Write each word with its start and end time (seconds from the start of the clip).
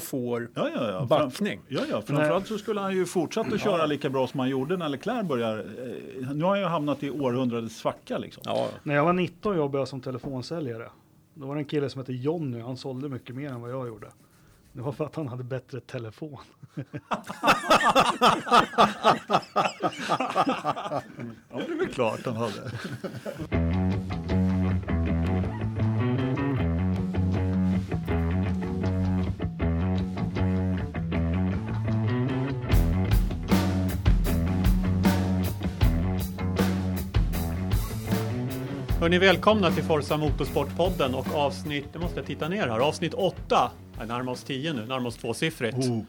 får 0.00 0.48
Ja, 0.54 0.68
ja, 0.74 0.90
ja. 0.90 1.04
backning. 1.04 1.60
Ja, 1.68 1.80
ja. 1.90 2.02
Framförallt 2.02 2.46
så 2.46 2.58
skulle 2.58 2.80
han 2.80 2.94
ju 2.94 3.06
fortsätta 3.06 3.54
att 3.54 3.60
köra 3.60 3.86
lika 3.86 4.10
bra 4.10 4.26
som 4.26 4.40
han 4.40 4.48
gjorde 4.48 4.76
när 4.76 4.88
Leclerc 4.88 5.26
började. 5.28 5.60
Eh, 5.62 6.30
Nu 6.32 6.44
har 6.44 6.50
han 6.50 6.60
ju 6.60 6.64
hamnat 6.66 7.02
i 7.02 7.10
århundradets 7.10 7.76
svacka 7.76 8.18
liksom. 8.18 8.42
Ja, 8.46 8.68
När 8.82 8.94
jag 8.94 9.04
var 9.04 9.12
19 9.12 9.56
jobbade 9.56 9.80
jag 9.80 9.88
som 9.88 10.00
telefonsäljare. 10.00 10.88
Då 11.34 11.46
var 11.46 11.54
det 11.54 11.60
en 11.60 11.64
kille 11.64 11.90
som 11.90 11.98
hette 11.98 12.12
Jonny, 12.12 12.60
han 12.60 12.76
sålde 12.76 13.08
mycket 13.08 13.36
mer 13.36 13.50
än 13.50 13.60
vad 13.60 13.70
jag 13.70 13.86
gjorde. 13.88 14.06
Det 14.72 14.80
var 14.82 14.92
för 14.92 15.04
att 15.04 15.16
han 15.16 15.28
hade 15.28 15.44
bättre 15.44 15.80
telefon. 15.80 16.38
Ja, 21.50 21.58
det 21.66 21.72
är 21.72 21.78
väl 21.78 21.88
klart 21.88 22.20
han 22.26 22.36
hade. 22.36 22.70
Hörni, 39.04 39.18
välkomna 39.18 39.70
till 39.70 39.84
Forza 39.84 40.16
Motorsport-podden 40.16 41.14
och 41.14 41.34
avsnitt, 41.34 41.84
det 41.92 41.98
måste 41.98 42.18
jag 42.18 42.26
titta 42.26 42.48
ner 42.48 42.68
här, 42.68 42.78
avsnitt 42.78 43.14
8. 43.14 43.70
Jag 43.98 44.08
närmar 44.08 44.32
oss 44.32 44.44
10 44.44 44.72
nu, 44.72 44.86
närmar 44.86 45.06
oss 45.06 45.16
tvåsiffrigt. 45.16 45.76
Oh. 45.76 46.02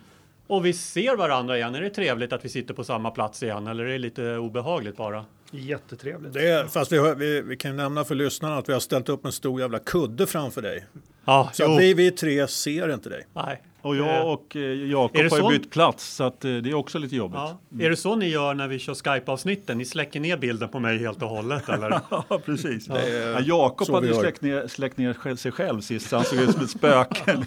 Och 0.48 0.66
vi 0.66 0.74
ser 0.74 1.16
varandra 1.16 1.58
igen. 1.58 1.76
Är 1.76 1.82
det 1.82 1.90
trevligt 1.90 2.34
att 2.34 2.46
vi 2.46 2.50
sitter 2.50 2.74
på 2.74 2.84
samma 2.84 3.12
plats 3.12 3.44
igen 3.44 3.68
eller 3.68 3.84
är 3.84 3.92
det 3.92 3.98
lite 3.98 4.38
obehagligt 4.38 4.98
bara? 4.98 5.26
Jättetrevligt. 5.52 6.34
det 6.34 6.50
är, 6.50 6.68
fast 6.68 6.92
vi, 6.92 6.98
har, 6.98 7.16
vi, 7.16 7.42
vi 7.42 7.58
kan 7.58 7.76
nämna 7.76 8.04
för 8.04 8.16
lyssnarna 8.16 8.58
att 8.58 8.70
vi 8.70 8.74
har 8.74 8.80
ställt 8.80 9.10
upp 9.10 9.26
en 9.26 9.32
stor 9.32 9.62
jävla 9.62 9.80
kudde 9.80 10.28
framför 10.28 10.62
dig. 10.62 10.86
Ja, 11.26 11.50
Så 11.54 11.78
vi, 11.78 11.94
vi 11.94 12.12
tre 12.12 12.48
ser 12.48 12.94
inte 12.94 13.10
dig. 13.10 13.28
Nej. 13.34 13.62
Och 13.86 13.96
Eh, 13.96 14.08
jag 14.08 14.34
och 14.34 14.56
eh, 14.56 14.62
Jakob 14.62 15.18
har 15.18 15.24
ju 15.24 15.30
så? 15.30 15.50
bytt 15.50 15.72
plats 15.72 16.16
så 16.16 16.24
att, 16.24 16.46
eh, 16.46 16.54
det 16.54 16.70
är 16.70 16.74
också 16.74 17.00
lite 17.00 17.16
jobbigt. 17.16 17.40
Ja. 17.40 17.58
Är 17.80 17.90
det 17.90 17.96
så 17.96 18.16
ni 18.16 18.28
gör 18.28 18.54
när 18.54 18.68
vi 18.68 18.80
kör 18.80 18.94
Skype-avsnitten? 18.94 19.78
Ni 19.78 19.86
släcker 19.86 20.20
ner 20.20 20.38
bilden 20.38 20.70
på 20.70 20.80
mig 20.80 20.98
helt 20.98 21.22
och 21.24 21.30
hållet 21.30 21.70
eller? 21.70 21.90
Ja, 22.10 22.42
precis. 22.46 22.90
Är 22.90 23.34
Ja, 23.34 23.40
Jakob 23.40 23.90
hade 23.90 24.08
ju 24.08 24.14
släckt 24.14 24.42
ner, 24.42 24.68
släckt 24.68 24.98
ner 24.98 25.36
sig 25.36 25.52
själv 25.52 25.82
sist, 25.82 26.10
så 26.10 26.16
han 26.16 26.26
såg 26.26 26.40
ut 26.40 26.52
som 26.52 26.64
ett 26.64 26.70
spöke. 26.70 27.38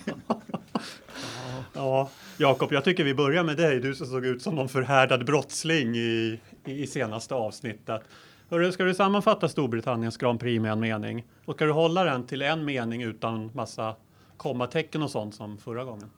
Ja, 1.73 2.11
Jakob, 2.37 2.73
jag 2.73 2.85
tycker 2.85 3.05
vi 3.05 3.15
börjar 3.15 3.45
med 3.45 3.57
dig. 3.57 3.81
Du 3.81 3.95
som 3.95 4.07
såg 4.07 4.27
ut 4.27 4.43
som 4.43 4.55
någon 4.55 4.69
förhärdad 4.69 5.27
brottsling 5.27 5.97
i, 5.97 6.41
i, 6.65 6.83
i 6.83 6.87
senaste 6.87 7.35
avsnittet. 7.35 8.03
Hörru, 8.51 8.73
ska 8.73 8.85
du 8.85 8.95
sammanfatta 8.95 9.49
Storbritanniens 9.49 10.17
Grand 10.17 10.41
Prix 10.41 10.63
med 10.63 10.73
en 10.73 10.81
mening? 10.81 11.27
Och 11.45 11.55
ska 11.55 11.65
du 11.65 11.73
hålla 11.73 12.05
den 12.05 12.27
till 12.27 12.43
en 12.43 12.65
mening 12.65 13.03
utan 13.03 13.51
massa 13.55 13.95
kommatecken 14.37 15.03
och 15.03 15.11
sånt 15.11 15.35
som 15.35 15.59
förra 15.59 15.85
gången? 15.85 16.11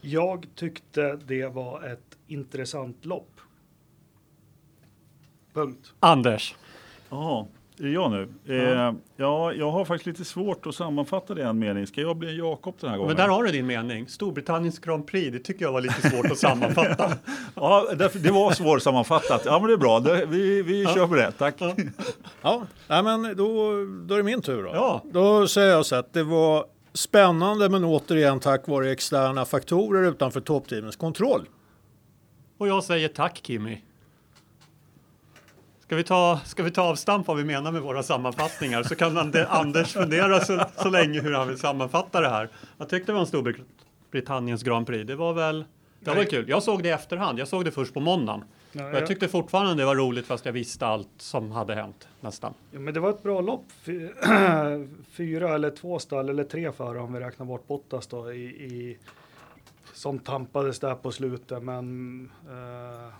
Jag 0.00 0.46
tyckte 0.54 1.18
det 1.26 1.46
var 1.46 1.82
ett 1.92 2.18
intressant 2.26 3.04
lopp. 3.04 3.40
Punkt. 5.54 5.92
Anders. 6.00 6.54
Jaha, 7.10 7.46
är 7.78 7.82
det 7.82 7.90
jag 7.90 8.10
nu? 8.10 8.28
Eh, 8.48 8.92
ja, 9.16 9.52
jag 9.52 9.70
har 9.70 9.84
faktiskt 9.84 10.06
lite 10.06 10.24
svårt 10.24 10.66
att 10.66 10.74
sammanfatta 10.74 11.34
det 11.34 11.40
i 11.40 11.44
en 11.44 11.58
mening. 11.58 11.86
Ska 11.86 12.00
jag 12.00 12.16
bli 12.16 12.30
en 12.30 12.36
Jakob 12.36 12.74
den 12.80 12.90
här 12.90 12.96
gången? 12.96 13.08
Men 13.08 13.16
där 13.16 13.28
har 13.28 13.44
du 13.44 13.50
din 13.50 13.66
mening. 13.66 14.08
Storbritanniens 14.08 14.78
Grand 14.78 15.06
Prix, 15.06 15.32
det 15.32 15.38
tycker 15.38 15.64
jag 15.64 15.72
var 15.72 15.80
lite 15.80 16.10
svårt 16.10 16.30
att 16.30 16.38
sammanfatta. 16.38 17.12
Ja, 17.54 17.86
därför, 17.96 18.18
det 18.18 18.30
var 18.30 18.52
svårsammanfattat. 18.52 19.42
Ja, 19.44 19.58
men 19.58 19.68
det 19.68 19.72
är 19.72 19.76
bra. 19.76 20.00
Det, 20.00 20.26
vi 20.26 20.62
vi 20.62 20.86
kör 20.86 21.06
på 21.06 21.14
det. 21.14 21.32
Tack. 21.32 21.54
Ja, 22.42 22.66
nej, 22.88 23.02
men 23.02 23.22
då, 23.36 23.72
då 24.06 24.14
är 24.14 24.18
det 24.18 24.24
min 24.24 24.42
tur 24.42 24.62
då. 24.62 24.70
Ja. 24.74 25.02
Då 25.12 25.48
säger 25.48 25.70
jag 25.70 25.86
så 25.86 25.96
att 25.96 26.12
det 26.12 26.22
var 26.22 26.64
spännande 26.92 27.68
men 27.68 27.84
återigen 27.84 28.40
tack 28.40 28.68
vare 28.68 28.90
externa 28.90 29.44
faktorer 29.44 30.08
utanför 30.08 30.40
toppteamens 30.40 30.96
kontroll. 30.96 31.48
Och 32.58 32.68
jag 32.68 32.84
säger 32.84 33.08
tack 33.08 33.40
Kimmy. 33.42 33.78
Ska 35.80 35.96
vi, 35.96 36.04
ta, 36.04 36.40
ska 36.44 36.62
vi 36.62 36.70
ta 36.70 36.82
avstamp 36.82 37.26
vad 37.26 37.36
vi 37.36 37.44
menar 37.44 37.72
med 37.72 37.82
våra 37.82 38.02
sammanfattningar 38.02 38.82
så 38.82 38.94
kan 38.94 39.18
Ande- 39.18 39.46
Anders 39.50 39.92
fundera 39.92 40.40
så, 40.40 40.64
så 40.76 40.88
länge 40.90 41.20
hur 41.20 41.32
han 41.32 41.48
vill 41.48 41.58
sammanfatta 41.58 42.20
det 42.20 42.28
här. 42.28 42.48
Jag 42.78 42.88
tyckte 42.88 43.12
det 43.12 43.14
var 43.14 43.20
en 43.20 43.26
Storbritanniens 43.26 44.62
Grand 44.62 44.86
Prix. 44.86 45.06
Det 45.06 45.16
var 45.16 45.32
väl 45.32 45.64
det 46.00 46.14
var 46.14 46.24
kul. 46.24 46.48
Jag 46.48 46.62
såg 46.62 46.82
det 46.82 46.88
i 46.88 46.92
efterhand. 46.92 47.38
Jag 47.38 47.48
såg 47.48 47.64
det 47.64 47.70
först 47.70 47.94
på 47.94 48.00
måndagen. 48.00 48.44
Ja, 48.72 48.82
jag 48.90 49.02
ja. 49.02 49.06
tyckte 49.06 49.28
fortfarande 49.28 49.74
det 49.74 49.84
var 49.86 49.96
roligt 49.96 50.26
fast 50.26 50.44
jag 50.46 50.52
visste 50.52 50.86
allt 50.86 51.08
som 51.16 51.50
hade 51.52 51.74
hänt 51.74 52.08
nästan. 52.20 52.54
Ja, 52.70 52.78
men 52.80 52.94
det 52.94 53.00
var 53.00 53.10
ett 53.10 53.22
bra 53.22 53.40
lopp. 53.40 53.64
Fy- 53.82 54.08
Fyra 55.10 55.54
eller 55.54 55.70
två 55.70 55.98
stall 55.98 56.28
eller 56.28 56.44
tre 56.44 56.72
före 56.72 56.98
om 57.00 57.12
vi 57.12 57.20
räknar 57.20 57.46
bort 57.46 57.66
Bottas 57.66 58.06
då 58.06 58.32
i, 58.32 58.44
i 58.44 58.98
som 59.92 60.18
tampades 60.18 60.78
där 60.80 60.94
på 60.94 61.12
slutet. 61.12 61.62
Men 61.62 62.24
eh, 62.48 63.12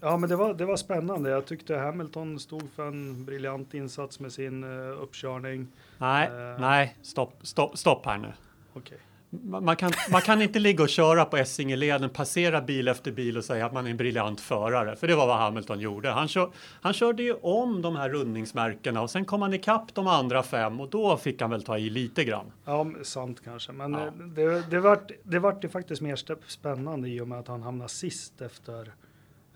ja, 0.00 0.16
men 0.16 0.28
det 0.28 0.36
var, 0.36 0.54
det 0.54 0.64
var 0.64 0.76
spännande. 0.76 1.30
Jag 1.30 1.46
tyckte 1.46 1.76
Hamilton 1.76 2.40
stod 2.40 2.70
för 2.76 2.86
en 2.88 3.24
briljant 3.24 3.74
insats 3.74 4.20
med 4.20 4.32
sin 4.32 4.64
uh, 4.64 5.02
uppkörning. 5.02 5.68
Nej, 5.98 6.26
Eh. 6.28 6.60
nej, 6.60 6.96
stopp, 7.02 7.38
stopp, 7.42 7.78
stopp 7.78 8.06
här 8.06 8.18
nu. 8.18 8.32
Okej. 8.74 8.98
Man 8.98 9.13
man 9.42 9.76
kan, 9.76 9.92
man 10.10 10.20
kan 10.22 10.42
inte 10.42 10.58
ligga 10.58 10.82
och 10.82 10.88
köra 10.88 11.24
på 11.24 11.36
Essingeleden, 11.36 12.10
passera 12.10 12.60
bil 12.60 12.88
efter 12.88 13.12
bil 13.12 13.36
och 13.38 13.44
säga 13.44 13.66
att 13.66 13.72
man 13.72 13.86
är 13.86 13.90
en 13.90 13.96
briljant 13.96 14.40
förare. 14.40 14.96
För 14.96 15.06
det 15.06 15.14
var 15.14 15.26
vad 15.26 15.36
Hamilton 15.38 15.80
gjorde. 15.80 16.10
Han, 16.10 16.28
kör, 16.28 16.50
han 16.80 16.92
körde 16.92 17.22
ju 17.22 17.32
om 17.34 17.82
de 17.82 17.96
här 17.96 18.08
rundningsmärkena 18.10 19.02
och 19.02 19.10
sen 19.10 19.24
kom 19.24 19.42
han 19.42 19.54
ikapp 19.54 19.94
de 19.94 20.06
andra 20.06 20.42
fem 20.42 20.80
och 20.80 20.88
då 20.90 21.16
fick 21.16 21.40
han 21.40 21.50
väl 21.50 21.62
ta 21.62 21.78
i 21.78 21.90
lite 21.90 22.24
grann. 22.24 22.52
Ja, 22.64 22.86
sant 23.02 23.40
kanske. 23.44 23.72
Men 23.72 23.92
Ja. 23.92 24.06
eh, 24.06 24.12
det, 24.12 24.70
det, 24.70 24.80
vart, 24.80 25.10
det 25.22 25.38
vart 25.38 25.64
ju 25.64 25.68
faktiskt 25.68 26.02
mer 26.02 26.18
spännande 26.48 27.08
i 27.08 27.20
och 27.20 27.28
med 27.28 27.38
att 27.38 27.48
han 27.48 27.62
hamnade 27.62 27.90
sist 27.90 28.40
efter, 28.40 28.92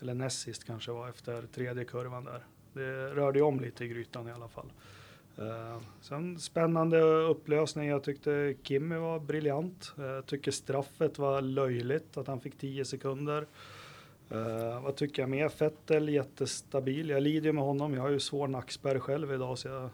eller 0.01 0.13
näst 0.13 0.41
sist 0.41 0.63
kanske 0.65 0.91
var, 0.91 1.09
efter 1.09 1.41
tredje 1.55 1.83
kurvan 1.85 2.23
där. 2.23 2.43
Det 2.73 3.09
rörde 3.15 3.39
ju 3.39 3.45
om 3.45 3.59
lite 3.59 3.85
i 3.85 3.87
grytan 3.87 4.27
i 4.27 4.31
alla 4.31 4.47
fall. 4.47 4.71
Uh, 5.41 5.77
sen 6.01 6.39
spännande 6.39 7.01
upplösning. 7.01 7.89
Jag 7.89 8.03
tyckte 8.03 8.53
Kimmy 8.63 8.95
var 8.95 9.19
briljant. 9.19 9.93
Uh, 9.99 10.05
jag 10.05 10.25
tycker 10.25 10.51
straffet 10.51 11.19
var 11.19 11.41
löjligt 11.41 12.17
att 12.17 12.27
han 12.27 12.39
fick 12.39 12.57
10 12.57 12.85
sekunder. 12.85 13.47
Uh, 14.31 14.83
vad 14.83 14.95
tycker 14.95 15.21
jag 15.21 15.29
mer? 15.29 15.49
Fettel 15.49 16.09
jättestabil. 16.09 17.09
Jag 17.09 17.23
lider 17.23 17.45
ju 17.45 17.53
med 17.53 17.63
honom. 17.63 17.93
Jag 17.93 18.01
har 18.01 18.09
ju 18.09 18.19
svår 18.19 18.47
nackspärr 18.47 18.99
själv 18.99 19.33
idag 19.33 19.57
så 19.57 19.67
jag 19.67 19.89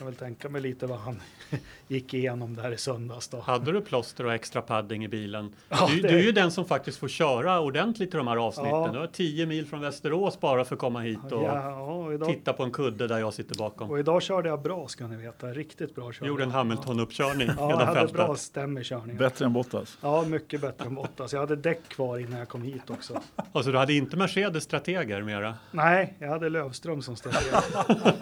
kan 0.00 0.06
väl 0.06 0.16
tänka 0.16 0.48
mig 0.48 0.60
lite 0.60 0.86
vad 0.86 0.98
han 0.98 1.20
gick 1.88 2.14
igenom 2.14 2.56
där 2.56 2.72
i 2.72 2.76
söndags 2.76 3.28
då. 3.28 3.40
Hade 3.40 3.72
du 3.72 3.80
plåster 3.80 4.26
och 4.26 4.32
extra 4.34 4.62
padding 4.62 5.04
i 5.04 5.08
bilen? 5.08 5.54
Ja, 5.68 5.88
du, 5.90 6.00
det- 6.00 6.08
du 6.08 6.18
är 6.18 6.22
ju 6.22 6.32
den 6.32 6.50
som 6.50 6.64
faktiskt 6.64 6.98
får 6.98 7.08
köra 7.08 7.60
ordentligt 7.60 8.14
i 8.14 8.16
de 8.16 8.26
här 8.26 8.36
avsnitten. 8.36 8.72
Ja. 8.72 8.90
Du 8.92 8.98
har 8.98 9.06
10 9.06 9.46
mil 9.46 9.66
från 9.66 9.80
Västerås 9.80 10.40
bara 10.40 10.64
för 10.64 10.74
att 10.74 10.80
komma 10.80 11.00
hit 11.00 11.18
och 11.32 11.44
Ja, 11.44 11.74
och, 11.80 12.14
idag, 12.14 12.28
titta 12.28 12.52
på 12.52 12.62
en 12.62 12.70
kudde 12.70 13.06
där 13.06 13.18
jag 13.18 13.34
sitter 13.34 13.54
bakom. 13.58 13.90
och 13.90 13.98
idag 13.98 14.22
körde 14.22 14.48
jag 14.48 14.62
bra 14.62 14.88
ska 14.88 15.06
ni 15.06 15.16
veta. 15.16 15.46
Riktigt 15.46 15.94
bra 15.94 16.12
körde 16.12 16.28
Gjorde 16.28 16.42
en. 16.44 16.50
Hamilton-uppkörning 16.50 17.48
Ja, 17.58 17.70
jag 17.70 17.76
hade 17.76 17.94
fältet. 18.00 18.16
bra 18.16 18.36
stäm 18.36 18.78
i 18.78 18.84
körningen. 18.84 19.16
Bättre 19.16 19.44
än 19.44 19.52
Bottas. 19.52 19.98
Ja, 20.00 20.22
mycket 20.22 20.60
bättre 20.60 20.84
än 20.86 20.94
Bottas. 20.94 21.32
Jag 21.32 21.40
hade 21.40 21.56
däck 21.56 21.88
kvar 21.88 22.18
innan 22.18 22.38
jag 22.38 22.48
kom 22.48 22.62
hit 22.62 22.90
också. 22.90 23.20
Alltså 23.52 23.72
du 23.72 23.78
hade 23.78 23.92
inte 23.94 24.16
Mercedes 24.16 24.64
strateger 24.64 25.22
mera? 25.22 25.54
Nej, 25.70 26.14
jag 26.18 26.28
hade 26.28 26.48
Lövström 26.48 27.02
som 27.02 27.16
strateg 27.16 27.52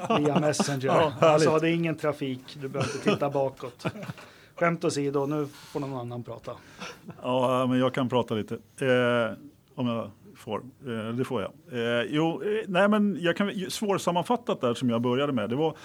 via 0.18 0.40
Messenger. 0.40 1.12
Han 1.20 1.40
sa 1.40 1.58
det 1.68 1.72
är 1.72 1.74
ingen 1.74 1.96
trafik, 1.96 2.40
du 2.60 2.68
behöver 2.68 2.94
inte 2.94 3.10
titta 3.10 3.30
bakåt. 3.40 3.86
Skämt 4.54 4.84
åsido, 4.84 5.26
nu 5.26 5.46
får 5.46 5.80
någon 5.80 5.94
annan 5.94 6.22
prata. 6.22 6.52
Ja, 7.22 7.66
men 7.66 7.78
jag 7.78 7.94
kan 7.94 8.08
prata 8.08 8.34
lite. 8.34 8.54
Eh, 8.54 9.36
om 9.74 9.86
jag 9.86 10.10
får. 10.36 10.62
Eh, 10.86 11.08
det 11.14 11.24
får 11.24 11.42
jag. 11.42 11.52
Eh, 11.72 12.06
jo, 12.10 12.42
eh, 12.42 12.64
nej, 12.68 12.88
men 12.88 13.18
jag 13.20 13.36
kan 13.36 13.70
svårsammanfattat 13.70 14.60
där 14.60 14.74
som 14.74 14.90
jag 14.90 15.00
började 15.00 15.32
med. 15.32 15.50
Det 15.50 15.56
var, 15.56 15.76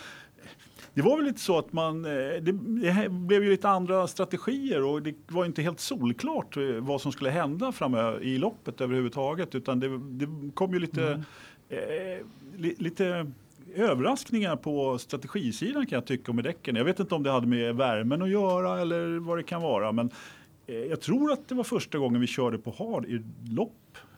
det 0.94 1.02
var 1.02 1.18
väl 1.18 1.26
lite 1.26 1.40
så 1.40 1.58
att 1.58 1.74
man, 1.74 2.06
eh, 2.06 2.12
det, 2.12 2.52
det 2.52 3.10
blev 3.10 3.44
ju 3.44 3.50
lite 3.50 3.70
andra 3.70 4.08
strategier 4.08 4.84
och 4.84 5.02
det 5.02 5.16
var 5.28 5.46
inte 5.46 5.62
helt 5.62 5.80
solklart 5.80 6.58
eh, 6.58 6.64
vad 6.64 7.02
som 7.02 7.12
skulle 7.12 7.30
hända 7.30 7.72
framöver 7.72 8.24
i 8.24 8.38
loppet 8.38 8.82
överhuvudtaget. 8.82 9.56
Utan 9.56 9.80
det, 9.80 9.98
det 9.98 10.52
kom 10.54 10.74
ju 10.74 10.80
lite, 10.80 11.24
eh, 11.70 12.26
li, 12.58 12.76
lite 12.78 13.32
överraskningar 13.76 14.56
på 14.56 14.98
strategisidan 14.98 15.86
kan 15.86 15.96
jag 15.96 16.06
tycka 16.06 16.34
med 16.34 16.44
däcken. 16.44 16.76
Jag 16.76 16.86
vet 16.86 17.00
inte 17.00 17.16
om 17.16 17.24
det 17.24 17.32
hade 17.32 17.48
med 17.48 17.76
värmen 17.76 18.22
att 18.22 18.30
göra 18.30 18.82
eller 18.82 19.20
vad 19.20 19.38
det 19.38 19.44
kan 19.44 19.62
vara. 19.62 19.92
Men 19.92 20.10
eh, 20.68 20.76
jag 20.76 21.02
tror 21.02 21.32
att 21.32 21.48
det 21.50 21.56
var 21.56 21.64
första 21.64 21.98
gången 21.98 22.22
vi 22.22 22.28
körde 22.28 22.58
på 22.58 22.72
hard 22.80 23.06
i 23.06 23.22
lopp 23.50 23.72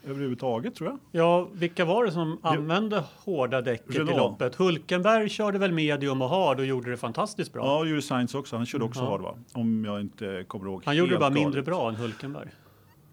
överhuvudtaget 0.07 0.75
tror 0.75 0.89
jag. 0.89 0.99
Ja, 1.21 1.47
vilka 1.53 1.85
var 1.85 2.05
det 2.05 2.11
som 2.11 2.39
använde 2.41 3.03
hårda 3.17 3.61
däcket 3.61 3.95
i 3.95 3.99
Renault. 3.99 4.17
loppet? 4.17 4.55
Hulkenberg 4.55 5.29
körde 5.29 5.57
väl 5.57 5.71
medium 5.71 6.21
och 6.21 6.29
hard 6.29 6.59
och 6.59 6.65
gjorde 6.65 6.91
det 6.91 6.97
fantastiskt 6.97 7.53
bra. 7.53 7.65
Ja, 7.65 7.83
det 7.83 7.89
gjorde 7.89 8.01
Sainz 8.01 8.35
också. 8.35 8.55
Han 8.55 8.65
körde 8.65 8.83
också 8.85 8.99
Ja. 8.99 9.09
hard 9.09 9.21
va? 9.21 9.35
Om 9.53 9.85
jag 9.85 10.01
inte 10.01 10.43
kommer 10.47 10.65
ihåg 10.65 10.81
Han 10.85 10.95
gjorde 10.97 11.11
det 11.11 11.17
bara 11.19 11.29
galet. 11.29 11.43
mindre 11.43 11.61
bra 11.61 11.89
än 11.89 11.95
Hulkenberg. 11.95 12.47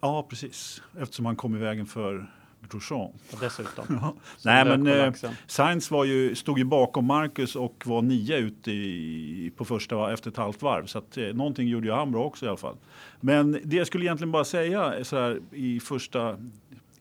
Ja, 0.01 0.27
precis. 0.31 0.83
Eftersom 1.01 1.27
han 1.27 1.37
kom 1.37 1.57
i 1.57 1.59
vägen 1.59 1.87
för 1.87 2.31
Grosjean. 2.71 3.11
Och 3.33 3.39
dessutom. 3.41 3.85
Ja. 4.03 4.15
Nej, 4.45 4.65
men 4.65 4.87
eh. 4.87 5.13
Sainz 5.47 5.91
var 5.91 6.05
ju, 6.05 6.35
stod 6.35 6.59
ju 6.59 6.65
bakom 6.65 7.05
Marcus 7.05 7.57
och 7.57 7.83
var 7.87 8.03
nia 8.03 8.37
ute 8.37 8.71
i, 8.73 9.53
på 9.57 9.65
första 9.65 10.13
efter 10.13 10.31
ett 10.31 10.37
halvt 10.37 10.63
varv. 10.63 10.87
Så 10.87 10.99
att, 10.99 11.17
eh, 11.17 11.25
någonting 11.25 11.69
gjorde 11.69 11.87
ju 11.87 11.93
han 11.93 12.13
bra 12.13 12.25
också 12.25 12.47
i 12.47 12.49
alla 12.49 12.57
fall. 12.57 12.77
Men 13.21 13.61
det 13.65 13.77
jag 13.77 13.87
skulle 13.87 14.05
egentligen 14.05 14.33
bara 14.33 14.45
säga 14.45 15.05
så 15.05 15.17
här, 15.17 15.41
i 15.51 15.81
första, 15.81 16.37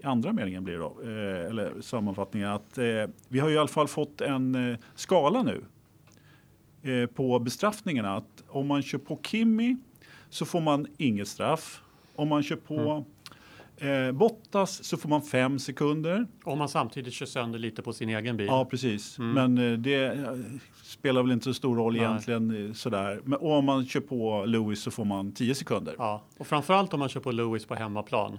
andra 0.03 0.33
meningen 0.33 0.63
blir 0.63 0.73
det 0.73 0.79
då, 0.79 0.97
eh, 1.03 1.45
eller 1.45 1.81
sammanfattningen, 1.81 2.49
att 2.49 2.77
eh, 2.77 2.85
vi 3.27 3.39
har 3.39 3.49
ju 3.49 3.55
i 3.55 3.57
alla 3.57 3.67
fall 3.67 3.87
fått 3.87 4.21
en 4.21 4.71
eh, 4.71 4.77
skala 4.95 5.43
nu 5.43 5.63
eh, 6.91 7.07
på 7.09 7.39
bestraffningarna. 7.39 8.15
Att 8.15 8.43
om 8.47 8.67
man 8.67 8.81
kör 8.81 8.97
på 8.97 9.19
Kimi 9.23 9.77
så 10.29 10.45
får 10.45 10.61
man 10.61 10.87
inget 10.97 11.27
straff. 11.27 11.81
Om 12.15 12.27
man 12.27 12.43
kör 12.43 12.55
på 12.55 13.05
eh, 13.81 14.11
Bottas 14.11 14.83
så 14.83 14.97
får 14.97 15.09
man 15.09 15.21
fem 15.21 15.59
sekunder. 15.59 16.27
Om 16.43 16.57
man 16.59 16.69
samtidigt 16.69 17.13
kör 17.13 17.25
sönder 17.25 17.59
lite 17.59 17.81
på 17.81 17.93
sin 17.93 18.09
egen 18.09 18.37
bil. 18.37 18.47
Ja, 18.47 18.65
precis. 18.65 19.19
Mm. 19.19 19.53
Men 19.53 19.71
eh, 19.71 19.77
det 19.77 20.03
eh, 20.03 20.33
spelar 20.83 21.21
väl 21.23 21.31
inte 21.31 21.43
så 21.43 21.53
stor 21.53 21.75
roll 21.75 21.93
Nej. 21.93 22.01
egentligen 22.01 22.67
eh, 22.67 22.73
sådär. 22.73 23.21
Men 23.23 23.39
och 23.39 23.51
om 23.57 23.65
man 23.65 23.85
kör 23.85 23.99
på 24.01 24.45
Lewis 24.45 24.81
så 24.81 24.91
får 24.91 25.05
man 25.05 25.31
10 25.31 25.55
sekunder. 25.55 25.95
Ja, 25.97 26.03
Ja. 26.03 26.21
Och 26.37 26.47
framförallt 26.47 26.93
om 26.93 26.99
man 26.99 27.09
kör 27.09 27.19
på 27.19 27.31
Lewis 27.31 27.65
på 27.65 27.75
hemmaplan. 27.75 28.37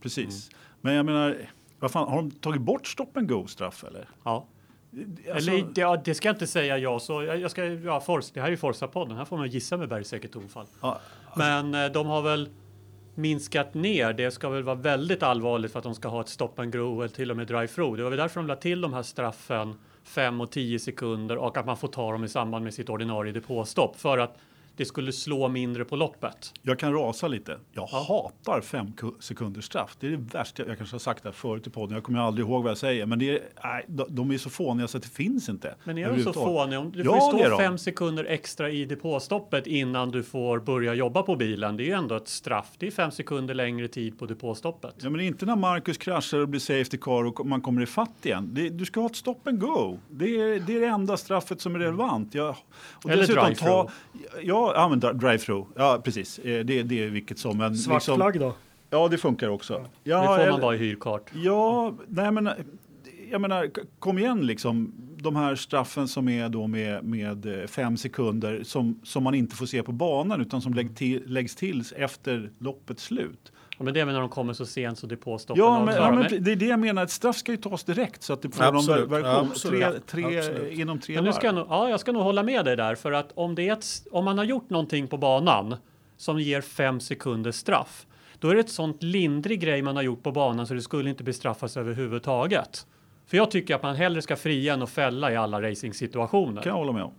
precis. 0.00 0.48
Mm. 0.50 0.58
Men 0.80 0.94
jag 0.94 1.06
menar, 1.06 1.36
vad 1.80 1.90
fan, 1.90 2.08
har 2.08 2.16
de 2.16 2.30
tagit 2.30 2.60
bort 2.62 2.86
stop 2.86 3.08
and 3.14 3.28
go 3.28 3.46
straff 3.46 3.84
eller? 3.84 4.08
Ja. 4.24 4.46
Alltså, 5.34 5.50
Eller 5.50 5.64
det, 5.74 5.80
ja, 5.80 6.02
det 6.04 6.14
ska 6.14 6.28
jag 6.28 6.34
inte 6.34 6.46
säga 6.46 6.78
jag. 6.78 7.02
Så 7.02 7.22
jag, 7.22 7.40
jag 7.40 7.50
ska, 7.50 7.64
ja, 7.64 8.00
Forza, 8.00 8.30
det 8.34 8.40
här 8.40 8.46
är 8.46 8.50
ju 8.50 8.56
Forza-podden. 8.56 9.16
Här 9.16 9.24
får 9.24 9.36
man 9.36 9.48
gissa 9.48 9.76
med 9.76 9.88
bergsäkert 9.88 10.32
tonfall. 10.32 10.66
ja, 10.80 11.00
Men 11.36 11.74
eh, 11.74 11.86
de 11.92 12.06
har 12.06 12.22
väl 12.22 12.48
minskat 13.14 13.74
ner. 13.74 14.12
Det 14.12 14.30
ska 14.30 14.48
väl 14.48 14.62
vara 14.62 14.76
väldigt 14.76 15.22
allvarligt 15.22 15.72
för 15.72 15.78
att 15.78 15.84
de 15.84 15.94
ska 15.94 16.08
ha 16.08 16.20
ett 16.20 16.28
stop 16.28 16.52
and 16.56 16.72
grow 16.72 17.00
eller 17.00 17.14
till 17.14 17.30
och 17.30 17.36
med 17.36 17.46
drive-through. 17.46 17.96
Det 17.96 18.02
var 18.02 18.10
väl 18.10 18.18
därför 18.18 18.40
de 18.40 18.46
la 18.46 18.56
till 18.56 18.80
de 18.80 18.92
här 18.92 19.02
straffen 19.02 19.74
5 20.04 20.40
och 20.40 20.50
10 20.50 20.78
sekunder 20.78 21.36
och 21.36 21.56
att 21.56 21.66
man 21.66 21.76
får 21.76 21.88
ta 21.88 22.12
dem 22.12 22.24
i 22.24 22.28
samband 22.28 22.64
med 22.64 22.74
sitt 22.74 22.88
ordinarie 22.88 23.32
depåstopp 23.32 23.96
för 23.96 24.18
att 24.18 24.38
det 24.76 24.84
skulle 24.84 25.12
slå 25.12 25.48
mindre 25.48 25.84
på 25.84 25.96
loppet. 25.96 26.52
jag 26.62 26.78
kan 26.78 26.92
rasa 26.92 27.28
lite. 27.28 27.58
Jag 27.72 27.88
Ja. 27.92 28.04
hatar 28.08 28.60
fem 28.60 28.86
ku- 28.96 29.20
sekunders 29.20 29.64
straff. 29.64 29.96
Det 30.00 30.06
är 30.06 30.10
det 30.10 30.16
värsta. 30.16 30.66
Jag 30.66 30.76
kanske 30.78 30.94
har 30.94 30.98
sagt 30.98 31.22
det 31.22 31.28
här 31.28 31.34
förut 31.34 31.66
i 31.66 31.70
podden. 31.70 31.94
Jag 31.94 32.04
kommer 32.04 32.18
aldrig 32.18 32.46
ihåg 32.46 32.62
vad 32.62 32.70
jag 32.70 32.78
säger. 32.78 33.06
Men 33.06 33.18
det 33.18 33.30
är, 33.30 33.40
nej, 33.64 33.84
de, 34.08 34.30
är 34.30 34.38
så 34.38 34.50
fåniga 34.50 34.88
så 34.88 34.96
att 34.96 35.02
det 35.02 35.08
finns 35.08 35.48
inte. 35.48 35.74
Men 35.84 35.98
är 35.98 36.10
de 36.16 36.22
så 36.22 36.32
fåniga? 36.32 36.80
Du 36.80 37.02
Ja, 37.02 37.30
får 37.30 37.40
ju 37.40 37.46
stå 37.46 37.56
fem 37.58 37.78
sekunder 37.78 38.24
extra 38.24 38.70
i 38.70 38.84
depåstoppet 38.84 39.66
innan 39.66 40.10
du 40.10 40.22
får 40.22 40.58
börja 40.58 40.94
jobba 40.94 41.22
på 41.22 41.36
bilen. 41.36 41.76
Det 41.76 41.82
är 41.82 41.86
ju 41.86 41.92
ändå 41.92 42.14
ett 42.14 42.28
straff. 42.28 42.70
Det 42.78 42.86
är 42.86 42.90
fem 42.90 43.10
sekunder 43.10 43.54
längre 43.54 43.88
tid 43.88 44.18
på 44.18 44.26
depåstoppet. 44.26 44.94
Ja, 45.02 45.10
men 45.10 45.20
inte 45.20 45.46
när 45.46 45.56
Marcus 45.56 45.98
kraschar 45.98 46.38
och 46.38 46.48
blir 46.48 46.60
safety 46.60 46.96
car 46.98 47.24
och 47.24 47.46
man 47.46 47.60
kommer 47.60 47.82
i 47.82 47.86
fatt 47.86 48.26
igen. 48.26 48.48
Det, 48.52 48.68
du 48.68 48.84
ska 48.84 49.00
ha 49.00 49.06
ett 49.06 49.16
stop 49.16 49.36
and 49.44 49.60
go. 49.60 49.98
Det 50.10 50.24
är 50.40 50.60
det, 50.60 50.76
är 50.76 50.80
det 50.80 50.86
enda 50.86 51.16
straffet 51.16 51.60
som 51.60 51.74
är 51.74 51.78
relevant. 51.78 52.34
Ja, 52.34 52.56
och 53.04 53.10
Eller 53.10 53.20
dessutom 53.22 53.44
drive-through. 53.44 53.90
Ja, 54.42 54.61
ja 54.74 54.88
men 54.88 55.00
dri- 55.00 55.12
drive-through. 55.12 55.66
Ja, 55.76 56.00
precis. 56.04 56.38
Eh, 56.38 56.64
Det, 56.64 56.82
det 56.82 57.04
är 57.04 57.08
vilket 57.10 57.38
som. 57.38 57.58
Men 57.58 57.76
Svart 57.76 57.94
liksom- 57.96 58.16
flagg 58.16 58.40
då? 58.40 58.54
Ja, 58.90 59.08
det 59.08 59.18
funkar 59.18 59.48
också. 59.48 59.74
det 60.04 60.10
Ja, 60.10 60.26
får 60.26 60.38
eller- 60.38 60.50
man 60.52 60.60
bara 60.60 60.74
i 60.74 60.78
hyrkart. 60.78 61.30
Ja, 61.34 61.94
nej 62.08 62.32
men 62.32 62.48
jag 63.30 63.40
menar, 63.40 63.70
kom 63.98 64.18
igen 64.18 64.46
liksom. 64.46 64.92
De 65.16 65.36
här 65.36 65.54
straffen 65.54 66.08
som 66.08 66.28
är 66.28 66.48
då 66.48 66.66
med, 66.66 67.04
med 67.04 67.60
eh, 67.60 67.66
fem 67.66 67.96
sekunder 67.96 68.62
som, 68.64 69.00
som 69.04 69.22
man 69.24 69.34
inte 69.34 69.56
får 69.56 69.66
se 69.66 69.82
på 69.82 69.92
banan 69.92 70.40
utan 70.40 70.60
som 70.62 70.74
lägg 70.74 70.96
till, 70.96 71.22
läggs 71.26 71.54
till 71.56 71.84
efter 71.96 72.50
loppets 72.58 73.02
slut. 73.04 73.52
Ja, 73.82 73.84
men 73.84 73.94
det 73.94 74.00
är 74.00 74.06
när 74.06 74.20
de 74.20 74.28
kommer 74.28 74.52
så 74.52 74.66
sent 74.66 74.98
så 74.98 75.06
depåstoppen 75.06 75.64
Ja, 75.64 75.84
men, 75.84 75.94
ja, 75.96 76.12
Men- 76.12 76.44
det 76.44 76.52
är 76.52 76.56
det 76.56 76.66
jag 76.66 76.78
menar. 76.78 77.02
Ett 77.02 77.10
straff 77.10 77.36
ska 77.36 77.52
ju 77.52 77.58
tas 77.58 77.84
direkt 77.84 78.22
så 78.22 78.32
att 78.32 78.42
det 78.42 78.50
får 78.50 78.64
Absolut, 78.64 79.10
någon 79.10 79.22
version. 79.22 79.50
Tre, 79.54 79.92
tre, 80.06 80.38
Absolut. 80.38 80.78
inom 80.78 80.98
tre 80.98 81.14
Men 81.14 81.24
nu 81.24 81.32
ska 81.32 81.46
jag, 81.46 81.54
nog, 81.54 81.66
ja, 81.70 81.88
jag 81.88 82.00
ska 82.00 82.12
nog 82.12 82.22
hålla 82.22 82.42
med 82.42 82.64
dig 82.64 82.76
där, 82.76 82.94
för 82.94 83.12
att 83.12 83.32
om, 83.34 83.54
det 83.54 83.68
är 83.68 83.72
ett, 83.72 83.84
om 84.12 84.24
man 84.24 84.38
har 84.38 84.44
gjort 84.44 84.70
någonting 84.70 85.08
på 85.08 85.16
banan 85.16 85.76
som 86.16 86.40
ger 86.40 86.60
fem 86.60 87.00
sekunders 87.00 87.54
straff, 87.54 88.06
då 88.38 88.48
är 88.48 88.54
det 88.54 88.60
ett 88.60 88.70
sånt 88.70 89.02
lindrig 89.02 89.60
grej 89.60 89.82
man 89.82 89.96
har 89.96 90.02
gjort 90.02 90.22
på 90.22 90.32
banan 90.32 90.66
så 90.66 90.74
det 90.74 90.82
skulle 90.82 91.10
inte 91.10 91.24
bestraffas 91.24 91.76
överhuvudtaget. 91.76 92.86
För 93.26 93.36
jag 93.36 93.50
tycker 93.50 93.74
att 93.74 93.82
man 93.82 93.96
hellre 93.96 94.22
ska 94.22 94.36
fria 94.36 94.74
än 94.74 94.82
att 94.82 94.90
fälla 94.90 95.32
i 95.32 95.36
alla 95.36 95.62
racingsituationer. 95.62 96.62
kan 96.62 96.70
jag 96.70 96.76
hålla 96.76 96.92
med 96.92 97.02
om. 97.02 97.12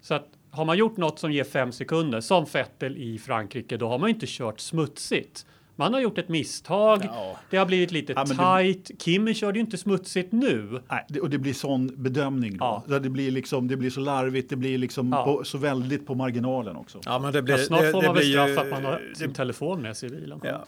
Så 0.00 0.14
att 0.14 0.28
har 0.50 0.64
man 0.64 0.78
gjort 0.78 0.96
något 0.96 1.18
som 1.18 1.32
ger 1.32 1.44
fem 1.44 1.72
sekunder, 1.72 2.20
som 2.20 2.44
Vettel 2.52 2.96
i 2.96 3.18
Frankrike, 3.18 3.76
då 3.76 3.88
har 3.88 3.98
man 3.98 4.08
inte 4.08 4.26
kört 4.28 4.60
smutsigt. 4.60 5.46
Man 5.76 5.94
har 5.94 6.00
gjort 6.00 6.18
ett 6.18 6.28
misstag, 6.28 7.00
Ja. 7.04 7.36
det 7.50 7.56
har 7.56 7.66
blivit 7.66 7.92
lite 7.92 8.12
Ja, 8.12 8.24
men 8.28 8.36
det- 8.36 8.42
tight. 8.72 9.02
Kimi 9.02 9.34
körde 9.34 9.58
ju 9.58 9.64
inte 9.64 9.76
smutsigt 9.78 10.32
nu. 10.32 10.82
Nej, 10.90 11.04
det, 11.08 11.20
och 11.20 11.30
det 11.30 11.38
blir 11.38 11.52
sån 11.52 12.02
bedömning 12.02 12.56
då. 12.58 12.82
Ja. 12.88 12.98
Det, 12.98 13.10
blir 13.10 13.30
liksom, 13.30 13.68
det 13.68 13.76
blir 13.76 13.90
så 13.90 14.00
larvigt, 14.00 14.50
det 14.50 14.56
blir 14.56 14.78
liksom 14.78 15.12
Ja. 15.12 15.24
på, 15.24 15.44
så 15.44 15.58
väldigt 15.58 16.06
på 16.06 16.14
marginalen 16.14 16.76
också. 16.76 17.00
Ja, 17.04 17.18
men 17.18 17.32
det 17.32 17.42
blir, 17.42 17.58
Ja, 17.58 17.64
snart 17.64 17.90
får 17.92 18.00
det 18.00 18.06
man 18.06 18.16
väl 18.16 18.30
straff 18.32 18.48
ju- 18.48 18.58
att 18.58 18.70
man 18.70 18.84
har 18.84 19.02
det- 19.10 19.18
sin 19.18 19.32
telefon 19.34 19.82
med 19.82 19.96
sig 19.96 20.08
i 20.08 20.12
bilen. 20.12 20.40
Ja. 20.44 20.64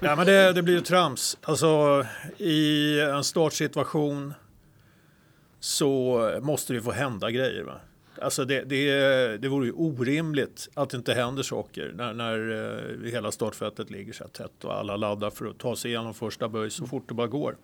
ja, 0.00 0.16
men 0.16 0.26
det, 0.26 0.52
det 0.52 0.62
blir 0.62 0.74
ju 0.74 0.80
trams. 0.80 1.38
Alltså 1.42 2.04
i 2.38 3.00
en 3.00 3.24
startsituation 3.24 4.34
så 5.60 6.20
måste 6.42 6.72
det 6.72 6.76
ju 6.76 6.82
få 6.82 6.92
hända 6.92 7.30
grejer. 7.30 7.62
Va? 7.64 7.74
Alltså 8.22 8.44
det, 8.44 8.64
det, 8.64 9.38
det 9.38 9.48
vore 9.48 9.66
ju 9.66 9.72
orimligt 9.72 10.68
att 10.74 10.90
det 10.90 10.96
inte 10.96 11.14
händer 11.14 11.42
saker 11.42 11.92
när, 11.96 12.12
när 12.12 12.50
eh, 13.04 13.10
hela 13.12 13.32
startfältet 13.32 13.90
ligger 13.90 14.12
så 14.12 14.24
här 14.24 14.30
tätt 14.30 14.64
och 14.64 14.74
alla 14.74 14.96
laddar 14.96 15.30
för 15.30 15.46
att 15.46 15.58
ta 15.58 15.76
sig 15.76 15.90
igenom 15.90 16.14
första 16.14 16.48
böj 16.48 16.70
så 16.70 16.86
fort 16.86 17.08
det 17.08 17.14
bara 17.14 17.26
går. 17.26 17.56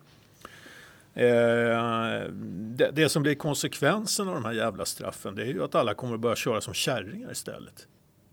Eh, 1.13 2.29
det, 2.49 2.91
det 2.93 3.09
som 3.09 3.23
blir 3.23 3.35
konsekvensen 3.35 4.27
av 4.27 4.33
de 4.33 4.45
här 4.45 4.53
jävla 4.53 4.85
straffen 4.85 5.35
det 5.35 5.41
är 5.41 5.47
ju 5.47 5.63
att 5.63 5.75
alla 5.75 5.93
kommer 5.93 6.13
att 6.13 6.19
börja 6.19 6.35
köra 6.35 6.61
som 6.61 6.73
kärringar 6.73 7.31
istället. 7.31 7.87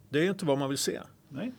Det 0.09 0.19
är 0.19 0.23
ju 0.23 0.31
inte 0.31 0.45
vad 0.45 0.59
man 0.59 0.69
vill 0.69 0.79
se. 0.79 1.01
Nej. 1.29 1.53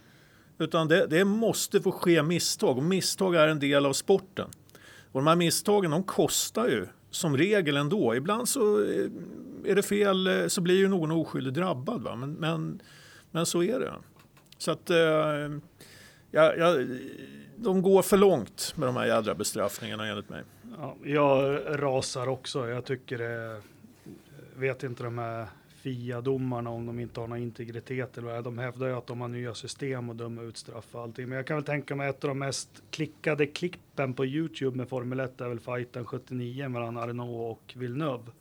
Utan 0.58 0.88
det, 0.88 1.08
det 1.08 1.26
måste 1.26 1.82
få 1.82 1.92
ske 1.92 2.24
misstag 2.24 2.78
och 2.78 2.84
misstag 2.84 3.36
är 3.36 3.48
en 3.48 3.60
del 3.60 3.86
av 3.86 3.94
sporten. 3.94 4.50
Och 5.12 5.20
de 5.20 5.28
här 5.28 5.36
misstagen 5.36 5.92
de 5.92 6.04
kostar 6.04 6.68
ju 6.68 6.88
som 7.16 7.38
regel 7.38 7.78
ändå. 7.78 8.16
Ibland 8.16 8.50
så 8.50 8.84
eh, 8.84 9.10
är 9.66 9.76
det 9.76 9.84
fel 9.84 10.28
eh, 10.28 10.48
så 10.48 10.62
blir 10.62 10.76
ju 10.76 10.88
någon 10.88 11.12
oskyldig 11.12 11.54
drabbad. 11.54 12.02
Va? 12.02 12.16
Men, 12.16 12.34
men, 12.34 12.82
men 13.32 13.46
så 13.46 13.64
är 13.64 13.80
det. 13.80 13.94
Så 14.58 14.72
att 14.72 14.90
eh, 14.90 14.98
ja, 16.32 16.56
ja, 16.58 16.78
de 17.56 17.82
går 17.82 18.02
för 18.02 18.18
långt 18.18 18.74
med 18.76 18.88
de 18.88 18.96
här 18.96 19.06
jädra 19.06 19.36
bestraffningarna 19.36 20.08
enligt 20.08 20.30
mig. 20.30 20.44
Ja, 20.78 20.96
jag 21.04 21.62
rasar 21.68 22.28
också. 22.28 22.70
Jag 22.70 22.86
tycker 22.86 23.18
det, 23.18 23.62
vet 24.56 24.84
inte 24.84 25.04
de 25.04 25.18
här 25.18 25.48
FIA-domarna 25.84 26.70
om 26.70 26.86
de 26.86 27.00
inte 27.00 27.20
har 27.20 27.28
någon 27.28 27.38
integritet 27.38 28.18
eller 28.18 28.34
vad. 28.34 28.44
De 28.44 28.58
hävdar 28.58 28.88
ju 28.88 28.94
att 28.94 29.08
de 29.08 29.22
har 29.22 29.28
nya 29.28 29.54
system 29.54 30.10
och 30.10 30.16
döma 30.16 30.42
ut 30.42 30.58
straff 30.58 30.88
och 30.92 31.02
allting. 31.02 31.30
Men 31.30 31.36
jag 31.36 31.48
kan 31.48 31.58
väl 31.58 31.66
tänka 31.66 31.96
mig 31.96 32.10
ett 32.10 32.24
av 32.24 32.28
de 32.28 32.40
mest 32.40 32.84
klickade 32.90 33.46
klippen 33.46 34.14
på 34.14 34.26
Youtube 34.26 34.78
med 34.78 34.90
Formel 34.90 35.20
1 35.20 35.42
är 35.42 35.50
väl 35.50 35.60
fighten 35.60 36.06
79 36.06 36.70
mellan 36.70 36.98
Arnault 36.98 37.58
och 37.58 37.74
Villeneuve 37.76 38.32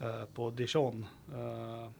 eh, 0.00 0.24
på 0.34 0.50
Dijon. 0.50 1.06
Eh, 1.32 1.90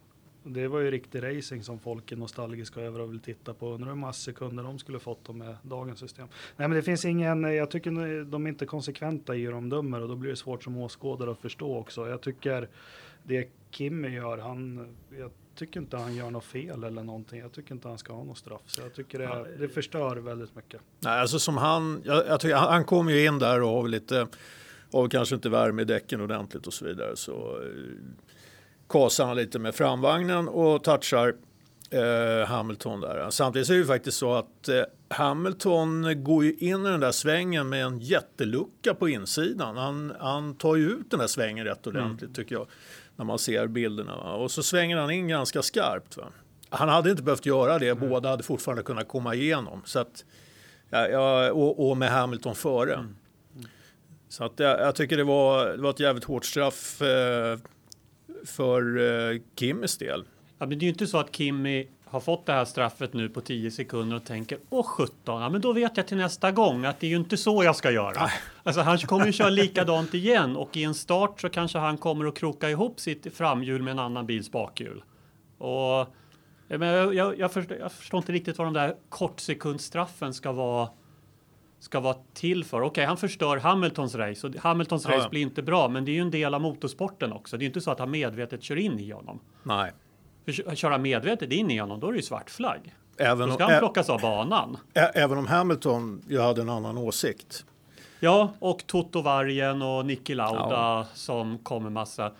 det 0.47 0.67
var 0.67 0.79
ju 0.79 0.91
riktig 0.91 1.23
racing 1.23 1.63
som 1.63 1.79
folk 1.79 2.11
är 2.11 2.15
nostalgiska 2.15 2.81
över 2.81 2.99
och 2.99 3.11
vill 3.11 3.19
titta 3.19 3.53
på. 3.53 3.69
Undrar 3.69 3.89
hur 3.89 3.95
många 3.95 4.13
sekunder 4.13 4.63
de 4.63 4.79
skulle 4.79 4.99
fått 4.99 5.25
dem 5.25 5.37
med 5.37 5.57
dagens 5.61 5.99
system. 5.99 6.27
Nej, 6.57 6.67
men 6.67 6.77
det 6.77 6.83
finns 6.83 7.05
ingen, 7.05 7.43
jag 7.43 7.71
tycker 7.71 8.23
de 8.23 8.45
är 8.45 8.49
inte 8.49 8.65
konsekventa 8.65 9.35
i 9.35 9.45
hur 9.45 9.51
de 9.51 9.69
dömer 9.69 10.01
och 10.01 10.07
då 10.07 10.15
blir 10.15 10.29
det 10.29 10.35
svårt 10.35 10.63
som 10.63 10.77
åskådare 10.77 11.31
att 11.31 11.39
förstå 11.39 11.77
också. 11.77 12.09
Jag 12.09 12.21
tycker 12.21 12.69
det 13.27 13.49
Kimmy 13.71 14.09
gör, 14.09 14.37
han, 14.37 14.87
jag 15.19 15.31
tycker 15.55 15.79
inte 15.79 15.97
han 15.97 16.15
gör 16.15 16.29
något 16.29 16.43
fel 16.43 16.83
eller 16.83 17.03
någonting. 17.03 17.39
Jag 17.39 17.51
tycker 17.51 17.73
inte 17.73 17.87
han 17.87 17.97
ska 17.97 18.13
ha 18.13 18.23
något 18.23 18.37
straff. 18.37 18.61
Så 18.65 18.81
jag 18.81 18.93
tycker 18.93 19.19
det, 19.19 19.57
det 19.59 19.69
förstör 19.69 20.15
väldigt 20.15 20.55
mycket. 20.55 20.81
Nej, 20.99 21.19
alltså 21.21 21.39
som 21.39 21.57
han, 21.57 22.01
jag, 22.05 22.27
jag 22.27 22.39
tycker, 22.39 22.55
han, 22.55 22.73
han 22.73 22.85
kom 22.85 23.09
ju 23.09 23.25
in 23.25 23.39
där 23.39 23.61
och 23.61 23.69
har 23.69 23.87
lite, 23.87 24.27
har 24.91 25.07
kanske 25.09 25.35
inte 25.35 25.49
värme 25.49 25.81
i 25.81 25.85
däcken 25.85 26.21
ordentligt 26.21 26.67
och 26.67 26.73
så 26.73 26.85
vidare. 26.85 27.15
Så 27.15 27.61
eh, 27.61 27.69
kasar 28.89 29.25
han 29.25 29.37
lite 29.37 29.59
med 29.59 29.75
framvagnen 29.75 30.47
och 30.47 30.83
touchar 30.83 31.35
eh, 31.89 32.47
Hamilton 32.47 33.01
där. 33.01 33.29
Samtidigt 33.29 33.67
så 33.67 33.73
är 33.73 33.77
det 33.77 33.81
ju 33.81 33.87
faktiskt 33.87 34.17
så 34.17 34.33
att 34.33 34.69
eh, 34.69 34.81
Hamilton 35.09 36.23
går 36.23 36.43
ju 36.43 36.53
in 36.53 36.85
i 36.85 36.89
den 36.89 36.99
där 36.99 37.11
svängen 37.11 37.69
med 37.69 37.85
en 37.85 37.99
jättelucka 37.99 38.93
på 38.93 39.09
insidan. 39.09 39.77
Han, 39.77 40.13
han 40.19 40.55
tar 40.55 40.75
ju 40.75 40.89
ut 40.89 41.11
den 41.11 41.19
där 41.19 41.27
svängen 41.27 41.65
rätt 41.65 41.87
ordentligt 41.87 42.35
tycker 42.35 42.55
jag. 42.55 42.67
När 43.15 43.25
man 43.25 43.39
ser 43.39 43.67
bilderna. 43.67 44.17
Va? 44.17 44.33
Och 44.33 44.51
så 44.51 44.63
svänger 44.63 44.97
han 44.97 45.11
in 45.11 45.27
ganska 45.27 45.61
skarpt. 45.61 46.17
Va? 46.17 46.23
Han 46.69 46.89
hade 46.89 47.11
inte 47.11 47.23
behövt 47.23 47.45
göra 47.45 47.79
det. 47.79 47.95
Båda 47.95 48.29
hade 48.29 48.43
fortfarande 48.43 48.83
kunnat 48.83 49.07
komma 49.07 49.35
igenom. 49.35 49.81
Så 49.85 49.99
att, 49.99 50.25
ja, 50.89 51.51
och, 51.51 51.89
och 51.89 51.97
med 51.97 52.09
Hamilton 52.09 52.55
före. 52.55 53.05
Så 54.29 54.43
att 54.43 54.59
jag, 54.59 54.79
jag 54.79 54.95
tycker 54.95 55.17
det 55.17 55.23
var, 55.23 55.67
det 55.67 55.81
var 55.81 55.89
ett 55.89 55.99
jävligt 55.99 56.23
hårt 56.23 56.45
straff 56.45 57.01
eh, 57.01 57.57
för 58.45 58.97
eh, 59.31 59.41
Kimmys 59.55 59.97
del. 59.97 60.23
Ja, 60.57 60.65
men 60.65 60.69
det 60.69 60.83
är 60.83 60.87
ju 60.87 60.91
inte 60.91 61.07
så 61.07 61.17
att 61.17 61.35
Kimi 61.35 61.87
har 62.05 62.19
fått 62.19 62.45
det 62.45 62.53
här 62.53 62.65
straffet 62.65 63.13
nu 63.13 63.29
på 63.29 63.41
10 63.41 63.71
sekunder 63.71 64.15
och 64.15 64.25
tänker 64.25 64.57
åh 64.69 64.85
17, 64.85 65.41
ja, 65.41 65.49
men 65.49 65.61
då 65.61 65.73
vet 65.73 65.97
jag 65.97 66.07
till 66.07 66.17
nästa 66.17 66.51
gång 66.51 66.85
att 66.85 66.99
det 66.99 67.07
är 67.07 67.09
ju 67.09 67.15
inte 67.15 67.37
så 67.37 67.63
jag 67.63 67.75
ska 67.75 67.91
göra. 67.91 68.31
Alltså 68.65 68.81
han 68.81 68.97
kommer 68.97 69.25
ju 69.25 69.31
köra 69.31 69.49
likadant 69.49 70.13
igen 70.13 70.55
och 70.55 70.77
i 70.77 70.83
en 70.83 70.93
start 70.93 71.41
så 71.41 71.49
kanske 71.49 71.77
han 71.77 71.97
kommer 71.97 72.25
att 72.25 72.37
kroka 72.37 72.69
ihop 72.69 72.99
sitt 72.99 73.37
framhjul 73.37 73.81
med 73.81 73.91
en 73.91 73.99
annan 73.99 74.25
bils 74.25 74.51
bakhjul. 74.51 75.03
Och 75.57 76.07
men 76.67 76.81
jag, 76.81 77.15
jag, 77.15 77.39
jag, 77.39 77.51
förstår, 77.51 77.77
jag 77.77 77.91
förstår 77.91 78.17
inte 78.17 78.31
riktigt 78.31 78.57
vad 78.57 78.67
de 78.67 78.73
där 78.73 78.95
kortsekundstraffen 79.09 80.33
ska 80.33 80.51
vara 80.51 80.89
ska 81.79 81.99
vara 81.99 82.15
till 82.33 82.63
för. 82.63 82.77
Okej, 82.77 82.87
okay, 82.87 83.05
han 83.05 83.17
förstör 83.17 83.57
Hamiltons 83.57 84.15
race 84.15 84.47
och 84.47 84.55
Hamiltons 84.55 85.05
race 85.05 85.17
ja, 85.17 85.23
ja. 85.23 85.29
blir 85.29 85.41
inte 85.41 85.61
bra, 85.61 85.87
men 85.89 86.05
det 86.05 86.11
är 86.11 86.13
ju 86.13 86.21
en 86.21 86.31
del 86.31 86.53
av 86.53 86.61
motorsporten 86.61 87.33
också. 87.33 87.57
Det 87.57 87.65
är 87.65 87.67
inte 87.67 87.81
så 87.81 87.91
att 87.91 87.99
han 87.99 88.11
medvetet 88.11 88.63
kör 88.63 88.75
in 88.75 88.99
i 88.99 89.11
honom. 89.11 89.39
Nej. 89.63 89.91
För 90.45 90.75
köra 90.75 90.97
medvetet 90.97 91.51
in 91.51 91.71
i 91.71 91.77
honom, 91.77 91.99
då 91.99 92.07
är 92.07 92.11
det 92.11 92.17
ju 92.17 92.23
svart 92.23 92.49
flagg. 92.49 92.95
Även 93.17 93.49
då 93.49 93.55
ska 93.55 93.65
han 93.65 93.79
plockas 93.79 94.09
av 94.09 94.21
banan. 94.21 94.77
Även 94.93 95.37
om 95.37 95.47
Hamilton 95.47 96.21
ju 96.27 96.39
hade 96.39 96.61
en 96.61 96.69
annan 96.69 96.97
åsikt. 96.97 97.65
Ja, 98.19 98.53
och 98.59 98.87
Toto 98.87 99.21
Vargen 99.21 99.81
och 99.81 100.05
Niki 100.05 100.35
Lauda 100.35 100.69
ja. 100.69 101.07
som 101.13 101.57
kommer 101.57 101.89
massa. 101.89 102.31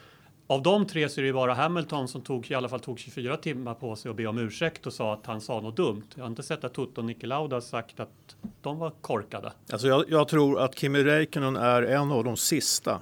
Av 0.48 0.62
de 0.64 0.88
tre 0.88 1.10
så 1.10 1.22
är 1.22 1.26
det 1.26 1.34
bara 1.34 1.54
Hamilton 1.54 2.08
som 2.08 2.22
tog, 2.22 2.52
i 2.52 2.54
alla 2.54 2.70
fall 2.70 2.80
tog 2.80 3.00
24 3.00 3.38
timmar 3.38 3.74
på 3.74 3.96
sig 3.96 4.12
att 4.12 4.18
be 4.18 4.28
om 4.28 4.38
ursäkt 4.38 4.86
och 4.86 4.94
sa 4.94 5.14
att 5.14 5.26
han 5.26 5.42
sa 5.42 5.62
något 5.62 5.78
dumt. 5.78 6.04
Jag 6.16 6.24
har 6.24 6.30
inte 6.30 6.44
sett 6.44 6.64
att 6.64 6.74
Toto 6.74 7.02
och 7.02 7.06
Niki 7.06 7.28
Lauda 7.28 7.62
sagt 7.62 8.00
att 8.00 8.36
de 8.62 8.80
var 8.80 8.92
korkade. 9.02 9.54
Alltså 9.72 9.88
jag, 9.88 10.06
jag 10.10 10.28
tror 10.28 10.60
att 10.60 10.80
Kimi 10.80 11.04
Räikkönen 11.04 11.56
är 11.56 11.82
en 11.82 12.12
av 12.12 12.24
de 12.24 12.38
sista 12.38 13.02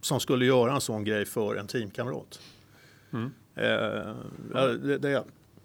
som 0.00 0.20
skulle 0.20 0.44
göra 0.44 0.74
en 0.74 0.80
sån 0.80 1.04
grej 1.04 1.24
för 1.24 1.56
en 1.56 1.66
teamkamrat. 1.66 2.40
Mm. 3.12 3.32
Eh, 3.54 4.14
det, 4.82 4.98
det, 4.98 5.24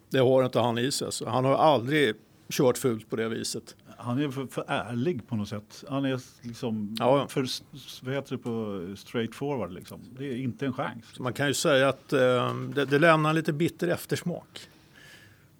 det, 0.09 0.19
har 0.19 0.45
inte 0.45 0.59
han 0.59 0.77
i 0.77 0.91
sig. 0.91 1.09
Han 1.27 1.45
har 1.45 1.55
aldrig 1.55 2.15
kört 2.49 2.77
fult 2.77 3.09
på 3.09 3.15
det 3.15 3.29
viset. 3.29 3.75
Han 4.01 4.21
är 4.21 4.31
för, 4.31 4.45
för 4.45 4.63
ärlig 4.67 5.27
på 5.27 5.35
något 5.35 5.49
sätt. 5.49 5.83
Han 5.89 6.05
är 6.05 6.19
liksom 6.41 6.95
ja. 6.99 7.27
för 7.27 7.47
vad 8.01 8.15
heter 8.15 8.31
det 8.31 8.37
på 8.37 8.85
straight 8.97 9.35
forward 9.35 9.71
liksom. 9.73 9.99
Det 10.17 10.25
är 10.25 10.37
inte 10.37 10.65
en 10.65 10.73
chans. 10.73 11.05
Så 11.13 11.23
man 11.23 11.33
kan 11.33 11.47
ju 11.47 11.53
säga 11.53 11.89
att 11.89 12.13
eh, 12.13 12.53
det, 12.53 12.85
det 12.85 12.99
lämnar 12.99 13.33
lite 13.33 13.53
bitter 13.53 13.87
eftersmak. 13.87 14.69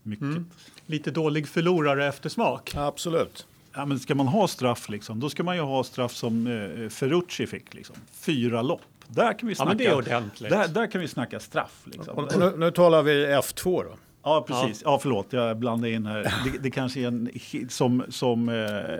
Mycket. 0.03 0.23
Mm. 0.23 0.45
Lite 0.85 1.11
dålig 1.11 1.47
förlorare 1.47 2.07
eftersmak. 2.07 2.71
Ja, 2.75 2.85
absolut. 2.85 3.47
Ja, 3.73 3.85
men 3.85 3.99
ska 3.99 4.15
man 4.15 4.27
ha 4.27 4.47
straff 4.47 4.89
liksom, 4.89 5.19
då 5.19 5.29
ska 5.29 5.43
man 5.43 5.55
ju 5.55 5.61
ha 5.61 5.83
straff 5.83 6.13
som 6.13 6.47
eh, 6.47 6.89
Ferrucci 6.89 7.47
fick. 7.47 7.73
Liksom. 7.73 7.95
Fyra 8.11 8.61
lopp. 8.61 8.81
Där 9.07 9.39
kan 9.39 9.49
vi 9.49 9.55
snacka, 9.55 9.71
ja, 9.71 9.77
det 9.77 9.85
är 9.85 9.95
ordentligt. 9.95 10.49
Där, 10.49 10.67
där 10.67 10.91
kan 10.91 11.01
vi 11.01 11.07
snacka 11.07 11.39
straff. 11.39 11.81
Liksom. 11.83 12.27
Nu, 12.39 12.57
nu, 12.57 12.71
talar 12.71 13.03
vi 13.03 13.25
F2 13.25 13.83
då. 13.83 13.97
Ja, 14.23 14.45
precis. 14.47 14.81
Ja. 14.85 14.91
ja, 14.91 14.99
förlåt, 15.01 15.33
jag 15.33 15.57
blandade 15.57 15.93
in 15.93 16.05
här. 16.05 16.23
Det, 16.23 16.57
det 16.59 16.71
kanske 16.71 16.99
är 16.99 17.07
en, 17.07 17.29
som, 17.69 18.03
som 18.09 18.49
eh, 18.49 18.55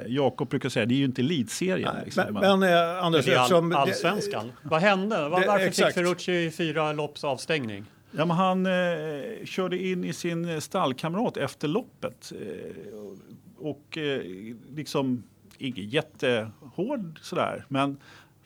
Jakob 0.08 0.50
brukar 0.50 0.70
säga, 0.70 0.86
det 0.86 0.94
är 0.94 0.98
ju 0.98 1.06
inte 1.06 1.22
elitserien. 1.22 1.96
Liksom. 2.06 2.24
Men, 2.32 2.60
men 2.60 2.74
eh, 2.74 3.06
Anders, 3.06 3.26
det 3.26 3.34
är 3.34 3.56
all, 3.56 3.74
allsvenskan. 3.74 4.48
Det, 4.48 4.70
Vad 4.70 4.82
hände? 4.82 5.30
Var, 5.30 5.48
varför 5.48 5.66
exakt. 5.66 5.88
fick 5.88 6.04
Ferrucci 6.04 6.52
fyra 6.52 6.94
lopps 6.94 7.24
avstängning? 7.24 7.86
Ja, 8.12 8.26
men 8.26 8.38
han 8.38 8.66
eh, 8.66 9.46
körde 9.46 9.78
in 9.78 10.04
i 10.04 10.14
sin 10.14 10.62
stallkamrat 10.62 11.38
efter 11.38 11.68
loppet. 11.68 12.32
Eh, 12.42 13.00
och 13.58 13.98
eh, 13.98 14.22
liksom, 14.76 15.24
inget 15.58 15.94
jättehård 15.94 17.20
sådär, 17.22 17.66
men 17.68 17.98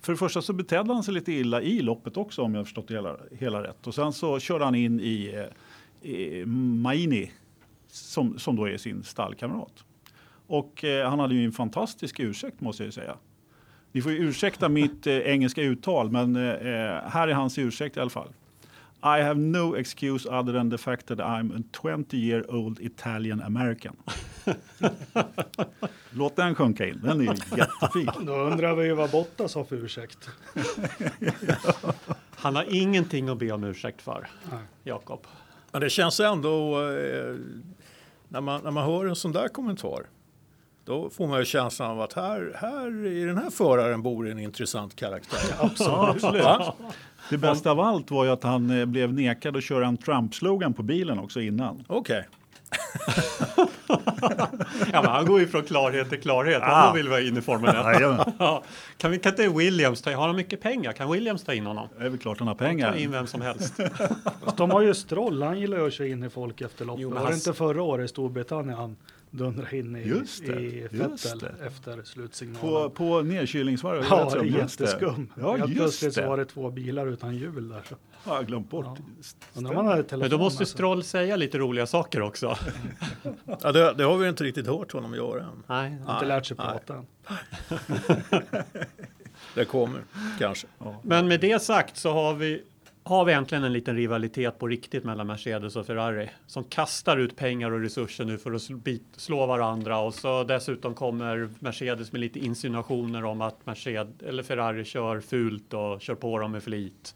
för 0.02 0.12
det 0.14 0.18
första 0.18 0.42
så 0.42 0.54
betedde 0.54 0.94
han 0.94 1.04
sig 1.04 1.14
lite 1.14 1.32
illa 1.32 1.62
i 1.62 1.82
loppet 1.82 2.18
också 2.18 2.42
om 2.42 2.56
jag 2.56 2.66
förstått 2.66 2.88
det 2.88 2.94
hela, 2.94 3.18
hela 3.32 3.64
rätt. 3.64 3.88
Och 3.88 3.96
sen 3.96 4.14
så 4.14 4.40
körde 4.40 4.66
han 4.66 4.76
in 4.76 5.00
i, 5.00 5.46
eh, 6.04 6.46
Maini 6.46 7.32
som, 7.88 8.40
som 8.40 8.56
då 8.56 8.66
är 8.66 8.78
sin 8.78 9.04
stallkamrat. 9.04 9.84
Och 10.48 10.84
eh, 10.84 11.10
han 11.10 11.20
hade 11.20 11.36
ju 11.36 11.46
en 11.46 11.52
fantastisk 11.52 12.20
ursäkt 12.20 12.62
måste 12.62 12.84
jag 12.84 12.94
säga. 12.94 13.18
Ni 13.92 14.02
får 14.02 14.12
ju 14.12 14.18
ursäkta 14.18 14.70
mitt 14.70 15.08
eh, 15.08 15.18
engelska 15.18 15.62
uttal 15.62 16.12
men 16.12 16.36
eh, 16.36 16.42
här 17.06 17.28
är 17.28 17.34
hans 17.34 17.58
ursäkt 17.58 17.98
i 17.98 18.00
alla 18.00 18.10
fall. 18.10 18.30
I 19.04 19.22
have 19.22 19.40
no 19.40 19.76
excuse 19.76 20.30
other 20.30 20.54
than 20.54 20.72
the 20.72 20.78
fact 20.78 21.08
that 21.08 21.20
I'm 21.20 21.60
a 21.60 21.64
20 21.72 22.18
year 22.18 22.56
old 22.56 22.80
Italian 22.80 23.42
American. 23.42 23.96
Låt 26.10 26.36
den 26.36 26.56
sjunka 26.56 26.88
in, 26.88 27.02
den 27.04 27.22
är 27.22 27.58
jättefin. 27.58 28.10
Då 28.26 28.34
undrar 28.34 28.76
vi 28.76 28.86
ju 28.86 28.94
vad 28.94 29.12
Bottas 29.12 29.56
har 29.56 29.64
för 29.64 29.76
ursäkt. 29.76 30.30
Han 32.36 32.56
har 32.56 32.66
ingenting 32.70 33.30
att 33.30 33.38
be 33.38 33.52
om 33.52 33.64
ursäkt 33.64 34.02
för, 34.02 34.28
Jakob. 34.84 35.28
Men 35.74 35.82
det 35.82 35.90
känns 35.90 36.20
ändå, 36.20 36.82
eh, 36.82 37.36
när, 38.28 38.42
man, 38.42 38.64
när 38.64 38.72
man 38.72 38.86
hör 38.86 39.06
en 39.06 39.16
sån 39.16 39.32
där 39.32 39.48
kommentar, 39.48 40.04
då 40.86 41.10
får 41.10 41.28
man 41.28 41.40
ju 41.40 41.46
känslan 41.46 41.92
av 41.92 42.02
att 42.02 42.14
här, 42.14 42.58
här 42.62 43.06
i 43.06 43.24
den 43.26 43.38
här 43.38 43.50
föraren 43.50 44.02
bor 44.02 44.30
en 44.30 44.40
intressant 44.40 44.96
karaktär. 44.96 45.40
absolut. 45.60 46.46
absolut. 46.46 46.94
Det 47.30 47.38
bästa 47.38 47.72
av 47.72 47.80
allt 47.80 48.12
var 48.12 48.26
ju 48.26 48.32
att 48.32 48.44
han 48.44 48.80
eh, 48.80 48.86
blev 48.86 49.14
nekad 49.14 49.58
att 49.58 49.64
köra 49.64 49.88
en 49.88 49.98
Trump-slogan 49.98 50.74
på 50.74 50.84
bilen 50.84 51.20
också 51.20 51.42
innan. 51.42 51.84
Okej. 51.88 52.28
Okay. 53.50 53.66
ja, 54.92 55.02
men 55.02 55.06
han 55.06 55.26
går 55.26 55.40
ju 55.40 55.48
från 55.48 55.64
klarhet 55.64 56.10
till 56.10 56.22
klarhet. 56.22 56.62
Han 56.62 56.90
ah. 56.90 56.94
vill 56.94 57.10
vara 57.10 57.22
inne 57.22 57.40
i 57.40 57.42
Formel 57.42 57.70
1. 57.70 57.76
ja, 58.40 58.64
kan, 58.98 59.12
vi, 59.12 59.20
kan 59.20 59.32
inte 59.32 59.48
Williams 59.48 60.02
ta 60.02 60.12
in, 60.12 60.18
har 60.18 60.28
han 60.28 60.36
mycket 60.36 60.62
pengar? 60.62 60.92
Kan 60.92 61.12
Williams 61.12 61.44
ta 61.44 61.54
in 61.54 61.66
honom? 61.66 61.88
Det 61.98 62.06
är 62.06 62.10
väl 62.10 62.20
klart 62.20 62.40
han 62.40 62.48
har 62.48 62.56
pengar. 62.56 62.92
Ta 62.92 62.98
in 62.98 63.12
vem 63.12 63.28
som 63.28 63.42
helst. 63.42 63.80
de 64.58 64.72
har 64.72 64.82
ju 64.82 64.94
Stroll, 64.94 65.44
han 65.44 65.60
gillar 65.60 65.78
ju 65.78 65.88
att 65.88 65.94
köra 65.94 66.08
in 66.08 66.24
i 66.24 66.30
folk 66.30 66.62
efter 66.62 66.86
loppet. 66.86 67.06
Var 67.06 67.28
det 67.30 67.36
inte 67.36 67.54
förra 67.54 67.84
året 67.84 68.06
i 68.06 68.08
Storbritannien 68.08 68.78
han 68.78 68.96
dundra 69.34 69.72
in 69.72 69.96
i, 69.96 70.08
just 70.08 70.46
det, 70.46 70.62
i 70.62 70.88
Vettel 70.92 71.46
efter 71.68 72.04
slutsignalen. 72.04 72.62
På, 72.62 72.90
på 72.90 73.22
nedkylningsvarv? 73.22 74.06
Ja, 74.10 74.30
det 74.34 74.40
är 74.40 74.44
jätteskum. 74.44 75.30
Ja, 75.40 75.58
Helt 75.58 75.76
plötsligt 75.76 76.14
så 76.14 76.28
var 76.28 76.38
det 76.38 76.46
två 76.46 76.70
bilar 76.70 77.08
utan 77.08 77.36
hjul 77.36 77.70
där. 77.70 77.82
Så. 77.90 77.96
Ja, 78.26 78.36
jag 78.36 78.48
glömt 78.48 78.70
bort. 78.70 79.00
Ja. 79.54 79.62
Man 79.62 79.86
hade 79.86 80.18
Men 80.18 80.30
då 80.30 80.38
måste 80.38 80.62
alltså. 80.62 80.66
Stroll 80.66 81.04
säga 81.04 81.36
lite 81.36 81.58
roliga 81.58 81.86
saker 81.86 82.22
också. 82.22 82.58
ja, 83.62 83.72
det, 83.72 83.94
det, 83.94 84.04
har 84.04 84.18
vi 84.18 84.30
inte 84.30 84.44
riktigt 84.44 84.68
hört 84.68 84.92
honom 84.92 85.14
göra 85.14 85.44
än. 85.44 85.64
Nej, 85.68 85.98
har 86.06 86.14
inte 86.14 86.26
lärt 86.26 86.46
sig 86.46 86.58
prata 86.58 86.96
än. 86.96 87.06
det 89.56 89.66
kommer, 89.66 90.02
kanske. 90.40 90.68
Ja. 90.80 91.02
Men 91.04 91.28
med 91.28 91.40
det 91.40 91.62
sagt 91.62 91.98
så 91.98 92.14
har 92.14 92.34
vi 92.34 92.64
har 93.06 93.26
vi 93.26 93.34
äntligen 93.34 93.64
en 93.64 93.74
liten 93.74 93.96
rivalitet 93.96 94.60
på 94.60 94.68
riktigt 94.68 95.04
mellan 95.04 95.28
Mercedes 95.28 95.76
och 95.76 95.86
Ferrari 95.86 96.30
som 96.48 96.64
kastar 96.64 97.18
ut 97.18 97.36
pengar 97.36 97.72
och 97.72 97.80
resurser 97.80 98.26
nu 98.26 98.38
för 98.38 98.52
att 98.52 98.62
slå 99.18 99.46
varandra 99.46 100.00
och 100.00 100.14
så 100.14 100.44
dessutom 100.44 100.94
kommer 100.94 101.50
Mercedes 101.60 102.12
med 102.12 102.22
lite 102.22 102.40
insinuationer 102.40 103.26
om 103.26 103.42
att 103.42 103.66
Mercedes 103.66 104.22
eller 104.28 104.44
Ferrari 104.44 104.86
kör 104.86 105.20
fult 105.20 105.74
och 105.74 106.02
kör 106.02 106.16
på 106.16 106.40
dem 106.40 106.52
med 106.52 106.64
flit 106.64 107.16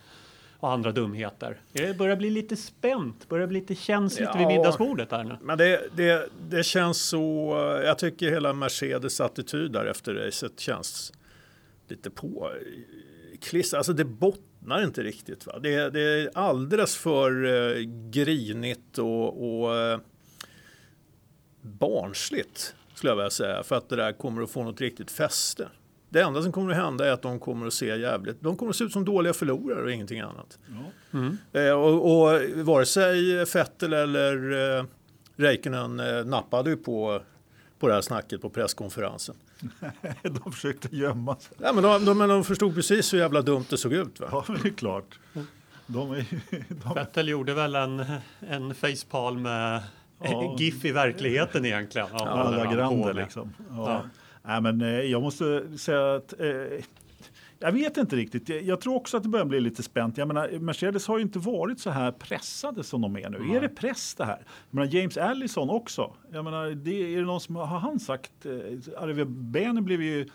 och 0.59 0.71
andra 0.71 0.91
dumheter. 0.91 1.59
Det 1.71 1.97
börjar 1.97 2.15
bli 2.15 2.29
lite 2.29 2.55
spänt, 2.55 3.29
börjar 3.29 3.47
bli 3.47 3.59
lite 3.59 3.75
känsligt 3.75 4.29
ja, 4.33 4.37
vid 4.37 4.47
middagsbordet 4.47 5.11
här 5.11 5.23
nu. 5.23 5.37
Men 5.41 5.57
det, 5.57 5.89
det, 5.95 6.29
det 6.49 6.63
känns 6.63 7.01
så, 7.09 7.55
jag 7.85 7.97
tycker 7.97 8.31
hela 8.31 8.53
Mercedes 8.53 9.21
attityd 9.21 9.71
där 9.71 9.85
efter 9.85 10.13
racet 10.13 10.59
känns 10.59 11.13
lite 11.87 12.09
på 12.09 12.51
kliss, 13.41 13.73
alltså 13.73 13.93
det 13.93 14.05
bottnar 14.05 14.56
inte 14.83 15.03
riktigt. 15.03 15.45
Va? 15.45 15.59
Det, 15.59 15.89
det 15.89 16.01
är 16.01 16.29
alldeles 16.33 16.95
för 16.95 17.45
eh, 17.45 17.81
grinigt 18.09 18.97
och, 18.97 19.61
och 19.63 19.75
eh, 19.75 19.99
barnsligt 21.61 22.75
skulle 22.93 23.11
jag 23.11 23.15
vilja 23.15 23.29
säga 23.29 23.63
för 23.63 23.75
att 23.75 23.89
det 23.89 23.95
där 23.95 24.11
kommer 24.11 24.41
att 24.41 24.49
få 24.49 24.63
något 24.63 24.81
riktigt 24.81 25.11
fäste. 25.11 25.67
Det 26.09 26.21
enda 26.21 26.41
som 26.41 26.51
kommer 26.51 26.71
att 26.71 26.77
hända 26.77 27.07
är 27.07 27.11
att 27.11 27.21
de 27.21 27.39
kommer 27.39 27.67
att 27.67 27.73
se 27.73 27.97
jävligt, 27.97 28.41
de 28.41 28.57
kommer 28.57 28.69
att 28.69 28.75
se 28.75 28.83
ut 28.83 28.91
som 28.91 29.05
dåliga 29.05 29.33
förlorare 29.33 29.83
och 29.83 29.91
ingenting 29.91 30.19
annat. 30.19 30.59
Ja. 30.67 31.19
Mm. 31.19 31.37
Eh, 31.53 31.71
och, 31.71 32.11
och 32.11 32.41
vare 32.65 32.85
sig 32.85 33.45
Fettel 33.45 33.93
eller 33.93 34.51
eh, 34.77 34.85
Räikkönen 35.35 35.99
eh, 35.99 36.25
nappade 36.25 36.69
ju 36.69 36.77
på, 36.77 37.21
på 37.79 37.87
det 37.87 37.93
här 37.93 38.01
snacket 38.01 38.41
på 38.41 38.49
presskonferensen. 38.49 39.35
de 40.43 40.51
försökte 40.51 40.95
gömma 40.95 41.35
sig. 41.35 41.57
Ja, 41.61 41.73
men 41.73 41.83
de, 41.83 42.05
de, 42.05 42.17
men 42.17 42.29
de 42.29 42.43
förstod 42.43 42.75
precis 42.75 43.13
hur 43.13 43.19
jävla 43.19 43.41
dumt 43.41 43.65
det 43.69 43.77
såg 43.77 43.93
ut. 43.93 44.19
Va? 44.19 44.27
Ja, 44.31 44.55
det 44.63 44.69
är 44.69 44.73
klart. 44.73 45.19
De 45.87 46.11
är, 46.11 46.25
de... 46.83 46.93
Vettel 46.93 47.27
gjorde 47.27 47.53
väl 47.53 47.75
en, 47.75 48.05
en 48.39 48.75
facepalm 48.75 49.41
med 49.41 49.83
ja. 50.23 50.55
GIF 50.59 50.85
i 50.85 50.91
verkligheten 50.91 51.65
egentligen. 51.65 52.07
Ja, 52.11 52.27
alla 52.27 52.73
Grande 52.73 53.13
liksom. 53.13 53.53
Ja. 53.69 53.91
Ja. 53.91 54.01
Nej, 54.43 54.61
men 54.61 54.81
eh, 54.81 54.87
jag 54.87 55.21
måste 55.21 55.77
säga 55.77 56.15
att 56.15 56.33
eh, 56.39 56.83
jag 57.59 57.71
vet 57.71 57.97
inte 57.97 58.15
riktigt. 58.15 58.49
Jag 58.65 58.81
tror 58.81 58.95
också 58.95 59.17
att 59.17 59.23
det 59.23 59.29
börjar 59.29 59.45
bli 59.45 59.59
lite 59.59 59.83
spänt. 59.83 60.17
Jag 60.17 60.27
menar, 60.27 60.59
Mercedes 60.59 61.07
har 61.07 61.17
ju 61.17 61.23
inte 61.23 61.39
varit 61.39 61.79
så 61.79 61.89
här 61.89 62.11
pressade 62.11 62.83
som 62.83 63.01
de 63.01 63.17
är 63.17 63.29
nu. 63.29 63.37
Mm. 63.37 63.55
Är 63.55 63.61
det 63.61 63.69
press 63.69 64.15
det 64.15 64.25
här? 64.25 64.45
Jag 64.69 64.75
menar, 64.75 64.93
James 64.93 65.17
Allison 65.17 65.69
också. 65.69 66.13
Jag 66.31 66.43
menar, 66.43 66.69
det, 66.69 67.13
är 67.13 67.17
det 67.17 67.25
någon 67.25 67.41
som 67.41 67.55
har 67.55 67.65
han 67.65 67.99
sagt? 67.99 68.45
Eh, 68.45 68.51
Arve 68.97 69.25
Bene 69.25 69.81
blev 69.81 70.01
ju 70.01 70.29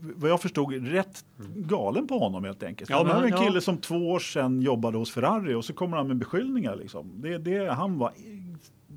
vad 0.00 0.30
jag 0.30 0.42
förstod 0.42 0.88
rätt 0.88 1.24
galen 1.54 2.06
på 2.06 2.18
honom 2.18 2.44
helt 2.44 2.62
enkelt. 2.62 2.90
Ja, 2.90 3.02
men, 3.02 3.12
han 3.12 3.24
är 3.24 3.26
en 3.26 3.44
kille 3.44 3.56
ja. 3.56 3.60
som 3.60 3.78
två 3.78 4.10
år 4.10 4.18
sedan 4.18 4.62
jobbade 4.62 4.98
hos 4.98 5.10
Ferrari 5.10 5.54
och 5.54 5.64
så 5.64 5.72
kommer 5.72 5.96
han 5.96 6.06
med 6.06 6.16
beskyllningar. 6.16 6.76
Liksom. 6.76 7.12
Det, 7.20 7.38
det, 7.38 7.72
han 7.72 7.98
var 7.98 8.12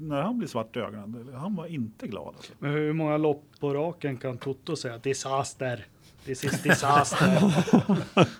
när 0.02 0.22
han 0.22 0.38
blir 0.38 0.48
svart 0.48 0.78
i 0.78 0.80
ögonen, 0.80 1.30
han 1.36 1.56
var 1.56 1.66
inte 1.68 2.08
glad. 2.08 2.34
Alltså. 2.36 2.54
Men 2.60 2.72
hur 2.72 2.94
många 2.94 3.18
lopp 3.18 3.44
på 3.60 3.74
raken 3.74 4.18
kan 4.18 4.38
Toto 4.38 4.76
säga 4.76 4.98
disaster? 4.98 5.86
This 6.26 6.44
is 6.44 6.64
disaster. 6.64 7.54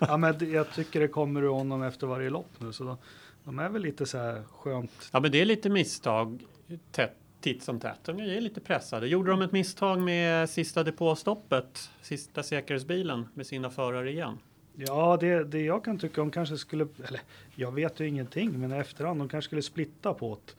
ja, 0.00 0.16
men 0.16 0.52
jag 0.52 0.72
tycker 0.74 1.00
det 1.00 1.08
kommer 1.08 1.42
ur 1.42 1.48
honom 1.48 1.82
efter 1.82 2.06
varje 2.06 2.30
lopp 2.30 2.50
nu, 2.58 2.72
så 2.72 2.84
de, 2.84 2.96
de 3.44 3.58
är 3.58 3.68
väl 3.68 3.82
lite 3.82 4.06
så 4.06 4.18
här 4.18 4.42
skönt. 4.52 5.10
Ja, 5.12 5.20
men 5.20 5.32
det 5.32 5.40
är 5.40 5.44
lite 5.44 5.70
misstag 5.70 6.44
tätt, 6.90 7.16
titt 7.40 7.62
som 7.62 7.80
tätt. 7.80 7.98
De 8.04 8.20
är 8.20 8.40
lite 8.40 8.60
pressade. 8.60 9.08
Gjorde 9.08 9.30
de 9.30 9.42
ett 9.42 9.52
misstag 9.52 10.00
med 10.00 10.50
sista 10.50 10.84
depåstoppet, 10.84 11.90
sista 12.02 12.42
säkerhetsbilen 12.42 13.28
med 13.34 13.46
sina 13.46 13.70
förare 13.70 14.10
igen? 14.10 14.38
Ja, 14.74 15.16
det, 15.20 15.44
det 15.44 15.60
jag 15.60 15.84
kan 15.84 15.98
tycka 15.98 16.20
de 16.20 16.30
kanske 16.30 16.58
skulle, 16.58 16.88
eller 17.08 17.20
jag 17.54 17.72
vet 17.74 18.00
ju 18.00 18.08
ingenting, 18.08 18.60
men 18.60 18.72
i 18.72 18.76
efterhand 18.76 19.20
de 19.20 19.28
kanske 19.28 19.48
skulle 19.48 19.62
splitta 19.62 20.14
på 20.14 20.38
det. 20.44 20.52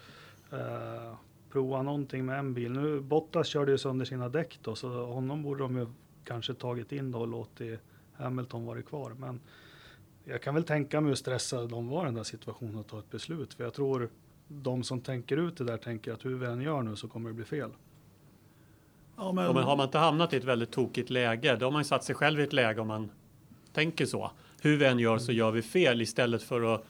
Uh, 0.58 1.14
prova 1.52 1.82
någonting 1.82 2.26
med 2.26 2.40
en 2.40 2.54
bil. 2.54 2.72
Nu 2.72 3.00
Bottas 3.00 3.48
körde 3.48 3.72
ju 3.72 3.78
sönder 3.78 4.06
sina 4.06 4.30
däck 4.30 4.60
då, 4.62 4.76
så 4.76 5.06
honom 5.06 5.44
borde 5.44 5.64
de 5.64 5.78
ju 5.78 5.88
kanske 6.26 6.54
tagit 6.54 6.92
in 6.92 7.12
då 7.12 7.20
och 7.20 7.28
låtit 7.28 7.80
Hamilton 8.14 8.66
vara 8.66 8.82
kvar. 8.82 9.14
Men 9.18 9.40
jag 10.24 10.42
kan 10.42 10.56
väl 10.56 10.64
tänka 10.64 11.02
mig 11.02 11.10
hur 11.10 11.16
stressade 11.16 11.68
de 11.68 11.88
var 11.88 12.04
i 12.04 12.06
den 12.06 12.14
där 12.14 12.24
situationen 12.24 12.80
att 12.80 12.88
ta 12.88 13.00
ett 13.00 13.10
beslut. 13.10 13.54
För 13.54 13.64
jag 13.64 13.74
tror 13.74 14.10
de 14.48 14.84
som 14.84 15.02
tänker 15.02 15.38
ut 15.38 15.58
det 15.58 15.64
där 15.64 15.78
tänker 15.78 16.14
att 16.14 16.26
hur 16.26 16.36
vi 16.36 16.46
än 16.46 16.62
gör 16.62 16.82
nu 16.82 16.96
så 16.96 17.08
kommer 17.08 17.30
det 17.30 17.34
bli 17.34 17.46
fel. 17.46 17.70
Ja, 19.18 19.32
men... 19.32 19.46
Ja, 19.46 19.54
men 19.54 19.64
har 19.64 19.78
man 19.78 19.86
inte 19.86 19.98
hamnat 19.98 20.34
i 20.34 20.38
ett 20.38 20.44
väldigt 20.44 20.72
tokigt 20.72 21.10
läge, 21.10 21.56
då 21.56 21.66
har 21.66 21.72
man 21.72 21.82
ju 21.82 21.86
satt 21.86 22.04
sig 22.04 22.16
själv 22.16 22.40
i 22.40 22.44
ett 22.44 22.54
läge 22.54 22.82
om 22.82 22.88
man 22.88 23.12
tänker 23.74 24.06
så. 24.06 24.32
Hur 24.62 24.78
vi 24.78 24.86
än 24.86 25.00
gör 25.00 25.18
så 25.18 25.32
gör 25.32 25.52
vi 25.52 25.62
fel 25.62 26.02
istället 26.02 26.44
för 26.44 26.76
att 26.76 26.86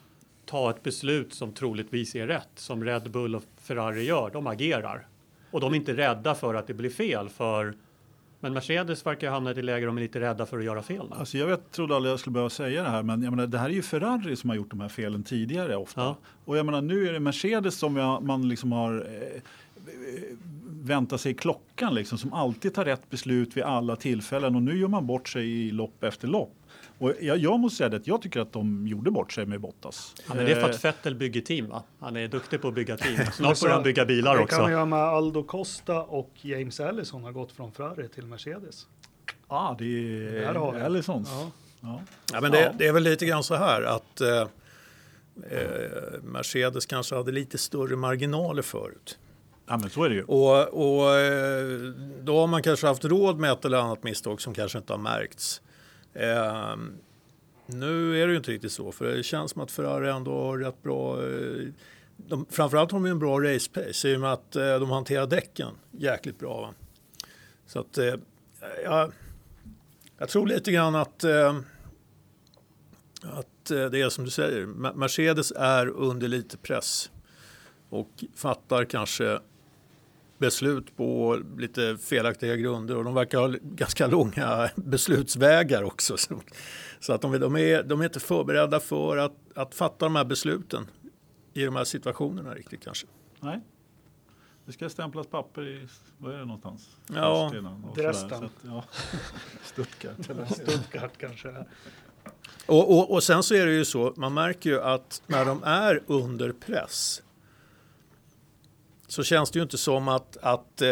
ta 0.46 0.70
ett 0.70 0.84
beslut 0.84 1.34
som 1.34 1.54
troligtvis 1.54 2.16
är 2.16 2.28
rätt, 2.28 2.50
som 2.56 2.84
Red 2.84 3.12
Bull 3.12 3.36
och 3.36 3.44
Ferrari 3.58 4.04
gör. 4.04 4.30
De 4.34 4.48
agerar. 4.48 5.08
Och 5.52 5.60
de 5.60 5.74
är 5.74 5.78
inte 5.78 5.94
rädda 5.94 6.36
för 6.36 6.56
att 6.56 6.68
det 6.68 6.74
blir 6.74 6.90
fel, 6.90 7.30
för 7.30 7.74
men 8.44 8.54
Mercedes 8.54 9.06
verkar 9.06 9.28
ha 9.28 9.34
hamnat 9.34 9.58
i 9.58 9.62
läge 9.62 9.86
de 9.86 9.98
är 9.98 10.02
lite 10.02 10.20
rädda 10.20 10.46
för 10.46 10.60
att 10.60 10.66
göra 10.66 10.82
fel. 10.82 11.06
Alltså 11.12 11.38
jag 11.38 11.48
vet, 11.48 11.72
trodde 11.72 11.96
aldrig 11.96 12.12
jag 12.12 12.20
skulle 12.20 12.34
behöva 12.34 12.50
säga 12.50 12.84
det 12.84 12.90
här, 12.90 13.04
men 13.04 13.24
jag 13.24 13.32
menar, 13.32 13.48
det 13.48 13.58
här 13.58 13.70
är 13.70 13.74
ju 13.74 13.82
Ferrari 13.82 14.36
som 14.36 14.50
har 14.50 14.58
gjort 14.58 14.70
de 14.70 14.82
här 14.82 14.90
felen 14.90 15.24
tidigare 15.24 15.76
ofta. 15.76 16.02
Ja. 16.02 16.18
Och 16.46 16.58
jag 16.58 16.66
menar, 16.66 16.82
nu 16.82 17.08
är 17.08 17.14
det 17.14 17.20
Mercedes 17.20 17.78
som 17.78 17.96
jag, 17.96 18.24
man 18.24 18.50
liksom 18.50 18.72
har 18.72 18.96
eh, 18.96 19.42
vänta 20.82 21.18
sig 21.18 21.34
klockan 21.34 21.96
liksom, 21.96 22.18
som 22.18 22.34
alltid 22.34 22.74
tar 22.74 22.86
rätt 22.86 23.10
beslut 23.10 23.58
vid 23.58 23.64
alla 23.64 23.96
tillfällen 23.96 24.56
och 24.56 24.64
nu 24.64 24.78
gör 24.78 24.88
man 24.88 25.08
bort 25.08 25.30
sig 25.30 25.68
i 25.68 25.72
lopp 25.72 26.04
efter 26.04 26.28
lopp. 26.28 26.56
Och 26.98 27.14
jag, 27.22 27.38
jag 27.38 27.60
måste 27.60 27.78
säga 27.78 27.96
att 27.96 28.08
jag 28.08 28.22
tycker 28.22 28.40
att 28.40 28.54
de 28.54 28.88
gjorde 28.88 29.12
bort 29.12 29.32
sig 29.32 29.46
med 29.46 29.62
Bottas. 29.62 30.16
Ja, 30.28 30.34
men 30.36 30.46
det 30.46 30.52
är 30.52 30.56
för 30.56 30.70
att 30.70 30.86
eh, 30.86 30.92
Vettel 30.92 31.16
bygger 31.16 31.42
team 31.42 31.70
va? 31.70 31.84
Han 32.00 32.18
är 32.18 32.28
duktig 32.28 32.62
på 32.62 32.68
att 32.68 32.74
bygga 32.74 32.98
team. 32.98 33.18
Snart 33.34 33.62
börjar 33.62 33.76
han 33.76 33.84
bygga 33.84 34.06
bilar 34.06 34.38
också. 34.38 34.56
Det 34.56 34.62
kan 34.62 34.72
göra 34.72 34.86
med 34.86 35.00
Aldo 35.00 35.44
Costa 35.44 36.02
och 36.04 36.32
James 36.42 36.80
Allison 36.80 37.24
har 37.24 37.32
gått 37.32 37.52
från 37.52 37.72
Ferrari 37.72 38.10
till 38.10 38.26
Mercedes. 38.26 38.88
Ja, 39.26 39.34
ah, 39.48 39.76
det 39.80 39.86
är 40.44 40.86
Allisons. 40.86 41.30
Ja. 41.32 41.52
Ja. 41.82 42.02
ja. 42.34 42.42
men 42.42 42.52
det, 42.52 42.76
det, 42.78 42.88
är 42.88 42.94
väl 42.94 43.04
lite 43.04 43.26
grann 43.26 43.44
så 43.44 43.56
här 43.56 43.82
att 43.82 44.22
eh, 44.22 44.42
eh, 45.50 46.22
Mercedes 46.24 46.86
kanske 46.86 47.16
hade 47.16 47.32
lite 47.32 47.58
större 47.58 47.96
marginaler 47.96 48.62
förut. 48.62 49.18
Ja, 49.68 49.78
men 49.78 49.90
så 49.90 50.04
är 50.04 50.10
det 50.10 50.16
ju. 50.16 50.24
Och, 50.24 50.68
och 50.68 51.16
eh, 51.16 51.80
då 52.22 52.40
har 52.40 52.48
man 52.48 52.64
kanske 52.64 52.88
haft 52.88 53.06
råd 53.06 53.40
med 53.40 53.52
ett 53.52 53.66
eller 53.66 53.78
annat 53.78 54.04
misstag 54.04 54.42
som 54.42 54.54
kanske 54.54 54.78
inte 54.78 54.94
har 54.94 55.00
märkts. 55.00 55.62
Eh, 56.14 56.76
nu 57.66 58.22
är 58.22 58.28
det 58.28 58.32
ju 58.32 58.38
inte 58.38 58.52
riktigt 58.52 58.72
så, 58.72 58.92
för 58.92 59.06
det 59.06 59.24
känns 59.24 59.52
som 59.52 59.62
att 59.62 59.72
Ferrari 59.72 60.10
ändå 60.10 60.32
har 60.32 60.58
rätt 60.58 60.84
bra 60.84 61.28
eh, 61.28 61.68
de, 62.18 62.46
framförallt 62.50 62.92
har 62.92 63.00
de 63.00 63.06
en 63.06 63.20
bra 63.20 63.40
race 63.40 63.72
pace 63.72 64.10
i 64.10 64.16
och 64.16 64.22
med 64.22 64.34
att 64.34 64.56
eh, 64.56 64.80
de 64.80 64.90
hanterar 64.90 65.28
däcken 65.28 65.72
jäkligt 65.92 66.40
bra. 66.40 66.62
Va? 66.62 66.74
Så 67.68 67.80
att 67.80 67.98
eh, 67.98 68.14
jag, 68.84 69.12
jag 70.18 70.30
tror 70.30 70.48
lite 70.48 70.72
grann 70.72 70.96
att, 70.96 71.24
eh, 71.24 71.56
att 73.22 73.72
eh, 73.72 73.86
det 73.86 74.02
är 74.02 74.10
som 74.10 74.26
du 74.26 74.32
säger, 74.32 74.66
Mercedes 74.96 75.52
är 75.52 75.88
under 75.88 76.28
lite 76.28 76.58
press 76.58 77.12
och 77.90 78.24
fattar 78.36 78.86
kanske 78.86 79.40
beslut 80.38 80.98
på 80.98 81.40
lite 81.58 81.98
felaktiga 81.98 82.56
grunder 82.56 82.98
och 82.98 83.04
de 83.04 83.14
verkar 83.14 83.40
ha 83.40 83.56
ganska 83.62 84.08
långa 84.08 84.70
beslutsvägar 84.76 85.84
också. 85.84 86.18
Så 87.00 87.14
att 87.14 87.22
de, 87.22 87.40
de, 87.40 87.58
är, 87.58 87.84
de 87.84 88.02
är 88.02 88.06
inte 88.06 88.20
förberedda 88.20 88.80
för 88.80 89.18
att, 89.18 89.36
att 89.56 89.76
fatta 89.76 90.06
de 90.06 90.16
här 90.16 90.26
besluten 90.26 90.88
i 91.54 91.66
de 91.66 91.76
här 91.76 91.84
situationerna 91.84 92.54
riktigt 92.54 92.84
kanske. 92.84 93.08
Nej. 93.40 93.62
Det 94.66 94.72
ska 94.72 94.90
stämplas 94.90 95.28
papper 95.28 95.68
i, 95.68 95.88
vad 96.18 96.34
är 96.34 96.38
det 96.38 96.46
någonstans? 96.46 96.98
Ja, 97.08 97.52
Dresden. 97.96 98.50
Ja. 98.62 98.84
Stuttgart. 99.64 100.30
Eller 100.30 100.46
Stuttgart 100.46 101.18
kanske. 101.18 101.66
Och, 102.66 102.98
och, 102.98 103.12
och 103.12 103.24
sen 103.24 103.44
så 103.44 103.56
är 103.56 103.66
det 103.66 103.74
ju 103.74 103.86
så, 103.86 104.14
man 104.18 104.34
märker 104.34 104.70
ju 104.70 104.82
att 104.82 105.22
när 105.28 105.46
de 105.46 105.64
är 105.64 106.04
under 106.08 106.52
press 106.52 107.22
så 109.14 109.24
känns 109.24 109.52
det 109.52 109.60
ju 109.60 109.64
inte 109.64 109.78
som 109.78 110.08
att, 110.08 110.38
att 110.38 110.82
eh, 110.82 110.90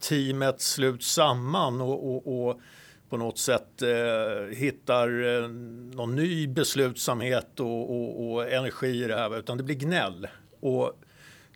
teamet 0.00 0.60
sluts 0.60 1.12
samman 1.12 1.80
och, 1.80 2.14
och, 2.14 2.48
och 2.48 2.60
på 3.08 3.16
något 3.16 3.38
sätt 3.38 3.82
eh, 3.82 4.56
hittar 4.56 5.08
eh, 5.08 5.48
någon 5.96 6.16
ny 6.16 6.46
beslutsamhet 6.48 7.60
och, 7.60 7.90
och, 7.90 8.32
och, 8.32 8.52
energi 8.52 9.04
i 9.04 9.06
det 9.06 9.14
här, 9.14 9.38
utan 9.38 9.56
det 9.56 9.62
blir 9.62 9.74
gnäll. 9.74 10.28
Och 10.60 10.92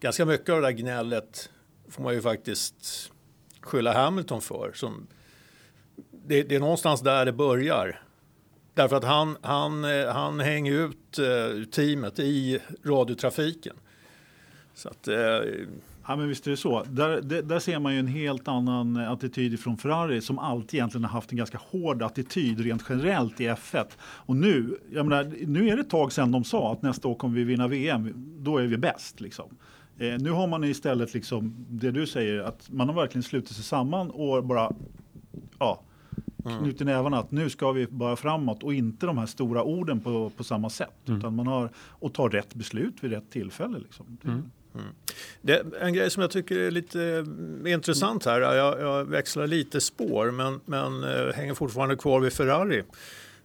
ganska 0.01 0.25
mycket 0.27 0.49
av 0.49 0.61
det 0.61 0.67
där 0.67 0.73
gnället 0.73 1.51
får 1.89 2.03
man 2.03 2.15
ju 2.15 2.23
faktiskt 2.23 3.11
skylla 3.61 3.93
Hamilton 3.93 4.41
för. 4.41 4.73
Som, 4.75 5.07
det, 6.27 6.43
det 6.43 6.55
är 6.55 6.61
någonstans 6.61 7.01
där 7.01 7.25
det 7.25 7.33
börjar. 7.33 8.03
Därför 8.75 8.97
att 8.97 9.05
han, 9.05 9.37
han, 9.43 9.85
eh, 9.85 10.09
han 10.09 10.41
hänger 10.41 10.73
ut 10.73 11.19
eh, 11.19 11.65
teamet 11.71 12.19
i 12.19 12.59
radiotrafiken. 12.85 13.77
Så 14.75 14.89
att, 14.89 15.09
eh, 15.09 15.41
Ja, 16.07 16.17
men 16.17 16.29
visst 16.29 16.47
är 16.47 16.51
det 16.51 16.57
så. 16.57 16.83
Där, 16.83 17.21
där, 17.21 17.43
där, 17.43 17.59
ser 17.59 17.79
man 17.79 17.93
ju 17.93 17.99
en 17.99 18.07
helt 18.07 18.49
annan 18.49 18.97
attityd 18.97 19.61
från 19.61 19.77
Ferrari 19.77 20.21
som 20.21 20.39
alltid 20.39 20.75
egentligen 20.75 21.05
har 21.05 21.11
haft 21.11 21.33
en 21.33 21.39
ganska 21.39 21.59
hård 21.71 22.03
attityd 22.03 22.61
rent 22.61 22.85
generellt 22.89 23.41
i 23.41 23.49
F1. 23.49 23.85
Och 24.01 24.37
nu, 24.37 24.79
jag 24.93 25.07
menar, 25.07 25.33
nu 25.47 25.69
är 25.69 25.77
det 25.77 25.83
ett 25.83 25.91
tag 25.91 26.13
sedan 26.13 26.33
de 26.33 26.45
sa 26.45 26.73
att 26.73 26.83
nästa 26.83 27.09
år 27.09 27.15
kommer 27.15 27.35
vi 27.35 27.45
vinna 27.45 27.69
VM, 27.69 28.13
då 28.39 28.59
är 28.59 28.67
vi 28.67 28.77
bäst. 28.77 29.21
Liksom. 29.21 29.57
Eh, 29.99 30.19
nu 30.19 30.31
har 30.31 30.47
man 30.47 30.65
istället 30.65 31.15
liksom 31.15 31.67
det 31.69 31.91
du 31.91 32.07
säger, 32.07 32.41
att 32.41 32.71
man 32.71 32.89
har 32.89 32.95
verkligen 32.95 33.23
slutit 33.23 33.51
sig 33.51 33.65
samman 33.65 34.11
och 34.11 34.45
bara 34.45 34.73
ja, 35.59 35.83
mm. 36.45 36.59
knutit 36.59 36.87
nävarna 36.87 37.19
att 37.19 37.31
nu 37.31 37.51
ska 37.51 37.73
vi 37.73 37.87
bara 37.87 38.17
framåt 38.17 38.63
och 38.63 38.75
inte 38.75 39.07
de 39.07 39.19
här 39.19 39.27
stora 39.27 39.63
orden 39.63 40.01
på, 40.01 40.31
på 40.31 40.45
samma 40.45 40.71
sätt. 40.71 41.09
Mm. 41.09 41.19
Utan 41.19 41.35
man 41.35 41.47
har, 41.47 41.71
och 41.77 42.15
tar 42.15 42.31
rätt 42.31 42.55
beslut 42.55 42.95
vid 43.01 43.11
rätt 43.11 43.31
tillfälle. 43.31 43.79
Liksom. 43.79 44.19
Mm. 44.25 44.51
Mm. 44.75 44.87
Det, 45.43 45.65
en 45.81 45.93
grej 45.93 46.11
som 46.11 46.21
jag 46.21 46.31
tycker 46.31 46.59
är 46.59 46.71
lite 46.71 47.25
eh, 47.65 47.73
intressant 47.73 48.25
här, 48.25 48.41
jag, 48.41 48.81
jag, 48.81 49.05
växlar 49.05 49.47
lite 49.47 49.81
spår 49.81 50.31
men, 50.31 50.61
men 50.65 51.05
eh, 51.05 51.35
hänger 51.35 51.55
fortfarande 51.55 51.97
kvar 51.97 52.21
vid 52.21 52.33
Ferrari. 52.33 52.83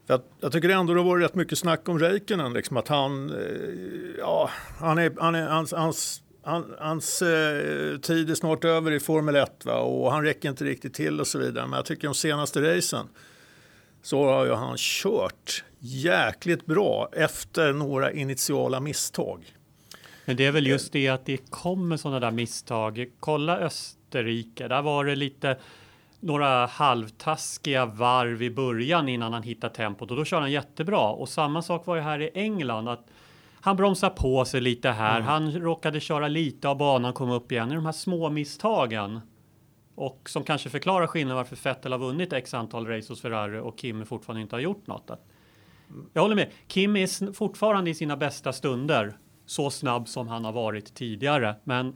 Jag, 0.07 0.21
jag 0.39 0.51
tycker 0.51 0.69
ändå 0.69 0.93
det 0.93 1.01
var 1.01 1.17
rätt 1.17 1.35
mycket 1.35 1.57
snack 1.57 1.89
om 1.89 1.99
Räikkönen, 1.99 2.53
liksom 2.53 2.77
att 2.77 2.87
han, 2.87 3.29
eh, 3.29 4.17
ja, 4.17 4.49
han 4.79 4.97
är, 4.97 5.13
han 5.19 5.35
är, 5.35 5.47
hans, 5.47 5.73
hans, 5.73 6.21
han, 6.43 6.73
hans 6.79 7.21
eh, 7.21 7.97
tid 7.97 8.29
är 8.29 8.35
snart 8.35 8.65
över 8.65 8.91
i 8.91 8.99
Formel 8.99 9.35
1 9.35 9.65
va? 9.65 9.79
och 9.79 10.11
han 10.11 10.23
räcker 10.23 10.49
inte 10.49 10.63
riktigt 10.63 10.93
till 10.93 11.19
och 11.19 11.27
så 11.27 11.39
vidare. 11.39 11.67
Men 11.67 11.77
jag 11.77 11.85
tycker 11.85 12.07
de 12.07 12.13
senaste 12.13 12.77
racen 12.77 13.07
så 14.01 14.25
har 14.25 14.45
ju 14.45 14.53
han 14.53 14.75
kört 14.77 15.63
jäkligt 15.79 16.65
bra 16.65 17.09
efter 17.13 17.73
några 17.73 18.11
initiala 18.11 18.79
misstag. 18.79 19.58
Men 20.29 20.37
det 20.37 20.45
är 20.45 20.51
väl 20.51 20.67
just 20.67 20.93
det 20.93 21.07
att 21.07 21.25
det 21.25 21.49
kommer 21.49 21.97
sådana 21.97 22.19
där 22.19 22.31
misstag. 22.31 23.05
Kolla 23.19 23.57
Österrike, 23.57 24.67
där 24.67 24.81
var 24.81 25.05
det 25.05 25.15
lite 25.15 25.57
några 26.19 26.65
halvtaskiga 26.65 27.85
varv 27.85 28.41
i 28.41 28.49
början 28.49 29.09
innan 29.09 29.33
han 29.33 29.43
hittade 29.43 29.75
tempot 29.75 30.11
och 30.11 30.17
då 30.17 30.25
kör 30.25 30.41
han 30.41 30.51
jättebra. 30.51 31.09
Och 31.09 31.29
samma 31.29 31.61
sak 31.61 31.85
var 31.85 31.95
ju 31.95 32.01
här 32.01 32.21
i 32.21 32.29
England. 32.33 32.87
att 32.87 33.07
han 33.61 33.75
bromsade 33.75 34.15
på 34.15 34.45
sig 34.45 34.61
lite 34.61 34.89
här. 34.89 35.15
Mm. 35.15 35.27
Han 35.27 35.51
råkade 35.51 35.99
köra 35.99 36.27
lite 36.27 36.69
av 36.69 36.77
banan, 36.77 37.13
kom 37.13 37.29
upp 37.29 37.51
igen. 37.51 37.71
I 37.71 37.75
de 37.75 37.85
här 37.85 37.91
små 37.91 38.29
misstagen 38.29 39.19
och 39.95 40.29
som 40.29 40.43
kanske 40.43 40.69
förklarar 40.69 41.07
skillnaden 41.07 41.37
varför 41.37 41.57
Vettel 41.63 41.91
har 41.91 41.99
vunnit 41.99 42.33
x 42.33 42.53
antal 42.53 42.87
race 42.87 43.11
hos 43.11 43.21
Ferrari 43.21 43.59
och 43.59 43.77
Kim 43.77 44.05
fortfarande 44.05 44.41
inte 44.41 44.55
har 44.55 44.61
gjort 44.61 44.87
något. 44.87 45.11
Jag 46.13 46.21
håller 46.21 46.35
med. 46.35 46.49
Kim 46.67 46.95
är 46.95 47.33
fortfarande 47.33 47.89
i 47.89 47.93
sina 47.93 48.17
bästa 48.17 48.53
stunder 48.53 49.17
så 49.49 49.69
snabb 49.69 50.07
som 50.07 50.27
han 50.27 50.45
har 50.45 50.51
varit 50.51 50.93
tidigare. 50.93 51.55
Men 51.63 51.95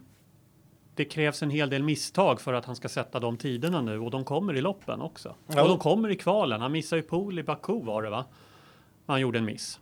det 0.96 1.06
krävs 1.06 1.44
en 1.44 1.50
hel 1.50 1.70
del 1.70 1.84
misstag 1.84 2.42
för 2.42 2.54
att 2.54 2.66
han 2.66 2.76
ska 2.76 2.90
sätta 2.90 3.20
de 3.20 3.38
tiderna 3.38 3.82
nu 3.82 4.00
och 4.00 4.12
de 4.12 4.24
kommer 4.24 4.54
i 4.56 4.62
loppen 4.62 5.02
också. 5.02 5.36
Ja. 5.48 5.62
Och 5.62 5.68
de 5.68 5.80
kommer 5.80 6.10
i 6.10 6.16
kvalen. 6.16 6.62
Han 6.62 6.72
missade 6.72 7.02
ju 7.02 7.08
pool 7.08 7.40
i 7.40 7.44
Baku 7.44 7.82
var 7.84 8.04
det 8.04 8.10
va? 8.10 8.26
Han 9.06 9.22
gjorde 9.22 9.40
en 9.40 9.46
miss. 9.46 9.80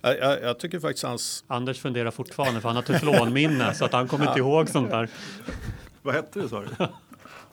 Jag, 0.00 0.18
jag, 0.18 0.42
jag 0.42 0.58
tycker 0.58 0.80
faktiskt 0.80 1.04
hans... 1.04 1.44
Anders 1.46 1.80
funderar 1.80 2.10
fortfarande 2.10 2.60
för 2.60 2.68
han 2.68 2.76
har 2.76 2.82
teflonminne 2.82 3.74
så 3.74 3.84
att 3.84 3.92
han 3.92 4.08
kommer 4.08 4.28
inte 4.28 4.38
ihåg 4.38 4.68
sånt 4.68 4.90
där. 4.90 5.10
Vad 6.02 6.14
hette 6.14 6.40
det 6.40 6.48
sa 6.48 6.60
du? 6.60 6.68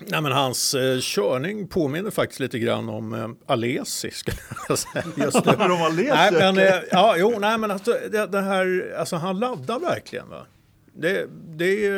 Nej, 0.07 0.21
men 0.21 0.31
hans 0.31 0.73
eh, 0.73 0.99
körning 0.99 1.67
påminner 1.67 2.11
faktiskt 2.11 2.39
lite 2.39 2.59
grann 2.59 2.89
om 2.89 3.13
eh, 3.13 3.29
Alesi. 3.45 4.11
Skulle 4.11 4.37
jag 4.67 4.79
säga, 4.79 5.03
just 5.17 5.45
nu. 5.45 5.51
De 5.51 5.79
har 5.79 5.91
läst 5.91 6.13
nej, 6.15 6.31
det. 6.31 6.39
men, 6.39 6.57
eh, 6.57 6.81
ja, 6.91 7.15
jo, 7.17 7.39
nej, 7.39 7.57
men 7.57 7.71
alltså, 7.71 7.97
det, 8.11 8.27
det 8.27 8.41
här, 8.41 8.95
alltså, 8.99 9.15
han 9.15 9.39
laddar 9.39 9.79
verkligen. 9.79 10.29
Va? 10.29 10.45
Det, 10.93 11.27
det, 11.57 11.91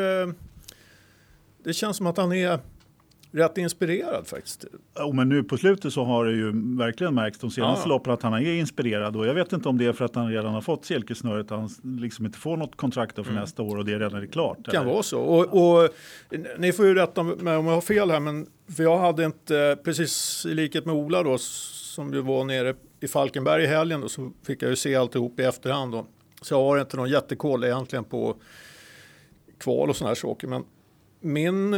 det 1.64 1.74
känns 1.74 1.98
som 1.98 2.08
att 2.08 2.18
han 2.18 2.34
är 2.34 2.60
rätt 3.34 3.58
inspirerad 3.58 4.28
faktiskt. 4.28 4.66
Oh, 4.96 5.14
men 5.14 5.30
nu 5.30 5.44
på 5.44 5.58
slutet 5.58 5.94
så 5.94 6.04
har 6.04 6.26
det 6.26 6.32
ju 6.32 6.52
verkligen 6.78 7.16
märkts 7.16 7.40
de 7.40 7.52
senaste 7.52 7.90
Ja. 7.90 7.96
loppen 7.96 8.14
att 8.14 8.24
han 8.24 8.34
är 8.34 8.54
inspirerad. 8.54 9.16
Och 9.16 9.28
jag 9.28 9.34
vet 9.34 9.54
inte 9.54 9.70
om 9.70 9.78
det 9.78 9.86
är 9.86 9.94
för 9.94 10.06
att 10.06 10.16
han 10.16 10.32
redan 10.32 10.54
har 10.54 10.62
fått 10.62 10.86
silkesnöret. 10.86 11.50
Han 11.50 11.70
liksom 11.84 12.26
inte 12.26 12.38
får 12.38 12.58
något 12.58 12.76
kontrakt 12.76 13.16
för 13.16 13.32
nästa 13.34 13.62
år 13.64 13.78
och 13.78 13.86
det 13.86 14.00
redan 14.00 14.22
är 14.22 14.26
klart. 14.26 14.58
Det 14.66 14.72
kan 14.72 14.82
eller? 14.82 14.94
vara 14.94 15.04
så. 15.04 15.22
Och, 15.22 15.84
och, 15.84 15.90
ni 16.58 16.72
får 16.74 16.86
ju 16.86 16.94
rätta 16.94 17.24
mig 17.24 17.58
om 17.58 17.66
jag 17.68 17.74
har 17.74 17.82
fel 17.82 18.12
här, 18.12 18.20
men 18.20 18.48
för 18.76 18.84
jag 18.84 18.98
hade 18.98 19.26
inte, 19.26 19.78
precis 19.84 20.46
i 20.46 20.54
likhet 20.54 20.86
med 20.86 20.96
Ola 20.96 21.24
då, 21.24 21.38
som 21.38 22.14
ju 22.14 22.22
var 22.22 22.44
nere 22.46 22.76
i 23.00 23.08
Falkenberg 23.08 23.64
i 23.64 23.68
helgen 23.68 24.02
då, 24.02 24.10
så 24.10 24.32
fick 24.46 24.62
jag 24.62 24.70
ju 24.70 24.76
se 24.76 24.96
alltihop 24.96 25.40
i 25.40 25.44
efterhand 25.44 25.92
då. 25.92 26.06
Så 26.42 26.54
jag 26.54 26.64
har 26.64 26.80
inte 26.80 26.98
någon 26.98 27.10
jättekoll 27.10 27.64
egentligen 27.64 28.04
på 28.04 28.36
kval 29.58 29.90
och 29.90 29.96
sådana 29.96 30.10
här 30.10 30.16
saker. 30.16 30.48
Men 30.48 30.64
min 31.20 31.74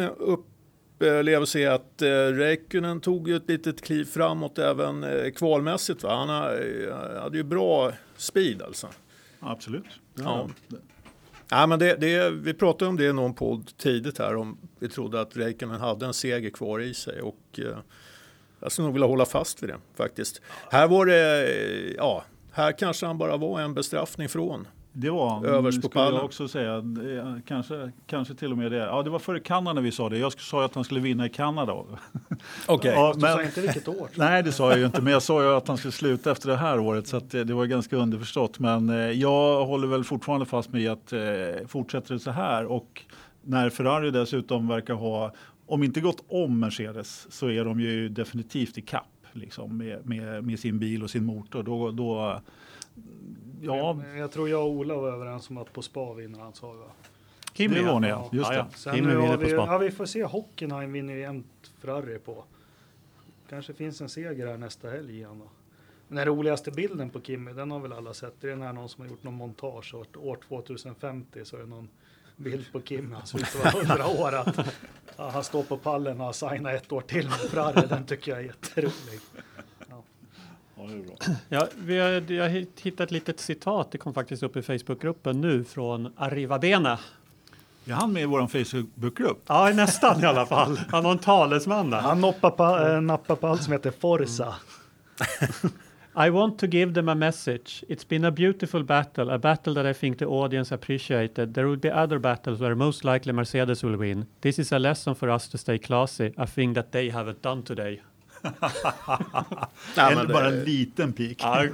upplevelse 0.96 1.60
är 1.60 1.70
att 1.70 2.02
eh, 2.02 2.08
Räikkönen 2.10 3.02
tog 3.02 3.28
ju 3.28 3.36
ett 3.36 3.50
litet 3.50 3.82
kliv 3.82 4.06
framåt 4.06 4.60
även 4.60 5.04
eh, 5.04 5.32
kvalmässigt. 5.32 6.04
Va? 6.04 6.16
Han 6.16 6.30
har, 6.30 6.52
eh, 6.88 7.22
hade 7.22 7.38
ju 7.38 7.44
bra 7.44 7.92
speed 8.18 8.62
alltså. 8.62 8.88
Absolut. 9.40 9.86
Ja. 10.14 10.50
Ja, 11.50 11.68
men 11.68 11.80
det, 11.80 11.96
det, 11.96 12.30
vi 12.30 12.54
pratade 12.54 12.90
om 12.90 12.98
det 12.98 13.06
i 13.06 13.14
någon 13.14 13.34
podd 13.34 13.78
tidigt 13.78 14.18
här. 14.18 14.36
Om 14.36 14.58
vi 14.80 14.90
trodde 14.90 15.22
att 15.22 15.38
Räikkönen 15.38 15.80
hade 15.80 16.06
en 16.06 16.14
seger 16.14 16.50
kvar 16.50 16.80
i 16.80 16.94
sig. 16.94 17.22
Och, 17.22 17.60
eh, 17.60 17.78
jag 18.60 18.72
skulle 18.72 18.86
nog 18.86 18.94
vilja 18.94 19.08
hålla 19.08 19.26
fast 19.26 19.64
vid 19.64 19.70
det 19.70 19.78
faktiskt. 19.96 20.42
Här 20.72 20.88
var 20.88 21.06
det, 21.06 21.48
eh, 21.48 21.94
ja, 21.98 22.24
här 22.52 22.72
kanske 22.72 23.06
han 23.06 23.18
bara 23.18 23.38
var 23.38 23.62
en 23.62 23.74
bestraffning 23.74 24.30
från. 24.30 24.68
Det 24.98 25.10
var 25.10 25.30
han. 25.30 25.46
Överst 25.46 25.82
på 25.82 25.88
skulle 25.88 26.04
pallen. 26.04 26.16
jag 26.16 26.26
också 26.26 26.48
säga. 26.48 26.84
Kanske, 27.48 27.92
kanske 28.08 28.34
till 28.34 28.52
och 28.52 28.58
med 28.58 28.72
det. 28.72 28.78
Ja, 28.78 29.04
det 29.04 29.10
var 29.10 29.20
före 29.20 29.40
Kanada 29.40 29.82
vi 29.82 29.92
sa 29.92 30.10
det. 30.10 30.18
Jag 30.18 30.40
sa 30.40 30.60
ju 30.60 30.66
att 30.66 30.76
han 30.76 30.84
skulle 30.84 31.00
vinna 31.00 31.26
i 31.26 31.30
Kanada. 31.30 31.74
Okej. 32.68 32.94
Ja, 32.96 33.14
Du 33.16 33.22
sa 33.22 33.36
men, 33.36 33.46
inte 33.46 33.62
vilket 33.62 33.88
år. 33.88 34.10
nej, 34.16 34.44
det 34.44 34.52
sa 34.52 34.70
jag 34.70 34.80
ju 34.80 34.86
inte. 34.86 35.02
Men 35.02 35.14
jag 35.14 35.22
sa 35.22 35.44
ju 35.44 35.50
att 35.50 35.68
han 35.68 35.78
skulle 35.78 35.92
sluta 35.92 36.32
efter 36.32 36.50
det 36.50 36.56
här 36.58 36.80
året. 36.80 37.08
Så 37.08 37.18
att 37.18 37.32
det, 37.32 37.44
det 37.44 37.54
var 37.54 37.66
ganska 37.66 37.96
underförstått. 37.96 38.60
Men 38.60 38.90
eh, 38.90 38.96
jag 38.96 39.66
håller 39.66 39.88
väl 39.88 40.04
fortfarande 40.04 40.46
fast 40.46 40.74
med 40.74 40.92
att 40.92 41.14
eh, 41.14 41.20
fortsätter 41.68 42.14
det 42.14 42.20
så 42.20 42.32
här 42.32 42.66
och 42.66 43.04
när 43.42 43.70
Ferrari 43.70 44.12
dessutom 44.12 44.68
verkar 44.68 44.94
ha, 44.94 45.34
om 45.66 45.84
inte 45.84 46.02
gått 46.02 46.24
om 46.28 46.60
Mercedes, 46.60 47.28
så 47.30 47.50
är 47.50 47.66
de 47.66 47.80
ju 47.80 48.10
definitivt 48.10 48.78
i 48.78 48.82
kapp 48.82 49.26
liksom, 49.34 49.78
med, 49.78 50.06
med, 50.06 50.44
med 50.44 50.60
sin 50.60 50.80
bil 50.80 51.04
och 51.04 51.10
sin 51.10 51.26
motor. 51.26 51.64
Då, 51.64 51.92
då, 51.92 52.42
ja, 53.62 53.94
Men 53.94 54.18
Jag 54.18 54.32
tror 54.32 54.50
jag 54.50 54.64
och 54.64 54.70
Ola 54.70 54.96
var 54.96 55.12
överens 55.12 55.50
om 55.50 55.58
att 55.58 55.74
på 55.74 55.82
spa 55.82 56.14
vinner 56.14 56.40
han 56.40 56.54
sa 56.54 56.72
vi. 56.72 56.78
va? 56.78 56.86
Kimmy, 57.54 57.82
var 57.82 58.00
ni 58.00 58.08
Ja. 58.08 58.30
Just 58.32 58.52
Ja, 58.52 58.56
ja. 58.58 58.68
det. 58.92 58.98
Kimmy 58.98 59.10
vinner 59.16 59.28
har 59.28 59.36
på 59.38 59.44
vi, 59.44 59.50
spa. 59.50 59.56
ja, 59.56 59.78
vi 59.78 59.92
får 59.92 60.06
se. 60.06 60.24
Hockenheim 60.24 60.92
vinner 60.94 61.14
ju 61.14 61.20
jämt 61.20 61.72
Ferrari 61.80 62.20
på. 62.20 62.44
Kanske 63.50 63.74
finns 63.74 64.02
en 64.02 64.10
seger 64.10 64.48
här 64.48 64.58
nästa 64.58 64.90
helg 64.90 65.14
igen 65.16 65.40
då. 65.40 65.50
Men 66.08 66.16
den 66.16 66.26
roligaste 66.26 66.72
bilden 66.72 67.10
på 67.10 67.22
Kimmy, 67.22 67.54
den 67.54 67.72
har 67.72 67.80
väl 67.80 67.94
alla 67.94 68.14
sett. 68.14 68.34
Det 68.42 68.52
är 68.52 68.56
när 68.56 68.74
någon 68.74 68.90
som 68.90 69.02
har 69.04 69.10
gjort 69.10 69.24
någon 69.24 69.34
montage. 69.34 69.94
Och 69.94 70.28
år 70.28 70.38
2050 70.48 71.46
så 71.46 71.56
är 71.56 71.60
det 71.60 71.66
någon 71.66 71.90
bild 72.36 72.72
på 72.72 72.82
Kimmy. 72.82 73.16
Han 73.16 73.26
ser 73.28 73.38
ut 73.40 73.44
att 73.64 73.74
vara 73.74 73.84
100 73.84 74.08
år. 74.22 74.36
Att, 74.36 74.76
han 75.34 75.44
står 75.44 75.64
på 75.64 75.78
pallen 75.78 76.20
och 76.20 76.26
har 76.26 76.34
signat 76.34 76.74
ett 76.74 76.92
år 76.92 77.02
till 77.02 77.26
med 77.26 77.34
Ferrari. 77.40 77.88
Den 77.90 78.06
tycker 78.06 78.32
jag 78.32 78.40
är 78.40 78.44
jätterolig. 78.46 79.20
Ja, 80.78 80.84
det 80.88 80.94
är 80.94 81.04
bra. 81.04 81.16
Ja, 81.50 81.68
vi 81.78 82.00
har, 82.00 82.32
jag 82.32 82.44
har 82.44 82.50
hittat 82.82 83.00
ett 83.00 83.12
litet 83.12 83.40
citat, 83.40 83.92
det 83.92 83.98
kom 83.98 84.14
faktiskt 84.14 84.44
upp 84.44 84.58
i 84.58 84.62
Facebookgruppen 84.62 85.42
nu 85.42 85.64
från 85.64 86.14
Arriva 86.18 86.60
Bene. 86.60 86.98
Är 87.88 87.94
han 87.94 88.14
med 88.14 88.22
i 88.22 88.26
vår 88.26 88.48
Facebookgrupp? 88.48 89.44
Ja, 89.48 89.72
nästan 89.76 90.24
i 90.24 90.26
alla 90.26 90.46
fall. 90.46 90.80
Han 90.92 91.06
har 91.06 91.12
en 91.12 91.18
talesman 91.18 91.90
där. 91.90 92.00
Han 92.00 92.22
noppar 92.22 92.52
på, 92.52 92.64
äh, 92.64 93.02
nappar 93.02 93.36
på 93.36 93.48
allt 93.48 93.64
som 93.64 93.74
heter 93.74 93.92
Forza. 93.92 94.56
I 96.26 96.30
want 96.30 96.60
to 96.60 96.66
give 96.66 96.94
them 96.94 97.10
a 97.10 97.16
message. 97.16 97.84
It's 97.90 98.10
been 98.10 98.26
a 98.26 98.32
beautiful 98.32 98.84
battle, 98.84 99.34
a 99.34 99.38
battle 99.38 99.74
that 99.74 99.86
I 99.86 100.00
think 100.00 100.20
the 100.20 100.26
audience 100.26 100.76
appreciated. 100.76 101.54
There 101.54 101.68
will 101.68 101.80
be 101.80 102.04
other 102.04 102.20
battles 102.20 102.60
where 102.60 102.76
most 102.76 103.04
likely 103.04 103.34
Mercedes 103.34 103.84
will 103.84 103.98
win. 103.98 104.26
This 104.42 104.60
is 104.60 104.72
a 104.72 104.80
lesson 104.80 105.16
for 105.16 105.30
us 105.30 105.50
to 105.50 105.58
stay 105.58 105.78
classy, 105.78 106.34
a 106.38 106.48
thing 106.48 106.74
that 106.74 106.92
they 106.92 107.10
haven't 107.10 107.42
done 107.42 107.64
today. 107.64 108.02
Nej, 109.98 110.06
Eller 110.12 110.16
men 110.16 110.28
det- 110.28 110.34
bara 110.34 110.48
en 110.48 110.64
liten 110.64 111.14
pik. 111.14 111.40
Ja, 111.44 111.66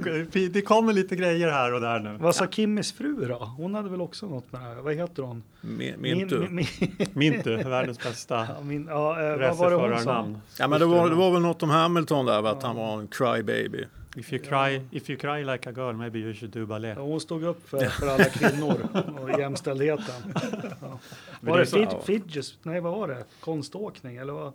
det 0.52 0.62
kommer 0.62 0.94
lite 0.94 1.16
grejer 1.16 1.52
här 1.52 1.74
och 1.74 1.82
där 1.82 2.00
nu. 2.00 2.18
Vad 2.20 2.36
sa 2.36 2.48
Kimmys 2.48 2.94
fru 2.94 3.26
då? 3.28 3.36
Hon 3.58 3.76
hade 3.76 3.90
väl 3.90 4.02
också 4.02 4.26
något 4.26 4.52
med 4.52 4.62
det 4.62 4.66
här? 4.68 4.76
Vad 4.76 4.94
heter 4.96 5.24
hon? 5.24 5.44
Min, 5.62 5.94
min 6.02 6.30
tur. 6.30 6.48
min, 6.50 6.66
Mintu, 7.14 7.56
världens 7.56 8.04
bästa 8.04 8.36
ja, 8.58 8.64
min, 8.64 8.88
ja, 8.90 9.22
eh, 9.34 9.38
vad 9.40 9.58
var 9.58 9.70
det 9.70 9.76
hon 9.76 9.90
sa? 9.90 9.90
racerförarnamn. 9.96 10.38
Ja, 10.60 10.68
men 10.68 10.80
det, 10.80 10.86
var, 10.86 11.10
det 11.10 11.16
var 11.16 11.32
väl 11.32 11.42
något 11.42 11.64
om 11.64 11.70
Hamilton 11.70 12.26
där, 12.26 12.48
att 12.52 12.64
han 12.64 12.76
var 12.76 13.00
en 13.00 13.08
crybaby. 13.08 13.86
If 14.16 14.34
you 14.34 14.42
cry, 14.44 14.82
if 14.92 15.10
you 15.10 15.20
cry 15.20 15.44
like 15.44 15.70
a 15.70 15.74
girl, 15.76 15.94
maybe 15.94 16.20
you 16.20 16.34
should 16.34 16.54
do 16.54 16.66
ballet. 16.66 16.98
Ja, 16.98 17.04
hon 17.04 17.20
stod 17.20 17.44
upp 17.44 17.70
för, 17.70 17.80
för 17.86 18.08
alla 18.08 18.24
kvinnor 18.24 18.88
och 19.22 19.40
jämställdheten. 19.40 20.34
Ja. 20.82 21.00
Var 21.42 21.60
det 21.60 21.66
så- 21.66 21.78
fid, 21.78 21.88
fidges? 22.06 22.54
Nej, 22.64 22.80
vad 22.80 22.94
var 23.00 23.08
det? 23.08 23.24
Konståkning 23.40 24.16
eller 24.18 24.34
vad? 24.34 24.54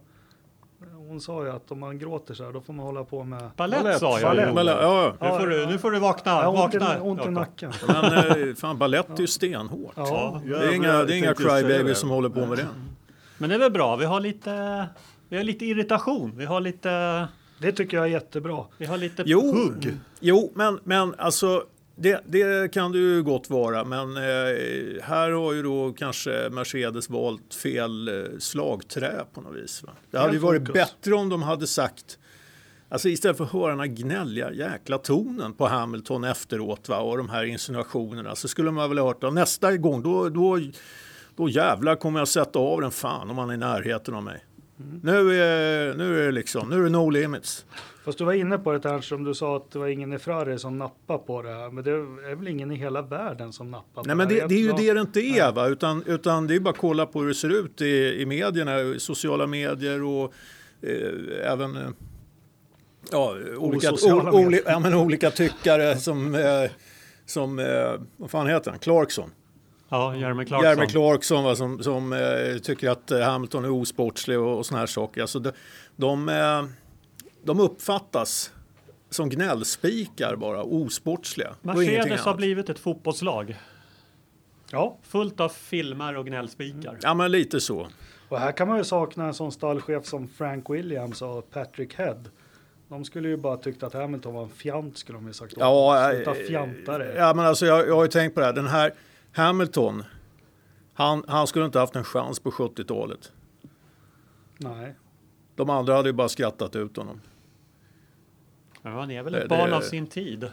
Hon 1.08 1.20
sa 1.20 1.44
ju 1.44 1.50
att 1.50 1.70
om 1.70 1.80
man 1.80 1.98
gråter 1.98 2.34
så 2.34 2.44
här, 2.44 2.52
då 2.52 2.60
får 2.60 2.72
man 2.72 2.86
hålla 2.86 3.04
på 3.04 3.24
med... 3.24 3.50
Balett 3.56 3.98
sa 3.98 4.20
jag 4.20 4.30
Balett. 4.30 4.48
ju. 4.48 4.52
Men, 4.54 4.66
ja, 4.66 5.14
Nu 5.20 5.28
får 5.28 5.46
du, 5.46 5.66
nu 5.66 5.78
får 5.78 5.90
du 5.90 5.98
vakna. 5.98 6.30
Ja, 6.30 6.48
ont, 6.64 6.74
i, 6.74 6.78
vakna. 6.78 7.02
ont 7.02 7.26
i 7.26 7.30
nacken. 7.30 7.72
men 7.88 8.04
eh, 8.48 8.54
fan, 8.54 8.78
balett 8.78 9.10
är 9.10 9.20
ju 9.20 9.26
stenhårt. 9.26 9.92
Ja. 9.96 10.40
Det 10.44 10.54
är 10.56 10.74
inga, 10.74 11.04
det 11.04 11.14
är 11.14 11.18
inga 11.18 11.82
det. 11.84 11.94
som 11.94 12.10
håller 12.10 12.28
på 12.28 12.46
med 12.46 12.58
det. 12.58 12.66
Men 13.38 13.48
det 13.48 13.54
är 13.54 13.58
väl 13.58 13.72
bra. 13.72 13.96
Vi 13.96 14.04
har 14.04 14.20
lite, 14.20 14.86
vi 15.28 15.36
har 15.36 15.44
lite 15.44 15.66
irritation. 15.66 16.32
Vi 16.36 16.44
har 16.44 16.60
lite, 16.60 17.28
Det 17.60 17.72
tycker 17.72 17.96
jag 17.96 18.06
är 18.06 18.10
jättebra. 18.10 18.64
vi 18.78 18.86
har 18.86 18.96
lite 18.96 19.22
Jo, 19.26 19.52
hugg. 19.54 19.94
jo 20.20 20.52
men, 20.54 20.80
men 20.84 21.14
alltså 21.18 21.64
det, 21.96 22.20
det 22.26 22.72
kan 22.72 22.92
det 22.92 22.98
ju 22.98 23.22
gott 23.22 23.50
vara. 23.50 23.84
Men 23.84 24.16
eh, 24.16 24.22
här 25.02 25.30
har 25.30 25.52
ju 25.52 25.62
då 25.62 25.92
kanske 25.92 26.48
Mercedes 26.50 27.10
valt 27.10 27.54
fel 27.54 28.08
eh, 28.08 28.38
slagträ 28.38 29.24
på 29.34 29.40
något 29.40 29.56
vis. 29.56 29.82
Va? 29.82 29.90
Det 30.10 30.18
hade 30.18 30.32
ju 30.32 30.38
varit 30.38 30.72
bättre 30.72 31.14
om 31.14 31.28
de 31.28 31.42
hade 31.42 31.66
sagt 31.66 32.18
Alltså 32.88 33.08
istället 33.08 33.36
för 33.36 33.44
att 33.44 33.52
höra 33.52 33.70
den 33.70 33.80
här 33.80 33.86
gnälliga 33.86 34.52
jäkla 34.52 34.98
tonen 34.98 35.52
på 35.52 35.66
Hamilton 35.66 36.24
efteråt 36.24 36.88
va, 36.88 36.98
och 36.98 37.16
de 37.16 37.28
här 37.28 37.44
insinuationerna 37.44 38.36
så 38.36 38.48
skulle 38.48 38.70
man 38.70 38.88
väl 38.88 38.98
ha 38.98 39.06
hört 39.06 39.24
att 39.24 39.34
nästa 39.34 39.76
gång 39.76 40.02
då, 40.02 40.28
då, 40.28 40.60
då 41.36 41.48
jävlar 41.48 41.96
kommer 41.96 42.18
jag 42.18 42.28
sätta 42.28 42.58
av 42.58 42.80
den 42.80 42.90
fan 42.90 43.30
om 43.30 43.38
han 43.38 43.50
är 43.50 43.54
i 43.54 43.56
närheten 43.56 44.14
av 44.14 44.22
mig. 44.22 44.44
Nu, 45.02 45.42
är, 45.42 45.94
nu 45.94 46.20
är 46.20 46.26
det 46.26 46.32
liksom, 46.32 46.68
nu 46.68 46.76
är 46.76 46.82
det 46.82 46.88
no 46.88 47.10
limits. 47.10 47.64
Fast 48.06 48.18
du 48.18 48.24
var 48.24 48.32
inne 48.32 48.58
på 48.58 48.72
det 48.72 48.88
här 48.88 49.00
som 49.00 49.24
du 49.24 49.34
sa 49.34 49.56
att 49.56 49.70
det 49.70 49.78
var 49.78 49.86
ingen 49.86 50.12
i 50.12 50.18
Ferrari 50.18 50.58
som 50.58 50.78
nappar 50.78 51.18
på 51.18 51.42
det 51.42 51.48
här. 51.48 51.70
Men 51.70 51.84
det 51.84 51.90
är 51.90 52.34
väl 52.34 52.48
ingen 52.48 52.70
i 52.70 52.76
hela 52.76 53.02
världen 53.02 53.52
som 53.52 53.70
nappar 53.70 54.02
på 54.02 54.06
Nej 54.06 54.16
men 54.16 54.28
det 54.28 54.46
det, 54.48 54.54
är 54.54 54.58
ju 54.58 54.72
det 54.72 54.92
det 54.92 55.00
inte 55.00 55.20
är 55.20 55.52
va? 55.52 55.66
Utan, 55.66 56.02
utan 56.06 56.46
det 56.46 56.54
är 56.54 56.60
bara 56.60 56.70
att 56.70 56.78
kolla 56.78 57.06
på 57.06 57.20
hur 57.20 57.28
det 57.28 57.34
ser 57.34 57.60
ut 57.60 57.80
i, 57.80 58.22
i 58.22 58.26
medierna, 58.26 58.80
i 58.80 59.00
sociala 59.00 59.46
medier 59.46 60.02
och 60.02 60.32
eh, 60.82 61.52
även 61.52 61.76
eh, 61.76 61.88
ja, 63.12 63.36
olika, 63.58 63.92
o, 63.92 64.30
oli, 64.32 64.62
ja, 64.66 64.78
men 64.78 64.94
olika 64.94 65.30
tyckare 65.30 65.96
som, 65.96 66.34
eh, 66.34 66.70
som 67.24 67.58
eh, 67.58 68.00
vad 68.16 68.30
fan 68.30 68.46
heter 68.46 68.70
han, 68.70 68.80
Clarkson. 68.80 69.30
Ja, 69.88 70.16
Jeremy 70.16 70.44
Clarkson. 70.44 70.70
Jeremy 70.70 70.86
Clarkson 70.86 71.44
va, 71.44 71.56
som, 71.56 71.82
som 71.82 72.12
eh, 72.12 72.58
tycker 72.62 72.90
att 72.90 73.10
Hamilton 73.10 73.64
är 73.64 73.70
osportslig 73.70 74.38
och, 74.38 74.58
och 74.58 74.66
såna 74.66 74.78
här 74.78 74.86
saker. 74.86 75.20
Alltså 75.20 75.38
de, 75.38 75.52
de, 75.96 76.28
eh, 76.28 76.64
de 77.46 77.60
uppfattas 77.60 78.52
som 79.10 79.28
gnällspikar 79.28 80.36
bara, 80.36 80.62
osportsliga. 80.62 81.54
Mercedes 81.62 82.20
har 82.20 82.34
blivit 82.34 82.68
ett 82.68 82.78
fotbollslag. 82.78 83.56
Ja, 84.70 84.96
Fullt 85.02 85.40
av 85.40 85.48
filmer 85.48 86.16
och 86.16 86.26
gnällspikar. 86.26 86.98
Ja 87.02 87.14
men 87.14 87.30
lite 87.30 87.60
så. 87.60 87.88
och 88.28 88.38
här 88.38 88.52
kan 88.52 88.68
man 88.68 88.78
ju 88.78 88.84
sakna 88.84 89.26
en 89.26 89.34
sån 89.34 89.52
stallchef 89.52 90.06
som 90.06 90.28
Frank 90.28 90.70
Williams 90.70 91.22
och 91.22 91.50
Patrick 91.50 91.94
Head. 91.94 92.22
De 92.88 93.04
skulle 93.04 93.28
ju 93.28 93.36
bara 93.36 93.56
tyckt 93.56 93.82
att 93.82 93.92
Hamilton 93.92 94.34
var 94.34 94.42
en 94.42 94.48
fjant 94.48 94.98
skulle 94.98 95.18
de 95.18 95.26
ju 95.26 95.32
sagt. 95.32 95.54
Ja. 95.56 96.10
Sluta 96.14 96.30
eh, 96.30 96.46
fjanta 96.46 96.98
dig. 96.98 97.14
ja 97.16 97.34
men 97.34 97.46
alltså 97.46 97.66
jag, 97.66 97.88
jag 97.88 97.94
har 97.94 98.02
ju 98.02 98.10
tänkt 98.10 98.34
på 98.34 98.40
det 98.40 98.46
här. 98.46 98.52
Den 98.52 98.66
här 98.66 98.92
Hamilton, 99.32 100.04
han, 100.94 101.24
han 101.28 101.46
skulle 101.46 101.64
inte 101.64 101.78
haft 101.78 101.96
en 101.96 102.04
chans 102.04 102.40
på 102.40 102.50
70-talet. 102.50 103.32
Nej. 104.58 104.94
De 105.54 105.70
andra 105.70 105.94
hade 105.94 106.08
ju 106.08 106.12
bara 106.12 106.28
skrattat 106.28 106.76
ut 106.76 106.96
honom. 106.96 107.20
Ja, 108.86 108.92
han 109.00 109.10
är 109.10 109.22
väl 109.22 109.32
Det- 109.32 109.42
ett 109.42 109.48
barn 109.48 109.70
det- 109.70 109.76
av 109.76 109.80
sin 109.80 110.06
tid. 110.06 110.48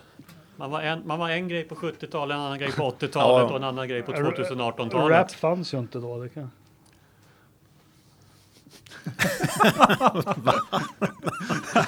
Man 0.55 0.71
var, 0.71 0.81
en, 0.81 1.07
man 1.07 1.19
var 1.19 1.29
en 1.29 1.47
grej 1.47 1.63
på 1.63 1.75
70-talet, 1.75 2.35
en 2.35 2.41
annan 2.41 2.59
grej 2.59 2.71
på 2.71 2.83
80-talet 2.83 3.13
Ja. 3.43 3.49
och 3.49 3.55
en 3.57 3.63
annan 3.63 3.87
grej 3.87 4.01
på 4.01 4.11
Rap 4.11 4.37
2018-talet. 4.37 5.31
fanns 5.31 5.73
ju 5.73 5.77
inte 5.79 5.97
då. 5.99 6.17
Det 6.23 6.29
kan. 6.29 6.49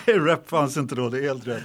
Nej, 0.07 0.17
rap 0.19 0.49
fanns 0.49 0.77
inte 0.77 0.95
då, 0.95 1.09
det 1.09 1.17
är 1.19 1.21
helt 1.23 1.47
rätt. 1.47 1.63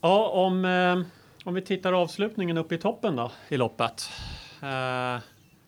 Ja, 0.00 0.28
om, 0.28 0.64
eh, 0.64 0.98
om 1.44 1.54
vi 1.54 1.62
tittar 1.62 1.92
avslutningen 1.92 2.58
uppe 2.58 2.74
i 2.74 2.78
toppen 2.78 3.16
då, 3.16 3.32
i 3.48 3.56
loppet. 3.56 4.10
Eh, 4.62 5.18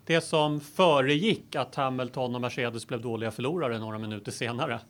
det 0.05 0.21
som 0.21 0.61
föregick 0.61 1.57
att 1.57 1.75
Hamilton 1.75 2.35
och 2.35 2.41
Mercedes 2.41 2.87
blev 2.89 3.01
dåliga 3.01 3.31
förlorare 3.31 3.79
några 3.79 3.99
minuter 3.99 4.33
senare. 4.33 4.81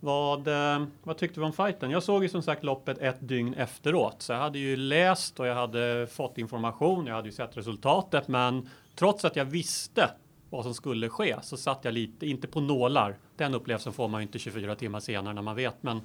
Vad, 0.00 0.48
eh, 0.48 0.86
vad 1.02 1.16
tyckte 1.16 1.40
du 1.40 1.44
om 1.44 1.52
fighten? 1.52 1.90
Jag 1.90 2.02
såg 2.02 2.22
ju 2.22 2.28
som 2.28 2.42
sagt 2.42 2.64
loppet 2.64 2.98
ett 2.98 3.16
dygn 3.20 3.54
efteråt, 3.54 4.22
så 4.22 4.32
jag 4.32 4.40
hade 4.40 4.58
ju 4.58 4.76
läst 4.76 5.40
och 5.40 5.46
jag 5.46 5.54
hade 5.54 6.06
fått 6.06 6.38
information. 6.38 7.06
Jag 7.06 7.14
hade 7.14 7.28
ju 7.28 7.32
sett 7.32 7.56
resultatet, 7.56 8.28
men 8.28 8.68
trots 8.94 9.24
att 9.24 9.36
jag 9.36 9.44
visste 9.44 10.10
vad 10.50 10.64
som 10.64 10.74
skulle 10.74 11.08
ske 11.08 11.36
så 11.42 11.56
satt 11.56 11.84
jag 11.84 11.94
lite, 11.94 12.26
inte 12.26 12.46
på 12.48 12.60
nålar. 12.60 13.18
Den 13.36 13.54
upplevelsen 13.54 13.92
får 13.92 14.08
man 14.08 14.20
ju 14.20 14.26
inte 14.26 14.38
24 14.38 14.74
timmar 14.74 15.00
senare 15.00 15.34
när 15.34 15.42
man 15.42 15.56
vet, 15.56 15.82
men 15.82 16.00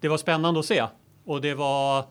det 0.00 0.08
var 0.08 0.16
spännande 0.16 0.60
att 0.60 0.66
se 0.66 0.86
och 1.24 1.40
det 1.40 1.54
var. 1.54 2.04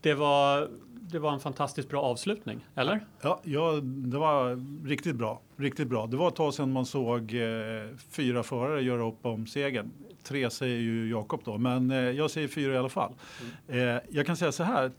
Det 0.00 0.14
var. 0.14 0.68
Det 1.10 1.18
var 1.18 1.32
en 1.32 1.40
fantastiskt 1.40 1.88
bra 1.88 2.02
avslutning, 2.02 2.66
eller? 2.74 3.06
Ja, 3.22 3.40
ja, 3.44 3.80
det 3.82 4.18
var 4.18 4.60
riktigt 4.88 5.16
bra. 5.16 5.40
Riktigt 5.56 5.88
bra. 5.88 6.06
Det 6.06 6.16
var 6.16 6.28
ett 6.28 6.34
tag 6.34 6.54
sedan 6.54 6.72
man 6.72 6.86
såg 6.86 7.34
eh, 7.34 7.96
fyra 8.10 8.42
förare 8.42 8.82
göra 8.82 9.06
upp 9.06 9.26
om 9.26 9.46
segern. 9.46 9.90
Tre 10.22 10.50
säger 10.50 10.78
ju 10.78 11.10
Jakob 11.10 11.40
då, 11.44 11.58
men 11.58 11.90
eh, 11.90 11.96
jag 11.98 12.30
säger 12.30 12.48
fyra 12.48 12.74
i 12.74 12.76
alla 12.76 12.88
fall. 12.88 13.12
Eh, 13.68 13.78
jag 14.10 14.26
kan 14.26 14.36
säga 14.36 14.52
så 14.52 14.62
här, 14.62 14.92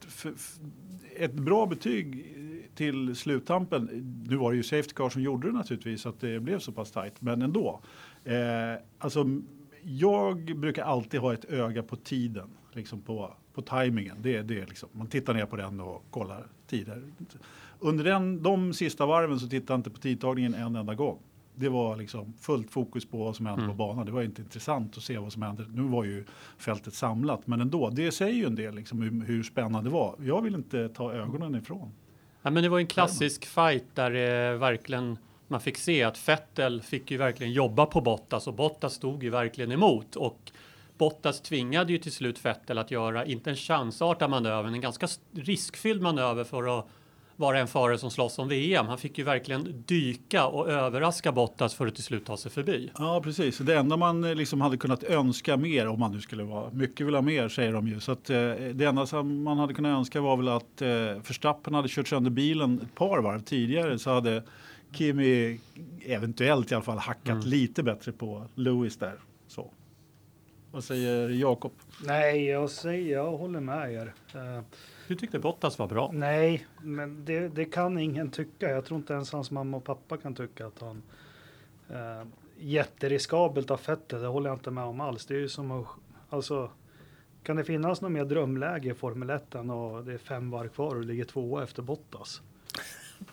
ett 1.17 1.33
bra 1.33 1.65
betyg 1.65 2.35
till 2.75 3.15
sluttampen. 3.15 3.89
Nu 4.29 4.35
var 4.35 4.51
det 4.51 4.57
ju 4.57 4.63
Safety 4.63 4.93
Car 4.93 5.09
som 5.09 5.21
gjorde 5.21 5.47
det 5.47 5.53
naturligtvis, 5.53 6.05
att 6.05 6.19
det 6.19 6.39
blev 6.39 6.59
så 6.59 6.71
pass 6.71 6.91
tajt, 6.91 7.21
men 7.21 7.41
ändå. 7.41 7.79
Eh, 8.23 8.33
alltså, 8.99 9.25
jag 9.87 10.57
brukar 10.57 10.83
alltid 10.83 11.19
ha 11.19 11.33
ett 11.33 11.45
öga 11.45 11.83
på 11.83 11.95
tiden, 11.95 12.47
liksom 12.73 13.01
på, 13.01 13.33
på 13.53 13.61
tajmingen. 13.61 14.17
Det, 14.21 14.41
det 14.41 14.59
är 14.61 14.65
liksom, 14.67 14.89
man 14.91 15.07
tittar 15.07 15.33
ner 15.33 15.45
på 15.45 15.55
den 15.55 15.79
och 15.79 16.03
kollar 16.11 16.47
tider. 16.67 17.03
Under 17.79 18.03
den, 18.03 18.43
de 18.43 18.73
sista 18.73 19.05
varven 19.05 19.39
så 19.39 19.47
tittade 19.47 19.73
jag 19.73 19.79
inte 19.79 19.89
på 19.89 19.97
tidtagningen 19.97 20.53
en 20.53 20.75
enda 20.75 20.95
gång. 20.95 21.19
Det 21.55 21.69
var 21.69 21.95
liksom 21.97 22.33
fullt 22.39 22.71
fokus 22.71 23.05
på 23.05 23.17
vad 23.17 23.35
som 23.35 23.45
hände 23.45 23.63
Mm. 23.63 23.77
på 23.77 23.83
banan. 23.87 24.05
Det 24.05 24.11
var 24.11 24.21
inte 24.21 24.41
intressant 24.41 24.97
att 24.97 25.03
se 25.03 25.17
vad 25.17 25.33
som 25.33 25.41
hände. 25.41 25.65
Nu 25.69 25.81
var 25.81 26.03
ju 26.03 26.25
fältet 26.57 26.93
samlat, 26.93 27.47
men 27.47 27.61
ändå. 27.61 27.89
Det 27.89 28.11
säger 28.11 28.33
ju 28.33 28.45
en 28.45 28.55
del 28.55 28.75
liksom, 28.75 29.01
hur, 29.01 29.25
hur 29.25 29.43
spännande 29.43 29.89
det 29.89 29.93
var. 29.93 30.15
Jag 30.19 30.41
vill 30.41 30.55
inte 30.55 30.89
ta 30.89 31.13
ögonen 31.13 31.55
ifrån. 31.55 31.91
Ja, 32.41 32.49
men 32.51 32.63
det 32.63 32.69
var 32.69 32.79
en 32.79 32.87
klassisk 32.87 33.45
fight 33.45 33.85
där 33.93 34.11
det 34.11 34.57
verkligen 34.57 35.17
man 35.47 35.61
fick 35.61 35.77
se 35.77 36.03
att 36.03 36.29
Vettel 36.29 36.81
fick 36.81 37.11
ju 37.11 37.17
verkligen 37.17 37.53
jobba 37.53 37.85
på 37.85 38.01
Bottas 38.01 38.47
och 38.47 38.53
Bottas 38.53 38.93
stod 38.93 39.23
ju 39.23 39.29
verkligen 39.29 39.71
emot 39.71 40.15
och 40.15 40.51
Bottas 40.97 41.41
tvingade 41.41 41.91
ju 41.91 41.97
till 41.97 42.11
slut 42.11 42.45
Vettel 42.45 42.77
att 42.77 42.91
göra, 42.91 43.25
inte 43.25 43.49
en 43.49 43.55
chansartad 43.55 44.29
manöver, 44.29 44.63
men 44.63 44.73
en 44.73 44.81
ganska 44.81 45.07
riskfylld 45.31 46.01
manöver 46.01 46.43
för 46.43 46.79
att 46.79 46.87
vara 47.35 47.59
en 47.59 47.67
förare 47.67 47.97
som 47.97 48.11
slåss 48.11 48.39
om 48.39 48.47
VM. 48.47 48.87
Han 48.87 48.97
fick 48.97 49.17
ju 49.17 49.23
verkligen 49.23 49.83
dyka 49.85 50.45
och 50.47 50.69
överraska 50.69 51.31
Bottas 51.31 51.75
för 51.75 51.87
att 51.87 51.95
till 51.95 52.03
slut 52.03 52.25
ta 52.25 52.37
sig 52.37 52.51
förbi. 52.51 52.91
Ja, 52.97 53.21
precis. 53.23 53.57
Det 53.57 53.75
enda 53.75 53.97
man 53.97 54.23
eh, 54.23 54.35
liksom 54.35 54.61
hade 54.61 54.77
kunnat 54.77 55.03
önska 55.03 55.57
mer, 55.57 55.87
om 55.87 55.99
man 55.99 56.11
nu 56.11 56.21
skulle 56.21 56.43
vara, 56.43 56.71
mycket 56.71 57.07
vill 57.07 57.15
ha 57.15 57.21
mer 57.21 57.49
säger 57.49 57.73
de 57.73 57.87
ju. 57.87 57.99
Så 57.99 58.11
att, 58.11 58.29
eh, 58.29 58.37
det 58.73 58.85
enda 58.85 59.05
som 59.05 59.43
man 59.43 59.57
hade 59.57 59.73
kunnat 59.73 59.97
önska 59.97 60.21
var 60.21 60.37
väl 60.37 60.47
att 60.47 60.81
eh, 60.81 60.87
Verstappen 61.27 61.73
hade 61.73 61.87
kört 61.89 62.07
sönder 62.07 62.31
bilen 62.31 62.81
ett 62.83 62.95
par 62.95 63.21
varv 63.21 63.39
tidigare 63.39 63.99
så 63.99 64.09
hade 64.13 64.43
Kimi 64.91 65.59
eventuellt 66.05 66.71
i 66.71 66.75
alla 66.75 66.83
fall 66.83 66.97
hackat 66.97 67.27
Mm. 67.29 67.45
lite 67.47 67.83
bättre 67.83 68.11
på 68.11 68.47
Lewis 68.55 68.97
där. 68.97 69.19
Så. 69.47 69.71
Vad 70.71 70.83
säger 70.83 71.29
Jakob? 71.29 71.71
Nej, 72.05 72.45
jag 72.45 72.69
säger, 72.69 73.13
jag 73.15 73.37
håller 73.37 73.59
med 73.59 73.93
er. 73.93 74.13
Eh, 74.35 74.61
Du 75.07 75.15
tyckte 75.15 75.39
Bottas 75.39 75.79
var 75.79 75.87
bra. 75.87 76.11
nej, 76.13 76.67
men 76.81 77.25
det, 77.25 77.47
det 77.47 77.65
kan 77.65 77.97
ingen 77.97 78.31
tycka. 78.31 78.69
Jag 78.69 78.85
tror 78.85 78.99
inte 78.99 79.13
ens 79.13 79.31
hans 79.31 79.51
mamma 79.51 79.77
och 79.77 79.83
pappa 79.83 80.17
kan 80.17 80.35
tycka 80.35 80.67
att 80.67 80.81
han 80.81 81.01
eh, 81.89 82.27
jätteriskabelt 82.59 83.71
av 83.71 83.77
fettet. 83.77 84.21
Det 84.21 84.27
håller 84.27 84.49
jag 84.49 84.55
inte 84.55 84.71
med 84.71 84.83
om 84.83 85.01
alls. 85.01 85.25
Det 85.25 85.33
är 85.35 85.39
ju 85.39 85.49
som 85.49 85.71
att, 85.71 85.87
alltså, 86.29 86.69
kan 87.43 87.55
det 87.55 87.63
finnas 87.63 88.01
något 88.01 88.11
mer 88.11 88.25
drömläge 88.25 88.89
i 88.89 88.93
Formel 88.93 89.29
1 89.29 89.55
än 89.55 89.69
och 89.69 90.05
det 90.05 90.13
är 90.13 90.17
fem 90.17 90.49
varv 90.51 90.69
kvar 90.69 90.95
och 90.95 91.03
ligger 91.05 91.25
tvåa 91.25 91.63
efter 91.63 91.81
Bottas? 91.81 92.41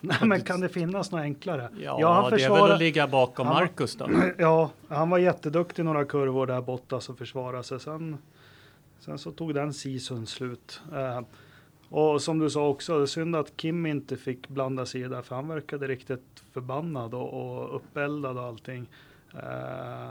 Nej, 0.01 0.17
men 0.21 0.41
kan 0.41 0.59
det 0.61 0.69
finnas 0.69 1.11
något 1.11 1.21
enklare? 1.21 1.69
Ja, 1.79 2.13
han 2.13 2.23
det 2.23 2.27
är 2.27 2.31
väl 2.31 2.39
försvarar- 2.39 2.73
att 2.73 2.79
ligga 2.79 3.07
bakom 3.07 3.47
han 3.47 3.55
Marcus 3.55 3.95
då. 3.95 4.09
Ja, 4.37 4.71
han 4.87 5.09
var 5.09 5.17
jätteduktig 5.17 5.81
i 5.81 5.85
några 5.85 6.05
kurvor 6.05 6.47
där 6.47 6.61
Bottas 6.61 7.09
och 7.09 7.17
försvara 7.17 7.63
sig. 7.63 7.79
Sen, 7.79 8.17
sen 8.99 9.17
så 9.17 9.31
tog 9.31 9.53
den 9.53 9.73
season 9.73 10.25
slut. 10.27 10.81
Eh, 10.93 11.21
och 11.89 12.21
som 12.21 12.39
du 12.39 12.49
sa 12.49 12.67
också, 12.67 12.97
det 12.97 13.03
är 13.03 13.05
synd 13.05 13.35
att 13.35 13.57
Kim 13.57 13.85
inte 13.85 14.17
fick 14.17 14.47
blanda 14.47 14.85
sig 14.85 15.01
i 15.01 15.07
det, 15.07 15.23
för 15.23 15.35
han 15.35 15.47
verkade 15.47 15.87
riktigt 15.87 16.43
förbannad 16.53 17.13
och, 17.13 17.33
och 17.33 17.75
uppeldad 17.75 18.37
och 18.37 18.43
allting. 18.43 18.89
Eh, 19.33 20.09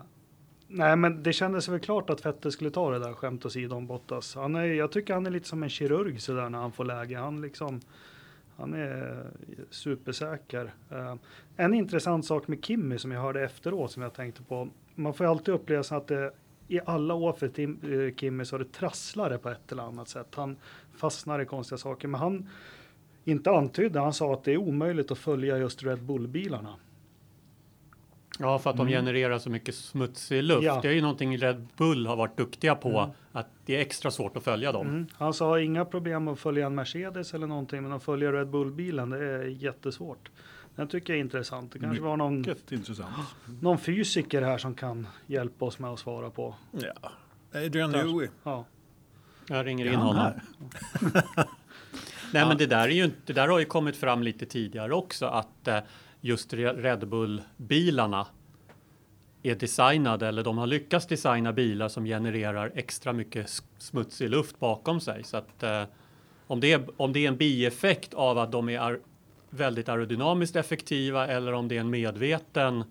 nej, 0.69 0.97
men 0.97 1.23
det 1.23 1.33
kändes 1.33 1.69
väl 1.69 1.81
klart 1.81 2.11
att 2.11 2.27
Vettel 2.27 2.53
skulle 2.53 2.71
ta 2.71 2.91
det 2.91 2.99
där 2.99 3.13
skämt 3.13 3.47
åsido 3.47 3.77
om 3.77 3.87
Bottas. 3.87 4.35
Han 4.35 4.55
är, 4.55 4.65
jag 4.65 4.93
tycker 4.93 5.15
han 5.15 5.27
är 5.27 5.31
lite 5.31 5.49
som 5.49 5.63
en 5.63 5.69
kirurg 5.69 6.21
sådär 6.21 6.49
när 6.49 6.59
han 6.59 6.73
får 6.73 6.85
läge. 6.85 7.17
Han 7.19 7.41
liksom 7.41 7.81
han 8.57 8.75
är 8.75 9.27
supersäker. 9.71 10.75
Eh, 10.91 11.15
en 11.57 11.75
intressant 11.75 12.27
sak 12.27 12.49
med 12.49 12.65
Kimmy 12.65 12.99
som 12.99 13.13
jag 13.13 13.21
hörde 13.21 13.45
efteråt 13.45 13.91
som 13.91 14.03
jag 14.03 14.15
tänkte 14.15 14.43
på. 14.43 14.69
Man 14.95 15.15
får 15.15 15.27
ju 15.27 15.31
alltid 15.31 15.55
uppleva 15.55 15.83
att 15.91 16.07
det 16.07 16.33
i 16.69 16.81
alla 16.87 17.15
år 17.15 17.33
för 17.33 17.49
Tim, 17.49 17.79
eh, 17.83 18.15
Kimmy 18.15 18.45
så 18.45 18.55
har 18.55 18.59
det 18.59 18.73
trasslare 18.73 19.39
på 19.39 19.49
ett 19.49 19.73
eller 19.73 19.83
annat 19.83 20.09
sätt. 20.09 20.35
Han 20.35 20.57
fastnar 20.97 21.41
i 21.41 21.47
konstiga 21.47 21.79
saker. 21.79 22.09
Men 22.09 22.21
han 22.21 22.49
inte 23.25 23.51
antydde, 23.51 24.01
han 24.01 24.13
sa 24.13 24.33
att 24.33 24.45
det 24.45 24.53
är 24.53 24.57
omöjligt 24.57 25.11
att 25.11 25.19
följa 25.19 25.59
just 25.59 25.83
Red 25.83 26.03
Bull-bilarna. 26.03 26.77
Ja, 28.39 28.59
för 28.59 28.71
att 28.71 28.77
de 28.77 28.89
genererar 28.89 29.39
så 29.39 29.51
mycket 29.51 29.75
smutsig 29.75 30.43
luft. 30.43 30.63
Ja. 30.63 30.79
Det 30.83 30.89
är 30.89 30.93
ju 30.93 31.01
någonting 31.01 31.39
Red 31.39 31.67
Bull 31.77 32.07
har 32.07 32.17
varit 32.17 32.37
duktiga 32.37 32.75
på, 32.75 32.99
Mm. 32.99 33.11
att 33.33 33.47
det 33.67 33.77
är 33.77 33.81
extra 33.81 34.11
svårt 34.11 34.37
att 34.37 34.45
följa 34.45 34.73
dem. 34.73 34.87
Mm. 34.87 35.07
Han 35.13 35.35
sa 35.35 35.61
inga 35.61 35.85
problem 35.85 36.29
att 36.29 36.39
följa 36.39 36.67
en 36.67 36.75
Mercedes 36.75 37.35
eller 37.35 37.47
någonting, 37.47 37.83
men 37.83 37.93
att 37.93 38.03
följa 38.03 38.33
Red 38.33 38.49
Bull-bilen, 38.49 39.11
det 39.11 39.25
är 39.25 39.45
jättesvårt. 39.45 40.31
Den 40.77 40.89
tycker 40.89 41.13
jag 41.13 41.19
är 41.19 41.25
intressant. 41.25 41.73
Det 41.73 41.79
kanske 41.79 42.03
var 42.03 42.17
någon, 42.17 42.45
intressant. 42.71 43.09
någon 43.61 43.79
fysiker 43.79 44.43
här 44.43 44.59
som 44.59 44.75
kan 44.75 45.07
hjälpa 45.27 45.65
oss 45.65 45.79
med 45.79 45.91
att 45.91 45.99
svara 45.99 46.31
på. 46.31 46.55
Ja. 46.71 47.11
Adrian. 47.61 47.91
Newey. 47.93 48.29
Ja. 48.43 48.65
Jag 49.49 49.67
ringer 49.67 49.87
in 49.87 49.95
honom. 49.95 50.17
här? 50.17 50.43
Nej, 52.33 52.47
men 52.47 52.57
det 52.57 52.67
där, 52.67 52.89
är 52.89 52.89
ju, 52.93 53.05
inte- 53.05 53.17
det 53.27 53.33
där 53.33 53.49
har 53.49 53.59
ju 53.59 53.65
kommit 53.65 53.97
fram 53.97 54.23
lite 54.23 54.47
tidigare 54.47 54.95
också, 54.95 55.27
att 55.27 55.69
eh, 55.69 55.79
just 56.25 56.53
Red 56.53 57.09
Bull-bilarna 57.09 58.27
är 59.43 59.55
designade, 59.55 60.29
eller 60.29 60.45
de 60.45 60.59
har 60.59 60.67
lyckats 60.67 61.07
designa 61.07 61.53
bilar 61.53 61.89
som 61.89 62.05
genererar 62.05 62.73
extra 62.75 63.13
mycket 63.13 63.63
smutsig 63.79 64.31
luft 64.31 64.59
bakom 64.59 65.01
sig. 65.01 65.25
Så 65.25 65.37
att 65.37 65.63
eh, 65.63 65.85
om, 66.47 66.61
det 66.61 66.73
är, 66.73 66.87
om 66.97 67.13
det 67.13 67.25
är 67.25 67.29
en 67.29 67.37
bieffekt 67.37 68.15
av 68.15 68.39
att 68.39 68.53
de 68.53 68.69
är 68.69 68.79
ar- 68.79 69.01
väldigt 69.51 69.89
aerodynamiskt 69.89 70.57
effektiva 70.57 71.27
eller 71.27 71.53
om 71.53 71.69
det 71.69 71.77
är 71.77 71.81
en 71.81 71.91
medveten 71.91 72.85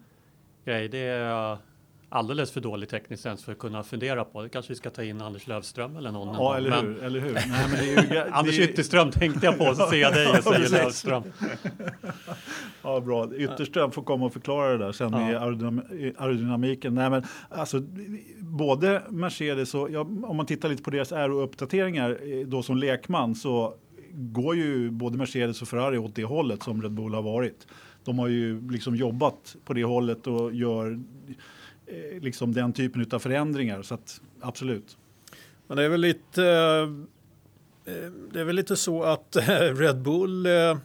grej, 0.65 0.89
det 0.89 0.97
är 0.97 1.29
jag 1.29 1.57
alldeles 2.13 2.51
för 2.51 2.61
dålig 2.61 2.89
tekniskt 2.89 3.23
sens 3.23 3.43
för 3.43 3.51
att 3.51 3.57
kunna 3.59 3.83
fundera 3.83 4.23
på. 4.25 4.41
Det 4.41 4.49
kanske 4.49 4.71
vi 4.71 4.75
ska 4.75 4.89
ta 4.89 5.03
in 5.03 5.21
Anders 5.21 5.47
Lövström 5.47 5.95
eller 5.97 6.11
någon. 6.11 6.35
Ja, 6.35 6.57
eller 6.57 6.69
Men- 6.69 6.85
hur? 6.85 7.03
Eller 7.03 7.19
hur? 7.19 7.33
Nej, 7.33 7.45
men 7.69 7.71
det 7.71 7.93
är 7.93 8.25
ju, 8.25 8.31
Anders 8.31 8.57
det 8.57 8.63
Ytterström 8.63 9.11
tänkte 9.11 9.45
jag 9.45 9.57
på, 9.57 9.75
så 9.75 9.85
ser 9.85 9.97
jag 9.97 10.13
dig 10.13 10.27
och 10.27 10.35
säger. 10.43 10.69
Lövström. 10.69 11.23
Ja, 12.83 12.99
bra. 12.99 13.35
Ytterström 13.35 13.91
får 13.91 14.03
komma 14.03 14.25
och 14.25 14.33
förklara 14.33 14.71
det 14.71 14.77
där 14.77 14.91
sen 14.91 15.11
Ja. 15.13 15.19
aerodynam- 15.19 16.13
aerodynamiken. 16.17 16.95
Nej, 16.95 17.09
men 17.09 17.23
alltså, 17.49 17.79
både 18.39 19.01
Mercedes 19.09 19.73
och, 19.75 19.91
ja, 19.91 19.99
om 20.01 20.37
man 20.37 20.45
tittar 20.45 20.69
lite 20.69 20.83
på 20.83 20.89
deras 20.89 21.11
aero-uppdateringar 21.11 22.09
eh, 22.41 22.47
då 22.47 22.63
som 22.63 22.77
lekman 22.77 23.35
så 23.35 23.73
går 24.13 24.55
ju 24.55 24.89
både 24.91 25.17
Mercedes 25.17 25.61
och 25.61 25.67
Ferrari 25.67 25.97
åt 25.97 26.15
det 26.15 26.23
hållet 26.23 26.63
som 26.63 26.81
Red 26.81 26.91
Bull 26.91 27.13
har 27.13 27.21
varit. 27.21 27.67
De 28.03 28.19
har 28.19 28.27
ju 28.27 28.69
liksom 28.71 28.95
jobbat 28.95 29.55
på 29.65 29.73
det 29.73 29.83
hållet 29.83 30.27
och 30.27 30.53
gör 30.53 30.99
liksom 32.21 32.53
den 32.53 32.73
typen 32.73 33.05
av 33.11 33.19
förändringar. 33.19 33.81
Så 33.81 33.93
att 33.93 34.21
absolut. 34.41 34.97
Men 35.67 35.77
det 35.77 35.83
är 35.83 35.89
väl 35.89 36.01
lite, 36.01 36.43
eh, 37.85 38.11
det 38.33 38.39
är 38.39 38.43
väl 38.43 38.55
lite 38.55 38.75
så 38.75 39.03
att 39.03 39.35
eh, 39.35 39.45
Red 39.75 40.01
Bull 40.01 40.45
eh, 40.45 40.53
eh, 40.53 40.77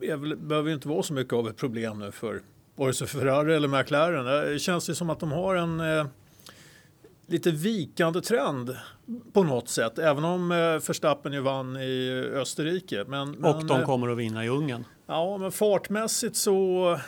är 0.00 0.16
väl, 0.16 0.36
behöver 0.36 0.68
ju 0.68 0.74
inte 0.74 0.88
vara 0.88 1.02
så 1.02 1.12
mycket 1.12 1.32
av 1.32 1.48
ett 1.48 1.56
problem 1.56 1.98
nu 1.98 2.12
för 2.12 2.40
vare 2.76 2.92
sig 2.92 3.06
Ferrari 3.06 3.54
eller 3.54 3.68
McLaren. 3.68 4.24
Det 4.24 4.58
känns 4.58 4.90
ju 4.90 4.94
som 4.94 5.10
att 5.10 5.20
de 5.20 5.32
har 5.32 5.54
en, 5.54 5.80
eh, 5.80 6.06
lite 7.26 7.50
vikande 7.50 8.20
trend 8.20 8.76
på 9.32 9.42
något 9.42 9.68
sätt. 9.68 9.98
Även 9.98 10.24
om 10.24 10.52
eh, 10.52 10.56
Verstappen 10.56 11.32
ju 11.32 11.40
vann 11.40 11.76
i 11.76 12.10
Österrike. 12.34 13.04
Men, 13.08 13.44
Och 13.44 13.56
men, 13.56 13.66
de 13.66 13.80
eh, 13.80 13.86
kommer 13.86 14.08
att 14.08 14.18
vinna 14.18 14.44
i 14.44 14.48
Ungern. 14.48 14.84
Ja, 15.06 15.38
men 15.38 15.52
fartmässigt 15.52 16.36
så 16.36 16.98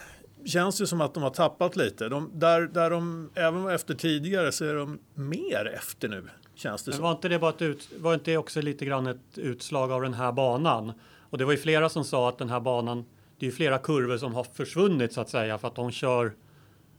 känns 0.46 0.78
det 0.78 0.86
som 0.86 1.00
att 1.00 1.14
de 1.14 1.22
har 1.22 1.30
tappat 1.30 1.76
lite. 1.76 2.08
De, 2.08 2.30
där, 2.34 2.60
där 2.60 2.90
de 2.90 3.30
även 3.34 3.62
var 3.62 3.72
efter 3.72 3.94
tidigare 3.94 4.52
så 4.52 4.64
är 4.64 4.74
de 4.74 4.98
mer 5.14 5.72
efter 5.74 6.08
nu. 6.08 6.24
Känns 6.54 6.82
det 6.84 6.90
Men 6.90 6.96
som. 6.96 7.02
var 7.04 7.12
inte 7.12 7.28
det 7.28 7.38
bara 7.38 7.50
ett 7.50 7.62
ut, 7.62 7.88
var 7.98 8.14
inte 8.14 8.30
det 8.30 8.36
också 8.36 8.60
lite 8.60 8.84
grann 8.84 9.06
ett 9.06 9.38
utslag 9.38 9.92
av 9.92 10.02
den 10.02 10.14
här 10.14 10.32
banan? 10.32 10.92
Och 11.30 11.38
det 11.38 11.44
var 11.44 11.52
ju 11.52 11.58
flera 11.58 11.88
som 11.88 12.04
sa 12.04 12.28
att 12.28 12.38
den 12.38 12.48
här 12.50 12.60
banan, 12.60 13.04
det 13.38 13.46
är 13.46 13.50
ju 13.50 13.56
flera 13.56 13.78
kurvor 13.78 14.18
som 14.18 14.34
har 14.34 14.44
försvunnit 14.44 15.12
så 15.12 15.20
att 15.20 15.28
säga 15.28 15.58
för 15.58 15.68
att 15.68 15.74
de 15.74 15.90
kör, 15.90 16.32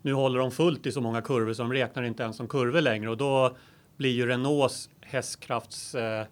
nu 0.01 0.13
håller 0.13 0.39
de 0.39 0.51
fullt 0.51 0.85
i 0.85 0.91
så 0.91 1.01
många 1.01 1.21
kurvor 1.21 1.53
så 1.53 1.61
de 1.63 1.73
räknar 1.73 2.03
inte 2.03 2.23
ens 2.23 2.37
som 2.37 2.47
kurvor 2.47 2.81
längre 2.81 3.09
och 3.09 3.17
då 3.17 3.57
blir 3.97 4.11
ju 4.11 4.27
Renaults 4.27 4.89
hästkrafts, 5.01 5.95
eh, 5.95 6.25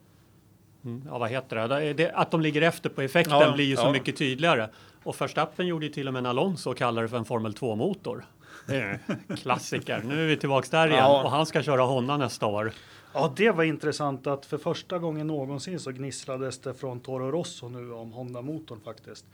mm, 0.86 1.04
ja 1.06 1.18
vad 1.18 1.30
heter 1.30 1.56
det? 1.56 1.68
det, 1.68 1.94
det 1.94 2.12
att 2.12 2.32
de 2.32 2.42
ligger 2.42 2.62
efter 2.62 2.90
på 2.90 3.02
effekten 3.02 3.40
Ja, 3.40 3.54
blir 3.54 3.66
ju 3.66 3.76
så 3.76 3.82
ja. 3.82 3.92
mycket 3.92 4.18
tydligare. 4.18 4.70
Och 5.06 5.22
Verstappen 5.22 5.68
gjorde 5.68 5.86
ju 5.86 5.92
till 5.92 6.08
och 6.08 6.14
med 6.14 6.20
en 6.20 6.26
Alonso 6.26 6.70
och 6.72 6.78
kallade 6.78 7.06
det 7.08 7.10
för 7.10 7.18
en 7.18 7.26
Formel 7.26 7.54
2-motor. 7.54 8.26
Det 8.68 8.76
är 8.76 9.00
en 9.30 9.38
klassiker. 9.38 10.04
Nu 10.06 10.24
är 10.24 10.28
vi 10.28 10.38
tillbaks 10.38 10.70
där 10.70 10.88
igen 10.88 11.00
Ja. 11.00 11.24
och 11.24 11.32
han 11.32 11.46
ska 11.46 11.64
köra 11.64 11.82
Honda 11.84 12.18
nästa 12.18 12.46
år. 12.46 12.72
Ja, 13.14 13.34
det 13.36 13.52
var 13.52 13.64
intressant 13.64 14.28
att 14.28 14.46
för 14.46 14.58
första 14.58 15.00
gången 15.00 15.28
någonsin 15.28 15.80
så 15.80 15.92
gnisslades 15.92 16.60
det 16.60 16.74
från 16.74 17.00
Toro 17.00 17.32
Rosso 17.32 17.70
nu 17.70 17.92
om 17.94 18.12
Honda-motorn 18.12 18.80
faktiskt. 18.80 19.26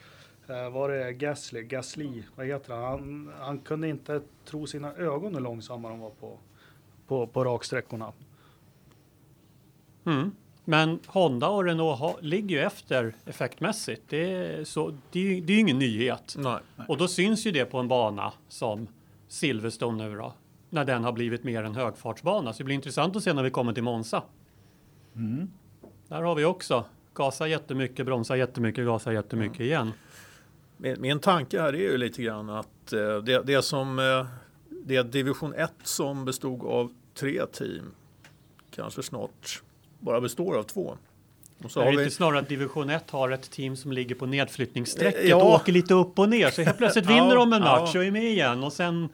Eh, 0.47 0.69
var 0.69 0.89
det 0.89 1.13
Gasly, 1.13 1.63
Gasly, 1.63 2.23
vad 2.35 2.45
heter 2.45 2.73
han? 2.73 2.83
han? 2.83 3.31
Han 3.39 3.59
kunde 3.59 3.87
inte 3.89 4.21
tro 4.45 4.67
sina 4.67 4.93
ögon 4.93 5.33
hur 5.33 5.41
långsamma 5.41 5.89
de 5.89 5.99
var 5.99 6.09
på, 6.09 6.37
på, 7.07 7.27
på 7.27 7.43
raksträckorna. 7.43 8.13
Mm. 10.05 10.31
Men 10.71 10.99
Honda 11.07 11.49
och 11.49 11.63
Renault 11.63 11.99
ha, 11.99 12.17
ligger 12.21 12.55
ju 12.55 12.61
efter 12.61 13.15
effektmässigt. 13.25 14.01
Det 14.09 14.33
är, 14.33 14.63
så, 14.63 14.97
det 15.11 15.19
är, 15.19 15.41
det 15.41 15.53
är 15.53 15.59
ingen 15.59 15.79
nyhet. 15.79 16.35
Nej. 16.37 16.59
Och 16.87 16.97
då 16.97 17.07
syns 17.07 17.45
ju 17.45 17.51
det 17.51 17.65
på 17.65 17.77
en 17.77 17.87
bana 17.87 18.33
som 18.47 18.87
Silverstone 19.27 20.09
nu 20.09 20.15
då. 20.15 20.33
När 20.69 20.85
den 20.85 21.03
har 21.03 21.11
blivit 21.11 21.43
mer 21.43 21.63
en 21.63 21.75
högfartsbana. 21.75 22.53
Så 22.53 22.57
det 22.57 22.63
blir 22.63 22.75
intressant 22.75 23.15
att 23.15 23.23
se 23.23 23.33
när 23.33 23.43
vi 23.43 23.49
kommer 23.49 23.73
till 23.73 23.83
Monza. 23.83 24.23
Där 26.07 26.21
har 26.21 26.35
vi 26.35 26.45
också 26.45 26.85
gasa 27.13 27.47
jättemycket, 27.47 28.05
bromsa 28.05 28.37
jättemycket, 28.37 28.85
gasa 28.85 29.13
jättemycket 29.13 29.59
igen. 29.59 29.91
Min, 30.77 31.01
min 31.01 31.19
tanke 31.19 31.61
här 31.61 31.73
är 31.73 31.91
ju 31.91 31.97
lite 31.97 32.23
grann 32.23 32.49
att 32.49 32.93
eh, 32.93 33.17
det, 33.17 33.43
det 33.43 33.61
som 33.61 33.99
eh, 33.99 34.25
det 34.85 35.03
division 35.03 35.53
1 35.53 35.73
som 35.83 36.25
bestod 36.25 36.65
av 36.65 36.93
tre 37.13 37.45
team 37.45 37.91
kanske 38.75 39.03
snart 39.03 39.61
bara 40.01 40.21
består 40.21 40.57
av 40.57 40.63
två. 40.63 40.97
Och 41.63 41.71
så 41.71 41.79
det 41.79 41.85
har 41.85 41.93
är 41.93 41.97
vi, 41.97 42.03
inte 42.03 42.15
snarare 42.15 42.39
att 42.39 42.49
division 42.49 42.89
1 42.89 43.11
har 43.11 43.29
ett 43.29 43.51
team 43.51 43.75
som 43.75 43.91
ligger 43.91 44.15
på 44.15 44.25
nedflyttningsstrecket 44.25 45.27
Ja. 45.29 45.35
och 45.35 45.53
åker 45.53 45.71
lite 45.71 45.93
upp 45.93 46.19
och 46.19 46.29
ner. 46.29 46.49
Så 46.49 46.61
helt 46.61 46.77
plötsligt 46.77 47.05
Ja, 47.09 47.13
vinner 47.15 47.35
de 47.35 47.53
en 47.53 47.63
ja. 47.63 47.79
match 47.79 47.95
och 47.95 48.05
är 48.05 48.11
med 48.11 48.23
igen 48.23 48.63
och 48.63 48.73
sen 48.73 49.09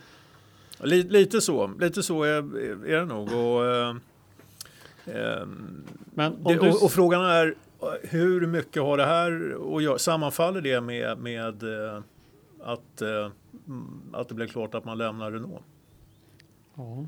li, 0.79 1.03
lite 1.03 1.41
så, 1.41 1.71
lite 1.79 2.03
så 2.03 2.23
är, 2.23 2.57
är 2.87 2.99
det 2.99 3.05
nog. 3.05 3.33
Och, 3.33 3.65
eh, 3.65 3.95
eh, 5.05 5.45
Men 6.13 6.43
det, 6.43 6.53
du... 6.53 6.59
och, 6.59 6.83
och 6.83 6.91
frågan 6.91 7.25
är 7.25 7.55
hur 8.01 8.47
mycket 8.47 8.83
har 8.83 8.97
det 8.97 9.05
här 9.05 9.57
att 9.75 9.83
göra? 9.83 9.97
Sammanfaller 9.97 10.61
det 10.61 10.81
med, 10.81 11.17
med 11.17 11.63
eh, 11.63 12.01
att, 12.63 13.01
eh, 13.01 13.29
att 14.13 14.29
det 14.29 14.35
blev 14.35 14.47
klart 14.47 14.75
att 14.75 14.85
man 14.85 14.97
lämnar 14.97 15.31
Renault? 15.31 15.61
Ja. 16.75 17.05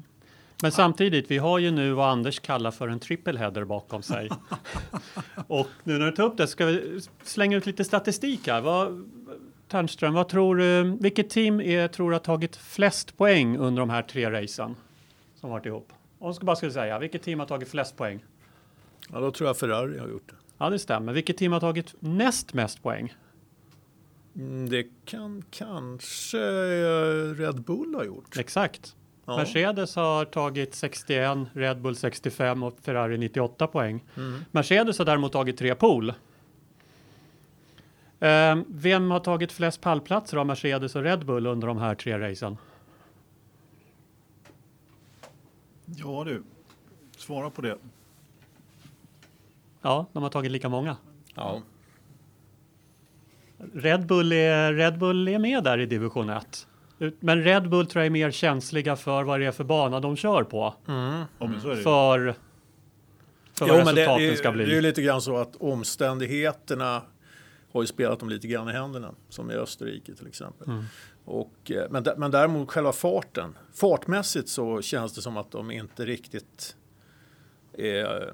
Men 0.61 0.71
samtidigt, 0.71 1.31
vi 1.31 1.37
har 1.37 1.59
ju 1.59 1.71
nu 1.71 1.91
vad 1.91 2.09
Anders 2.09 2.39
kallar 2.39 2.71
för 2.71 2.87
en 2.87 2.99
triple 2.99 3.39
header 3.39 3.63
bakom 3.65 4.01
sig. 4.01 4.29
och 5.47 5.67
nu 5.83 5.97
när 5.97 6.05
du 6.05 6.11
tar 6.11 6.23
upp 6.23 6.37
det 6.37 6.47
ska 6.47 6.65
vi 6.65 7.01
slänga 7.23 7.57
ut 7.57 7.65
lite 7.65 7.83
statistik 7.83 8.47
här. 8.47 8.61
Vad, 8.61 9.09
Ternström, 9.67 10.13
vad 10.13 10.29
tror 10.29 10.55
du, 10.55 10.97
vilket 11.01 11.29
team 11.29 11.61
är, 11.61 11.87
tror 11.87 12.09
du 12.09 12.15
har 12.15 12.19
tagit 12.19 12.55
flest 12.55 13.17
poäng 13.17 13.57
under 13.57 13.79
de 13.79 13.89
här 13.89 14.01
tre 14.01 14.31
racen 14.31 14.75
som 15.35 15.49
varit 15.49 15.65
ihop? 15.65 15.93
Om 16.19 16.27
jag 16.27 16.35
ska 16.35 16.45
bara 16.45 16.55
skulle 16.55 16.71
säga, 16.71 16.99
vilket 16.99 17.23
team 17.23 17.39
har 17.39 17.45
tagit 17.45 17.69
flest 17.69 17.97
poäng? 17.97 18.25
Ja, 19.11 19.19
då 19.19 19.31
tror 19.31 19.49
jag 19.49 19.57
Ferrari 19.57 19.99
har 19.99 20.07
gjort 20.07 20.29
det. 20.29 20.35
Ja, 20.57 20.69
det 20.69 20.79
stämmer. 20.79 21.13
Vilket 21.13 21.37
team 21.37 21.51
har 21.51 21.59
tagit 21.59 21.95
näst 21.99 22.53
mest 22.53 22.83
poäng? 22.83 23.13
Mm, 24.35 24.69
Det 24.69 24.87
kan 25.05 25.43
kanske 25.51 26.37
Red 27.33 27.61
Bull 27.61 27.95
ha 27.95 28.03
gjort. 28.05 28.37
Exakt. 28.37 28.95
Ja. 29.29 29.37
Mercedes 29.37 29.95
har 29.95 30.25
tagit 30.25 30.75
61, 30.75 31.37
Red 31.53 31.81
Bull 31.81 31.95
65 31.95 32.63
och 32.63 32.77
Ferrari 32.81 33.17
98 33.17 33.67
poäng. 33.67 34.03
Mm. 34.17 34.45
Mercedes 34.51 34.97
har 34.97 35.05
däremot 35.05 35.31
tagit 35.31 35.57
tre 35.57 35.75
pool. 35.75 36.13
Ehm, 38.19 38.65
vem 38.67 39.11
har 39.11 39.19
tagit 39.19 39.51
flest 39.51 39.81
pallplatser 39.81 40.37
av 40.37 40.45
Mercedes 40.45 40.95
och 40.95 41.03
Red 41.03 41.25
Bull 41.25 41.47
under 41.47 41.67
de 41.67 41.77
här 41.77 41.95
tre 41.95 42.19
racen? 42.19 42.57
Ja 45.85 46.23
du, 46.23 46.43
svara 47.17 47.49
på 47.49 47.61
det. 47.61 47.77
Ja, 49.81 50.05
de 50.13 50.23
har 50.23 50.29
tagit 50.29 50.51
lika 50.51 50.69
många. 50.69 50.97
Ja. 51.35 51.61
Red 53.73 54.05
Bull 54.05 54.31
är, 54.31 54.73
Red 54.73 54.97
Bull 54.97 55.27
är 55.27 55.39
med 55.39 55.63
där 55.63 55.77
i 55.77 55.85
division 55.85 56.29
1. 56.29 56.67
Men 57.19 57.43
Red 57.43 57.69
Bull 57.69 57.87
tror 57.87 58.01
jag 58.01 58.05
är 58.05 58.09
mer 58.11 58.31
känsliga 58.31 58.95
för 58.95 59.23
vad 59.23 59.39
det 59.39 59.45
är 59.45 59.51
för 59.51 59.63
bana 59.63 59.99
de 59.99 60.15
kör 60.15 60.43
på. 60.43 60.73
Mm. 60.87 61.23
Ju. 61.41 61.59
För, 61.59 62.35
för 63.53 63.67
Jo, 63.67 63.73
vad 63.73 63.85
men 63.85 63.95
det, 63.95 64.01
resultaten 64.01 64.27
det, 64.27 64.35
ska 64.35 64.51
det 64.51 64.57
är 64.57 64.59
ju 64.59 64.65
bli. 64.65 64.81
lite 64.81 65.01
grann 65.01 65.21
så 65.21 65.37
att 65.37 65.55
omständigheterna 65.55 67.01
har 67.71 67.81
ju 67.81 67.87
spelat 67.87 68.19
dem 68.19 68.29
lite 68.29 68.47
grann 68.47 68.69
i 68.69 68.71
händerna. 68.71 69.13
Som 69.29 69.51
i 69.51 69.53
Österrike 69.53 70.15
till 70.15 70.27
exempel. 70.27 70.67
Mm. 70.67 70.83
Och, 71.25 71.71
eh, 71.71 71.83
men, 71.89 72.05
men 72.17 72.31
däremot 72.31 72.71
själva 72.71 72.91
farten. 72.91 73.57
Fartmässigt 73.73 74.49
så 74.49 74.81
känns 74.81 75.13
det 75.13 75.21
som 75.21 75.37
att 75.37 75.51
de 75.51 75.71
inte 75.71 76.05
riktigt 76.05 76.75
är, 77.73 78.33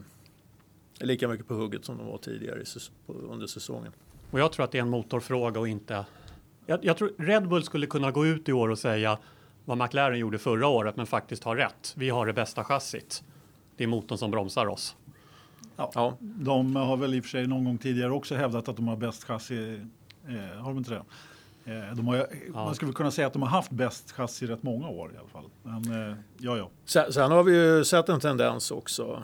är 0.99 1.05
lika 1.05 1.27
mycket 1.27 1.47
på 1.47 1.53
hugget 1.53 1.85
som 1.85 1.97
de 1.97 2.07
var 2.07 2.17
tidigare 2.17 2.63
under 3.07 3.47
säsongen. 3.47 3.91
Och 4.31 4.39
jag 4.39 4.51
tror 4.51 4.63
att 4.63 4.71
det 4.71 4.77
är 4.77 4.81
en 4.81 4.89
motorfråga 4.89 5.59
och 5.59 5.67
inte... 5.67 6.05
Jag, 6.65 6.85
jag 6.85 6.97
tror 6.97 7.11
Red 7.17 7.47
Bull 7.47 7.63
skulle 7.63 7.87
kunna 7.87 8.11
gå 8.11 8.25
ut 8.25 8.49
i 8.49 8.53
år 8.53 8.69
och 8.69 8.79
säga 8.79 9.17
vad 9.65 9.77
McLaren 9.77 10.19
gjorde 10.19 10.37
förra 10.37 10.67
året 10.67 10.95
men 10.97 11.05
faktiskt 11.07 11.43
ha 11.43 11.55
rätt. 11.55 11.93
Vi 11.97 12.09
har 12.09 12.25
det 12.25 12.33
bästa 12.33 12.63
chassit. 12.63 13.23
Det 13.77 13.83
är 13.83 13.87
motorn 13.87 14.17
som 14.17 14.31
bromsar 14.31 14.65
oss. 14.65 14.95
Ja. 15.77 16.17
De 16.19 16.75
har 16.75 16.97
väl 16.97 17.13
i 17.13 17.19
och 17.19 17.23
för 17.23 17.29
sig 17.29 17.47
någon 17.47 17.63
gång 17.65 17.77
tidigare 17.77 18.11
också 18.11 18.35
hävdat 18.35 18.67
att 18.69 18.75
de 18.75 18.87
har 18.87 18.95
bäst 18.97 19.23
chassi. 19.23 19.81
Eh, 20.27 20.57
har 20.61 20.69
de 20.69 20.77
inte 20.77 20.89
det? 20.91 21.01
Eh, 21.73 21.95
de 21.95 22.07
har, 22.07 22.15
ju- 22.15 22.51
Man 22.53 22.75
skulle 22.75 22.93
kunna 22.93 23.11
säga 23.11 23.27
att 23.27 23.33
de 23.33 23.41
har 23.41 23.49
haft 23.49 23.71
bäst 23.71 24.11
chassi 24.11 24.45
i 24.45 24.47
rätt 24.47 24.63
många 24.63 24.87
år 24.89 25.11
i 25.13 25.17
alla 25.17 25.27
fall. 25.27 25.49
Men 25.63 26.09
eh, 26.11 26.15
ja, 26.37 26.57
ja. 26.57 26.69
Sen, 26.85 27.13
sen 27.13 27.31
har 27.31 27.43
vi 27.43 27.55
ju 27.55 27.83
sett 27.83 28.09
en 28.09 28.19
tendens 28.19 28.71
också 28.71 29.23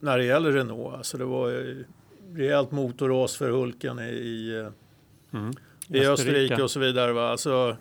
när 0.00 0.18
det 0.18 0.24
gäller 0.24 0.52
Renault. 0.52 0.94
Alltså 0.94 1.18
det 1.18 1.24
var 1.24 1.48
ju 1.48 1.84
rejält 2.34 2.70
motorras 2.70 3.36
för 3.36 3.50
Hulken 3.50 3.98
i, 3.98 4.02
i, 4.02 4.58
eh, 4.60 4.68
Mm. 5.40 5.54
I 5.88 6.06
Österrike 6.06 6.62
och 6.62 6.70
så 6.70 6.80
vidare. 6.80 7.12
Va? 7.12 7.28
Alltså, 7.28 7.76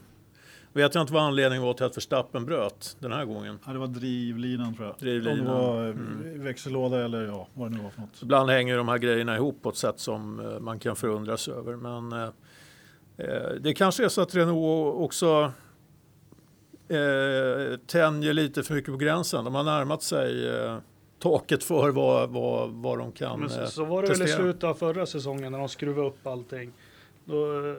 vet 0.74 0.96
jag 0.96 1.02
inte 1.02 1.14
vad 1.14 1.24
anledningen 1.24 1.64
var 1.64 1.74
till 1.74 1.86
att 1.86 1.98
Verstappen 1.98 2.46
bröt 2.46 2.98
den 3.00 3.12
här 3.12 3.26
gången. 3.26 3.60
ja, 3.66 3.74
det 3.74 3.80
var 3.80 3.88
drivlinan 3.88 4.76
tror 4.76 4.88
jag. 4.88 4.96
Drivlinan. 5.00 5.40
Om 5.40 5.46
det 5.46 5.52
var 5.52 5.84
eh, 5.84 5.90
Mm. 5.90 6.44
växellåda 6.44 7.06
eller 7.06 7.26
ja, 7.26 7.48
vad 7.54 7.72
det 7.72 7.78
nu 7.78 7.84
var 7.84 7.90
för 7.90 8.02
något. 8.02 8.22
Ibland 8.22 8.50
hänger 8.50 8.78
de 8.78 8.88
här 8.88 8.98
grejerna 8.98 9.36
ihop 9.36 9.62
på 9.62 9.70
ett 9.70 9.76
sätt 9.78 10.00
som 10.00 10.40
eh, 10.40 10.60
man 10.60 10.80
kan 10.80 10.96
förundras 10.96 11.48
över. 11.48 11.76
Men 11.76 12.12
eh, 12.12 12.30
eh, 13.18 13.52
det 13.62 13.74
kanske 13.74 14.06
är 14.06 14.10
så 14.10 14.22
att 14.22 14.36
Renault 14.36 14.96
också 14.96 15.52
eh, 16.88 17.78
tänjer 17.88 18.34
lite 18.34 18.64
för 18.64 18.74
mycket 18.74 18.92
på 18.92 18.98
gränsen. 18.98 19.46
De 19.46 19.56
har 19.56 19.64
närmat 19.64 20.04
sig 20.04 20.50
eh, 20.50 20.78
taket 21.20 21.64
för 21.64 21.90
vad, 21.90 22.30
vad, 22.30 22.70
vad 22.70 22.98
de 22.98 23.12
kan 23.12 23.40
Men 23.40 23.50
så, 23.50 23.62
eh, 23.62 23.68
så 23.68 23.86
var 23.86 24.02
det 24.02 24.08
väl 24.10 24.22
i 24.22 24.28
slutet 24.28 24.64
av 24.64 24.74
förra 24.74 25.06
säsongen 25.06 25.52
när 25.52 25.60
de 25.60 25.70
skruvade 25.70 26.08
upp 26.08 26.28
allting. 26.28 26.72
Då 27.26 27.58
eh, 27.58 27.74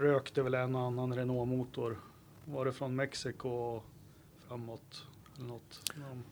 rök 0.00 0.34
det 0.34 0.42
väl 0.42 0.54
en 0.54 0.74
och 0.74 0.80
annan 0.82 1.14
Renault-motor. 1.14 1.98
Var 2.44 2.64
det 2.64 2.72
från 2.72 2.96
Mexiko 2.96 3.80
framåt? 4.48 5.04
Eller 5.38 5.48
något. 5.48 5.80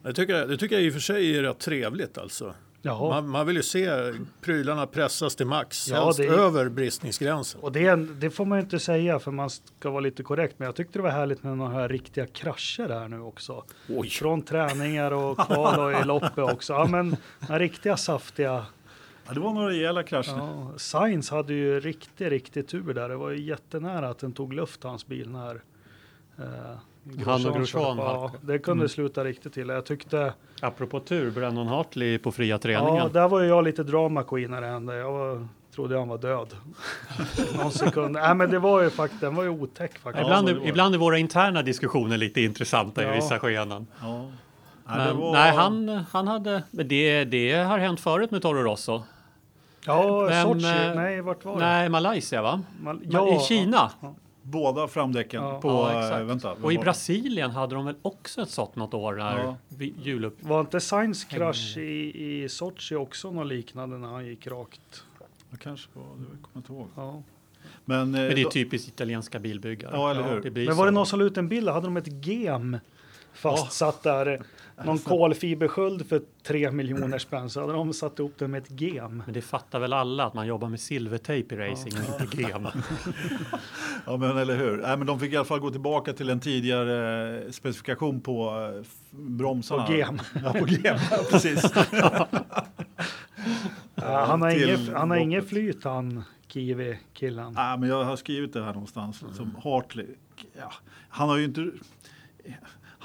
Det 0.03 0.13
tycker, 0.13 0.33
jag, 0.35 0.49
det 0.49 0.57
tycker 0.57 0.75
jag 0.75 0.83
i 0.85 0.89
och 0.89 0.93
för 0.93 0.99
sig 0.99 1.37
är 1.37 1.43
rätt 1.43 1.59
trevligt 1.59 2.17
alltså. 2.17 2.53
Man, 2.83 3.29
man 3.29 3.47
vill 3.47 3.55
ju 3.55 3.63
se 3.63 3.89
prylarna 4.41 4.87
pressas 4.87 5.35
till 5.35 5.45
max, 5.45 5.87
Ja, 5.87 6.03
helst 6.05 6.19
är- 6.19 6.29
över 6.29 6.69
bristningsgränsen. 6.69 7.61
Och 7.61 7.71
det, 7.71 7.95
det 7.95 8.29
får 8.29 8.45
man 8.45 8.57
ju 8.57 8.63
inte 8.63 8.79
säga 8.79 9.19
för 9.19 9.31
man 9.31 9.49
ska 9.49 9.89
vara 9.89 9.99
lite 9.99 10.23
korrekt. 10.23 10.55
Men 10.59 10.65
jag 10.65 10.75
tyckte 10.75 10.99
det 10.99 11.03
var 11.03 11.09
härligt 11.09 11.43
med 11.43 11.57
några 11.57 11.71
här 11.71 11.89
riktiga 11.89 12.27
krascher 12.27 12.89
här 12.89 13.07
nu 13.07 13.19
också. 13.21 13.63
Oj. 13.89 14.09
Från 14.09 14.41
träningar 14.41 15.11
och 15.11 15.37
kval 15.37 15.79
och 15.79 16.01
i 16.01 16.05
loppet 16.05 16.37
också. 16.53 16.73
Ja 16.73 16.87
men 16.87 17.15
riktiga 17.59 17.97
saftiga. 17.97 18.65
Ja, 19.27 19.33
det 19.33 19.39
var 19.39 19.53
några 19.53 19.69
rejäla 19.69 20.03
krascher. 20.03 20.37
Ja, 20.37 20.71
Sainz 20.77 21.29
hade 21.29 21.53
ju 21.53 21.79
riktigt, 21.79 22.29
riktigt 22.29 22.67
tur 22.67 22.93
där. 22.93 23.09
Det 23.09 23.15
var 23.15 23.29
ju 23.29 23.41
jättenära 23.41 24.09
att 24.09 24.19
den 24.19 24.33
tog 24.33 24.53
luft 24.53 24.83
hans 24.83 25.07
bil 25.07 25.29
när 25.29 25.61
Eh, 26.39 26.45
Han 27.25 27.45
och 27.45 27.53
Grosjean 27.53 27.53
Grosjean 27.53 27.97
ja. 27.97 28.31
Det 28.41 28.59
kunde 28.59 28.81
Mm. 28.81 28.89
sluta 28.89 29.23
riktigt 29.23 29.57
illa. 29.57 29.73
Jag 29.73 29.85
tyckte, 29.85 30.33
Apropå 30.61 30.99
tur, 30.99 31.31
Brennan 31.31 31.67
Hartley 31.67 32.17
på 32.17 32.31
fria 32.31 32.57
träningen. 32.57 32.95
ja, 32.95 33.07
där 33.13 33.27
var 33.27 33.41
ju 33.41 33.47
jag 33.47 33.63
lite 33.63 33.83
drama 33.83 34.23
queen 34.23 34.51
när 34.51 34.61
det 34.61 34.67
hände. 34.67 34.95
Jag 34.95 35.11
var, 35.11 35.47
trodde 35.75 35.97
han 35.99 36.07
var 36.07 36.17
död. 36.17 36.47
Någon 37.57 37.71
sekund. 37.71 38.11
Nej, 38.11 38.35
men 38.35 38.49
det 38.51 38.59
var 38.59 38.81
ju 38.83 38.89
faktiskt, 38.89 39.21
den 39.21 39.35
var 39.35 39.43
ju 39.43 39.49
otäck 39.49 39.97
faktiskt. 39.99 40.23
ibland, 40.25 40.47
men 40.47 40.61
är, 40.61 40.67
ibland 40.67 40.95
är 40.95 40.99
våra 40.99 41.17
interna 41.17 41.61
diskussioner 41.61 42.17
lite 42.17 42.41
intressanta 42.41 43.03
Ja. 43.03 43.11
i 43.11 43.15
vissa 43.15 43.39
skeenden. 43.39 43.87
Ja. 44.01 44.21
Nej, 44.21 44.31
Men, 44.97 45.07
det 45.07 45.13
var- 45.13 45.31
nej, 45.33 45.51
han, 45.55 45.89
han 46.11 46.27
hade... 46.27 46.63
men 46.71 46.87
Det, 46.87 47.23
det 47.25 47.53
har 47.53 47.77
hänt 47.77 47.99
förut 47.99 48.31
med 48.31 48.41
Toro 48.41 48.63
Rosso. 48.63 49.03
Ja, 49.87 50.21
Vem, 50.25 50.43
Sochi. 50.61 50.65
eh, 50.87 50.95
Nej, 50.95 51.21
vart 51.21 51.45
var 51.45 51.53
det? 51.53 51.59
Nej, 51.59 51.89
Malaysia 51.89 52.41
va? 52.41 52.61
Man, 52.81 53.03
I 53.03 53.39
Kina. 53.47 53.91
Båda 54.41 54.87
framdäcken 54.87 55.43
Ja. 55.43 55.61
på... 55.61 55.67
Ja, 55.69 56.19
eh, 56.19 56.23
vänta, 56.25 56.53
Och 56.53 56.73
i 56.73 56.77
Brasilien 56.77 57.51
hade 57.51 57.75
de 57.75 57.85
väl 57.85 57.95
också 58.01 58.41
ett 58.41 58.49
sånt 58.49 58.75
något 58.75 58.93
år 58.93 59.15
när 59.15 59.37
Ja. 59.39 59.55
julupp... 60.03 60.37
Var 60.43 60.59
inte 60.59 60.79
Sainz 60.79 61.23
krasch 61.25 61.77
i, 61.77 62.43
i 62.43 62.49
Sochi 62.49 62.95
också 62.95 63.31
något 63.31 63.47
liknande 63.47 63.97
när 63.97 64.07
han 64.07 64.25
gick 64.25 64.47
rakt? 64.47 65.03
Det 65.49 65.57
kanske 65.57 65.89
var, 65.93 66.03
det 66.03 66.25
kommer 66.25 66.37
jag 66.53 66.59
inte 66.59 66.73
ihåg. 66.73 66.87
Ja. 66.95 67.21
Men, 67.85 67.99
eh, 67.99 68.05
Men 68.05 68.11
det 68.35 68.41
är 68.41 68.43
då- 68.43 68.49
typiskt 68.49 68.87
italienska 68.87 69.39
bilbyggare. 69.39 69.91
Ja, 69.95 70.11
eller 70.11 70.23
hur? 70.23 70.41
Det 70.41 70.51
blir 70.51 70.65
Men 70.65 70.75
så. 70.75 70.79
var 70.79 70.85
det 70.85 70.91
någon 70.91 71.05
som 71.05 71.19
la 71.19 71.25
ut 71.25 71.37
en 71.37 71.47
bild? 71.47 71.69
Hade 71.69 71.87
de 71.87 71.97
ett 71.97 72.25
gem 72.25 72.77
fastsatt 73.33 74.03
där? 74.03 74.41
Någon 74.85 74.99
kolfibersköld 74.99 76.09
för 76.09 76.21
tre 76.43 76.71
miljoner 76.71 77.17
spänn 77.17 77.49
så 77.49 77.61
hade 77.61 77.73
de 77.73 77.93
satt 77.93 78.19
ihop 78.19 78.33
den 78.37 78.51
med 78.51 78.63
ett 78.63 78.81
gem. 78.81 79.23
Men 79.25 79.33
det 79.33 79.41
fattar 79.41 79.79
väl 79.79 79.93
alla 79.93 80.25
att 80.25 80.33
man 80.33 80.47
jobbar 80.47 80.69
med 80.69 80.79
silvertejp 80.79 81.55
i 81.55 81.57
racing 81.57 81.93
och 81.97 82.21
inte 82.21 82.37
gem. 82.41 82.67
Ja, 84.05 84.17
men 84.17 84.37
eller 84.37 84.55
hur. 84.55 84.77
Nej, 84.77 84.97
men 84.97 85.07
de 85.07 85.19
fick 85.19 85.33
i 85.33 85.35
alla 85.35 85.45
fall 85.45 85.59
gå 85.59 85.69
tillbaka 85.69 86.13
till 86.13 86.29
en 86.29 86.39
tidigare 86.39 87.37
eh, 87.45 87.51
specifikation 87.51 88.21
på 88.21 88.71
eh, 88.75 88.85
bromsarna. 89.11 89.83
På 89.83 89.93
gem. 89.93 90.19
Ja, 90.43 90.53
på 90.53 90.65
gem. 90.67 90.97
Ja, 91.11 91.17
precis. 91.31 91.63
Ja, 93.95 94.25
han 94.25 94.41
har, 94.41 94.49
inget, 94.49 94.93
han 94.93 95.09
har 95.09 95.17
inget 95.17 95.49
flyt 95.49 95.83
han, 95.83 96.23
Kiwi-killen. 96.47 97.53
Nej, 97.53 97.77
men 97.77 97.89
jag 97.89 98.03
har 98.03 98.15
skrivit 98.15 98.53
det 98.53 98.63
här 98.63 98.73
någonstans. 98.73 99.21
Mm. 99.21 99.33
Som 99.33 99.55
Hartley. 99.63 100.07
Ja, 100.59 100.73
han 101.09 101.29
har 101.29 101.37
ju 101.37 101.45
inte... 101.45 101.71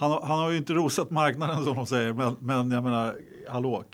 Han 0.03 0.11
har, 0.11 0.21
han 0.23 0.39
har 0.39 0.51
ju 0.51 0.57
inte 0.57 0.73
rosat 0.73 1.11
marknaden 1.11 1.65
som 1.65 1.77
de 1.77 1.87
säger, 1.87 2.13
men, 2.13 2.37
men 2.41 2.71
jag 2.71 2.85
menar, 2.85 3.15
hallå. 3.49 3.85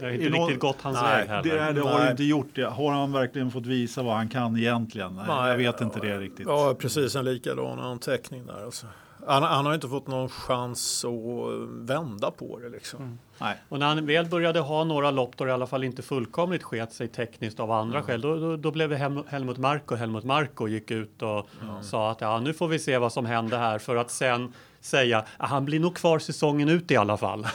Det 0.00 0.04
har 0.06 0.12
inte 0.12 0.26
Är 0.26 0.30
någon- 0.30 0.40
riktigt 0.40 0.60
gått 0.60 0.76
hans 0.82 0.98
Nej, 1.02 1.18
väg 1.18 1.28
heller. 1.28 1.66
Det, 1.66 1.72
det 1.80 1.88
har 1.88 1.98
Nej. 1.98 2.10
inte 2.10 2.24
gjort 2.24 2.48
det. 2.54 2.64
Har 2.66 2.92
han 2.92 3.12
verkligen 3.12 3.50
fått 3.50 3.66
visa 3.66 4.02
vad 4.02 4.14
han 4.16 4.28
kan 4.28 4.56
egentligen? 4.56 5.14
Nej, 5.16 5.24
Nej, 5.28 5.50
jag 5.50 5.56
vet 5.56 5.80
inte 5.80 6.00
det 6.00 6.18
riktigt. 6.18 6.46
Ja, 6.48 6.74
precis 6.78 7.16
en 7.16 7.24
likadan 7.24 7.78
anteckning 7.80 8.46
där. 8.46 8.64
Alltså. 8.64 8.86
Han, 9.26 9.42
han 9.42 9.66
har 9.66 9.74
inte 9.74 9.88
fått 9.88 10.06
någon 10.06 10.28
chans 10.28 11.04
att 11.04 11.68
vända 11.88 12.30
på 12.30 12.58
det 12.58 12.68
liksom. 12.68 13.18
Nej. 13.38 13.56
Och 13.68 13.78
när 13.78 13.86
han 13.86 14.06
väl 14.06 14.26
började 14.26 14.60
ha 14.60 14.84
några 14.84 15.10
lopp 15.10 15.36
då 15.36 15.44
det 15.44 15.50
i 15.50 15.52
alla 15.54 15.66
fall 15.66 15.84
inte 15.84 16.02
fullkomligt 16.02 16.62
sket 16.62 16.92
sig 16.92 17.08
tekniskt 17.08 17.60
av 17.60 17.70
andra 17.70 17.98
Mm. 17.98 18.06
skäl, 18.06 18.20
då, 18.20 18.36
då, 18.36 18.56
då 18.56 18.70
blev 18.70 18.88
det 18.90 18.96
Hem- 18.96 19.24
Helmut 19.26 19.58
Marko. 19.58 19.94
Helmut 19.94 20.24
Marko 20.24 20.68
gick 20.68 20.90
ut 20.90 21.22
och 21.22 21.48
sa 21.82 22.10
att 22.10 22.20
ja, 22.20 22.40
nu 22.40 22.52
får 22.54 22.68
vi 22.68 22.78
se 22.78 22.98
vad 22.98 23.12
som 23.12 23.26
händer 23.26 23.58
här 23.58 23.78
för 23.78 23.96
att 23.96 24.10
sen 24.10 24.52
säga 24.84 25.18
att 25.18 25.50
han 25.50 25.64
blir 25.64 25.80
nog 25.80 25.96
kvar 25.96 26.18
säsongen 26.18 26.68
ut 26.68 26.90
i 26.90 26.96
alla 26.96 27.16
fall. 27.16 27.42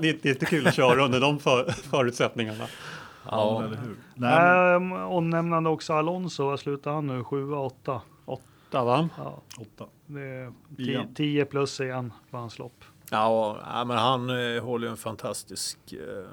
det, 0.00 0.08
är, 0.08 0.18
det 0.22 0.28
är 0.28 0.32
inte 0.32 0.46
kul 0.46 0.66
att 0.66 0.74
köra 0.74 1.04
under 1.04 1.20
de 1.20 1.38
för, 1.38 1.70
förutsättningarna. 1.70 2.64
Ja, 3.30 3.64
eller 3.64 3.76
hur? 3.76 3.96
Nej, 4.14 4.80
men, 4.80 4.92
Ähm, 4.92 4.92
omnämnande 4.92 5.70
också 5.70 5.92
Alonso, 5.92 6.44
vad 6.44 6.60
slutar 6.60 6.92
han 6.92 7.06
nu? 7.06 7.24
7 7.24 7.52
8 7.54 8.00
Åtta 8.24 8.84
va? 8.84 9.08
Ja, 9.16 9.42
åtta. 9.58 9.84
det 10.06 10.20
är 10.20 10.52
Igen. 10.78 11.14
10 11.14 11.44
plus 11.44 11.80
igen 11.80 12.12
på 12.30 12.36
hans 12.36 12.58
lopp. 12.58 12.84
Ja, 13.10 13.58
ja, 13.74 13.84
men 13.84 13.96
han 13.96 14.30
eh, 14.56 14.62
håller 14.62 14.88
en 14.88 14.96
fantastisk 14.96 15.78
eh, 15.92 16.24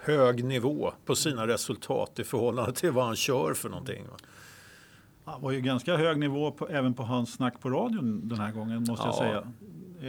hög 0.00 0.44
nivå 0.44 0.92
på 1.04 1.14
sina 1.14 1.46
resultat 1.46 2.18
i 2.18 2.24
förhållande 2.24 2.72
till 2.72 2.90
vad 2.90 3.04
han 3.04 3.16
kör 3.16 3.54
för 3.54 3.68
någonting. 3.68 4.04
va. 4.10 4.16
Det 5.24 5.32
var 5.40 5.52
ju 5.52 5.60
ganska 5.60 5.96
hög 5.96 6.18
nivå 6.18 6.50
på, 6.50 6.68
även 6.68 6.94
på 6.94 7.02
hans 7.02 7.32
snack 7.32 7.60
på 7.60 7.70
radion 7.70 8.20
den 8.28 8.38
här 8.38 8.52
gången 8.52 8.84
måste 8.88 9.06
jag 9.06 9.14
Ja. 9.14 9.18
säga. 9.18 9.42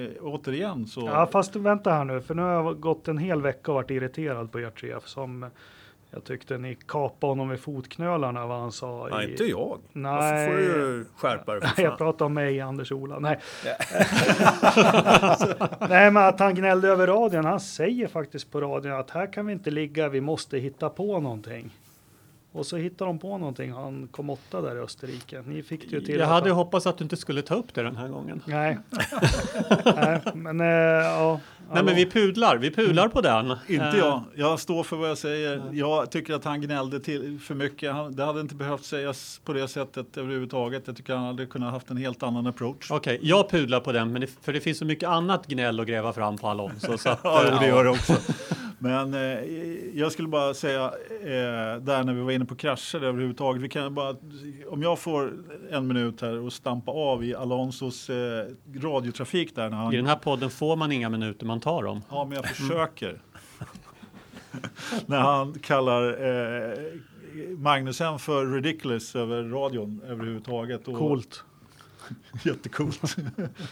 Eh, 0.06 0.12
återigen 0.22 0.88
så... 0.88 1.02
Ja, 1.02 1.28
fast 1.32 1.56
vänta 1.56 1.92
här 1.92 2.06
nu, 2.06 2.22
för 2.22 2.36
nu 2.36 2.42
har 2.42 2.52
jag 2.52 2.80
gått 2.80 3.08
en 3.08 3.18
hel 3.18 3.42
vecka 3.42 3.72
och 3.72 3.76
varit 3.76 3.92
irriterad 3.92 4.52
på 4.52 4.60
er 4.60 4.70
tre 4.70 4.96
som 5.06 5.46
jag 6.12 6.24
tyckte 6.24 6.58
ni 6.58 6.78
kapade 6.88 7.32
honom 7.32 7.50
vid 7.50 7.60
fotknölarna 7.60 8.46
vad 8.48 8.60
han 8.60 8.72
sa. 8.72 9.08
Nej, 9.12 9.28
i... 9.28 9.32
inte 9.32 9.44
jag. 9.44 9.80
Nej. 9.94 10.12
Varför 10.14 10.72
får 10.74 10.80
du 10.80 11.06
skärpa 11.18 11.54
dig 11.54 11.70
Jag 11.78 11.98
pratar 11.98 12.26
om 12.26 12.34
mig, 12.34 12.62
Anders-Ola. 12.62 13.20
Nej. 13.20 13.40
Nej, 15.90 16.12
men 16.12 16.18
att 16.18 16.40
han 16.40 16.56
gnällde 16.56 16.88
över 16.88 17.08
radion. 17.08 17.46
Han 17.46 17.60
säger 17.60 18.08
faktiskt 18.08 18.52
på 18.52 18.62
radion 18.62 18.92
att 18.92 19.10
här 19.12 19.34
kan 19.34 19.46
vi 19.46 19.54
inte 19.54 19.72
ligga, 19.72 20.10
vi 20.10 20.22
måste 20.22 20.58
hitta 20.58 20.90
på 20.90 21.20
någonting. 21.20 21.74
Och 22.56 22.66
så 22.66 22.78
hittar 22.78 23.06
de 23.06 23.20
på 23.20 23.38
någonting. 23.38 23.72
Han 23.72 24.08
kom 24.12 24.30
åtta 24.30 24.62
där 24.62 24.76
i 24.76 24.80
Österrike. 24.80 25.44
Ni 25.48 25.64
fick 25.64 25.90
det 25.90 25.96
ju 25.96 26.02
till. 26.02 26.16
Jag 26.16 26.22
att 26.24 26.30
hade 26.30 26.50
han- 26.50 26.56
hoppats 26.58 26.88
att 26.88 26.98
du 26.98 27.04
inte 27.04 27.18
skulle 27.18 27.42
ta 27.42 27.56
upp 27.56 27.74
det 27.74 27.84
den 27.84 27.96
här 27.96 28.08
gången. 28.08 28.42
Nej. 28.46 28.78
Nej, 29.96 30.22
men 30.34 30.60
äh, 30.62 30.68
ja. 30.68 31.40
Nej 31.74 31.84
men 31.84 31.96
vi 31.96 32.06
pudlar, 32.06 32.58
vi 32.58 32.72
pudlar 32.72 33.08
på 33.08 33.22
den. 33.22 33.56
Inte 33.68 33.86
Eh, 33.86 33.98
jag. 33.98 34.24
Jag 34.36 34.60
står 34.60 34.84
för 34.84 34.96
vad 34.96 35.10
jag 35.10 35.18
säger. 35.18 35.62
Jag 35.72 36.10
tycker 36.12 36.34
att 36.34 36.44
han 36.46 36.62
gnällde 36.62 37.00
till 37.00 37.40
för 37.40 37.56
mycket. 37.56 37.94
Han, 37.94 38.16
det 38.16 38.24
hade 38.26 38.42
inte 38.42 38.56
behövt 38.56 38.84
sägas 38.86 39.42
på 39.46 39.54
det 39.54 39.68
sättet 39.68 40.18
överhuvudtaget. 40.18 40.84
Jag 40.86 40.98
tycker 40.98 41.16
han 41.16 41.26
hade 41.26 41.46
kunnat 41.46 41.72
haft 41.74 41.90
en 41.90 41.98
helt 41.98 42.24
annan 42.24 42.48
approach. 42.48 42.92
Okej, 42.92 43.20
jag 43.22 43.50
pudlar 43.50 43.80
på 43.80 43.92
den, 43.92 44.12
men 44.12 44.22
det, 44.22 44.28
för 44.42 44.54
det 44.54 44.60
finns 44.60 44.78
så 44.78 44.86
mycket 44.86 45.10
annat 45.10 45.48
gnäll 45.48 45.80
att 45.80 45.88
gräva 45.88 46.14
fram 46.14 46.38
på 46.38 46.48
Alonso. 46.48 46.98
Så 46.98 47.10
att, 47.10 47.20
Ja, 47.24 47.58
det 47.60 47.68
gör 47.68 47.84
det 47.84 47.90
också. 47.90 48.14
Men 48.86 49.14
eh, 49.14 49.44
jag 49.94 50.12
skulle 50.12 50.28
bara 50.28 50.54
säga 50.54 50.84
eh, 51.22 51.82
där 51.82 52.04
när 52.04 52.14
vi 52.14 52.22
var 52.22 52.32
inne 52.32 52.46
på 52.46 52.56
krascher 52.56 53.04
överhuvudtaget. 53.04 53.62
Vi 53.62 53.70
kan 53.70 53.94
bara, 53.94 54.16
om 54.70 54.84
jag 54.84 55.00
får 55.00 55.34
en 55.72 55.88
minut 55.88 56.22
här 56.22 56.40
och 56.40 56.54
stampa 56.54 56.92
av 56.92 57.24
i 57.24 57.36
Alonsos 57.36 58.10
eh, 58.10 58.46
radiotrafik 58.76 59.56
där 59.56 59.70
när 59.70 59.78
han 59.78 59.94
I 59.94 59.98
den 59.98 60.06
här 60.06 60.16
podden 60.16 60.50
får 60.50 60.76
man 60.76 60.92
inga 60.92 61.10
minuter, 61.10 61.46
man 61.46 61.60
tar 61.60 61.84
dem. 61.84 62.02
Ja, 62.10 62.26
men 62.26 62.36
jag 62.36 62.46
försöker. 62.46 63.22
När 65.06 65.20
han 65.20 65.54
kallar 65.54 66.08
eh, 66.08 66.78
Magnusen 67.58 68.20
för 68.20 68.46
ridiculous 68.46 69.16
över 69.16 69.44
radion 69.44 70.02
överhuvudtaget. 70.08 70.88
Och, 70.88 70.98
Coolt. 70.98 71.44
Jättecoolt. 72.44 73.16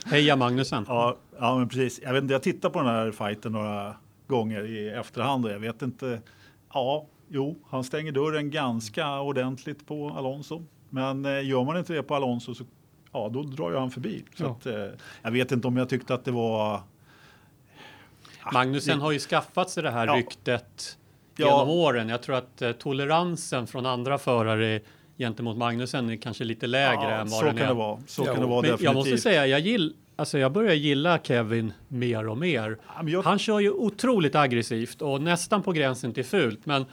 Heja 0.06 0.36
Magnusen! 0.36 0.86
ja, 0.88 1.18
ja, 1.40 1.58
men 1.58 1.70
precis. 1.70 2.00
Jag, 2.04 2.14
vet 2.14 2.22
inte, 2.24 2.34
jag 2.34 2.44
tittar 2.44 2.70
på 2.70 2.80
den 2.80 2.88
här 2.88 3.12
fighten 3.12 3.52
några 3.52 3.96
gånger 4.28 4.66
i 4.66 4.90
efterhand 4.90 5.46
och 5.46 5.52
jag 5.52 5.60
vet 5.60 5.82
inte. 5.82 6.22
Ja, 6.74 7.06
jo, 7.30 7.56
han 7.70 7.84
stänger 7.84 8.12
dörren 8.12 8.52
ganska 8.52 9.20
ordentligt 9.20 9.88
på 9.88 10.10
Alonso. 10.10 10.64
Men 10.90 11.26
eh, 11.26 11.46
gör 11.48 11.64
man 11.64 11.78
inte 11.78 11.94
det 11.94 12.04
på 12.04 12.16
Alonso 12.16 12.56
så 12.56 12.64
ja, 13.12 13.30
då 13.34 13.44
drar 13.44 13.72
ju 13.72 13.78
han 13.78 13.92
förbi. 13.92 14.24
Så 14.36 14.44
Ja. 14.44 14.50
att, 14.52 14.66
eh, 14.66 14.88
jag 15.22 15.32
vet 15.32 15.52
inte 15.52 15.68
om 15.68 15.78
jag 15.78 15.90
tyckte 15.90 16.14
att 16.14 16.26
det 16.26 16.32
var 16.32 16.82
Magnusen 18.54 19.02
har 19.02 19.12
ju 19.12 19.20
skaffat 19.20 19.70
sig 19.70 19.84
det 19.84 19.92
här 19.92 20.08
Ja. 20.08 20.16
ryktet 20.16 20.98
Ja. 21.36 21.46
genom 21.48 21.70
åren. 21.70 22.10
Jag 22.10 22.22
tror 22.24 22.36
att 22.36 22.62
eh, 22.62 22.72
toleransen 22.72 23.68
från 23.68 23.86
andra 23.86 24.18
förare 24.18 24.80
gentemot 25.18 25.58
Magnusen 25.58 26.10
är 26.10 26.16
kanske 26.16 26.44
lite 26.44 26.68
lägre 26.68 27.04
Ja, 27.04 27.10
än 27.12 27.28
vad 27.30 27.40
så 27.40 27.46
den 27.46 27.56
kan 27.58 27.64
är. 27.66 27.68
det 27.68 27.74
vara. 27.74 28.00
Så 28.08 28.22
Ja, 28.26 28.34
kan 28.34 28.42
det 28.42 28.48
vara 28.48 28.62
Men 28.62 28.72
definitivt. 28.72 28.86
jag 28.86 28.96
måste 28.96 29.18
säga, 29.18 29.48
jag, 29.48 29.60
gill, 29.60 29.94
alltså 30.16 30.38
jag 30.38 30.52
börjar 30.52 30.74
gilla 30.74 31.20
Kevin 31.24 31.74
mer 31.88 32.28
och 32.28 32.38
mer. 32.38 32.78
Jag- 33.06 33.22
Han 33.24 33.40
kör 33.40 33.60
ju 33.60 33.72
otroligt 33.72 34.36
aggressivt 34.36 35.02
och 35.02 35.22
nästan 35.22 35.64
på 35.64 35.72
gränsen 35.72 36.14
till 36.14 36.26
fult. 36.26 36.66
Men 36.66 36.86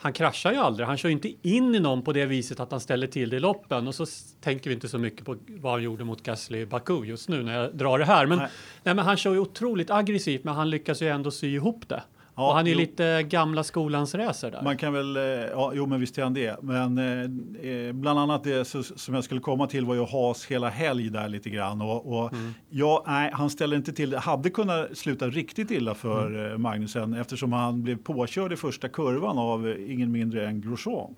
han 0.00 0.12
kraschar 0.12 0.52
ju 0.52 0.58
aldrig. 0.58 0.86
Han 0.86 0.96
kör 0.96 1.08
inte 1.08 1.32
in 1.48 1.74
i 1.74 1.80
någon 1.80 2.02
på 2.02 2.12
det 2.12 2.26
viset 2.26 2.60
att 2.60 2.70
han 2.70 2.80
ställer 2.80 3.06
till 3.06 3.30
det 3.30 3.36
i 3.36 3.40
loppen. 3.40 3.88
Och 3.88 3.94
så 3.94 4.06
tänker 4.40 4.70
vi 4.70 4.74
inte 4.74 4.88
så 4.88 4.98
mycket 4.98 5.24
på 5.26 5.36
vad 5.48 5.72
han 5.72 5.82
gjorde 5.82 6.04
mot 6.04 6.22
Gasly 6.22 6.66
Baku 6.66 7.04
just 7.04 7.28
nu 7.28 7.42
när 7.42 7.58
jag 7.62 7.74
drar 7.76 7.98
det 7.98 8.04
här. 8.04 8.26
Men, 8.26 8.38
Nej. 8.38 8.48
nej. 8.82 8.94
men 8.94 9.04
han 9.04 9.16
kör 9.16 9.32
ju 9.32 9.38
otroligt 9.38 9.90
aggressivt 9.90 10.44
men 10.44 10.54
han 10.54 10.70
lyckas 10.70 11.02
ju 11.02 11.08
ändå 11.08 11.30
sy 11.30 11.54
ihop 11.54 11.88
det. 11.88 12.02
Ja, 12.38 12.48
och 12.48 12.54
han 12.54 12.66
är 12.66 12.70
jo. 12.70 12.78
lite 12.78 13.22
gamla 13.22 13.64
skolans 13.64 14.14
racer 14.14 14.50
där. 14.50 14.62
Man 14.62 14.76
kan 14.76 14.92
väl, 14.92 15.16
eh, 15.16 15.22
ja, 15.22 15.72
jo 15.74 15.86
men 15.86 16.00
visst 16.00 16.18
är 16.18 16.22
han 16.22 16.34
det. 16.34 16.62
Men 16.62 16.98
eh, 16.98 17.70
eh, 17.70 17.92
bland 17.92 18.18
annat 18.18 18.44
det 18.44 18.64
så, 18.64 18.82
som 18.82 19.14
jag 19.14 19.24
skulle 19.24 19.40
komma 19.40 19.66
till 19.66 19.84
var 19.84 19.94
ju 19.94 20.04
Haas 20.04 20.46
hela 20.46 20.68
helg 20.68 21.10
där 21.10 21.28
lite 21.28 21.50
grann. 21.50 21.82
Och, 21.82 22.18
och 22.18 22.32
ja, 22.70 23.04
nej, 23.06 23.30
han 23.34 23.50
ställer 23.50 23.76
inte 23.76 23.92
till 23.92 24.10
det. 24.10 24.18
Hade 24.18 24.50
kunnat 24.50 24.98
sluta 24.98 25.30
riktigt 25.30 25.70
illa 25.70 25.94
för 25.94 26.52
eh, 26.52 26.58
Magnusen 26.58 27.14
eftersom 27.14 27.52
han 27.52 27.82
blev 27.82 27.96
påkörd 27.96 28.52
i 28.52 28.56
första 28.56 28.88
kurvan 28.88 29.38
av 29.38 29.74
ingen 29.88 30.12
mindre 30.12 30.46
än 30.46 30.60
Grosjean. 30.60 31.14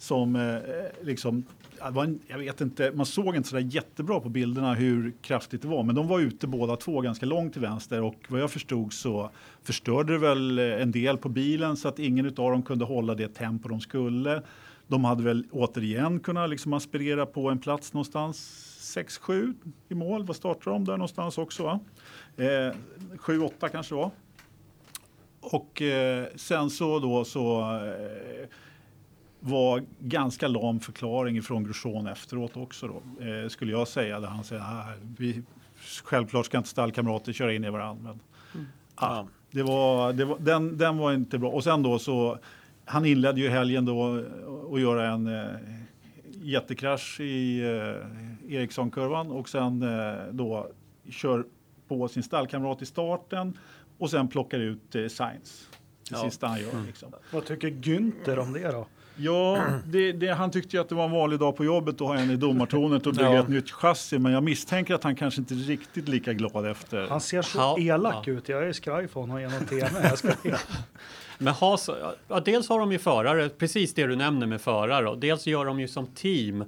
Som 0.00 0.36
eh, 0.36 0.58
liksom, 1.02 1.44
var 1.90 2.04
en, 2.04 2.20
jag 2.26 2.38
vet 2.38 2.60
inte, 2.60 2.92
man 2.94 3.06
såg 3.06 3.36
inte 3.36 3.48
sådär 3.48 3.68
jättebra 3.70 4.20
på 4.20 4.28
bilderna 4.28 4.74
hur 4.74 5.12
kraftigt 5.22 5.62
det 5.62 5.68
var. 5.68 5.82
Men 5.82 5.94
de 5.94 6.08
var 6.08 6.20
ute 6.20 6.46
båda 6.46 6.76
två 6.76 7.00
ganska 7.00 7.26
långt 7.26 7.52
till 7.52 7.62
vänster 7.62 8.02
och 8.02 8.14
vad 8.28 8.40
jag 8.40 8.50
förstod 8.50 8.92
så 8.92 9.30
förstörde 9.62 10.12
det 10.12 10.18
väl 10.18 10.58
eh, 10.58 10.82
en 10.82 10.90
del 10.90 11.18
på 11.18 11.28
bilen 11.28 11.76
så 11.76 11.88
att 11.88 11.98
ingen 11.98 12.26
av 12.26 12.32
dem 12.32 12.62
kunde 12.62 12.84
hålla 12.84 13.14
det 13.14 13.28
tempo 13.28 13.68
de 13.68 13.80
skulle. 13.80 14.42
De 14.86 15.04
hade 15.04 15.22
väl 15.22 15.44
återigen 15.50 16.20
kunnat 16.20 16.50
liksom 16.50 16.72
aspirera 16.72 17.26
på 17.26 17.50
en 17.50 17.58
plats 17.58 17.92
någonstans 17.92 18.36
6-7 18.96 19.54
i 19.88 19.94
mål. 19.94 20.24
Vad 20.24 20.36
startar 20.36 20.70
de 20.70 20.84
där 20.84 20.92
någonstans 20.92 21.38
också? 21.38 21.62
Va? 21.62 21.80
Eh, 22.36 22.74
7-8 23.16 23.68
kanske 23.72 23.94
det 23.94 24.00
var. 24.00 24.10
Och 25.40 25.82
eh, 25.82 26.26
sen 26.36 26.70
så 26.70 26.98
då 26.98 27.24
så 27.24 27.60
eh, 27.60 28.48
var 29.40 29.82
ganska 29.98 30.48
lam 30.48 30.80
förklaring 30.80 31.42
från 31.42 31.64
Grosjean 31.64 32.06
efteråt 32.06 32.56
också 32.56 32.86
då, 32.88 33.24
eh, 33.24 33.48
skulle 33.48 33.72
jag 33.72 33.88
säga. 33.88 34.20
Där 34.20 34.28
han 34.28 34.44
säger 34.44 34.62
att 34.62 34.98
vi 35.18 35.42
självklart 36.04 36.46
ska 36.46 36.56
inte 36.58 36.68
stallkamrater 36.70 37.32
köra 37.32 37.52
in 37.54 37.64
i 37.64 37.70
varandra. 37.70 38.02
Men, 38.04 38.20
Mm. 38.54 38.66
ah, 38.94 39.24
det 39.50 39.62
var, 39.62 40.12
det 40.12 40.24
var, 40.24 40.38
den, 40.38 40.78
den 40.78 40.98
var 40.98 41.12
inte 41.12 41.38
bra. 41.38 41.50
Och 41.50 41.64
sen 41.64 41.82
då 41.82 41.98
så, 41.98 42.38
han 42.84 43.04
inledde 43.04 43.40
ju 43.40 43.48
helgen 43.48 43.84
då 43.84 44.24
att 44.74 44.80
göra 44.80 45.08
en 45.12 45.26
eh, 45.26 45.44
jättekrasch 46.42 47.20
i 47.20 47.60
eh, 47.60 48.54
Ericsson-kurvan 48.54 49.30
och 49.30 49.48
sen 49.48 49.82
eh, 49.82 50.14
då 50.32 50.68
kör 51.10 51.44
på 51.88 52.08
sin 52.08 52.22
stallkamrat 52.22 52.82
i 52.82 52.86
starten 52.86 53.58
och 53.98 54.10
sen 54.10 54.28
plockar 54.28 54.58
ut 54.58 54.94
eh, 54.94 55.06
Sainz. 55.06 55.68
Det 56.10 56.16
Ja. 56.16 56.24
sista 56.30 56.46
han 56.46 56.60
gör. 56.60 56.86
Liksom. 56.86 57.12
Vad 57.32 57.44
tycker 57.46 57.68
Günther 57.70 58.38
om 58.38 58.52
det 58.52 58.70
då? 58.72 58.86
Ja, 59.20 59.62
det, 59.86 60.12
det, 60.12 60.28
han 60.28 60.50
tyckte 60.50 60.76
ju 60.76 60.80
att 60.80 60.88
det 60.88 60.94
var 60.94 61.04
en 61.04 61.10
vanlig 61.10 61.38
dag 61.40 61.56
på 61.56 61.64
jobbet 61.64 61.94
att 61.94 62.00
ha 62.08 62.16
en 62.16 62.30
i 62.30 62.36
domartornet 62.36 63.06
och 63.06 63.12
bygga 63.16 63.32
Ja. 63.34 63.40
ett 63.40 63.48
nytt 63.48 63.70
chassi. 63.70 64.18
Men 64.18 64.32
jag 64.32 64.42
misstänker 64.42 64.94
att 64.94 65.04
han 65.04 65.16
kanske 65.16 65.40
inte 65.40 65.54
är 65.54 65.56
riktigt 65.56 66.08
lika 66.08 66.32
glad 66.32 66.66
efter. 66.70 67.06
Han 67.08 67.20
ser 67.20 67.42
så 67.42 67.58
Ja, 67.58 67.76
elak 67.78 68.28
ja. 68.28 68.32
ut. 68.32 68.48
Jag 68.48 68.68
är 68.68 68.72
skraj 68.72 69.08
för 69.08 69.20
honom 69.20 69.40
genom 69.40 69.66
tv. 69.66 69.88
Men 71.38 71.54
Haas, 71.54 71.90
ja, 72.28 72.40
dels 72.40 72.68
har 72.68 72.78
de 72.80 72.92
ju 72.92 72.98
förare, 72.98 73.48
precis 73.48 73.94
det 73.94 74.06
du 74.06 74.16
nämner 74.16 74.46
med 74.46 74.60
förare, 74.60 75.08
och 75.08 75.18
dels 75.18 75.46
gör 75.46 75.64
de 75.64 75.80
ju 75.80 75.88
som 75.88 76.06
team. 76.06 76.64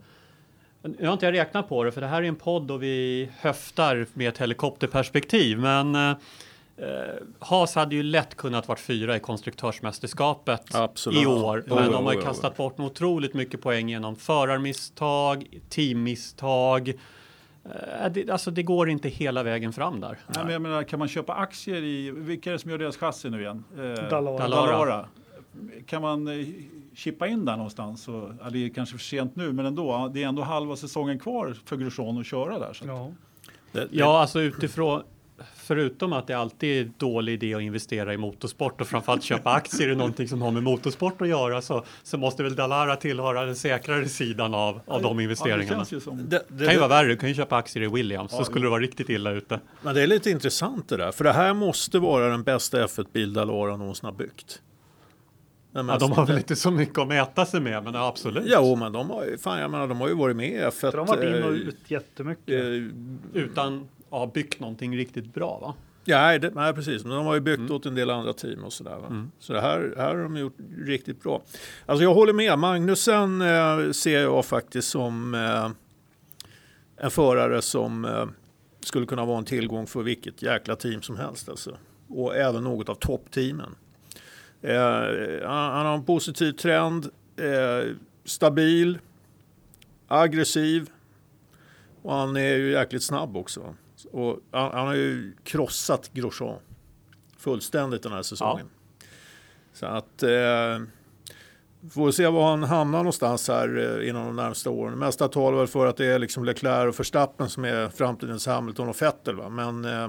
Nu 0.83 1.07
har 1.07 1.13
inte 1.13 1.27
jag 1.27 1.33
räknat 1.33 1.69
på 1.69 1.85
det, 1.85 1.93
för 1.93 2.01
det 2.01 2.07
här 2.07 2.23
är 2.23 2.27
en 2.27 2.37
podd 2.37 2.71
och 2.71 2.83
vi 2.83 3.29
höftar 3.41 4.07
med 4.15 4.29
ett 4.29 4.39
helikopterperspektiv, 4.39 5.59
men 5.59 5.97
eh, 6.83 6.89
Haas 7.39 7.75
hade 7.75 7.95
ju 7.95 8.03
lätt 8.03 8.35
kunnat 8.37 8.69
varit 8.69 8.81
fyra 8.81 9.17
i 9.17 9.21
konstruktörsmästerskapet 9.21 10.75
Absolut. 10.75 11.23
i 11.23 11.27
år, 11.27 11.65
Jo, 11.67 11.75
men 11.75 11.85
jo, 11.87 11.93
de 11.93 12.05
har 12.05 12.13
ju 12.13 12.19
jo. 12.19 12.25
kastat 12.25 12.57
bort 12.57 12.81
otroligt 12.81 13.35
mycket 13.35 13.63
poäng 13.63 13.89
genom 13.89 14.17
förarmisstag, 14.17 15.45
teammisstag. 15.69 16.89
Eh, 17.65 18.11
det, 18.13 18.31
alltså 18.31 18.51
det 18.51 18.63
går 18.63 18.91
inte 18.91 19.09
hela 19.09 19.43
vägen 19.43 19.73
fram 19.73 20.01
där. 20.01 20.19
Nej, 20.27 20.45
men 20.45 20.53
jag 20.53 20.63
menar, 20.63 20.83
kan 20.83 20.99
man 20.99 21.09
köpa 21.09 21.33
aktier 21.35 21.83
i, 21.83 22.11
vilka 22.11 22.51
är 22.51 22.53
det 22.53 22.59
som 22.59 22.71
gör 22.71 22.79
deras 22.79 22.97
chassi 22.97 23.31
nu 23.31 23.41
igen? 23.41 23.65
Eh, 23.77 24.09
Dallara. 24.11 24.49
Dallara. 24.49 25.07
Kan 25.87 26.03
man 26.03 26.29
eh, 26.41 26.47
chippa 26.95 27.27
in 27.27 27.45
där 27.45 27.57
någonstans? 27.57 28.09
Och, 28.09 28.31
ja, 28.43 28.51
det 28.51 28.65
är 28.65 28.69
kanske 28.69 28.97
för 28.99 29.05
sent 29.05 29.37
nu, 29.37 29.53
men 29.53 29.67
ändå. 29.67 30.11
Det 30.15 30.23
är 30.23 30.29
ändå 30.29 30.43
halva 30.43 30.77
säsongen 30.77 31.19
kvar 31.19 31.57
för 31.65 31.77
Grosjean 31.77 32.19
att 32.19 32.27
köra 32.27 32.59
där. 32.59 32.73
Så. 32.73 32.85
att- 32.85 32.91
Ja. 32.91 33.11
Det, 33.73 33.81
det, 33.81 33.89
Ja, 33.91 34.21
alltså 34.21 34.41
utifrån 34.41 35.03
Förutom 35.55 36.13
att 36.13 36.27
det 36.27 36.35
alltid 36.35 36.87
är 36.87 36.91
dålig 36.99 37.33
idé 37.33 37.55
att 37.55 37.63
investera 37.63 38.15
i 38.15 38.17
motorsport 38.17 38.81
och 38.81 38.87
framförallt 38.87 39.23
köpa 39.23 39.53
aktier 39.53 39.89
i 39.89 39.95
någonting 39.97 40.29
som 40.29 40.43
har 40.43 40.51
med 40.51 40.63
motorsport 40.63 41.23
att 41.23 41.29
göra 41.29 41.63
så, 41.63 41.85
så 42.03 42.19
måste 42.19 42.43
väl 42.43 42.55
Dallara 42.57 42.97
tillhöra 42.97 43.45
den 43.45 43.57
säkrare 43.57 44.09
sidan 44.09 44.55
av, 44.55 44.81
av 44.87 45.03
de 45.03 45.09
Ja, 45.09 45.15
det 45.17 45.23
investeringarna. 45.23 45.77
känns 45.77 45.93
ju 45.93 46.01
som... 46.01 46.29
det, 46.29 46.43
Det 46.49 46.65
kan 46.65 46.73
ju 46.75 46.79
vara 46.81 46.89
värre, 46.89 47.09
du 47.09 47.17
kan 47.17 47.29
ju 47.29 47.35
köpa 47.35 47.57
aktier 47.57 47.83
i 47.83 47.89
Williams 47.89 48.31
så 48.31 48.37
Ja, 48.41 48.45
skulle 48.45 48.65
du 48.65 48.71
vara 48.71 48.81
riktigt 48.83 49.09
illa 49.09 49.31
ute. 49.31 49.61
Men 49.83 49.95
det 49.95 50.03
är 50.03 50.07
lite 50.07 50.31
intressant 50.31 50.89
det 50.89 50.97
där. 50.97 51.13
För 51.13 51.25
det 51.25 51.33
här 51.33 51.55
måste 51.55 51.99
vara 51.99 52.29
den 52.29 52.43
bästa 52.43 52.87
F1-bil 52.87 53.33
Dallara 53.33 53.77
någonsin 53.77 54.05
har 54.05 54.13
byggt. 54.13 54.63
Den 55.73 55.89
Ja, 55.89 55.99
de 55.99 56.13
har 56.13 56.27
väl 56.27 56.37
inte 56.39 56.57
så 56.57 56.71
mycket 56.71 56.99
att 56.99 57.09
mäta 57.09 57.47
sig 57.47 57.61
med, 57.61 57.85
men 57.85 57.95
ja, 57.95 58.07
absolut. 58.09 58.45
Jo, 58.47 58.77
men 58.77 58.93
de 58.93 59.11
har, 59.11 59.37
fan, 59.39 59.61
jag 59.61 59.71
menar, 59.71 59.89
de 59.89 60.01
har 60.01 60.09
ju 60.09 60.15
varit 60.15 60.37
med 60.37 60.49
i 60.51 60.59
F1. 60.59 60.71
För 60.71 60.93
de 60.93 60.99
har 61.09 61.17
varit 61.17 61.37
in 61.37 61.43
och 61.43 61.51
eh, 61.51 61.57
ut 61.57 61.91
jättemycket. 61.91 62.49
eh, 62.65 63.43
Utan 63.43 63.89
att 64.13 64.19
ha 64.19 64.27
byggt 64.27 64.61
någonting 64.61 64.97
riktigt 64.97 65.35
bra 65.35 65.59
va? 65.59 65.75
Ja, 66.05 66.39
det, 66.39 66.55
nej, 66.55 66.75
precis. 66.75 67.05
Men 67.05 67.17
de 67.17 67.27
har 67.27 67.35
ju 67.35 67.41
byggt 67.41 67.59
Mm. 67.59 67.73
åt 67.73 67.87
en 67.87 67.95
del 67.95 68.11
andra 68.11 68.33
team 68.33 68.65
och 68.65 68.73
sådär. 68.73 68.97
Va? 68.97 69.29
Så 69.39 69.53
det 69.53 69.61
här, 69.61 69.95
här 69.97 70.15
har 70.15 70.23
de 70.23 70.37
gjort 70.37 70.57
riktigt 70.79 71.23
bra. 71.23 71.43
Alltså 71.87 72.03
jag 72.03 72.15
håller 72.15 72.33
med. 72.33 72.59
Magnusen 72.59 73.41
eh, 73.43 73.91
ser 73.91 74.21
jag 74.23 74.45
faktiskt 74.45 74.89
som 74.89 75.35
eh, 75.35 75.71
en 77.05 77.11
förare 77.11 77.63
som 77.63 78.05
eh, 78.05 78.27
skulle 78.81 79.07
kunna 79.07 79.25
vara 79.25 79.39
en 79.39 79.45
tillgång 79.45 79.87
för 79.87 80.03
vilket 80.03 80.43
jäkla 80.43 80.77
team 80.77 81.03
som 81.03 81.17
helst. 81.17 81.49
Alltså. 81.49 81.77
Och 82.09 82.37
även 82.37 82.65
något 82.65 82.89
av 82.89 82.95
toppteamen. 82.95 83.75
Eh, 84.63 84.77
han, 85.49 85.73
han 85.73 85.87
har 85.87 85.95
en 85.95 86.05
positiv 86.05 86.53
trend. 86.53 87.09
Eh, 87.37 87.91
stabil. 88.25 88.99
Aggressiv. 90.09 90.91
Och 92.03 92.15
han 92.15 92.37
är 92.37 92.57
ju 92.57 92.71
jäkligt 92.73 93.03
snabb 93.03 93.37
också. 93.37 93.75
Och 94.13 94.39
han, 94.51 94.73
han 94.73 94.87
har 94.87 94.95
ju 94.95 95.33
krossat 95.45 96.11
Grosjean 96.13 96.59
fullständigt 97.37 98.03
den 98.03 98.13
här 98.13 98.23
säsongen. 98.23 98.67
Så 99.73 99.87
att 99.87 100.23
eh, 100.23 100.81
får 101.91 102.11
se 102.11 102.27
var 102.27 102.51
han 102.51 102.63
hamnar 102.63 102.99
någonstans 102.99 103.49
här 103.49 103.99
eh, 104.01 104.09
inom 104.09 104.27
de 104.27 104.37
närmsta 104.37 104.71
åren. 104.71 104.99
Mesta 104.99 105.29
talar 105.29 105.59
väl 105.59 105.67
för 105.67 105.87
att 105.87 105.97
det 105.97 106.07
är 106.07 106.19
liksom 106.19 106.45
Leclerc 106.45 106.89
och 106.89 107.01
Verstappen 107.01 107.49
som 107.49 107.65
är 107.65 107.89
framtidens 107.89 108.47
Hamilton 108.47 108.89
och 108.89 109.03
Vettel. 109.03 109.37
Va? 109.37 109.49
Men 109.49 109.85
eh, 109.85 110.09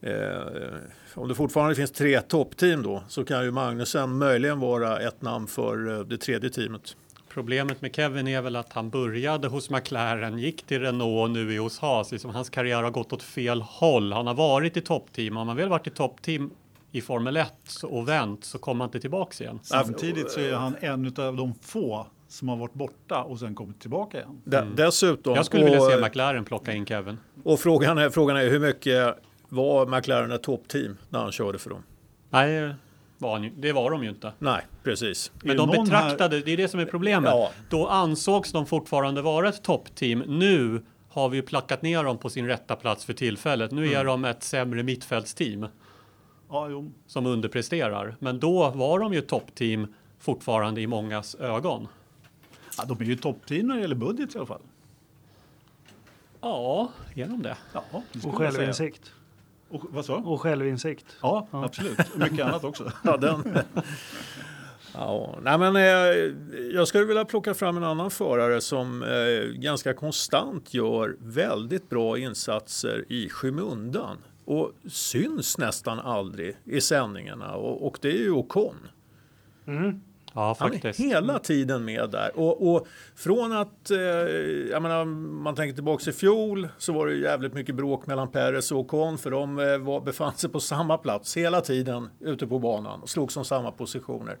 eh, 0.00 0.74
om 1.14 1.28
det 1.28 1.34
fortfarande 1.34 1.74
finns 1.74 1.92
tre 1.92 2.20
toppteam 2.20 2.82
då 2.82 3.02
så 3.08 3.24
kan 3.24 3.44
ju 3.44 3.50
Magnusen 3.50 4.18
möjligen 4.18 4.60
vara 4.60 5.00
ett 5.00 5.22
namn 5.22 5.46
för 5.46 5.98
eh, 5.98 6.00
det 6.00 6.18
tredje 6.18 6.50
teamet. 6.50 6.96
Problemet 7.36 7.82
med 7.82 7.94
Kevin 7.94 8.28
är 8.28 8.42
väl 8.42 8.56
att 8.56 8.72
han 8.72 8.90
började 8.90 9.48
hos 9.48 9.70
McLaren, 9.70 10.38
gick 10.38 10.62
till 10.62 10.80
Renault 10.80 11.24
och 11.24 11.30
nu 11.30 11.54
är 11.54 11.58
hos 11.58 11.78
Haas. 11.78 12.12
Liksom 12.12 12.30
hans 12.30 12.50
karriär 12.50 12.82
har 12.82 12.90
gått 12.90 13.12
åt 13.12 13.22
fel 13.22 13.62
håll. 13.62 14.12
Han 14.12 14.26
har 14.26 14.34
varit 14.34 14.76
i 14.76 14.80
toppteam. 14.80 15.36
Har 15.36 15.44
man 15.44 15.56
väl 15.56 15.68
varit 15.68 15.86
i 15.86 15.90
toppteam 15.90 16.50
i 16.92 17.00
Formel 17.00 17.36
1 17.36 17.52
och 17.82 18.08
vänt 18.08 18.44
så 18.44 18.58
kommer 18.58 18.84
han 18.84 18.88
inte 18.88 19.00
tillbaks 19.00 19.40
igen. 19.40 19.60
Samtidigt 19.62 20.30
så 20.30 20.40
är 20.40 20.54
han 20.54 20.76
en 20.80 21.06
av 21.06 21.36
de 21.36 21.54
få 21.62 22.06
som 22.28 22.48
har 22.48 22.56
varit 22.56 22.74
borta 22.74 23.22
och 23.22 23.38
sen 23.38 23.54
kommit 23.54 23.80
tillbaka 23.80 24.18
igen. 24.18 24.40
De, 24.44 24.76
Dessutom, 24.76 25.34
Jag 25.34 25.46
skulle 25.46 25.64
vilja 25.64 25.82
och, 25.82 25.90
se 25.90 26.00
McLaren 26.00 26.44
plocka 26.44 26.72
in 26.72 26.86
Kevin. 26.86 27.18
och 27.44 27.60
frågan, 27.60 27.98
är, 27.98 28.10
frågan 28.10 28.36
är 28.36 28.50
hur 28.50 28.60
mycket 28.60 29.14
var 29.48 29.86
McLaren 29.86 30.32
ett 30.32 30.42
toppteam 30.42 30.96
när 31.08 31.18
han 31.18 31.32
körde 31.32 31.58
för 31.58 31.70
dem? 31.70 31.82
Nej, 32.30 32.74
var 33.18 33.50
det 33.56 33.72
var 33.72 33.90
de 33.90 34.02
ju 34.02 34.08
inte. 34.08 34.32
Nej, 34.38 34.62
precis. 34.82 35.32
Är 35.42 35.46
Men 35.46 35.56
de 35.56 35.70
betraktade, 35.70 36.40
det 36.40 36.52
är 36.52 36.56
det 36.56 36.68
som 36.68 36.80
är 36.80 36.86
problemet. 36.86 37.30
Ja. 37.30 37.50
Då 37.70 37.86
ansågs 37.88 38.52
de 38.52 38.66
fortfarande 38.66 39.22
vara 39.22 39.48
ett 39.48 39.62
toppteam. 39.62 40.18
Nu 40.18 40.84
har 41.08 41.28
vi 41.28 41.36
ju 41.36 41.42
plackat 41.42 41.82
ner 41.82 42.04
dem 42.04 42.18
på 42.18 42.30
sin 42.30 42.46
rätta 42.46 42.76
plats 42.76 43.04
för 43.04 43.12
tillfället. 43.12 43.70
Nu 43.70 43.92
är 43.92 44.04
de 44.04 44.24
ett 44.24 44.42
sämre 44.42 44.82
mittfältsteam 44.82 45.66
Ja, 46.48 46.68
jo. 46.68 46.92
som 47.06 47.26
underpresterar. 47.26 48.16
Men 48.18 48.40
då 48.40 48.70
var 48.70 48.98
de 48.98 49.12
ju 49.14 49.20
toppteam 49.20 49.94
fortfarande 50.18 50.80
i 50.80 50.86
mångas 50.86 51.34
ögon. 51.34 51.88
Ja, 52.78 52.84
de 52.84 53.00
är 53.00 53.04
ju 53.04 53.16
toppteam 53.16 53.66
när 53.66 53.74
det 53.74 53.80
gäller 53.80 53.94
budget 53.96 54.34
i 54.34 54.38
alla 54.38 54.46
fall. 54.46 54.62
Ja, 56.40 56.88
genom 57.14 57.42
det. 57.42 57.56
Ja, 57.72 57.82
det 58.12 58.28
Och 58.28 58.34
självinsikt. 58.34 59.12
Och, 59.68 59.82
vad 59.90 60.04
sa 60.04 60.16
Och 60.16 60.40
självinsikt. 60.40 61.16
Ja, 61.22 61.48
absolut. 61.50 61.98
Och 61.98 62.18
mycket 62.18 62.46
annat 62.46 62.64
också. 62.64 62.92
Ja, 63.02 63.16
den. 63.16 63.58
ja, 64.94 65.38
nej, 65.42 65.58
men, 65.58 65.76
eh, 65.76 65.82
jag 66.74 66.88
skulle 66.88 67.04
vilja 67.04 67.24
plocka 67.24 67.54
fram 67.54 67.76
en 67.76 67.84
annan 67.84 68.10
förare 68.10 68.60
som 68.60 69.02
eh, 69.02 69.60
ganska 69.60 69.94
konstant 69.94 70.74
gör 70.74 71.16
väldigt 71.20 71.88
bra 71.88 72.18
insatser 72.18 73.04
i 73.08 73.28
skymundan 73.28 74.18
och 74.44 74.72
syns 74.88 75.58
nästan 75.58 75.98
aldrig 75.98 76.56
i 76.64 76.80
sändningarna 76.80 77.54
och, 77.54 77.86
och 77.86 77.98
det 78.00 78.08
är 78.08 78.18
ju 78.18 78.30
Ocon. 78.30 78.76
Mm. 79.66 80.00
Ja, 80.36 80.56
Han 80.58 80.72
är 80.72 81.08
hela 81.08 81.38
tiden 81.38 81.84
med 81.84 82.10
där. 82.10 82.30
Och, 82.38 82.74
och 82.74 82.86
från 83.14 83.52
att, 83.52 83.90
eh, 83.90 83.98
jag 84.70 84.82
menar, 84.82 85.04
man 85.04 85.54
tänker 85.54 85.74
tillbaka 85.74 86.10
i 86.10 86.12
fjol 86.12 86.68
så 86.78 86.92
var 86.92 87.06
det 87.06 87.14
jävligt 87.14 87.54
mycket 87.54 87.74
bråk 87.74 88.06
mellan 88.06 88.28
Perez 88.28 88.72
och 88.72 88.78
Ocon 88.78 89.18
för 89.18 89.30
de 89.30 89.58
eh, 89.58 89.78
var, 89.78 90.00
befann 90.00 90.34
sig 90.34 90.50
på 90.50 90.60
samma 90.60 90.98
plats 90.98 91.36
hela 91.36 91.60
tiden 91.60 92.10
ute 92.20 92.46
på 92.46 92.58
banan 92.58 93.02
och 93.02 93.08
slogs 93.08 93.36
om 93.36 93.44
samma 93.44 93.70
positioner. 93.70 94.36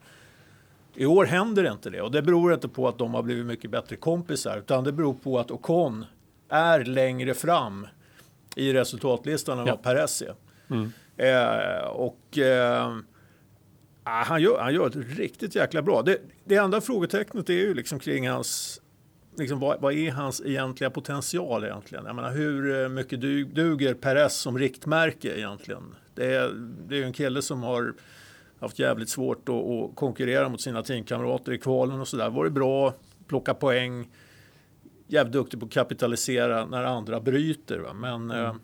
I 0.94 1.06
år 1.06 1.24
händer 1.24 1.72
inte 1.72 1.90
det 1.90 2.02
och 2.02 2.10
det 2.10 2.22
beror 2.22 2.54
inte 2.54 2.68
på 2.68 2.88
att 2.88 2.98
de 2.98 3.14
har 3.14 3.22
blivit 3.22 3.46
mycket 3.46 3.70
bättre 3.70 3.96
kompisar 3.96 4.58
utan 4.58 4.84
det 4.84 4.92
beror 4.92 5.14
på 5.14 5.38
att 5.38 5.50
Ocon 5.50 6.04
är 6.48 6.84
längre 6.84 7.34
fram 7.34 7.86
i 8.56 8.72
resultatlistan 8.72 9.58
än 9.58 9.66
Ja. 9.66 9.72
vad 9.72 9.82
Perez 9.82 10.22
är. 10.22 10.34
Mm. 10.70 10.92
Eh, 11.16 11.86
och 11.88 12.38
eh, 12.38 12.96
ah, 14.06 14.24
han, 14.24 14.42
gör, 14.42 14.58
han 14.58 14.74
gör 14.74 14.88
det 14.88 14.98
riktigt 14.98 15.54
jäkla 15.54 15.82
bra. 15.82 16.02
Det, 16.02 16.18
det 16.44 16.56
enda 16.56 16.80
frågetecknet 16.80 17.50
är 17.50 17.54
ju 17.54 17.74
liksom 17.74 17.98
kring 17.98 18.28
hans 18.28 18.80
Liksom, 19.38 19.60
vad, 19.60 19.80
vad 19.80 19.92
är 19.92 20.10
hans 20.10 20.42
egentliga 20.44 20.90
potential 20.90 21.64
egentligen? 21.64 22.04
Jag 22.06 22.16
menar, 22.16 22.30
hur 22.30 22.82
eh, 22.82 22.88
mycket 22.88 23.20
du, 23.20 23.44
duger 23.44 23.94
Perez 23.94 24.34
som 24.34 24.58
riktmärke 24.58 25.38
egentligen? 25.38 25.94
Det 26.14 26.34
är, 26.34 26.52
det 26.88 26.94
är 26.94 26.98
ju 26.98 27.04
en 27.04 27.12
kille 27.12 27.42
som 27.42 27.62
har 27.62 27.94
haft 28.60 28.78
jävligt 28.78 29.08
svårt 29.08 29.48
att, 29.48 29.54
att 29.54 29.96
konkurrera 29.96 30.48
mot 30.48 30.60
sina 30.60 30.82
teamkamrater 30.82 31.52
i 31.52 31.58
kvalen 31.58 32.00
och 32.00 32.08
sådär. 32.08 32.30
Varit 32.30 32.52
bra, 32.52 32.94
plocka 33.26 33.54
poäng. 33.54 34.10
jävligt 35.06 35.32
duktig 35.32 35.60
på 35.60 35.66
att 35.66 35.72
kapitalisera 35.72 36.66
när 36.66 36.84
andra 36.84 37.20
bryter. 37.20 37.78
Va? 37.78 37.92
Men 37.92 38.30
eh, 38.30 38.38
mm. 38.38 38.60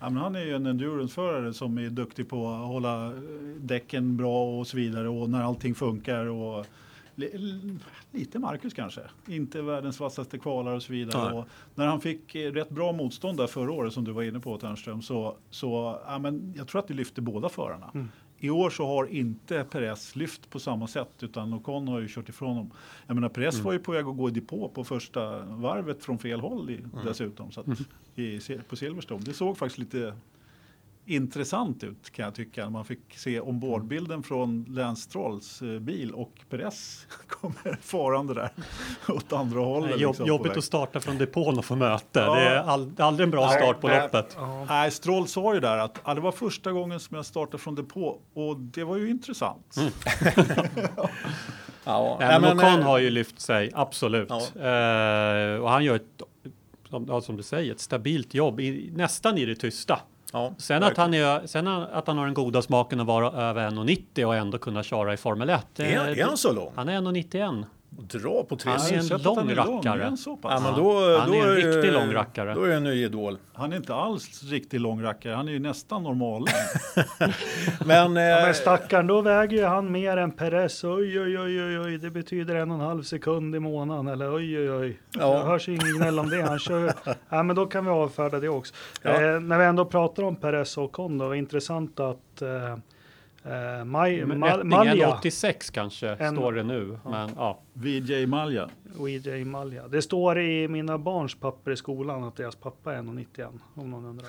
Ja, 0.00 0.10
men 0.10 0.22
han 0.22 0.36
är 0.36 0.44
ju 0.44 0.54
en 0.56 0.66
endurance-förare 0.66 1.52
som 1.54 1.78
är 1.78 1.90
duktig 1.90 2.28
på 2.28 2.48
att 2.48 2.66
hålla 2.66 3.12
däcken 3.60 4.16
bra 4.16 4.58
och 4.58 4.66
så 4.66 4.76
vidare 4.76 5.08
och 5.08 5.30
när 5.30 5.42
allting 5.42 5.74
funkar. 5.74 6.26
Och 6.26 6.66
li, 7.14 7.38
li- 7.38 7.78
lite 8.12 8.38
Marcus 8.38 8.74
kanske, 8.74 9.00
inte 9.26 9.62
världens 9.62 10.00
vassaste 10.00 10.38
kvalare 10.38 10.74
och 10.76 10.82
så 10.82 10.92
vidare. 10.92 11.32
Och 11.38 11.46
när 11.74 11.86
han 11.86 12.00
fick 12.00 12.34
eh, 12.34 12.52
rätt 12.52 12.70
bra 12.70 12.92
motstånd 12.92 13.38
där 13.38 13.46
förra 13.46 13.72
året 13.72 13.92
som 13.92 14.04
du 14.04 14.12
var 14.12 14.22
inne 14.22 14.40
på 14.40 14.58
Ternström 14.58 15.02
så, 15.02 15.36
så 15.50 15.98
ja, 16.06 16.18
men 16.18 16.54
jag 16.56 16.68
tror 16.68 16.78
att 16.78 16.88
det 16.88 16.94
lyfte 16.94 17.20
båda 17.20 17.48
förarna. 17.48 17.90
I 18.38 18.50
år 18.50 18.70
så 18.70 18.86
har 18.86 19.06
inte 19.06 19.64
Perez 19.64 20.16
lyft 20.16 20.50
på 20.50 20.58
samma 20.58 20.86
sätt 20.86 21.22
utan 21.22 21.54
Ocon 21.54 21.88
har 21.88 22.00
ju 22.00 22.08
kört 22.08 22.28
ifrån 22.28 22.48
honom. 22.48 22.70
Jag 23.06 23.14
menar 23.14 23.28
Perez 23.28 23.60
var 23.60 23.72
ju 23.72 23.78
på 23.78 23.92
väg 23.92 24.06
att 24.06 24.16
gå 24.16 24.28
i 24.28 24.32
depå 24.32 24.68
på 24.68 24.84
första 24.84 25.38
varvet 25.44 26.04
från 26.04 26.18
fel 26.18 26.40
håll 26.40 26.70
i, 26.70 26.84
dessutom. 27.04 27.52
Så 27.52 27.60
att, 27.60 27.66
i, 28.14 28.40
på 28.68 28.76
Silverstone. 28.76 29.22
Det 29.24 29.32
såg 29.32 29.58
faktiskt 29.58 29.78
lite 29.78 30.14
intressant 31.06 31.84
ut 31.84 32.10
kan 32.10 32.24
jag 32.24 32.34
tycka. 32.34 32.62
när 32.64 32.70
Man 32.70 32.84
fick 32.84 33.18
se 33.18 33.40
ombordbilden 33.40 34.22
från 34.22 34.64
Lance 34.68 35.02
Strolls 35.02 35.62
eh, 35.62 35.78
bil 35.78 36.12
och 36.12 36.32
Perez 36.50 37.06
kommer 37.28 37.78
farande 37.82 38.34
där 38.34 38.50
åt 39.08 39.32
andra 39.32 39.60
hållet. 39.60 40.00
Jobb, 40.00 40.10
liksom, 40.10 40.26
jobbigt 40.26 40.56
att 40.56 40.64
starta 40.64 41.00
från 41.00 41.18
depån 41.18 41.58
och 41.58 41.64
få 41.64 41.76
möte. 41.76 42.20
Ja. 42.20 42.34
Det 42.34 42.40
är 42.40 42.56
all, 42.56 42.92
aldrig 42.98 43.24
en 43.24 43.30
bra 43.30 43.48
start 43.48 43.80
på 43.80 43.88
nej. 43.88 44.02
loppet. 44.02 44.36
Nej, 44.68 44.90
Stroll 44.90 45.28
sa 45.28 45.54
ju 45.54 45.60
där 45.60 45.78
att 45.78 46.00
ja, 46.04 46.14
det 46.14 46.20
var 46.20 46.32
första 46.32 46.72
gången 46.72 47.00
som 47.00 47.16
jag 47.16 47.26
startade 47.26 47.58
från 47.58 47.74
depå 47.74 48.18
och 48.34 48.56
det 48.56 48.84
var 48.84 48.96
ju 48.96 49.10
intressant. 49.10 49.76
Mm. 49.76 49.92
ja, 51.84 52.16
Nej, 52.20 52.40
men 52.40 52.56
nej, 52.56 52.66
Ocon 52.66 52.80
eh, 52.80 52.86
har 52.86 52.98
ju 52.98 53.10
lyft 53.10 53.40
sig, 53.40 53.70
absolut. 53.74 54.28
Ja. 54.30 54.36
Eh, 54.36 55.60
och 55.60 55.70
han 55.70 55.84
gör 55.84 55.96
ett, 55.96 56.22
som, 56.90 57.06
ja, 57.08 57.20
som 57.20 57.36
du 57.36 57.42
säger, 57.42 57.72
ett 57.72 57.80
stabilt 57.80 58.34
jobb, 58.34 58.60
i, 58.60 58.92
nästan 58.94 59.38
i 59.38 59.44
det 59.44 59.56
tysta. 59.56 60.00
Ja, 60.32 60.54
Sen 60.58 60.82
att, 60.82 60.96
han 60.96 61.14
är, 61.14 61.46
sen 61.46 61.66
att 61.68 62.06
han 62.06 62.18
har 62.18 62.24
den 62.24 62.34
goda 62.34 62.62
smaken 62.62 63.00
att 63.00 63.06
vara 63.06 63.42
över 63.42 63.70
1,90 63.70 64.24
och 64.24 64.36
ändå 64.36 64.58
kunna 64.58 64.82
köra 64.82 65.14
i 65.14 65.16
Formel 65.16 65.50
1. 65.50 65.66
det- 65.76 65.94
är, 65.94 66.18
är 66.18 66.24
han 66.24 66.36
så 66.36 66.52
lång? 66.52 66.72
Han 66.76 66.88
är 66.88 67.00
1,91. 67.00 67.64
Dra 67.90 68.44
på 68.44 68.56
tre 68.56 68.70
Han 68.72 68.80
Jag 68.90 68.92
är 68.92 69.14
en 69.14 69.22
lång 69.22 69.36
han 69.38 69.48
är 69.50 69.54
lång. 69.54 69.76
rackare. 69.76 70.02
Han 70.02 70.16
så 70.16 70.36
pass? 70.36 70.52
Ja, 70.54 70.60
men 70.72 70.84
Ja, 70.84 70.92
då, 70.92 71.18
han 71.18 71.30
då 71.30 71.34
är 71.36 71.42
en 71.48 71.54
det- 71.54 71.76
riktig 71.76 71.92
lång 71.92 72.12
rackare. 72.12 72.54
Då 72.54 72.62
är 72.64 72.68
det 72.68 72.74
en 72.74 72.84
ny 72.84 73.04
idol. 73.04 73.38
Han 73.52 73.72
är 73.72 73.76
inte 73.76 73.94
alls 73.94 74.42
riktigt 74.42 74.80
lång 74.80 75.02
rackare, 75.02 75.34
han 75.34 75.48
är 75.48 75.52
ju 75.52 75.58
nästan 75.58 76.02
normal. 76.02 76.44
Men, 77.86 78.16
eh, 78.16 78.22
Ja, 78.22 78.44
men 78.44 78.54
stackarn, 78.54 79.06
då 79.06 79.20
väger 79.20 79.56
ju 79.56 79.64
han 79.64 79.92
mer 79.92 80.16
än 80.16 80.30
Perez. 80.32 80.84
Oj, 80.84 81.20
oj, 81.20 81.38
oj, 81.38 81.64
oj, 81.64 81.78
oj, 81.80 81.98
det 81.98 82.10
betyder 82.10 82.54
en 82.54 82.70
och 82.70 82.76
en 82.76 82.82
halv 82.86 83.02
sekund 83.02 83.54
i 83.56 83.58
månaden. 83.60 84.06
Eller 84.08 84.34
oj, 84.34 84.58
oj, 84.58 84.70
oj. 84.70 85.00
Ja. 85.18 85.32
Det 85.38 85.44
hörs 85.44 85.68
ingen 85.68 85.96
gnäll 85.96 86.18
om 86.18 86.30
det. 86.30 86.42
Han 86.42 86.58
kör 86.58 86.92
ja, 87.28 87.42
men 87.42 87.56
då 87.56 87.66
kan 87.66 87.84
vi 87.84 87.90
avfärda 87.90 88.40
det 88.40 88.48
också. 88.48 88.74
Ja. 89.02 89.10
Eh, 89.10 89.40
när 89.40 89.58
vi 89.58 89.64
ändå 89.64 89.84
pratar 89.84 90.22
om 90.22 90.36
Perez 90.36 90.76
och 90.78 90.84
Ocon 90.84 91.18
då, 91.18 91.34
intressant 91.34 92.00
att 92.00 92.42
eh, 92.42 92.76
eh, 93.46 93.84
Maj, 93.84 94.24
Mal, 94.24 94.64
Malja, 94.64 95.08
86 95.18 95.70
kanske 95.70 96.08
En- 96.08 96.34
står 96.36 96.52
det 96.52 96.62
nu. 96.62 96.98
Men 97.04 97.30
ja, 97.36 97.58
VJ 97.72 98.26
Malja. 98.26 98.68
OJ 98.98 99.44
Malja. 99.44 99.88
Det 99.88 100.02
står 100.02 100.38
i 100.40 100.68
mina 100.68 100.98
barns 100.98 101.34
papper 101.34 101.70
i 101.70 101.76
skolan 101.76 102.24
att 102.24 102.36
deras 102.36 102.56
pappa 102.56 102.94
är 102.94 102.98
1,91 103.02 103.48
om 103.74 103.90
någon 103.90 104.04
undrar. 104.04 104.28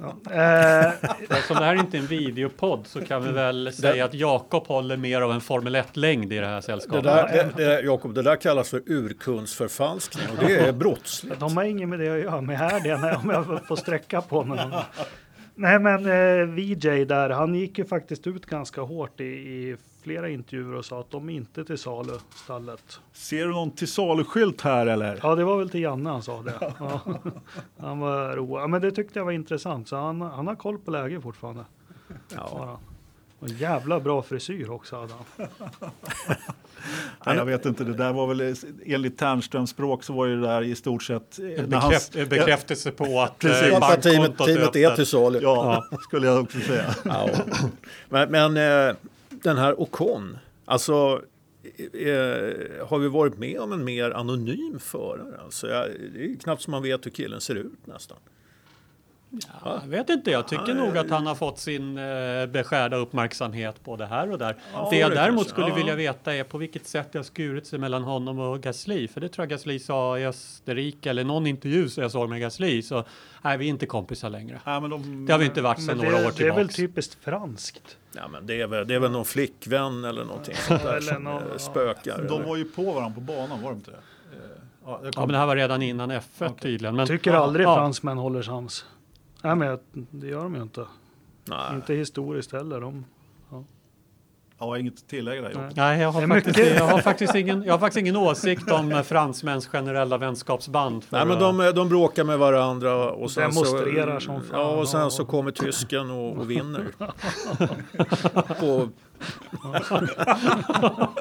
Ja. 0.00 0.32
Eh, 0.32 0.92
eftersom 1.28 1.56
det 1.56 1.64
här 1.64 1.74
inte 1.74 1.96
är 1.96 2.00
en 2.00 2.06
videopodd 2.06 2.86
så 2.86 3.00
kan 3.00 3.22
vi 3.24 3.32
väl 3.32 3.72
säga 3.72 4.04
att 4.04 4.14
Jakob 4.14 4.66
håller 4.66 4.96
mer 4.96 5.20
av 5.20 5.32
en 5.32 5.40
Formel 5.40 5.76
1-längd 5.76 6.32
i 6.32 6.38
det 6.38 6.46
här 6.46 6.56
det 6.56 6.62
sällskapet. 6.62 7.04
där, 7.04 7.50
det, 7.56 7.64
det, 7.64 7.80
Jakob, 7.80 8.14
det 8.14 8.22
där 8.22 8.36
kallas 8.36 8.70
för 8.70 8.82
urkundsförfalskning 8.86 10.26
och 10.38 10.44
det 10.46 10.56
är 10.56 10.72
brottsligt. 10.72 11.40
De 11.40 11.56
har 11.56 11.64
inget 11.64 11.88
med 11.88 11.98
det 11.98 12.08
att 12.14 12.18
göra, 12.22 12.40
men 12.40 12.56
här 12.56 12.80
det 12.80 12.96
när- 12.96 13.16
om 13.16 13.30
jag 13.30 13.66
får 13.66 13.76
sträcka 13.76 14.20
på 14.20 14.44
mig. 14.44 14.58
Nej 15.54 15.78
men 15.78 16.06
eh, 16.06 16.46
VJ 16.46 17.04
där, 17.04 17.30
han 17.30 17.54
gick 17.54 17.78
ju 17.78 17.84
faktiskt 17.84 18.26
ut 18.26 18.46
ganska 18.46 18.80
hårt 18.80 19.20
i, 19.20 19.24
i 19.24 19.76
flera 20.02 20.28
intervjuer 20.28 20.74
och 20.74 20.84
sa 20.84 21.00
att 21.00 21.10
de 21.10 21.28
är 21.28 21.32
inte 21.32 21.64
till 21.64 21.78
salu, 21.78 22.12
stallet. 22.34 23.00
Ser 23.12 23.46
du 23.46 23.52
någon 23.52 23.70
till 23.70 23.88
salu-skylt 23.88 24.60
här 24.60 24.86
eller? 24.86 25.20
Ja, 25.22 25.34
det 25.34 25.44
var 25.44 25.58
väl 25.58 25.70
till 25.70 25.82
Janne 25.82 26.10
han 26.10 26.22
sa 26.22 26.42
det. 26.42 26.54
Ja. 26.78 27.00
Han 27.78 27.98
var 27.98 28.36
rolig. 28.36 28.62
Ja, 28.62 28.66
men 28.66 28.80
det 28.80 28.90
tyckte 28.90 29.18
jag 29.18 29.24
var 29.24 29.32
intressant, 29.32 29.88
så 29.88 29.96
han, 29.96 30.20
han 30.20 30.46
har 30.46 30.54
koll 30.54 30.78
på 30.78 30.90
läget 30.90 31.22
fortfarande. 31.22 31.64
Han. 32.34 32.78
Och 33.44 33.50
jävla 33.50 34.00
bra 34.00 34.22
frisyr 34.22 34.70
också 34.70 34.96
hade 34.96 35.12
han. 35.12 35.48
Nej, 37.26 37.36
jag 37.36 37.44
vet 37.44 37.66
inte, 37.66 37.84
det 37.84 37.92
där 37.94 38.12
var 38.12 38.26
väl 38.34 38.54
enligt 38.86 39.18
Ternströms 39.18 39.70
språk 39.70 40.04
så 40.04 40.12
var 40.12 40.26
det 40.28 40.40
där 40.40 40.62
i 40.62 40.74
stort 40.74 41.02
sett... 41.02 41.38
eh, 41.38 41.44
En 41.64 41.70
bekräft, 41.70 42.16
en 42.16 42.28
bekräftelse 42.28 42.90
på 42.90 43.20
att 43.20 43.38
Precis. 43.38 43.62
eh, 43.72 43.82
Att 43.82 44.02
teamet, 44.02 44.38
teamet 44.38 44.76
är 44.76 44.96
till 44.96 45.06
salu. 45.06 45.38
Ja, 45.42 45.84
skulle 46.00 46.26
jag 46.26 46.40
också 46.42 46.58
säga. 46.60 46.94
Ja. 47.04 47.30
Men, 48.08 48.30
men 48.30 48.56
eh, 48.88 48.96
den 49.30 49.56
här 49.58 49.80
Ocon, 49.80 50.38
alltså 50.64 51.20
eh, 51.92 52.86
har 52.86 52.98
vi 52.98 53.08
varit 53.08 53.38
med 53.38 53.60
om 53.60 53.72
en 53.72 53.84
mer 53.84 54.10
anonym 54.10 54.78
förare? 54.78 55.40
Alltså, 55.44 55.68
jag, 55.68 55.86
det 56.14 56.24
är 56.24 56.36
knappt 56.36 56.62
som 56.62 56.70
man 56.70 56.82
vet 56.82 57.06
hur 57.06 57.10
killen 57.10 57.40
ser 57.40 57.54
ut 57.54 57.86
nästan. 57.86 58.18
Ja, 59.64 59.78
jag 59.82 59.88
vet 59.88 60.08
inte, 60.10 60.30
jag 60.30 60.48
tycker 60.48 60.74
nog 60.74 60.98
att 60.98 61.10
han 61.10 61.26
har 61.26 61.34
fått 61.34 61.58
sin 61.58 61.98
eh, 61.98 62.46
beskärda 62.46 62.96
uppmärksamhet 62.96 63.84
både 63.84 64.06
här 64.06 64.30
och 64.32 64.38
där. 64.38 64.56
det 64.90 64.96
jag 64.98 65.10
det 65.10 65.14
däremot 65.14 65.36
kanske. 65.44 65.50
skulle 65.52 65.68
Ja. 65.68 65.74
vilja 65.74 65.94
veta 65.94 66.34
är 66.34 66.44
på 66.44 66.58
vilket 66.58 66.86
sätt 66.86 67.08
det 67.12 67.18
har 67.18 67.24
skurit 67.24 67.66
sig 67.66 67.78
mellan 67.78 68.02
honom 68.02 68.38
och 68.38 68.60
Gasly. 68.60 69.08
För 69.08 69.20
det 69.20 69.28
tror 69.28 69.42
jag 69.42 69.50
Gasly 69.50 69.78
sa 69.78 70.18
i 70.18 70.26
Österrike, 70.26 71.10
eller 71.10 71.24
någon 71.24 71.46
intervju 71.46 71.88
som 71.88 72.02
jag 72.02 72.10
såg 72.12 72.28
med 72.30 72.40
Gasly. 72.40 72.82
Så 72.82 73.04
nej, 73.42 73.58
vi 73.58 73.64
är 73.64 73.68
inte 73.70 73.86
kompisar 73.86 74.30
längre. 74.30 74.60
Nej, 74.66 74.80
men 74.80 74.90
de, 74.90 75.26
Det 75.26 75.32
har 75.32 75.38
vi 75.38 75.44
inte 75.44 75.62
varit 75.62 75.82
sedan 75.86 75.98
några 75.98 76.16
år 76.16 76.32
det, 76.36 76.44
det 76.44 76.48
är 76.48 76.54
väl 76.54 76.68
typiskt 76.68 77.24
franskt. 77.24 77.96
Ja, 78.16 78.28
men 78.28 78.46
det, 78.46 78.60
är 78.60 78.66
väl, 78.66 78.86
det 78.88 78.94
är 78.94 78.98
väl 78.98 79.10
någon 79.10 79.24
flickvän 79.24 80.04
eller 80.04 80.24
någonting 80.24 80.54
sånt 80.56 80.82
där 80.82 80.90
eller 80.96 81.12
som 81.14 81.24
någon- 81.24 81.42
eh, 81.42 81.48
ja. 81.52 81.58
spökar. 81.58 82.18
de 82.28 82.34
eller? 82.34 82.48
var 82.48 82.56
ju 82.56 82.64
på 82.64 82.82
varandra 82.92 83.14
på 83.14 83.20
banan, 83.20 83.62
var 83.62 83.70
de 83.70 83.76
inte 83.76 83.90
det? 83.90 83.96
Eh, 83.96 84.02
Ja, 84.86 85.00
Ja, 85.14 85.20
men 85.20 85.28
det 85.28 85.38
här 85.38 85.46
var 85.46 85.56
redan 85.56 85.82
innan 85.82 86.12
F1 86.12 86.58
tydligen. 86.60 86.96
Men, 86.96 87.06
Tycker 87.06 87.32
ja, 87.32 87.38
aldrig 87.38 87.66
ja. 87.66 87.76
fransmän 87.76 88.18
håller 88.18 88.42
sams. 88.42 88.84
Nej, 89.44 89.56
men 89.56 89.68
jag- 89.68 89.80
det 90.10 90.26
gör 90.26 90.42
de 90.42 90.54
ju 90.54 90.62
inte. 90.62 90.86
Nej. 91.48 91.74
Inte 91.74 91.94
historiskt 91.94 92.52
heller. 92.52 92.80
De, 92.80 93.04
ja, 94.58 94.78
inget 94.78 94.94
att 94.94 95.08
tillägga 95.08 95.42
där. 95.42 95.70
Nej, 95.76 96.00
jag 96.00 96.12
har, 96.12 96.26
faktiskt, 96.28 96.58
jag, 96.58 96.84
har 96.88 96.98
faktiskt 97.00 97.34
ingen, 97.34 97.62
jag 97.62 97.72
har 97.72 97.78
faktiskt 97.78 98.00
ingen 98.00 98.16
åsikt 98.16 98.70
om 98.70 99.02
fransmäns 99.04 99.66
generella 99.66 100.18
vänskapsband. 100.18 101.04
för 101.04 101.16
Nej, 101.16 101.26
men 101.26 101.38
de, 101.38 101.72
de 101.74 101.88
bråkar 101.88 102.24
med 102.24 102.38
varandra 102.38 103.10
och 103.10 103.30
sen 103.30 103.50
Demonstrerar 103.50 104.20
så, 104.20 104.26
som 104.26 104.42
fan. 104.42 104.60
Ja, 104.60 104.66
och 104.76 104.88
sen 104.88 105.00
Ja. 105.00 105.10
så 105.10 105.24
kommer 105.24 105.50
tysken 105.50 106.10
och, 106.10 106.36
och 106.36 106.50
vinner. 106.50 106.86
på, 108.60 108.88
ja. 109.62 111.14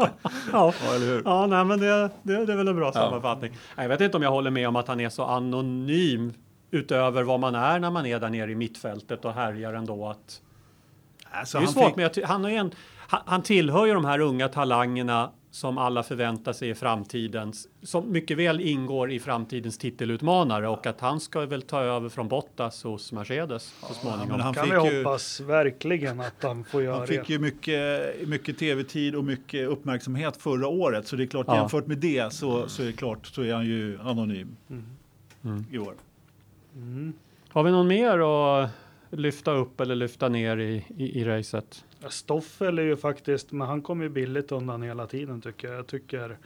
Ja, 0.51 0.73
eller 0.95 1.05
hur? 1.05 1.21
Ja, 1.25 1.47
nej, 1.47 1.65
men 1.65 1.79
det, 1.79 2.09
det, 2.23 2.45
det 2.45 2.53
är 2.53 2.57
väl 2.57 2.67
en 2.67 2.75
bra 2.75 2.91
sammanfattning. 2.91 3.51
Nej, 3.75 3.83
Jag 3.83 3.89
vet 3.89 4.01
inte 4.01 4.17
om 4.17 4.23
jag 4.23 4.31
håller 4.31 4.51
med 4.51 4.67
om 4.67 4.75
att 4.75 4.87
han 4.87 4.99
är 4.99 5.09
så 5.09 5.23
anonym 5.23 6.33
utöver 6.73 7.23
vad 7.23 7.39
man 7.39 7.55
är 7.55 7.79
när 7.79 7.91
man 7.91 8.05
är 8.05 8.19
där 8.19 8.29
nere 8.29 8.51
i 8.51 8.55
mittfältet 8.55 9.25
och 9.25 9.33
härjar 9.33 9.73
ändå. 9.73 10.07
Att, 10.07 10.41
Alltså, 11.31 11.57
det 11.57 11.61
är 11.63 11.65
han 11.65 11.73
svårt, 11.73 11.85
fick, 11.85 11.95
men 11.95 12.09
jag 12.15 12.27
han, 12.27 12.45
är 12.45 12.49
en, 12.49 12.71
han, 12.97 13.21
han 13.25 13.41
tillhör 13.43 13.85
ju 13.85 13.93
de 13.93 14.05
här 14.05 14.19
unga 14.19 14.47
talangerna 14.47 15.31
som 15.51 15.77
alla 15.77 16.03
förväntar 16.03 16.53
sig 16.53 16.69
i 16.69 16.75
framtidens, 16.75 17.67
som 17.83 18.11
mycket 18.11 18.37
väl 18.37 18.61
ingår 18.61 19.11
i 19.11 19.19
framtidens 19.19 19.77
titelutmanare 19.77 20.67
och 20.67 20.87
att 20.87 20.99
han 20.99 21.19
ska 21.19 21.45
väl 21.45 21.61
ta 21.61 21.81
över 21.81 22.09
från 22.09 22.27
Bottas 22.27 22.83
hos 22.83 23.11
Mercedes 23.11 23.73
så 23.87 23.93
småningom. 23.93 24.27
men 24.29 24.39
han 24.41 24.53
kan 24.53 24.63
fick 24.63 24.73
vi 24.73 24.77
ju- 24.89 24.97
hoppas 25.03 25.39
verkligen 25.39 26.19
att 26.19 26.43
han 26.43 26.63
får 26.63 26.83
göra 26.83 26.97
han 26.97 27.07
fick 27.07 27.27
det. 27.27 27.33
ju 27.33 27.39
mycket, 27.39 28.27
mycket 28.27 28.57
tv-tid 28.59 29.15
och 29.15 29.23
mycket 29.23 29.67
uppmärksamhet 29.69 30.37
förra 30.37 30.67
året. 30.67 31.07
Så 31.07 31.15
det 31.15 31.23
är 31.23 31.27
klart, 31.27 31.45
Ja. 31.49 31.55
jämfört 31.57 31.87
med 31.87 31.97
det 31.97 32.33
så, 32.33 32.67
så 32.69 32.81
är 32.81 32.85
det 32.85 32.93
klart 32.93 33.25
så 33.27 33.41
är 33.41 33.53
han 33.53 33.65
ju 33.65 33.99
anonym 34.03 34.55
Mm. 35.43 35.65
i 35.71 35.77
år. 35.77 35.93
Har 37.49 37.63
vi 37.63 37.71
någon 37.71 37.87
mer 37.87 38.19
att 38.19 38.69
lyfta 39.09 39.51
upp 39.51 39.81
eller 39.81 39.95
lyfta 39.95 40.29
ner 40.29 40.57
i, 40.57 40.85
i, 40.97 41.19
i 41.21 41.25
racet? 41.25 41.85
Stoffel 42.09 42.79
är 42.79 42.83
ju 42.83 42.97
faktiskt, 42.97 43.51
men 43.51 43.67
han 43.67 43.81
kommer 43.81 44.03
ju 44.03 44.09
billigt 44.09 44.51
undan 44.51 44.81
hela 44.81 45.07
tiden 45.07 45.41
tycker 45.41 45.67
jag. 45.67 45.77
Jag 45.77 45.87
tycker 45.87 46.37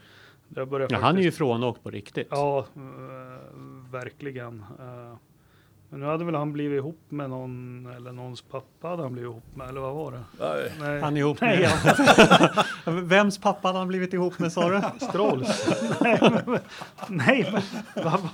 det 0.48 0.66
börjar 0.66 0.84
Ja, 0.84 0.90
faktiskt, 0.90 1.04
han 1.04 1.18
är 1.18 1.22
ju 1.22 1.32
frånåkt 1.32 1.84
på 1.84 1.90
riktigt. 1.90 2.28
Ja, 2.32 2.60
eh, 2.76 3.92
verkligen. 3.92 4.66
Eh, 4.80 5.16
men 5.90 6.00
nu 6.00 6.06
hade 6.06 6.26
väl 6.26 6.36
han 6.36 6.54
blivit 6.54 6.78
ihop 6.78 7.00
med 7.10 7.30
någon, 7.30 7.86
eller 7.96 8.12
någons 8.12 8.42
pappa 8.42 8.88
hade 8.88 9.04
han 9.04 9.14
blivit 9.14 9.32
ihop 9.32 9.56
med, 9.56 9.70
eller 9.70 9.82
vad 9.82 9.96
var 9.96 10.12
det? 10.12 10.24
nej, 10.40 10.72
Nej, 10.80 11.02
Han 11.02 11.18
är 11.18 11.20
ihop 11.22 11.42
Nej, 11.42 11.60
med... 11.60 11.72
ja, 12.86 12.92
Vems 12.92 13.38
pappa 13.38 13.68
hade 13.68 13.80
han 13.80 13.88
blivit 13.88 14.14
ihop 14.14 14.40
med 14.40 14.52
sa 14.52 14.70
du? 14.70 15.06
Strolls. 15.06 15.70
nej, 16.02 16.20
men, 16.22 16.60
nej, 17.08 17.50
men 17.54 17.62
vad, 18.06 18.20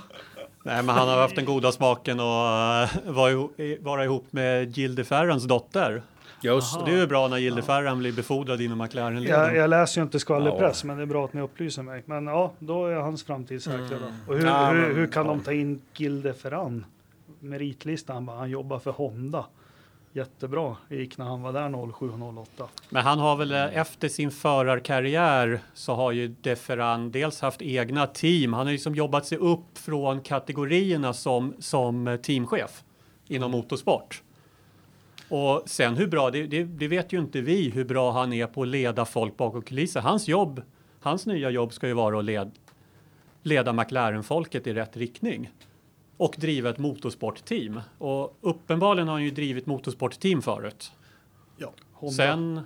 Nej, 0.66 0.82
men 0.82 0.94
han 0.94 1.08
har 1.08 1.16
haft 1.16 1.36
den 1.36 1.44
goda 1.44 1.72
smaken 1.72 2.20
och 2.20 2.24
uh, 2.26 3.12
vara, 3.14 3.30
ihop, 3.30 3.56
vara 3.80 4.04
ihop 4.04 4.24
med 4.30 4.78
Gilde 4.78 5.04
Ferrens 5.04 5.44
dotter. 5.44 6.02
Just 6.42 6.76
Och 6.76 6.84
det 6.84 6.92
är 6.92 6.96
ju 6.96 7.06
bra 7.06 7.28
när 7.28 7.38
Gilde 7.38 7.62
Ferran 7.62 7.98
blir 7.98 8.12
befordrad 8.12 8.60
inom 8.60 8.78
McLaren. 8.78 9.22
Jag, 9.22 9.56
jag 9.56 9.70
läser 9.70 10.00
ju 10.00 10.02
inte 10.04 10.18
skvallerpress, 10.18 10.84
men 10.84 10.96
det 10.96 11.02
är 11.02 11.06
bra 11.06 11.24
att 11.24 11.32
ni 11.32 11.40
upplyser 11.40 11.82
mig. 11.82 12.02
Men 12.06 12.26
ja, 12.26 12.52
då 12.58 12.86
är 12.86 12.94
hans 12.94 13.24
framtid 13.24 13.62
säkrad. 13.62 13.92
Mm. 13.92 14.02
då. 14.26 14.32
Och 14.32 14.38
hur, 14.38 14.46
Ja, 14.46 14.66
hur, 14.70 14.80
men- 14.80 14.96
hur 14.96 15.06
kan 15.06 15.26
ja. 15.26 15.32
de 15.32 15.40
ta 15.40 15.52
in 15.52 15.80
Gilde 15.96 16.34
Ferran? 16.34 16.84
Meritlistan, 17.40 18.16
han, 18.16 18.26
bara, 18.26 18.36
han 18.36 18.50
jobbar 18.50 18.78
för 18.78 18.90
Honda. 18.90 19.44
Jättebra, 20.16 20.76
gick 20.88 21.18
när 21.18 21.24
han 21.24 21.42
var 21.42 21.52
där 21.52 21.92
07 21.92 22.10
och 22.10 22.38
08. 22.38 22.68
Men 22.88 23.02
han 23.04 23.18
har 23.18 23.36
väl 23.36 23.52
eh, 23.52 23.78
efter 23.78 24.08
sin 24.08 24.30
förarkarriär 24.30 25.60
så 25.74 25.94
har 25.94 26.12
ju 26.12 26.28
Deferan 26.28 27.10
dels 27.10 27.40
haft 27.40 27.62
egna 27.62 28.06
team. 28.06 28.52
Han 28.52 28.66
har 28.66 28.72
ju 28.72 28.78
som 28.78 28.94
jobbat 28.94 29.26
sig 29.26 29.38
upp 29.38 29.78
från 29.78 30.20
kategorierna 30.20 31.12
som, 31.12 31.54
som 31.58 32.08
eh, 32.08 32.16
teamchef 32.16 32.84
inom 33.28 33.50
motorsport. 33.50 34.22
Och 35.28 35.62
sen 35.66 35.96
hur 35.96 36.06
bra, 36.06 36.30
det, 36.30 36.46
det, 36.46 36.64
det 36.64 36.88
vet 36.88 37.12
ju 37.12 37.18
inte 37.18 37.40
vi 37.40 37.70
hur 37.70 37.84
bra 37.84 38.12
han 38.12 38.32
är 38.32 38.46
på 38.46 38.62
att 38.62 38.68
leda 38.68 39.04
folk 39.04 39.36
bakom 39.36 39.62
kulisser. 39.62 40.00
Hans 40.00 40.28
jobb, 40.28 40.62
hans 41.00 41.26
nya 41.26 41.50
jobb 41.50 41.72
ska 41.72 41.86
ju 41.86 41.94
vara 41.94 42.18
att 42.18 42.24
led, 42.24 42.50
leda 43.42 43.72
McLaren-folket 43.72 44.66
i 44.66 44.74
rätt 44.74 44.96
riktning. 44.96 45.50
Och 46.16 46.34
driva 46.38 46.70
ett 46.70 46.78
motorsportteam. 46.78 47.80
Och 47.98 48.38
uppenbarligen 48.40 49.08
har 49.08 49.14
han 49.14 49.24
ju 49.24 49.30
drivit 49.30 49.66
motorsportteam 49.66 50.42
förut. 50.42 50.92
Ja. 51.56 51.72
Honda. 51.92 52.14
Sen 52.14 52.60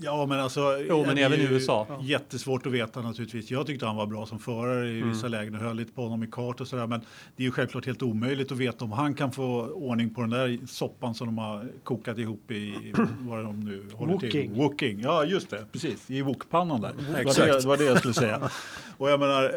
Ja, 0.00 0.26
men 0.26 0.40
alltså. 0.40 0.78
Jo, 0.88 1.04
men 1.06 1.18
även 1.18 1.40
i 1.40 1.42
ju 1.42 1.48
USA. 1.48 1.86
Jättesvårt 2.02 2.66
att 2.66 2.72
veta 2.72 3.02
naturligtvis. 3.02 3.50
Jag 3.50 3.66
tyckte 3.66 3.86
han 3.86 3.96
var 3.96 4.06
bra 4.06 4.26
som 4.26 4.38
förare 4.38 4.88
i 4.88 5.02
vissa 5.02 5.28
lägen 5.28 5.54
och 5.54 5.60
höll 5.60 5.76
lite 5.76 5.92
på 5.92 6.02
honom 6.02 6.22
i 6.22 6.26
kart 6.26 6.60
och 6.60 6.68
sådär. 6.68 6.86
Men 6.86 7.00
det 7.36 7.42
är 7.42 7.44
ju 7.44 7.50
självklart 7.50 7.86
helt 7.86 8.02
omöjligt 8.02 8.52
att 8.52 8.58
veta 8.58 8.84
om 8.84 8.92
han 8.92 9.14
kan 9.14 9.32
få 9.32 9.66
ordning 9.66 10.14
på 10.14 10.20
den 10.20 10.30
där 10.30 10.58
soppan 10.66 11.14
som 11.14 11.26
de 11.26 11.38
har 11.38 11.68
kokat 11.84 12.18
ihop 12.18 12.50
i, 12.50 12.92
vad 13.18 13.44
de 13.44 13.60
nu 13.60 13.86
håller 13.94 14.18
till? 14.18 14.28
Woking. 14.28 14.54
Woking. 14.54 15.00
Ja, 15.00 15.24
just 15.24 15.50
det. 15.50 15.66
Precis. 15.72 16.10
I 16.10 16.22
wokpannan 16.22 16.80
där. 16.80 16.92
Det 16.98 17.04
var 17.04 17.14
det, 17.14 17.20
Exakt. 17.20 17.62
det 17.62 17.68
var 17.68 17.76
det 17.76 17.84
jag 17.84 17.98
skulle 17.98 18.14
säga. 18.14 18.50
Och 18.96 19.10
jag 19.10 19.20
menar, 19.20 19.44
eh, 19.44 19.50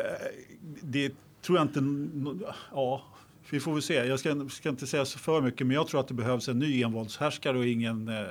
det 0.82 1.14
tror 1.42 1.58
jag 1.58 1.66
inte... 1.66 1.82
Ja, 2.72 3.04
vi 3.50 3.60
får 3.60 3.74
väl 3.74 3.82
se. 3.82 3.94
Jag 3.94 4.20
ska, 4.20 4.50
ska 4.50 4.70
inte 4.70 4.88
säga 4.88 5.06
så 5.06 5.20
för 5.20 5.42
mycket, 5.42 5.68
men 5.68 5.76
jag 5.76 5.88
tror 5.88 6.00
att 6.00 6.08
det 6.08 6.14
behövs 6.14 6.48
en 6.50 6.60
ny 6.60 6.84
envåldshärskare 6.84 7.58
och 7.58 7.66
ingen 7.66 8.08
eh, 8.08 8.24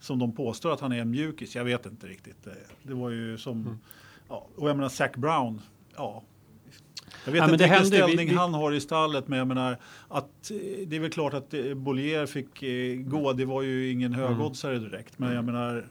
som 0.00 0.18
de 0.18 0.32
påstår 0.32 0.72
att 0.72 0.80
han 0.80 0.92
är 0.92 1.00
en 1.00 1.10
mjukis. 1.10 1.56
Jag 1.56 1.64
vet 1.64 1.86
inte 1.86 2.06
riktigt. 2.06 2.46
Eh, 2.46 2.52
Det 2.82 2.94
var 2.94 3.10
ju 3.10 3.38
som... 3.38 3.60
Mm. 3.60 3.78
Ja, 4.28 4.46
och 4.56 4.68
jag 4.68 4.76
menar 4.76 4.88
Zac 4.88 5.12
Brown. 5.16 5.60
Ja. 5.96 6.22
Jag 7.26 7.32
vet 7.32 7.38
Ja, 7.38 7.44
inte 7.44 7.52
vilken 7.52 7.68
händer- 7.70 7.90
vi- 7.90 7.96
ställning 8.12 8.28
vi- 8.28 8.34
han 8.34 8.54
har 8.54 8.72
i 8.72 8.80
stallet, 8.80 9.28
men 9.28 9.38
jag 9.38 9.48
menar 9.48 9.76
att 10.08 10.50
eh, 10.50 10.56
det 10.86 10.96
är 10.96 11.00
väl 11.00 11.10
klart 11.10 11.34
att 11.34 11.54
eh, 11.54 11.74
Bollier 11.74 12.26
fick 12.26 12.62
eh, 12.62 12.96
gå. 12.96 13.32
Det 13.32 13.44
var 13.44 13.62
ju 13.62 13.90
ingen 13.92 14.14
Mm. 14.14 14.26
högoddsare 14.26 14.78
direkt, 14.78 15.18
men 15.18 15.34
jag 15.34 15.44
menar 15.44 15.86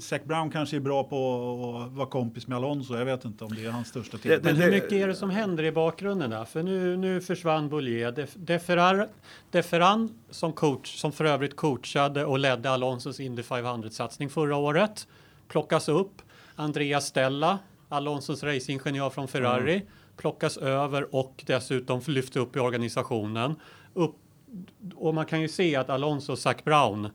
Zac 0.00 0.24
Brown 0.24 0.50
kanske 0.50 0.76
är 0.76 0.80
bra 0.80 1.04
på 1.04 1.86
att 1.86 1.92
vara 1.92 2.06
kompis 2.06 2.46
med 2.46 2.56
Alonso. 2.56 2.96
Jag 2.96 3.04
vet 3.04 3.24
inte 3.24 3.44
om 3.44 3.54
det 3.54 3.64
är 3.64 3.70
hans 3.70 3.88
största 3.88 4.18
tillgång. 4.18 4.40
Men 4.42 4.56
hur 4.56 4.70
mycket 4.70 4.92
är 4.92 5.08
det 5.08 5.14
som 5.14 5.30
händer 5.30 5.64
i 5.64 5.72
bakgrunden 5.72 6.30
där? 6.30 6.44
För 6.44 6.62
nu, 6.62 6.96
nu 6.96 7.20
försvann 7.20 7.68
Bollier. 7.68 8.12
De, 8.12 8.26
Deferar, 8.34 9.08
Deferan 9.50 10.14
som 10.30 10.52
coach, 10.52 10.96
som 10.96 11.12
för 11.12 11.24
övrigt 11.24 11.56
coachade 11.56 12.24
och 12.24 12.38
ledde 12.38 12.70
Alonsos 12.70 13.20
Indy 13.20 13.42
500-satsning 13.42 14.28
förra 14.30 14.56
året, 14.56 15.06
plockas 15.48 15.88
upp. 15.88 16.22
Andreas 16.56 17.06
Stella, 17.06 17.58
Alonsos 17.88 18.42
racingingenjör 18.42 19.10
från 19.10 19.28
Ferrari, 19.28 19.82
plockas 20.16 20.56
över 20.56 21.14
och 21.14 21.44
dessutom 21.46 22.00
lyfts 22.06 22.36
upp 22.36 22.56
i 22.56 22.60
organisationen. 22.60 23.54
Upp, 23.94 24.14
och 24.94 25.14
man 25.14 25.26
kan 25.26 25.40
ju 25.40 25.48
se 25.48 25.76
att 25.76 25.90
Alonso 25.90 26.32
och 26.32 26.38
Zac 26.38 26.64
Brown 26.64 27.08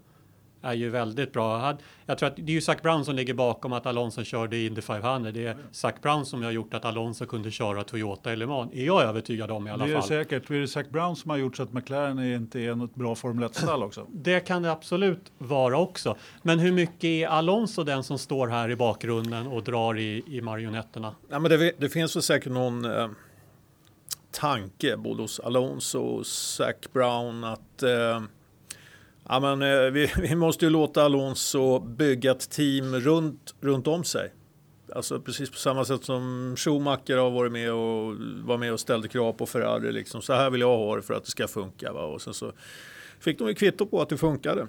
är 0.61 0.73
ju 0.73 0.89
väldigt 0.89 1.33
bra. 1.33 1.77
Jag 2.05 2.17
tror 2.17 2.29
att 2.29 2.35
det 2.35 2.41
är 2.41 2.49
ju 2.49 2.61
Zac 2.61 2.81
Brown 2.81 3.05
som 3.05 3.15
ligger 3.15 3.33
bakom 3.33 3.73
att 3.73 3.85
Alonso 3.85 4.23
körde 4.23 4.57
i 4.57 4.65
Indy 4.65 4.81
500. 4.81 5.31
Det 5.31 5.47
är 5.47 5.57
Zac 5.71 5.93
Brown 6.01 6.25
som 6.25 6.43
har 6.43 6.51
gjort 6.51 6.73
att 6.73 6.85
Alonso 6.85 7.25
kunde 7.25 7.51
köra 7.51 7.83
Toyota 7.83 8.33
i 8.33 8.35
Le 8.35 8.45
Mans. 8.45 8.73
Är 8.73 8.85
jag 8.85 9.01
övertygad 9.03 9.51
om 9.51 9.67
i 9.67 9.71
alla 9.71 9.85
Det 9.85 9.91
är 9.91 9.95
fall. 9.95 10.07
säkert. 10.07 10.47
Det 10.47 10.57
är 10.57 10.65
Zac 10.65 10.89
Brown 10.89 11.15
som 11.15 11.29
har 11.31 11.37
gjort 11.37 11.57
så 11.57 11.63
att 11.63 11.73
McLaren 11.73 12.19
är 12.19 12.35
inte 12.35 12.59
är 12.59 12.75
något 12.75 12.95
bra 12.95 13.15
Formel 13.15 13.49
1-stall 13.49 13.83
också. 13.83 14.05
Det 14.11 14.39
kan 14.39 14.61
det 14.61 14.71
absolut 14.71 15.31
vara 15.37 15.77
också. 15.77 16.15
Men 16.41 16.59
hur 16.59 16.71
mycket 16.71 17.03
är 17.03 17.27
Alonso 17.27 17.83
den 17.83 18.03
som 18.03 18.17
står 18.17 18.47
här 18.47 18.69
i 18.71 18.75
bakgrunden 18.75 19.47
och 19.47 19.63
drar 19.63 19.97
i, 19.97 20.23
i 20.27 20.41
marionetterna? 20.41 21.15
Ja, 21.29 21.39
men 21.39 21.51
det, 21.51 21.71
det 21.77 21.89
finns 21.89 22.15
väl 22.15 22.23
säkert 22.23 22.51
någon 22.51 22.85
eh, 22.85 23.07
tanke 24.31 24.97
både 24.97 25.21
hos 25.21 25.39
Alonso 25.39 25.99
och 25.99 26.25
Zac 26.25 26.75
Brown 26.93 27.43
att 27.43 27.83
eh, 27.83 28.21
ja, 29.29 29.39
men, 29.39 29.61
eh, 29.61 29.91
vi, 29.91 30.11
vi 30.17 30.35
måste 30.35 30.65
ju 30.65 30.71
låta 30.71 31.03
Alonso 31.03 31.79
bygga 31.79 32.31
ett 32.31 32.49
team 32.49 32.95
runt, 32.95 33.55
runt 33.61 33.87
om 33.87 34.03
sig. 34.03 34.33
Alltså 34.95 35.21
precis 35.21 35.49
på 35.49 35.57
samma 35.57 35.85
sätt 35.85 36.03
som 36.03 36.55
Schumacher 36.57 37.17
har 37.17 37.31
varit 37.31 37.51
med 37.51 37.73
och 37.73 38.15
var 38.43 38.57
med 38.57 38.73
och 38.73 38.79
ställde 38.79 39.07
krav 39.07 39.33
på 39.33 39.45
Ferrari. 39.45 39.91
Liksom. 39.91 40.21
Så 40.21 40.33
här 40.33 40.49
vill 40.49 40.61
jag 40.61 40.77
ha 40.77 40.95
det 40.95 41.01
för 41.01 41.13
att 41.13 41.25
det 41.25 41.31
ska 41.31 41.47
funka. 41.47 41.93
Va? 41.93 42.01
Och 42.01 42.21
sen 42.21 42.33
så 42.33 42.51
fick 43.19 43.39
de 43.39 43.47
ju 43.47 43.53
kvitto 43.53 43.85
på 43.85 44.01
att 44.01 44.09
det 44.09 44.17
funkade. 44.17 44.67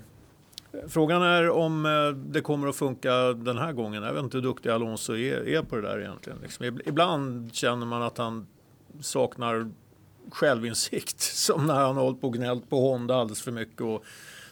Frågan 0.88 1.22
är 1.22 1.50
om 1.50 1.86
eh, 1.86 2.16
det 2.16 2.40
kommer 2.40 2.68
att 2.68 2.76
funka 2.76 3.12
den 3.32 3.58
här 3.58 3.72
gången. 3.72 4.02
Jag 4.02 4.12
vet 4.12 4.22
inte 4.22 4.36
hur 4.36 4.42
duktig 4.42 4.70
Alonso 4.70 5.16
är, 5.16 5.48
är 5.48 5.62
på 5.62 5.76
det 5.76 5.82
där 5.82 6.00
egentligen. 6.00 6.38
Liksom. 6.42 6.80
Ibland 6.84 7.54
känner 7.54 7.86
man 7.86 8.02
att 8.02 8.18
han 8.18 8.46
saknar 9.00 9.70
självinsikt. 10.30 11.20
Som 11.34 11.66
när 11.66 11.74
han 11.74 11.96
har 11.96 12.02
hållit 12.02 12.20
på 12.20 12.26
och 12.26 12.34
gnällt 12.34 12.70
på 12.70 12.80
Honda 12.80 13.16
alldeles 13.16 13.42
för 13.42 13.52
mycket 13.52 13.80
och 13.80 14.04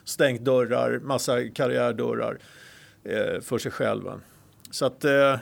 stängt 0.06 0.44
dörrar, 0.44 0.98
massa 0.98 1.48
karriärdörrar 1.48 2.38
eh, 3.04 3.40
för 3.40 3.58
sig 3.58 3.72
själva. 3.72 4.20
Så 4.70 4.86
att, 4.86 5.04
eh, 5.04 5.38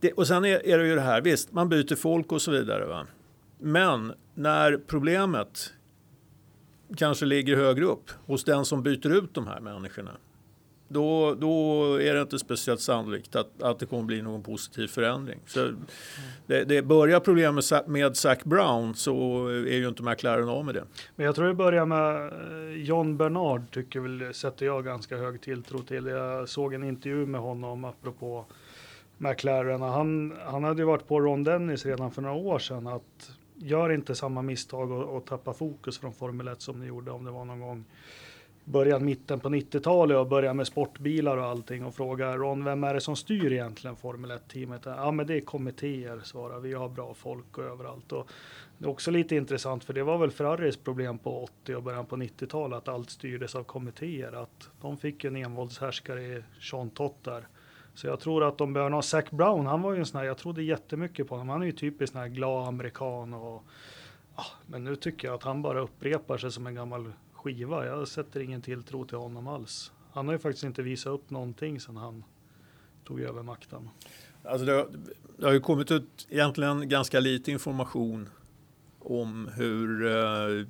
det, 0.00 0.12
och 0.12 0.26
sen 0.26 0.44
är, 0.44 0.66
är 0.66 0.78
det 0.78 0.86
ju 0.86 0.94
det 0.94 1.00
här, 1.00 1.20
visst 1.20 1.52
man 1.52 1.68
byter 1.68 1.96
folk 1.96 2.32
och 2.32 2.42
så 2.42 2.50
vidare. 2.50 2.86
Va? 2.86 3.06
Men 3.58 4.12
när 4.34 4.80
problemet 4.86 5.72
kanske 6.96 7.24
ligger 7.24 7.56
högre 7.56 7.84
upp 7.84 8.10
hos 8.26 8.44
den 8.44 8.64
som 8.64 8.82
byter 8.82 9.12
ut 9.12 9.34
de 9.34 9.46
här 9.46 9.60
människorna. 9.60 10.10
Då, 10.92 11.34
då 11.34 11.84
är 12.00 12.14
det 12.14 12.20
inte 12.20 12.38
speciellt 12.38 12.80
sannolikt 12.80 13.36
att, 13.36 13.62
att 13.62 13.78
det 13.78 13.86
kommer 13.86 14.02
bli 14.02 14.22
någon 14.22 14.42
positiv 14.42 14.86
förändring. 14.86 15.40
Så 15.46 15.72
det, 16.46 16.64
det 16.64 16.82
börjar 16.82 17.20
problem 17.20 17.54
med, 17.54 17.64
med 17.86 18.16
Zac 18.16 18.38
Brown 18.44 18.94
så 18.94 19.46
är 19.48 19.76
ju 19.76 19.88
inte 19.88 20.02
McLaren 20.02 20.48
av 20.48 20.64
med 20.64 20.74
det. 20.74 20.84
Men 21.16 21.26
jag 21.26 21.34
tror 21.34 21.46
det 21.46 21.54
börjar 21.54 21.86
med 21.86 22.26
eh, 22.26 22.82
John 22.82 23.16
Bernard 23.16 23.70
tycker 23.70 24.00
väl, 24.00 24.34
sätter 24.34 24.66
jag 24.66 24.84
ganska 24.84 25.16
hög 25.16 25.40
tilltro 25.40 25.78
till. 25.78 26.06
Jag 26.06 26.48
såg 26.48 26.74
en 26.74 26.84
intervju 26.84 27.26
med 27.26 27.40
honom 27.40 27.84
apropå 27.84 28.44
McLaren. 29.18 29.82
Han, 29.82 30.34
han 30.44 30.64
hade 30.64 30.82
ju 30.82 30.86
varit 30.86 31.08
på 31.08 31.20
Ron 31.20 31.44
Dennis 31.44 31.86
redan 31.86 32.10
för 32.10 32.22
några 32.22 32.36
år 32.36 32.58
sedan 32.58 32.86
att 32.86 33.30
gör 33.56 33.92
inte 33.92 34.14
samma 34.14 34.42
misstag 34.42 34.90
och, 34.90 35.16
och 35.16 35.24
tappa 35.24 35.52
fokus 35.52 35.98
från 35.98 36.12
Formel 36.12 36.48
1 36.48 36.60
som 36.60 36.80
ni 36.80 36.86
gjorde 36.86 37.10
om 37.10 37.24
det 37.24 37.30
var 37.30 37.44
någon 37.44 37.60
gång 37.60 37.84
början 38.64 39.04
mitten 39.04 39.40
på 39.40 39.48
90-talet 39.48 40.16
och 40.16 40.26
börja 40.26 40.54
med 40.54 40.66
sportbilar 40.66 41.36
och 41.36 41.44
allting 41.44 41.84
och 41.84 41.94
frågar 41.94 42.38
Ron, 42.38 42.64
vem 42.64 42.84
är 42.84 42.94
det 42.94 43.00
som 43.00 43.16
styr 43.16 43.52
egentligen 43.52 43.96
Formel 43.96 44.30
1-teamet? 44.30 44.80
Ja, 44.84 45.10
men 45.10 45.26
det 45.26 45.34
är 45.34 45.40
kommittéer, 45.40 46.20
svarar 46.24 46.60
vi. 46.60 46.72
har 46.72 46.88
bra 46.88 47.14
folk 47.14 47.58
och 47.58 47.64
överallt. 47.64 48.12
Och 48.12 48.30
det 48.78 48.84
är 48.84 48.90
också 48.90 49.10
lite 49.10 49.36
intressant, 49.36 49.84
för 49.84 49.92
det 49.92 50.02
var 50.02 50.18
väl 50.18 50.30
Ferraris 50.30 50.76
problem 50.76 51.18
på 51.18 51.42
80 51.42 51.74
och 51.74 51.82
början 51.82 52.06
på 52.06 52.16
90-talet, 52.16 52.78
att 52.78 52.88
allt 52.88 53.10
styrdes 53.10 53.54
av 53.54 53.64
kommittéer. 53.64 54.32
Att 54.42 54.70
de 54.80 54.96
fick 54.96 55.24
en 55.24 55.36
envåldshärskare 55.36 56.22
i 56.22 56.42
Sean 56.60 56.90
Tott 56.90 57.24
där. 57.24 57.46
Så 57.94 58.06
jag 58.06 58.20
tror 58.20 58.44
att 58.44 58.58
de 58.58 58.72
behöver 58.72 58.90
ha 58.90 59.02
Zac 59.02 59.30
Brown, 59.30 59.66
han 59.66 59.82
var 59.82 59.92
ju 59.92 59.98
en 59.98 60.06
sån 60.06 60.18
här, 60.18 60.26
jag 60.26 60.38
trodde 60.38 60.62
jättemycket 60.62 61.28
på 61.28 61.34
honom. 61.34 61.48
Han 61.48 61.62
är 61.62 61.66
ju 61.66 61.72
typiskt 61.72 62.12
sån 62.12 62.22
här 62.22 62.28
glad 62.28 62.68
amerikan 62.68 63.34
och 63.34 63.64
ja, 64.36 64.44
men 64.66 64.84
nu 64.84 64.96
tycker 64.96 65.28
jag 65.28 65.34
att 65.34 65.42
han 65.42 65.62
bara 65.62 65.80
upprepar 65.80 66.38
sig 66.38 66.52
som 66.52 66.66
en 66.66 66.74
gammal 66.74 67.12
skiva. 67.42 67.86
Jag 67.86 68.08
sätter 68.08 68.40
ingen 68.40 68.62
tilltro 68.62 69.04
till 69.04 69.16
honom 69.16 69.46
alls. 69.46 69.92
Han 70.12 70.26
har 70.26 70.32
ju 70.32 70.38
faktiskt 70.38 70.64
inte 70.64 70.82
visat 70.82 71.12
upp 71.12 71.30
någonting 71.30 71.80
sedan 71.80 71.96
han 71.96 72.24
tog 73.04 73.20
över 73.20 73.42
makten. 73.42 73.88
Alltså 74.44 74.66
det, 74.66 74.86
det 75.36 75.46
har 75.46 75.52
ju 75.52 75.60
kommit 75.60 75.90
ut 75.90 76.26
egentligen 76.30 76.88
ganska 76.88 77.20
lite 77.20 77.50
information 77.50 78.28
om 78.98 79.50
hur, 79.56 80.06
eh, 80.06 80.66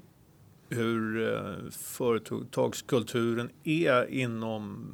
hur 0.69 1.33
eh, 1.35 1.71
företagskulturen 1.71 3.51
är 3.65 4.11
inom 4.11 4.89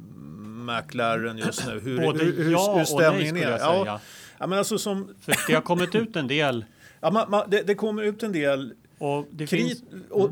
McLaren 0.67 1.37
just 1.37 1.67
nu. 1.67 1.79
Hur, 1.79 1.97
Både 1.97 2.23
hur, 2.23 2.43
hur, 2.43 2.51
ja 2.51 2.59
hur 2.61 2.69
och 2.71 2.75
nej 2.75 2.85
stämningen 2.85 3.35
skulle 3.35 3.47
är. 3.47 3.51
jag 3.51 3.59
säga. 3.59 3.85
Ja, 3.85 4.01
ja, 4.39 4.47
men 4.47 4.57
alltså 4.57 4.77
som, 4.77 5.15
För 5.19 5.35
det 5.47 5.53
har 5.53 5.61
kommit 5.61 5.95
ut 5.95 6.15
en 6.15 6.27
del 6.27 6.65
ja, 6.99 7.11
man, 7.11 7.29
man, 7.29 7.49
det, 7.49 7.63
det 7.67 7.75
kommer 7.75 8.03
ut 8.03 8.23
en 8.23 8.31
del 8.31 8.73
och 8.99 9.25
det 9.31 9.47
Krit, 9.47 9.79
finns... 9.79 9.83
och, 10.09 10.31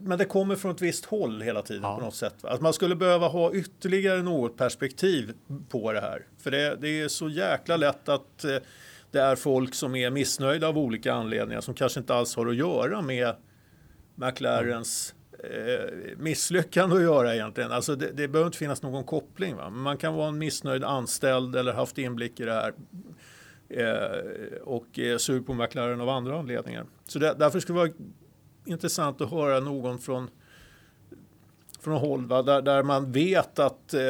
Men 0.00 0.18
det 0.18 0.24
kommer 0.24 0.56
från 0.56 0.70
ett 0.70 0.82
visst 0.82 1.04
håll 1.04 1.42
hela 1.42 1.62
tiden 1.62 1.82
Ja. 1.82 1.94
på 1.98 2.04
något 2.04 2.14
sätt. 2.14 2.34
Att 2.44 2.60
man 2.60 2.72
skulle 2.72 2.96
behöva 2.96 3.28
ha 3.28 3.52
ytterligare 3.52 4.22
något 4.22 4.56
perspektiv 4.56 5.32
på 5.68 5.92
det 5.92 6.00
här. 6.00 6.26
För 6.38 6.50
det, 6.50 6.76
det 6.80 7.00
är 7.00 7.08
så 7.08 7.28
jäkla 7.28 7.76
lätt 7.76 8.08
att 8.08 8.44
eh, 8.44 8.56
det 9.10 9.18
är 9.20 9.36
folk 9.36 9.74
som 9.74 9.96
är 9.96 10.10
missnöjda 10.10 10.68
av 10.68 10.78
olika 10.78 11.12
anledningar 11.14 11.60
som 11.60 11.74
kanske 11.74 12.00
inte 12.00 12.14
alls 12.14 12.36
har 12.36 12.46
att 12.46 12.56
göra 12.56 13.02
med 13.02 13.34
McLarens 14.14 15.14
eh, 15.44 15.90
misslyckande 16.16 16.96
att 16.96 17.02
göra 17.02 17.34
egentligen. 17.34 17.72
Alltså 17.72 17.96
det, 17.96 18.10
det 18.12 18.28
behöver 18.28 18.46
inte 18.46 18.58
finnas 18.58 18.82
någon 18.82 19.04
koppling. 19.04 19.56
Va? 19.56 19.70
Man 19.70 19.96
kan 19.96 20.14
vara 20.14 20.28
en 20.28 20.38
missnöjd 20.38 20.84
anställd 20.84 21.56
eller 21.56 21.72
haft 21.72 21.98
inblick 21.98 22.40
i 22.40 22.44
det 22.44 22.52
här 22.52 22.72
Eh, 23.68 24.58
och 24.62 24.98
är 24.98 25.18
sur 25.18 25.40
på 25.40 25.54
McLaren 25.54 26.00
av 26.00 26.08
andra 26.08 26.38
anledningar. 26.38 26.86
Så 27.04 27.18
där, 27.18 27.34
därför 27.34 27.60
skulle 27.60 27.78
det 27.78 27.88
vara 27.88 27.96
intressant 28.64 29.20
att 29.20 29.30
höra 29.30 29.60
någon 29.60 29.98
från, 29.98 30.30
från 31.80 32.00
håll 32.00 32.26
va? 32.26 32.42
Där, 32.42 32.62
där 32.62 32.82
man 32.82 33.12
vet 33.12 33.58
att 33.58 33.94
eh, 33.94 34.00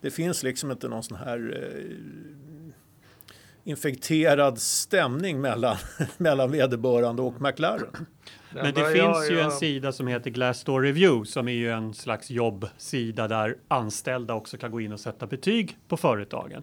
det 0.00 0.10
finns 0.10 0.42
liksom 0.42 0.70
inte 0.70 0.88
någon 0.88 1.02
sån 1.02 1.16
här 1.16 1.60
eh, 1.62 3.28
infekterad 3.64 4.58
stämning 4.58 5.40
mellan, 5.40 5.76
mellan 6.18 6.50
vederbörande 6.50 7.22
och 7.22 7.40
McLaren. 7.40 8.06
Men 8.54 8.74
det 8.74 8.80
Ja, 8.80 8.86
finns 8.86 8.96
ja, 8.98 9.30
ju 9.30 9.38
ja. 9.38 9.44
en 9.44 9.50
sida 9.50 9.92
som 9.92 10.06
heter 10.06 10.30
Glassdoor 10.30 10.82
Review 10.82 11.30
som 11.30 11.48
är 11.48 11.52
ju 11.52 11.70
en 11.70 11.94
slags 11.94 12.30
jobbsida 12.30 13.28
där 13.28 13.56
anställda 13.68 14.34
också 14.34 14.56
kan 14.56 14.70
gå 14.70 14.80
in 14.80 14.92
och 14.92 15.00
sätta 15.00 15.26
betyg 15.26 15.76
på 15.88 15.96
företagen. 15.96 16.62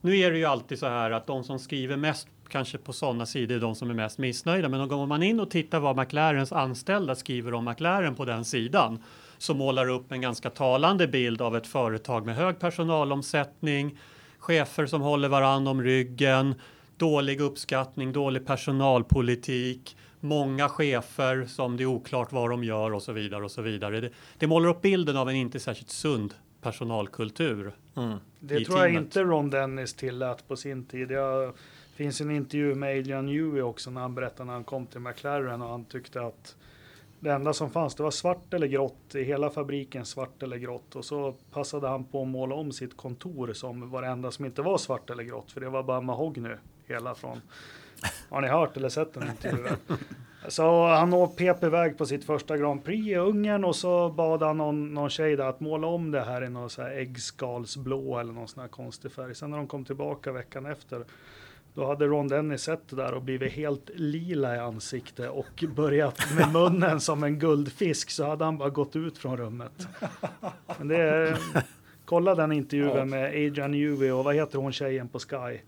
Nu 0.00 0.16
är 0.18 0.30
det 0.30 0.38
ju 0.38 0.44
alltid 0.44 0.78
så 0.78 0.86
här 0.88 1.10
att 1.10 1.26
de 1.26 1.44
som 1.44 1.58
skriver 1.58 1.96
mest 1.96 2.28
kanske 2.48 2.78
på 2.78 2.92
sådana 2.92 3.26
sidor 3.26 3.56
är 3.56 3.60
de 3.60 3.74
som 3.74 3.90
är 3.90 3.94
mest 3.94 4.18
missnöjda. 4.18 4.68
Men 4.68 4.80
om 4.80 5.08
man 5.08 5.22
in 5.22 5.40
och 5.40 5.50
tittar 5.50 5.80
vad 5.80 5.96
McLarens 5.96 6.52
anställda 6.52 7.14
skriver 7.14 7.54
om 7.54 7.64
McLaren 7.64 8.14
på 8.14 8.24
den 8.24 8.44
sidan 8.44 9.02
så 9.38 9.54
målar 9.54 9.88
upp 9.88 10.12
en 10.12 10.20
ganska 10.20 10.50
talande 10.50 11.08
bild 11.08 11.42
av 11.42 11.56
ett 11.56 11.66
företag 11.66 12.26
med 12.26 12.36
hög 12.36 12.58
personalomsättning, 12.58 13.98
chefer 14.38 14.86
som 14.86 15.00
håller 15.00 15.28
varandra 15.28 15.70
om 15.70 15.82
ryggen, 15.82 16.54
dålig 16.96 17.40
uppskattning, 17.40 18.12
dålig 18.12 18.46
personalpolitik, 18.46 19.96
många 20.20 20.68
chefer 20.68 21.46
som 21.48 21.76
det 21.76 21.82
är 21.82 21.86
oklart 21.86 22.32
vad 22.32 22.50
de 22.50 22.64
gör 22.64 22.92
och 22.94 23.02
så 23.02 23.12
vidare 23.12 23.44
och 23.44 23.50
så 23.50 23.62
vidare. 23.62 24.00
Det, 24.00 24.10
det 24.38 24.46
målar 24.46 24.68
upp 24.68 24.82
bilden 24.82 25.16
av 25.16 25.28
en 25.28 25.36
inte 25.36 25.60
särskilt 25.60 25.90
sund 25.90 26.34
personalkultur. 26.60 27.72
Det 28.40 28.60
i 28.60 28.64
tror 28.64 28.78
jag 28.78 28.86
teamet. 28.86 29.02
inte 29.02 29.22
Ron 29.22 29.50
Dennis 29.50 29.94
tillät 29.94 30.48
på 30.48 30.56
sin 30.56 30.84
tid. 30.84 31.08
Det 31.08 31.52
finns 31.94 32.20
en 32.20 32.30
intervju 32.30 32.74
med 32.74 32.98
Adrian 32.98 33.26
Newey 33.26 33.62
också 33.62 33.90
när 33.90 34.00
han 34.00 34.14
berättade 34.14 34.44
när 34.44 34.52
han 34.52 34.64
kom 34.64 34.86
till 34.86 35.00
McLaren 35.00 35.62
och 35.62 35.68
han 35.68 35.84
tyckte 35.84 36.22
att 36.22 36.56
det 37.20 37.32
enda 37.32 37.52
som 37.52 37.70
fanns 37.70 37.94
det 37.94 38.02
var 38.02 38.10
svart 38.10 38.54
eller 38.54 38.66
grått 38.66 39.14
i 39.14 39.22
hela 39.22 39.50
fabriken 39.50 40.06
svart 40.06 40.42
eller 40.42 40.56
grått 40.56 40.96
och 40.96 41.04
så 41.04 41.34
passade 41.52 41.88
han 41.88 42.04
på 42.04 42.22
att 42.22 42.28
måla 42.28 42.54
om 42.54 42.72
sitt 42.72 42.96
kontor 42.96 43.52
som 43.52 43.90
var 43.90 44.02
det 44.02 44.08
enda 44.08 44.30
som 44.30 44.44
inte 44.44 44.62
var 44.62 44.78
svart 44.78 45.10
eller 45.10 45.22
grått 45.22 45.52
för 45.52 45.60
det 45.60 45.68
var 45.68 45.82
bara 45.82 46.00
mahogny 46.00 46.50
hela 46.86 47.14
från. 47.14 47.40
Har 48.28 48.40
ni 48.40 48.48
hört 48.48 48.76
eller 48.76 48.88
sett 48.88 49.14
den 49.14 49.28
intervjun? 49.28 49.76
Så 50.48 50.86
han 50.86 51.28
pep 51.36 51.64
iväg 51.64 51.98
på 51.98 52.06
sitt 52.06 52.24
första 52.24 52.56
Grand 52.56 52.84
Prix 52.84 53.08
i 53.08 53.16
Ungern 53.16 53.64
och 53.64 53.76
så 53.76 54.08
bad 54.08 54.42
han 54.42 54.56
någon, 54.56 54.94
någon 54.94 55.10
tjej 55.10 55.36
där 55.36 55.44
att 55.44 55.60
måla 55.60 55.86
om 55.86 56.10
det 56.10 56.20
här 56.20 56.44
i 56.44 56.48
någon 56.48 56.70
så 56.70 56.82
här 56.82 56.90
äggskalsblå 56.90 58.18
eller 58.18 58.32
någon 58.32 58.48
sån 58.48 58.60
här 58.60 58.68
konstig 58.68 59.12
färg. 59.12 59.34
Sen 59.34 59.50
när 59.50 59.56
de 59.56 59.66
kom 59.66 59.84
tillbaka 59.84 60.32
veckan 60.32 60.66
efter 60.66 61.04
då 61.74 61.86
hade 61.86 62.06
Ron 62.06 62.28
Dennis 62.28 62.62
sett 62.62 62.88
det 62.88 62.96
där 62.96 63.14
och 63.14 63.22
blivit 63.22 63.52
helt 63.52 63.90
lila 63.94 64.56
i 64.56 64.58
ansikte 64.58 65.28
och 65.28 65.64
börjat 65.76 66.18
med 66.36 66.52
munnen 66.52 67.00
som 67.00 67.24
en 67.24 67.38
guldfisk 67.38 68.10
så 68.10 68.26
hade 68.26 68.44
han 68.44 68.58
bara 68.58 68.70
gått 68.70 68.96
ut 68.96 69.18
från 69.18 69.36
rummet. 69.36 69.88
Men 70.78 70.88
det 70.88 71.36
kolla 72.04 72.34
den 72.34 72.52
intervjun 72.52 73.10
med 73.10 73.26
Adrian 73.26 73.70
Newey 73.70 74.10
och 74.10 74.24
vad 74.24 74.34
heter 74.34 74.58
hon 74.58 74.72
tjejen 74.72 75.08
på 75.08 75.18
Sky? 75.18 75.58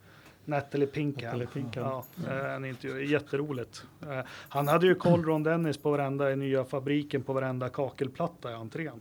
Natalie 0.45 0.87
Pinkham. 0.87 1.25
Natalie 1.25 1.47
Pinkham. 1.47 1.85
Ja, 1.85 2.05
eh, 2.29 2.55
en 2.55 2.65
intervju. 2.65 3.07
Jätteroligt. 3.07 3.85
Eh, 4.03 4.19
Han 4.49 4.69
hade 4.69 4.87
ju 4.87 4.95
koll 4.95 5.25
Ron 5.25 5.43
Dennis 5.43 5.77
på 5.79 5.91
varenda 5.91 6.33
i 6.33 6.37
nya 6.37 6.65
fabriken 6.65 7.23
på 7.23 7.33
varenda 7.33 7.69
kakelplatta 7.69 8.51
i 8.51 8.55
entrén. 8.55 9.01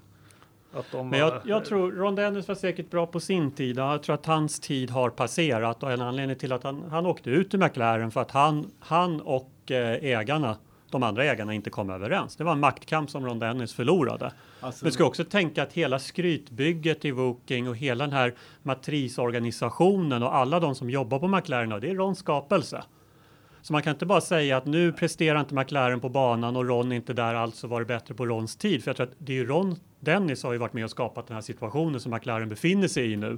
Men 0.94 1.10
var, 1.10 1.18
jag, 1.18 1.34
jag 1.46 1.66
tror 1.66 1.92
Ron 1.92 2.16
Dennis 2.16 2.48
var 2.48 2.56
säkert 2.56 2.89
bra 2.89 3.06
på 3.06 3.20
sin 3.20 3.52
tid. 3.52 3.78
Jag 3.78 4.04
tror 4.04 4.16
att 4.16 4.26
hans 4.26 4.60
tid 4.60 4.89
har 4.89 5.10
passerat 5.10 5.84
och 5.84 5.92
en 5.92 6.02
anledning 6.02 6.38
till 6.38 6.52
att 6.52 6.64
han, 6.64 6.84
han 6.92 7.06
åkte 7.06 7.30
ut 7.30 7.54
ur 7.54 7.58
McLaren 7.58 8.12
för 8.12 8.22
att 8.22 8.32
han, 8.32 8.72
han 8.80 9.22
och 9.22 9.52
eh, 9.72 10.04
ägarna, 10.04 10.58
de 10.92 11.04
andra 11.04 11.26
ägarna 11.26 11.54
inte 11.54 11.70
kom 11.70 11.89
överens. 11.89 12.36
Det 12.36 12.44
var 12.44 12.52
en 12.52 12.60
maktkamp 12.60 13.10
som 13.10 13.26
Ron 13.26 13.39
Dennis 13.39 13.74
förlorade. 13.74 14.32
Alltså, 14.60 14.86
Men 14.86 14.89
du 14.89 14.94
ska 14.94 15.06
också 15.06 15.24
tänka 15.24 15.64
att 15.64 15.74
hela 15.74 16.00
skrytbygget 16.00 17.06
i 17.06 17.12
Woking 17.12 17.70
och 17.70 17.76
hela 17.78 18.04
den 18.04 18.14
här 18.14 18.34
matrisorganisationen 18.64 20.24
och 20.24 20.36
alla 20.36 20.60
de 20.60 20.76
som 20.76 20.89
jobbar 20.89 21.20
på 21.20 21.28
McLaren, 21.28 21.70
det 21.70 21.89
är 21.89 21.96
Rons 21.96 22.20
skapelse. 22.20 22.84
Så 23.62 23.74
man 23.74 23.82
kan 23.82 23.94
inte 23.94 24.06
bara 24.06 24.22
säga 24.22 24.58
att 24.58 24.66
nu 24.66 24.92
presterar 24.92 25.39
inte 25.39 25.56
McLaren 25.56 26.00
på 26.00 26.10
banan 26.10 26.56
och 26.56 26.66
Ron 26.66 26.92
är 26.92 26.96
inte 26.96 27.14
där, 27.14 27.36
alltså 27.36 27.68
var 27.68 27.80
det 27.80 27.86
bättre 27.86 28.14
på 28.14 28.26
Rons 28.26 28.56
tid. 28.56 28.84
För 28.84 28.89
jag 28.89 28.96
tror 28.96 29.08
att 29.08 29.14
det 29.18 29.39
är 29.39 29.46
Ron 29.46 29.76
Dennis 30.00 30.44
har 30.44 30.52
ju 30.52 30.58
varit 30.58 30.74
med 30.74 30.84
och 30.84 30.92
skapat 30.92 31.28
den 31.28 31.36
här 31.36 31.42
situationen 31.42 32.00
som 32.00 32.12
McLaren 32.12 32.50
befinner 32.50 32.88
sig 32.88 33.12
i 33.12 33.16
nu. 33.16 33.38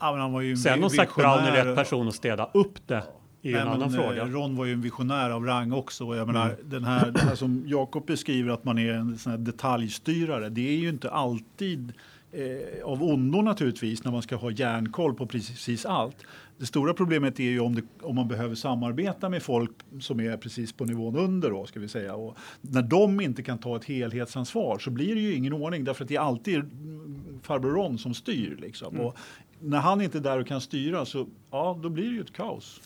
ja, 0.00 0.56
Sen 0.56 0.84
om 0.84 0.90
Zac. 0.90 1.14
Brown 1.16 1.38
är 1.38 1.64
rätt 1.64 1.76
person 1.76 2.08
att 2.08 2.14
städa 2.14 2.50
upp 2.54 2.88
det 2.88 3.02
är 3.42 3.50
ju 3.50 3.56
en 3.56 3.66
Nej, 3.66 3.74
annan 3.74 3.94
eh, 3.94 3.94
fråga. 3.94 4.22
Mm. 4.22 4.34
Ron 4.34 4.56
var 4.56 4.64
ju 4.64 4.72
en 4.72 4.80
visionär 4.80 5.30
av 5.30 5.44
rang 5.44 5.72
också. 5.72 6.16
Jag 6.16 6.26
menar, 6.26 6.56
den 6.64 6.84
här, 6.84 7.10
det 7.10 7.20
här 7.20 7.34
som 7.34 7.64
Jakob 7.66 8.06
beskriver 8.06 8.50
att 8.50 8.64
man 8.64 8.78
är 8.78 8.92
en 8.92 9.18
sån 9.18 9.44
detaljstyrare. 9.44 10.48
Det 10.48 10.68
är 10.68 10.76
ju 10.76 10.88
inte 10.88 11.10
alltid 11.10 11.92
eh, 12.32 12.84
av 12.84 13.02
ondo 13.02 13.42
naturligtvis 13.42 14.04
när 14.04 14.12
man 14.12 14.22
ska 14.22 14.36
ha 14.36 14.50
järnkoll 14.50 15.14
på 15.14 15.26
precis 15.26 15.86
allt. 15.86 16.16
Det 16.58 16.66
stora 16.66 16.94
problemet 16.94 17.40
är 17.40 17.44
ju 17.44 17.60
om, 17.60 17.74
det, 17.74 17.82
om 18.02 18.16
man 18.16 18.28
behöver 18.28 18.54
samarbeta 18.54 19.28
med 19.28 19.42
folk 19.42 19.70
som 20.00 20.20
är 20.20 20.36
precis 20.36 20.72
på 20.72 20.84
nivån 20.84 21.16
under. 21.16 21.50
Då, 21.50 21.66
ska 21.66 21.80
vi 21.80 21.88
säga. 21.88 22.14
Och 22.14 22.36
när 22.60 22.82
de 22.82 23.20
inte 23.20 23.42
kan 23.42 23.58
ta 23.58 23.76
ett 23.76 23.84
helhetsansvar 23.84 24.78
så 24.78 24.90
blir 24.90 25.14
det 25.14 25.20
ju 25.20 25.34
ingen 25.34 25.52
ordning 25.52 25.84
därför 25.84 26.04
att 26.04 26.08
det 26.08 26.16
är 26.16 26.20
alltid 26.20 26.54
mm, 26.56 27.40
farbror 27.42 27.70
Ron 27.70 27.98
som 27.98 28.14
styr. 28.14 28.56
Liksom. 28.60 29.00
Och 29.00 29.16
när 29.60 29.78
han 29.78 30.00
inte 30.00 30.18
är 30.18 30.22
där 30.22 30.38
och 30.38 30.46
kan 30.46 30.60
styra 30.60 31.04
så 31.04 31.26
ja, 31.50 31.78
då 31.82 31.88
blir 31.88 32.04
det 32.04 32.14
ju 32.14 32.20
ett 32.20 32.32
kaos. 32.32 32.80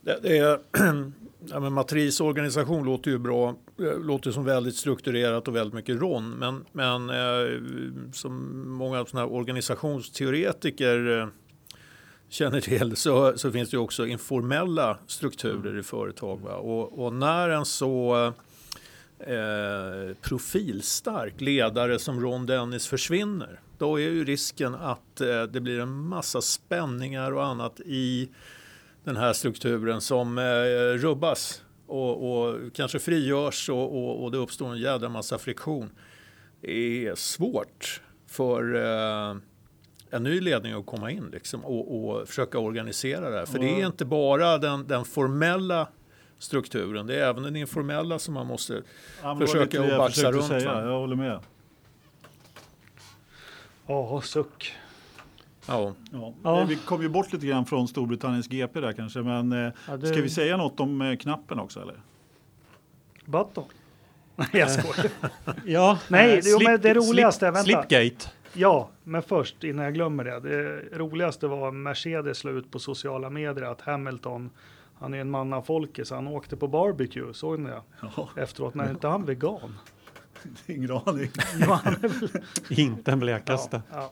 Det, 0.00 0.18
det 0.22 0.38
är, 0.38 0.58
ja, 1.48 1.60
men 1.60 1.72
matrisorganisation 1.72 2.84
låter 2.84 3.10
ju 3.10 3.18
bra, 3.18 3.56
låter 3.78 4.30
som 4.30 4.44
väldigt 4.44 4.76
strukturerat 4.76 5.48
och 5.48 5.56
väldigt 5.56 5.74
mycket 5.74 6.00
RON. 6.00 6.30
Men, 6.30 6.64
men 6.72 7.10
eh, 7.10 7.60
som 8.12 8.62
många 8.68 9.04
såna 9.04 9.20
här 9.20 9.32
organisationsteoretiker 9.32 11.18
eh, 11.20 11.28
känner 12.28 12.60
till 12.60 12.96
så, 12.96 13.38
så 13.38 13.52
finns 13.52 13.70
det 13.70 13.76
ju 13.76 13.80
också 13.80 14.06
informella 14.06 14.98
strukturer 15.06 15.78
i 15.78 15.82
företag. 15.82 16.40
Va? 16.40 16.54
Och, 16.54 17.04
och 17.04 17.12
när 17.12 17.48
en 17.48 17.64
så 17.64 18.32
eh, 19.18 20.16
profilstark 20.20 21.40
ledare 21.40 21.98
som 21.98 22.20
Ron 22.20 22.46
Dennis 22.46 22.86
försvinner, 22.86 23.60
då 23.78 24.00
är 24.00 24.00
ju 24.00 24.24
risken 24.24 24.74
att 24.74 25.20
eh, 25.20 25.42
det 25.42 25.60
blir 25.60 25.80
en 25.80 25.92
massa 25.92 26.40
spänningar 26.40 27.32
och 27.32 27.46
annat 27.46 27.80
i 27.80 28.28
den 29.04 29.16
här 29.16 29.32
strukturen 29.32 30.00
som 30.00 30.38
eh, 30.38 30.42
rubbas 30.98 31.62
och, 31.86 32.42
och 32.42 32.58
kanske 32.74 32.98
frigörs 32.98 33.68
och, 33.68 33.96
och, 33.96 34.24
och 34.24 34.30
det 34.30 34.38
uppstår 34.38 34.72
en 34.72 34.78
jädra 34.78 35.08
massa 35.08 35.38
friktion. 35.38 35.90
Det 36.60 37.06
är 37.06 37.14
svårt 37.14 38.02
för 38.26 38.74
eh, 38.74 39.36
en 40.10 40.22
ny 40.22 40.40
ledning 40.40 40.72
att 40.72 40.86
komma 40.86 41.10
in 41.10 41.28
liksom, 41.32 41.64
och, 41.64 42.10
och 42.20 42.28
försöka 42.28 42.58
organisera 42.58 43.30
det 43.30 43.38
här. 43.38 43.46
För 43.46 43.58
det 43.58 43.80
är 43.80 43.86
inte 43.86 44.04
bara 44.04 44.58
den, 44.58 44.86
den 44.86 45.04
formella 45.04 45.88
strukturen, 46.38 47.06
det 47.06 47.14
är 47.20 47.28
även 47.28 47.42
den 47.42 47.56
informella 47.56 48.18
som 48.18 48.34
man 48.34 48.46
måste 48.46 48.82
Ja, 49.22 49.38
försöka 49.38 49.82
att 49.82 49.98
baxa 49.98 50.32
runt. 50.32 50.46
Säga. 50.46 50.74
va? 50.74 50.84
Jag 50.84 50.98
håller 50.98 51.16
med. 51.16 51.40
Ja, 53.86 54.20
suck. 54.24 54.74
Ja. 55.70 55.94
Ja. 56.12 56.34
Ja. 56.42 56.64
Vi 56.64 56.76
kom 56.76 57.02
ju 57.02 57.08
bort 57.08 57.32
lite 57.32 57.46
grann 57.46 57.66
från 57.66 57.88
Storbritanniens 57.88 58.48
GP 58.48 58.80
där 58.80 58.92
kanske. 58.92 59.18
Men 59.22 59.52
eh, 59.52 59.72
Ja, 59.88 59.96
det- 59.96 60.06
ska 60.06 60.22
vi 60.22 60.30
säga 60.30 60.56
något 60.56 60.80
om 60.80 61.00
eh, 61.02 61.16
knappen 61.16 61.58
också 61.60 61.80
eller? 61.82 62.00
Button. 63.24 63.64
Nej, 64.36 64.48
jag 64.52 64.70
skojar. 64.70 65.10
Ja, 65.64 65.98
Nej, 66.08 66.34
eh, 66.38 66.40
jo, 66.44 66.58
men 66.64 66.80
det 66.80 66.94
roligaste, 66.94 67.44
vänta. 67.50 67.62
Slipgate. 67.62 68.30
Ja, 68.52 68.88
men 69.04 69.22
först 69.22 69.64
innan 69.64 69.84
jag 69.84 69.94
glömmer 69.94 70.24
det. 70.24 70.40
Det 70.40 70.82
roligaste 70.98 71.46
var 71.46 71.70
Mercedes 71.72 72.38
slog 72.38 72.54
ut 72.56 72.70
på 72.70 72.78
sociala 72.78 73.30
medier 73.30 73.62
att 73.64 73.80
Hamilton, 73.80 74.50
han 74.98 75.14
är 75.14 75.18
en 75.18 75.30
man 75.30 75.52
av 75.52 75.62
folket, 75.62 76.08
så 76.08 76.14
han 76.14 76.28
åkte 76.28 76.56
på 76.56 76.68
barbecue. 76.68 77.34
Såg 77.34 77.58
ni 77.60 77.70
det? 77.70 77.82
Ja, 78.16 78.28
Efteråt, 78.36 78.74
när 78.74 78.90
inte 78.90 79.08
han 79.08 79.24
vegan. 79.24 79.78
ingen 80.66 80.90
aning. 80.90 81.30
Inte 82.70 83.10
den 83.10 83.20
blekaste. 83.20 83.82
ja, 83.92 84.10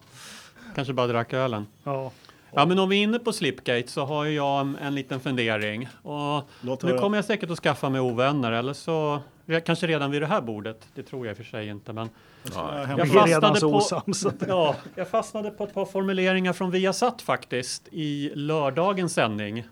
Kanske 0.79 0.95
bara 0.95 1.07
drack 1.07 1.33
ölen. 1.33 1.67
ja, 1.85 2.11
Ja, 2.53 2.67
men 2.67 2.79
om 2.79 2.89
vi 2.89 2.99
är 2.99 3.03
inne 3.03 3.19
på 3.19 3.33
Slipgate 3.33 3.89
så 3.89 4.05
har 4.05 4.25
ju 4.25 4.31
jag 4.35 4.61
en, 4.61 4.77
en 4.77 4.95
liten 4.95 5.21
fundering. 5.21 5.89
Och 6.03 6.43
Låt 6.61 6.83
nu 6.83 6.89
höra. 6.91 7.01
kommer 7.01 7.19
jag 7.19 7.25
säkert 7.25 7.51
att 7.51 7.59
skaffa 7.59 7.89
mig 7.89 8.01
ovänner 8.01 8.53
eller 8.53 8.73
så 8.73 9.21
re- 9.47 9.61
kanske 9.61 9.87
redan 9.87 10.11
vid 10.11 10.23
det 10.23 10.27
här 10.27 10.41
bordet. 10.41 10.89
Det 10.95 11.03
tror 11.03 11.27
jag 11.27 11.31
i 11.31 11.35
och 11.35 11.37
för 11.37 11.45
sig 11.45 11.69
inte, 11.69 11.93
men 11.93 12.09
Ja, 12.55 12.81
Jag 12.89 13.01
är 13.01 13.05
fastnade 13.41 13.61
på- 13.61 14.45
ja, 14.49 14.77
jag 14.95 15.09
fastnade 15.09 15.51
på 15.51 15.65
ett 15.65 15.75
par 15.75 15.85
formuleringar 15.85 16.53
från 16.53 16.71
Viasat 16.71 17.23
faktiskt 17.23 17.89
i 17.91 18.33
lördagens 18.35 19.13
sändning 19.15 19.65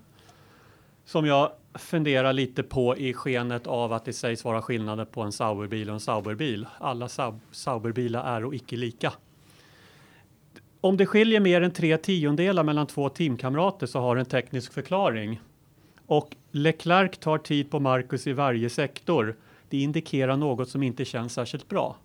som 1.04 1.26
jag 1.26 1.50
fundera 1.74 2.32
lite 2.32 2.62
på 2.62 2.96
i 2.96 3.14
skenet 3.14 3.66
av 3.66 3.92
att 3.92 4.04
det 4.04 4.12
sägs 4.12 4.44
vara 4.44 4.62
skillnader 4.62 5.04
på 5.04 5.22
en 5.22 5.32
Sauberbil 5.32 5.88
och 5.88 5.94
en 5.94 6.00
Sauberbil. 6.00 6.66
Alla 6.78 7.08
Sauberbilar 7.52 8.36
är 8.36 8.44
och 8.44 8.54
icke 8.54 8.76
lika. 8.76 9.12
Om 10.86 10.96
det 10.96 11.06
skiljer 11.06 11.40
mer 11.40 11.60
än 11.60 11.70
tre 11.70 11.96
tiondelar 11.96 12.62
mellan 12.62 12.86
två 12.86 13.08
teamkamrater 13.08 13.86
så 13.86 14.00
har 14.00 14.16
en 14.16 14.26
teknisk 14.26 14.72
förklaring. 14.72 15.40
Och 16.06 16.36
Leclerc 16.50 17.18
tar 17.18 17.38
tid 17.38 17.70
på 17.70 17.80
Marcus 17.80 18.26
i 18.26 18.32
varje 18.32 18.70
sektor. 18.70 19.36
Det 19.68 19.82
indikerar 19.82 20.36
något 20.36 20.68
som 20.68 20.82
inte 20.82 21.04
känns 21.04 21.32
särskilt 21.32 21.68
bra. 21.68 21.96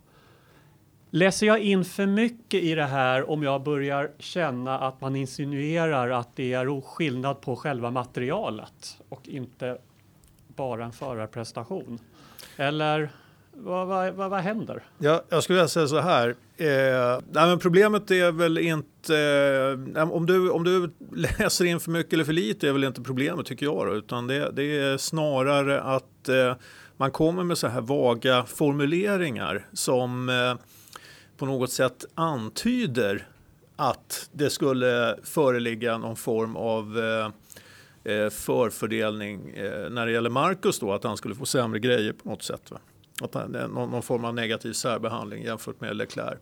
Läser 1.10 1.46
jag 1.46 1.60
in 1.60 1.84
för 1.84 2.06
mycket 2.06 2.62
i 2.62 2.74
det 2.74 2.84
här 2.84 3.30
om 3.30 3.42
jag 3.42 3.62
börjar 3.62 4.10
känna 4.18 4.78
att 4.78 5.00
man 5.00 5.16
insinuerar 5.16 6.10
att 6.10 6.36
det 6.36 6.52
är 6.52 6.80
skillnad 6.80 7.40
på 7.40 7.56
själva 7.56 7.90
materialet 7.90 9.00
och 9.08 9.28
inte 9.28 9.78
bara 10.56 10.84
en 10.84 10.92
förarprestation? 10.92 11.98
Eller 12.56 13.10
vad, 13.56 13.86
vad, 13.86 14.14
vad, 14.14 14.30
vad 14.30 14.40
händer? 14.40 14.82
Ja, 14.98 15.24
jag 15.28 15.42
skulle 15.42 15.56
vilja 15.56 15.68
säga 15.68 15.86
så 15.86 16.00
här. 16.00 16.28
Eh, 16.56 17.20
nej, 17.30 17.46
men 17.46 17.58
problemet 17.58 18.10
är 18.10 18.32
väl 18.32 18.58
inte... 18.58 19.16
Eh, 19.96 20.12
om, 20.12 20.26
du, 20.26 20.50
om 20.50 20.64
du 20.64 20.90
läser 21.38 21.64
in 21.64 21.80
för 21.80 21.90
mycket 21.90 22.12
eller 22.12 22.24
för 22.24 22.32
lite 22.32 22.68
är 22.68 22.72
väl 22.72 22.84
inte 22.84 23.02
problemet 23.02 23.46
tycker 23.46 23.66
jag. 23.66 23.86
Då, 23.86 23.94
utan 23.94 24.26
det, 24.26 24.50
det 24.50 24.78
är 24.78 24.96
snarare 24.96 25.80
att 25.80 26.28
eh, 26.28 26.54
man 26.96 27.10
kommer 27.10 27.44
med 27.44 27.58
så 27.58 27.66
här 27.66 27.80
vaga 27.80 28.44
formuleringar 28.44 29.66
som 29.72 30.28
eh, 30.28 30.54
på 31.36 31.46
något 31.46 31.72
sätt 31.72 32.04
antyder 32.14 33.28
att 33.76 34.28
det 34.32 34.50
skulle 34.50 35.16
föreligga 35.22 35.98
någon 35.98 36.16
form 36.16 36.56
av 36.56 36.98
eh, 36.98 37.26
eh 38.14 38.30
förfördelning 38.30 39.50
eh, 39.50 39.90
när 39.90 40.06
det 40.06 40.12
gäller 40.12 40.30
Marcus 40.30 40.78
då, 40.78 40.92
att 40.92 41.04
han 41.04 41.16
skulle 41.16 41.34
få 41.34 41.46
sämre 41.46 41.78
grejer 41.78 42.12
på 42.12 42.28
något 42.28 42.42
sätt. 42.42 42.70
Va? 42.70 42.78
Att 43.24 43.34
han, 43.34 43.50
någon, 43.50 43.90
någon 43.90 44.02
form 44.02 44.24
av 44.24 44.34
negativ 44.34 44.72
särbehandling 44.72 45.42
jämfört 45.42 45.80
med 45.80 45.96
Leclerc. 45.96 46.38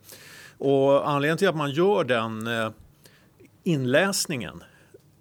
Och 0.57 1.09
anledningen 1.09 1.37
till 1.37 1.47
att 1.47 1.55
man 1.55 1.71
gör 1.71 2.03
den 2.03 2.47
eh, 2.47 2.69
inläsningen 3.63 4.63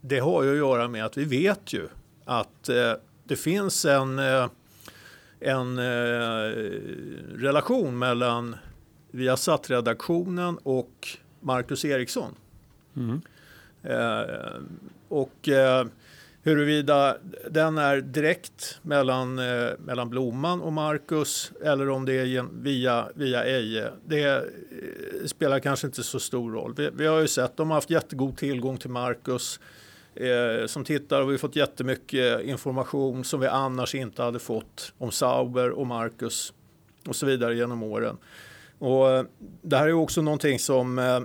det 0.01 0.19
har 0.19 0.43
ju 0.43 0.51
att 0.51 0.57
göra 0.57 0.89
med 0.89 1.05
att 1.05 1.17
vi 1.17 1.25
vet 1.25 1.73
ju 1.73 1.89
att 2.25 2.69
eh, 2.69 2.93
det 3.25 3.37
finns 3.37 3.85
en, 3.85 4.19
eh, 4.19 4.49
en 5.41 5.81
relation 7.37 7.99
mellan 7.99 8.57
Viasat-redaktionen 9.11 10.59
och 10.63 11.09
Marcus 11.41 11.85
Eriksson. 11.85 12.35
Mm. 12.97 13.21
Eh, 13.83 14.61
och 15.09 15.49
eh, 15.49 15.87
huruvida 16.43 17.17
den 17.51 17.79
är 17.79 18.01
direkt 18.01 18.79
mellan, 18.83 19.39
eh, 19.39 19.71
mellan 19.79 20.11
Blomman 20.11 20.61
och 20.61 20.73
Marcus 20.73 21.53
eller 21.65 21.89
om 21.89 22.05
det 22.05 22.13
är 22.13 22.63
via, 22.63 23.09
via 23.15 23.45
Eje, 23.45 23.91
det 24.07 24.25
eh, 24.25 24.43
spelar 25.27 25.59
kanske 25.59 25.87
inte 25.87 26.03
så 26.03 26.21
stor 26.21 26.53
roll. 26.53 26.75
Vi, 26.77 26.91
vi, 26.95 27.07
har 27.07 27.21
ju 27.21 27.29
sett, 27.29 27.57
de 27.57 27.71
har 27.71 27.75
haft 27.75 27.91
jättegod 27.91 28.37
tillgång 28.37 28.79
till 28.79 28.91
Marcus. 28.91 29.61
Eh, 30.15 30.67
som 30.67 30.85
tittar 30.85 31.23
och 31.23 31.33
vi 31.33 31.39
fått 31.39 31.57
jättemycket 31.57 32.43
information 32.43 33.25
som 33.25 33.41
vi 33.41 33.47
annars 33.47 33.95
inte 33.95 34.23
hade 34.23 34.39
fått 34.39 34.93
om 34.99 35.11
Sauber 35.11 35.71
och 35.71 35.87
Marcus 35.87 36.53
och 37.09 37.17
så 37.17 37.27
vidare 37.27 37.57
genom 37.57 37.83
åren. 37.83 38.17
Och 38.79 39.11
eh, 39.11 39.25
det 39.63 39.77
här 39.77 39.89
är 39.89 39.93
också 39.93 40.23
någonting 40.23 40.59
som 40.59 40.99
eh, 40.99 41.21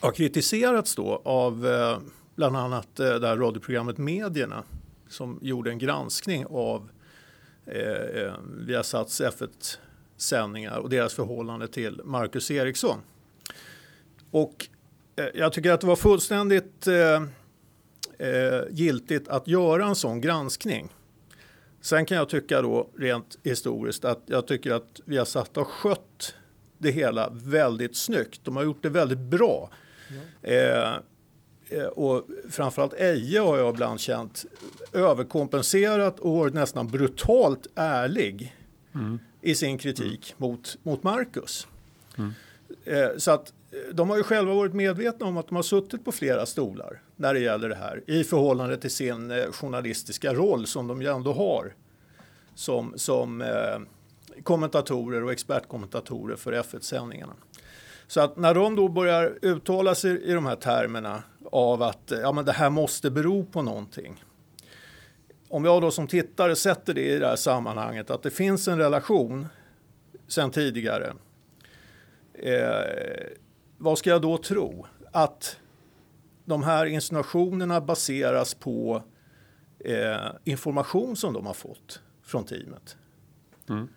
har 0.00 0.12
kritiserats 0.12 0.94
då 0.94 1.22
av 1.24 1.66
eh, 1.66 1.98
bland 2.42 2.56
annat 2.56 3.00
eh, 3.00 3.14
det 3.14 3.26
här 3.26 3.36
radioprogrammet 3.36 3.98
Medierna 3.98 4.62
som 5.08 5.38
gjorde 5.42 5.70
en 5.70 5.78
granskning 5.78 6.46
av 6.46 6.90
eh, 7.66 8.32
Viasats 8.58 9.20
F1-sändningar 9.20 10.78
och 10.78 10.90
deras 10.90 11.14
förhållande 11.14 11.68
till 11.68 12.00
Marcus 12.04 12.50
Eriksson. 12.50 12.98
Och 14.30 14.68
eh, 15.16 15.24
jag 15.34 15.52
tycker 15.52 15.72
att 15.72 15.80
det 15.80 15.86
var 15.86 15.96
fullständigt 15.96 16.86
eh, 16.86 17.22
eh, 18.28 18.62
giltigt 18.70 19.28
att 19.28 19.48
göra 19.48 19.84
en 19.86 19.96
sån 19.96 20.20
granskning. 20.20 20.88
Sen 21.80 22.06
kan 22.06 22.16
jag 22.16 22.28
tycka 22.28 22.62
då 22.62 22.90
rent 22.98 23.38
historiskt 23.42 24.04
att 24.04 24.22
jag 24.26 24.46
tycker 24.46 24.72
att 24.72 25.00
Viasat 25.04 25.56
har 25.56 25.64
skött 25.64 26.34
det 26.78 26.90
hela 26.90 27.30
väldigt 27.32 27.96
snyggt. 27.96 28.40
De 28.44 28.56
har 28.56 28.64
gjort 28.64 28.82
det 28.82 28.88
väldigt 28.88 29.18
bra. 29.18 29.70
Ja. 30.08 30.48
Eh, 30.50 30.92
eh, 30.92 30.94
och 31.92 32.26
framförallt 32.50 32.94
Eje 32.94 33.40
har 33.40 33.58
jag 33.58 33.74
ibland 33.74 34.00
känt 34.00 34.44
överkompenserat 34.92 36.20
och 36.20 36.32
varit 36.32 36.54
nästan 36.54 36.88
brutalt 36.88 37.66
ärlig 37.74 38.56
mm. 38.94 39.18
i 39.40 39.54
sin 39.54 39.78
kritik 39.78 40.34
mm. 40.38 40.50
mot, 40.50 40.78
mot 40.82 41.02
Marcus. 41.02 41.66
Mm. 42.18 42.32
Eh, 42.84 43.16
så 43.16 43.30
att 43.30 43.52
eh, 43.70 43.94
de 43.94 44.10
har 44.10 44.16
ju 44.16 44.22
själva 44.22 44.54
varit 44.54 44.74
medvetna 44.74 45.26
om 45.26 45.36
att 45.36 45.48
de 45.48 45.56
har 45.56 45.62
suttit 45.62 46.04
på 46.04 46.12
flera 46.12 46.46
stolar 46.46 47.02
när 47.16 47.34
det 47.34 47.40
gäller 47.40 47.68
det 47.68 47.74
här 47.74 48.02
i 48.06 48.24
förhållande 48.24 48.76
till 48.76 48.90
sin 48.90 49.30
eh, 49.30 49.44
journalistiska 49.52 50.34
roll 50.34 50.66
som 50.66 50.86
de 50.86 51.02
ju 51.02 51.08
ändå 51.08 51.32
har 51.32 51.74
som, 52.54 52.92
som 52.96 53.42
eh, 53.42 54.42
kommentatorer 54.42 55.24
och 55.24 55.32
expertkommentatorer 55.32 56.36
för 56.36 56.52
F1-sändningarna. 56.52 57.32
Så 58.12 58.20
att 58.20 58.36
när 58.36 58.54
de 58.54 58.76
då 58.76 58.88
börjar 58.88 59.38
uttala 59.42 59.94
sig 59.94 60.22
i 60.22 60.32
de 60.32 60.46
här 60.46 60.56
termerna 60.56 61.22
av 61.50 61.82
att 61.82 62.12
eh, 62.12 62.18
ja, 62.18 62.32
men 62.32 62.44
det 62.44 62.52
här 62.52 62.70
måste 62.70 63.10
bero 63.10 63.44
på 63.44 63.62
någonting. 63.62 64.24
Om 65.48 65.64
jag 65.64 65.82
då 65.82 65.90
som 65.90 66.06
tittare 66.06 66.56
sätter 66.56 66.94
det 66.94 67.00
i 67.00 67.18
det 67.18 67.26
här 67.26 67.36
sammanhanget 67.36 68.10
att 68.10 68.22
det 68.22 68.30
finns 68.30 68.68
en 68.68 68.78
relation 68.78 69.46
sen 70.28 70.50
tidigare. 70.50 71.12
Eh, 72.34 73.32
vad 73.78 73.98
ska 73.98 74.10
jag 74.10 74.22
då 74.22 74.38
tro? 74.38 74.86
Att 75.12 75.56
de 76.44 76.62
här 76.62 76.86
insinuationerna 76.86 77.80
baseras 77.80 78.54
på 78.54 79.02
eh, 79.78 80.26
information 80.44 81.16
som 81.16 81.32
de 81.32 81.46
har 81.46 81.54
fått 81.54 82.00
från 82.22 82.44
teamet. 82.44 82.96
Mm. 83.68 83.88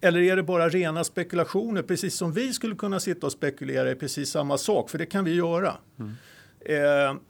Eller 0.00 0.20
är 0.20 0.36
det 0.36 0.42
bara 0.42 0.68
rena 0.68 1.04
spekulationer, 1.04 1.82
precis 1.82 2.14
som 2.14 2.32
vi 2.32 2.52
skulle 2.52 2.74
kunna 2.74 3.00
sitta 3.00 3.26
och 3.26 3.32
spekulera 3.32 3.90
i 3.90 3.94
precis 3.94 4.30
samma 4.30 4.58
sak, 4.58 4.90
för 4.90 4.98
det 4.98 5.06
kan 5.06 5.24
vi 5.24 5.34
göra. 5.34 5.76
Mm. 5.98 6.12
Eh, 6.60 7.20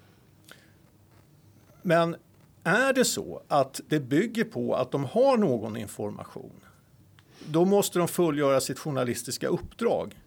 men 1.83 2.17
är 2.65 2.93
det 2.93 3.05
så 3.05 3.43
att 3.49 3.81
det 3.89 4.01
bygger 4.01 4.45
på 4.45 4.75
att 4.75 4.91
de 4.91 5.05
har 5.05 5.37
någon 5.37 5.77
information, 5.77 6.61
då 7.47 7.65
måste 7.65 7.99
de 7.99 8.09
fullgöra 8.09 8.61
sitt 8.61 8.79
journalistiska 8.79 9.49
uppdrag. 9.49 10.21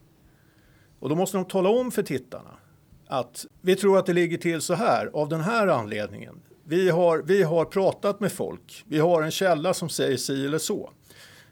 Och 1.00 1.10
då 1.10 1.16
måste 1.16 1.38
de 1.38 1.46
tala 1.46 1.70
om 1.70 1.92
för 1.92 2.04
tittarna 2.04 2.58
att 3.08 3.46
vi 3.62 3.76
tror 3.76 3.98
att 3.98 4.06
det 4.06 4.14
ligger 4.14 4.38
till 4.38 4.62
så 4.62 4.74
här 4.74 5.10
av 5.14 5.30
den 5.30 5.42
här 5.42 5.68
anledningen. 5.68 6.42
Vi 6.64 6.90
har, 6.90 7.18
vi 7.18 7.44
har 7.44 7.66
pratat 7.66 8.20
med 8.20 8.32
folk, 8.32 8.84
vi 8.88 9.00
har 9.00 9.22
en 9.22 9.32
källa 9.32 9.74
som 9.74 9.90
säger 9.90 10.18
si 10.18 10.46
eller 10.46 10.58
så. 10.58 10.90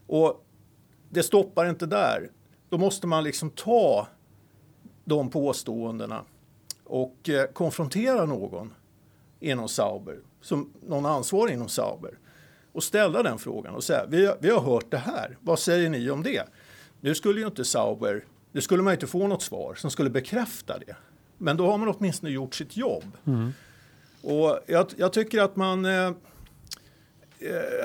Och 0.07 0.45
det 1.11 1.23
stoppar 1.23 1.69
inte 1.69 1.85
där. 1.85 2.29
Då 2.69 2.77
måste 2.77 3.07
man 3.07 3.23
liksom 3.23 3.49
ta 3.49 4.07
de 5.05 5.29
påståendena 5.29 6.23
och 6.83 7.29
eh, 7.29 7.45
konfrontera 7.45 8.25
någon 8.25 8.73
inom 9.39 9.69
Sauber, 9.69 10.19
som 10.41 10.73
någon 10.87 11.05
ansvarig 11.05 11.53
inom 11.53 11.69
Sauber 11.69 12.17
och 12.71 12.83
ställa 12.83 13.23
den 13.23 13.37
frågan 13.37 13.75
och 13.75 13.83
säga 13.83 14.05
vi 14.09 14.25
har, 14.25 14.37
vi 14.39 14.49
har 14.49 14.61
hört 14.61 14.91
det 14.91 14.97
här, 14.97 15.37
vad 15.41 15.59
säger 15.59 15.89
ni 15.89 16.09
om 16.09 16.23
det? 16.23 16.43
Nu 17.01 17.15
skulle 17.15 17.39
ju 17.39 17.45
inte 17.45 17.65
Sauber, 17.65 18.25
nu 18.51 18.61
skulle 18.61 18.83
man 18.83 18.93
inte 18.93 19.07
få 19.07 19.27
något 19.27 19.41
svar 19.41 19.75
som 19.75 19.91
skulle 19.91 20.09
bekräfta 20.09 20.79
det. 20.79 20.95
Men 21.37 21.57
då 21.57 21.71
har 21.71 21.77
man 21.77 21.87
åtminstone 21.87 22.31
gjort 22.31 22.55
sitt 22.55 22.77
jobb. 22.77 23.17
Mm. 23.25 23.53
Och 24.23 24.59
jag, 24.67 24.87
jag, 24.97 25.13
tycker 25.13 25.41
att 25.41 25.55
man 25.55 25.85
Eh, 25.85 26.11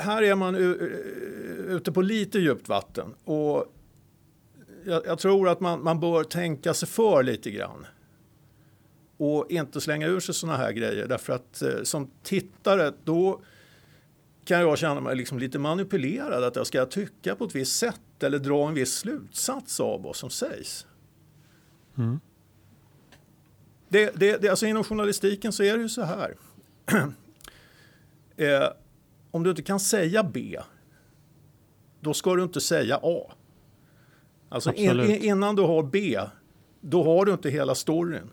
här 0.01 0.23
är 0.23 0.35
man 0.35 0.55
ute 1.69 1.93
på 1.93 2.03
lite 2.03 2.39
djupt 2.39 2.69
vatten 2.69 3.15
och 3.25 3.73
jag, 4.85 5.07
jag 5.07 5.19
tror 5.19 5.49
att 5.49 5.61
man, 5.61 5.83
man, 5.83 6.01
bör 6.01 6.25
tänka 6.25 6.75
sig 6.75 6.89
för 6.89 7.23
lite 7.23 7.51
grann 7.51 7.87
och 9.17 9.51
inte 9.51 9.81
slänga 9.81 10.07
ur 10.07 10.21
sig 10.21 10.35
sådana 10.35 10.59
här 10.59 10.73
grejer 10.73 11.07
därför 11.07 11.33
att 11.33 11.63
eh, 11.63 11.83
som 11.83 12.11
tittare 12.23 12.93
då 13.05 13.41
kan 14.45 14.61
jag 14.61 14.79
känna 14.79 15.01
mig 15.01 15.17
liksom 15.17 15.39
lite 15.39 15.59
manipulerad 15.59 16.45
att 16.45 16.57
jag 16.57 16.67
ska 16.67 16.87
tycka 16.87 17.37
på 17.37 17.45
ett 17.45 17.55
visst 17.55 17.79
sätt 17.79 18.23
eller 18.23 18.39
dra 18.39 18.69
en 18.69 18.75
viss 18.75 18.95
slutsats 18.95 19.81
av 19.81 20.03
vad 20.03 20.17
som 20.17 20.31
sägs. 20.31 20.87
Mm. 21.99 22.21
Det, 23.89 24.11
det, 24.15 24.37
det, 24.37 24.49
alltså 24.49 24.67
inom 24.67 24.85
journalistiken 24.85 25.53
så 25.53 25.63
är 25.63 25.77
det 25.77 25.83
ju 25.83 25.89
så 25.89 26.03
här. 26.03 26.37
eh, 28.37 28.69
om 29.37 29.43
du 29.43 29.51
inte 29.51 29.63
kan 29.63 29.81
säga 29.81 30.23
B, 30.23 30.59
då 32.01 32.15
ska 32.15 32.35
du 32.35 32.43
inte 32.43 32.61
säga 32.61 33.01
A. 33.03 33.33
Alltså 34.49 34.73
in, 34.73 35.01
innan 35.01 35.57
du 35.57 35.63
har 35.63 35.83
B, 35.83 36.21
då 36.81 37.05
har 37.05 37.25
du 37.25 37.33
inte 37.33 37.51
hela 37.51 37.75
storyn. 37.75 38.31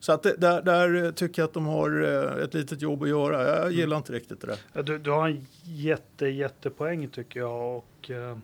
Så 0.00 0.12
att 0.12 0.22
det, 0.22 0.36
där, 0.36 0.62
där 0.62 1.12
tycker 1.12 1.42
jag 1.42 1.48
att 1.48 1.54
de 1.54 1.66
har 1.66 2.02
eh, 2.02 2.44
ett 2.44 2.54
litet 2.54 2.82
jobb 2.82 3.02
att 3.02 3.08
göra. 3.08 3.62
Jag 3.62 3.72
gillar 3.72 3.96
inte 3.96 4.12
riktigt 4.12 4.40
det 4.40 4.56
där. 4.72 4.82
Du, 4.82 4.98
du 4.98 5.10
har 5.10 5.28
en 5.28 5.46
jätte, 5.62 6.26
jättepoäng 6.26 7.08
tycker 7.08 7.40
jag. 7.40 7.76
Och, 7.76 8.10
eh, 8.10 8.36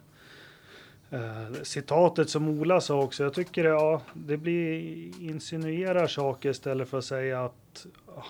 eh, 1.11 1.52
citatet 1.62 2.30
som 2.30 2.48
Ola 2.48 2.80
sa 2.80 3.02
också, 3.02 3.22
jag 3.22 3.34
tycker 3.34 3.62
det, 3.62 3.68
ja, 3.68 4.02
det 4.14 4.36
blir 4.36 4.82
insinuerar 5.22 6.06
saker 6.06 6.50
istället 6.50 6.88
för 6.88 6.98
att 6.98 7.04
säga 7.04 7.44
att 7.44 7.86
ah, 8.06 8.24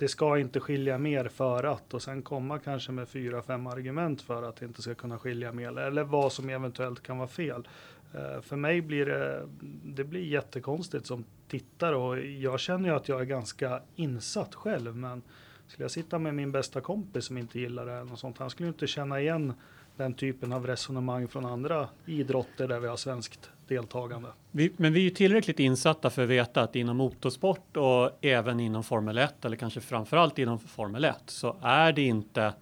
det 0.00 0.08
ska 0.08 0.38
inte 0.38 0.60
skilja 0.60 0.98
mer 0.98 1.28
för 1.28 1.64
att 1.64 1.94
och 1.94 2.02
sen 2.02 2.22
komma 2.22 2.58
kanske 2.58 2.92
med 2.92 3.08
fyra, 3.08 3.42
fem 3.42 3.66
argument 3.66 4.22
för 4.22 4.42
att 4.42 4.56
det 4.56 4.66
inte 4.66 4.82
ska 4.82 4.94
kunna 4.94 5.18
skilja 5.18 5.52
mer 5.52 5.78
eller 5.78 6.04
vad 6.04 6.32
som 6.32 6.50
eventuellt 6.50 7.02
kan 7.02 7.18
vara 7.18 7.28
fel. 7.28 7.68
Eh, 8.14 8.40
för 8.40 8.56
mig 8.56 8.80
blir 8.80 9.06
det, 9.06 9.48
det 9.84 10.04
blir 10.04 10.24
jättekonstigt 10.24 11.06
som 11.06 11.24
tittare 11.48 11.96
och 11.96 12.18
jag 12.18 12.60
känner 12.60 12.88
ju 12.88 12.94
att 12.94 13.08
jag 13.08 13.20
är 13.20 13.24
ganska 13.24 13.82
insatt 13.96 14.54
själv 14.54 14.96
men 14.96 15.22
skulle 15.66 15.84
jag 15.84 15.90
sitta 15.90 16.18
med 16.18 16.34
min 16.34 16.52
bästa 16.52 16.80
kompis 16.80 17.24
som 17.24 17.38
inte 17.38 17.60
gillar 17.60 17.86
det 17.86 17.92
eller 17.92 18.04
något 18.04 18.18
sånt, 18.18 18.38
han 18.38 18.50
skulle 18.50 18.68
inte 18.68 18.86
känna 18.86 19.20
igen 19.20 19.52
den 19.96 20.14
typen 20.14 20.52
av 20.52 20.66
resonemang 20.66 21.28
från 21.28 21.46
andra 21.46 21.88
idrotter 22.06 22.68
där 22.68 22.80
vi 22.80 22.88
har 22.88 22.96
svenskt 22.96 23.50
deltagande. 23.68 24.28
Vi, 24.50 24.72
men 24.76 24.92
vi 24.92 25.00
är 25.00 25.04
ju 25.04 25.10
tillräckligt 25.10 25.60
insatta 25.60 26.10
för 26.10 26.22
att 26.22 26.28
veta 26.28 26.62
att 26.62 26.76
inom 26.76 26.96
motorsport 26.96 27.76
och 27.76 28.24
även 28.24 28.60
inom 28.60 28.84
Formel 28.84 29.18
1 29.18 29.44
eller 29.44 29.56
kanske 29.56 29.80
framförallt 29.80 30.38
inom 30.38 30.58
Formel 30.58 31.04
1 31.04 31.16
så 31.26 31.56
är 31.62 31.92
det 31.92 32.02
inte 32.02 32.52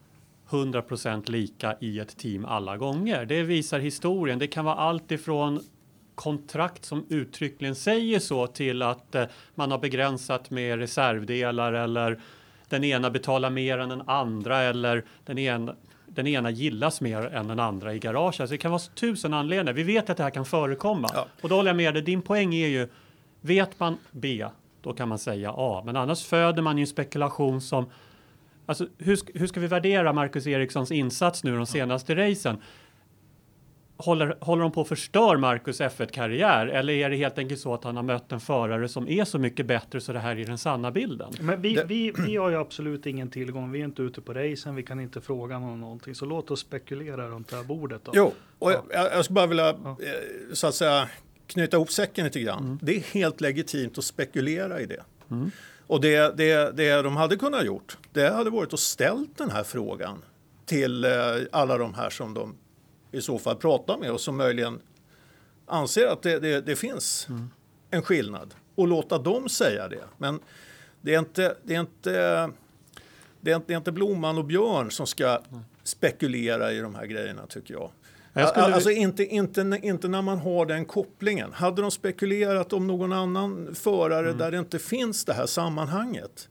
100% 0.49 1.31
lika 1.31 1.77
i 1.81 1.99
ett 1.99 2.17
team 2.17 2.45
alla 2.45 2.77
gånger. 2.77 3.25
Det 3.25 3.43
visar 3.43 3.79
historien. 3.79 4.39
Det 4.39 4.47
kan 4.47 4.65
vara 4.65 4.75
allt 4.75 5.13
ifrån 5.13 5.61
kontrakt 6.15 6.85
som 6.85 7.07
uttryckligen 7.09 7.75
säger 7.75 8.19
så 8.19 8.47
till 8.47 8.83
att 8.83 9.15
eh, 9.15 9.25
man 9.55 9.71
har 9.71 9.79
begränsat 9.79 10.51
med 10.51 10.79
reservdelar 10.79 11.73
eller 11.73 12.21
den 12.69 12.85
ena 12.85 13.11
betalar 13.11 13.51
mer 13.51 13.79
än 13.79 13.89
den 13.89 14.03
andra 14.07 14.59
eller 14.59 15.05
den 15.25 15.39
ena, 15.39 15.75
den 16.19 16.27
ena 16.27 16.51
gillas 16.51 17.01
mer 17.01 17.35
än 17.35 17.49
den 17.49 17.61
andra 17.61 17.95
i 17.95 17.99
garaget. 17.99 18.41
Alltså 18.41 18.53
det 18.55 18.59
kan 18.59 18.71
vara 18.71 18.83
tusen 18.95 19.35
anledningar. 19.35 19.73
Vi 19.73 19.83
vet 19.83 20.11
att 20.11 20.17
det 20.17 20.23
här 20.23 20.31
kan 20.31 20.45
förekomma. 20.45 21.09
Ja. 21.15 21.27
Och 21.41 21.49
då 21.49 21.55
håller 21.55 21.69
jag 21.69 21.77
med 21.77 21.95
dig. 21.95 22.03
Din 22.03 22.23
poäng 22.23 22.55
är 22.55 22.69
ju, 22.69 22.89
vet 23.41 23.81
man 23.81 23.99
B, 24.11 24.47
då 24.83 24.93
kan 24.93 25.09
man 25.09 25.19
säga 25.19 25.53
A. 25.57 25.83
Men 25.87 25.97
annars 25.97 26.25
föder 26.25 26.63
man 26.63 26.79
ju 26.79 26.83
en 26.83 26.87
spekulation 26.87 27.61
som 27.61 27.87
Alltså, 28.67 28.87
hur, 28.99 29.39
hur 29.39 29.47
ska 29.47 29.61
vi 29.61 29.67
värdera 29.67 30.13
Marcus 30.13 30.47
Erikssons 30.47 30.93
insats 30.93 31.45
nu 31.45 31.57
de 31.57 31.67
senaste 31.67 32.15
racen? 32.15 32.63
Håller, 34.01 34.37
håller 34.41 34.63
de 34.63 34.73
på 34.73 34.81
att 34.81 34.89
förstör 34.89 35.37
Marcus 35.37 35.81
F1-karriär 35.81 36.67
eller 36.67 36.93
är 36.93 37.11
det 37.11 37.17
helt 37.17 37.39
enkelt 37.39 37.61
så 37.61 37.75
att 37.75 37.85
han 37.85 37.97
har 37.97 38.03
mött 38.03 38.33
en 38.33 38.41
förare 38.41 38.89
som 38.89 39.09
är 39.09 39.25
så 39.25 39.39
mycket 39.39 39.67
bättre 39.67 40.01
så 40.01 40.13
det 40.13 40.19
här 40.19 40.37
är 40.39 40.45
den 40.45 40.59
sanna 40.59 40.91
bilden? 40.91 41.33
Men 41.41 41.63
vi, 41.63 41.83
vi, 41.87 42.13
vi 42.27 42.37
har 42.37 42.51
ju 42.51 42.57
absolut 42.57 43.07
ingen 43.07 43.31
tillgång. 43.31 43.73
Vi 43.73 43.81
är 43.81 43.85
inte 43.85 44.03
ute 44.03 44.21
på 44.21 44.35
racen. 44.35 44.75
Vi 44.75 44.83
kan 44.83 45.01
inte 45.01 45.21
fråga 45.21 45.59
någon 45.59 45.81
någonting. 45.81 46.15
Så 46.15 46.25
låt 46.27 46.51
oss 46.51 46.61
spekulera 46.61 47.29
runt 47.29 47.49
det 47.49 47.57
här 47.57 47.65
bordet. 47.65 48.01
Då. 48.05 48.13
Jo, 48.15 48.33
och 48.59 48.73
jag, 48.73 48.83
jag 48.93 49.25
skulle 49.25 49.35
bara 49.35 49.47
vilja 49.47 49.75
Ja. 49.85 49.91
eh, 49.91 50.53
så 50.53 50.67
att 50.67 50.75
säga 50.75 51.09
knyta 51.47 51.77
ihop 51.77 51.91
säcken 51.91 52.25
lite 52.25 52.41
grann. 52.41 52.79
Det 52.83 52.97
är 52.97 53.01
helt 53.01 53.41
legitimt 53.41 53.99
att 53.99 54.05
spekulera 54.05 54.81
i 54.81 54.87
det. 54.87 55.03
Och 55.87 56.01
det, 56.01 56.37
det, 56.37 56.77
det 56.77 57.03
de 57.03 57.17
hade 57.17 57.37
kunnat 57.37 57.65
gjort, 57.67 57.97
det 58.13 58.29
hade 58.29 58.51
varit 58.51 58.73
att 58.73 58.81
ställt 58.81 59.39
den 59.39 59.51
här 59.51 59.63
frågan 59.65 60.23
till 60.67 61.05
eh, 61.05 61.11
alla 61.53 61.79
de 61.79 61.95
här 61.95 62.11
som 62.11 62.35
de 62.35 62.55
i 63.13 63.21
så 63.21 63.39
fall 63.39 63.57
pratar 63.57 63.99
med 63.99 64.11
och 64.11 64.21
som 64.21 64.37
möjligen 64.37 64.81
anser 65.67 66.07
att 66.07 66.23
det, 66.23 66.39
det, 66.39 66.61
det 66.61 66.77
finns 66.77 67.29
en 67.91 68.03
skillnad 68.03 68.55
och 68.75 68.89
låta 68.89 69.19
dem 69.19 69.49
säga 69.49 69.89
det. 69.89 70.05
Men 70.19 70.41
det 71.01 71.15
är 71.15 71.19
inte, 71.19 71.57
det 71.65 71.75
är 71.75 71.81
inte, 71.81 72.11
det 73.41 73.51
är 73.51 73.57
inte, 73.57 73.67
det 73.67 73.73
är 73.73 73.77
inte 73.79 73.93
Blomman 73.93 74.39
och 74.39 74.45
Björn 74.45 74.91
som 74.91 75.07
ska 75.07 75.39
spekulera 75.83 76.73
i 76.73 76.79
de 76.81 76.95
här 76.95 77.07
grejerna 77.07 77.47
tycker 77.47 77.75
jag. 77.75 77.91
Jag 78.33 78.49
skulle- 78.49 78.75
Alltså 78.75 78.91
inte, 78.91 79.25
inte, 79.25 79.79
inte 79.83 80.09
när 80.09 80.23
man 80.23 80.39
har 80.39 80.67
den 80.67 80.85
kopplingen. 80.85 81.53
Hade 81.53 81.83
de 81.83 81.91
spekulerat 81.91 82.73
om 82.73 82.87
någon 82.87 83.13
annan 83.13 83.75
förare 83.75 84.33
där 84.33 84.51
det 84.51 84.59
inte 84.59 84.79
finns 84.79 85.25
det 85.25 85.33
här 85.33 85.47
sammanhanget? 85.47 86.49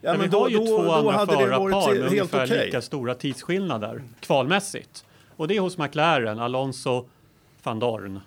Ja, 0.00 0.12
Men 0.12 0.30
vi 0.30 0.36
har 0.36 0.48
ju 0.48 0.56
två 0.56 0.90
andra 0.92 1.12
hade 1.12 1.32
det 1.32 1.36
varit 1.58 1.72
förarpar 1.72 1.92
med 1.92 2.00
helt 2.00 2.10
ungefär 2.12 2.44
okej. 2.46 2.66
lika 2.66 2.82
stora 2.82 3.14
tidsskillnader 3.14 4.02
kvalmässigt. 4.20 5.04
Och 5.42 5.48
det 5.48 5.56
är 5.56 5.60
hos 5.60 5.78
McLaren, 5.78 6.38
Alonso, 6.38 7.08
van 7.62 7.78
Dorn. 7.78 8.20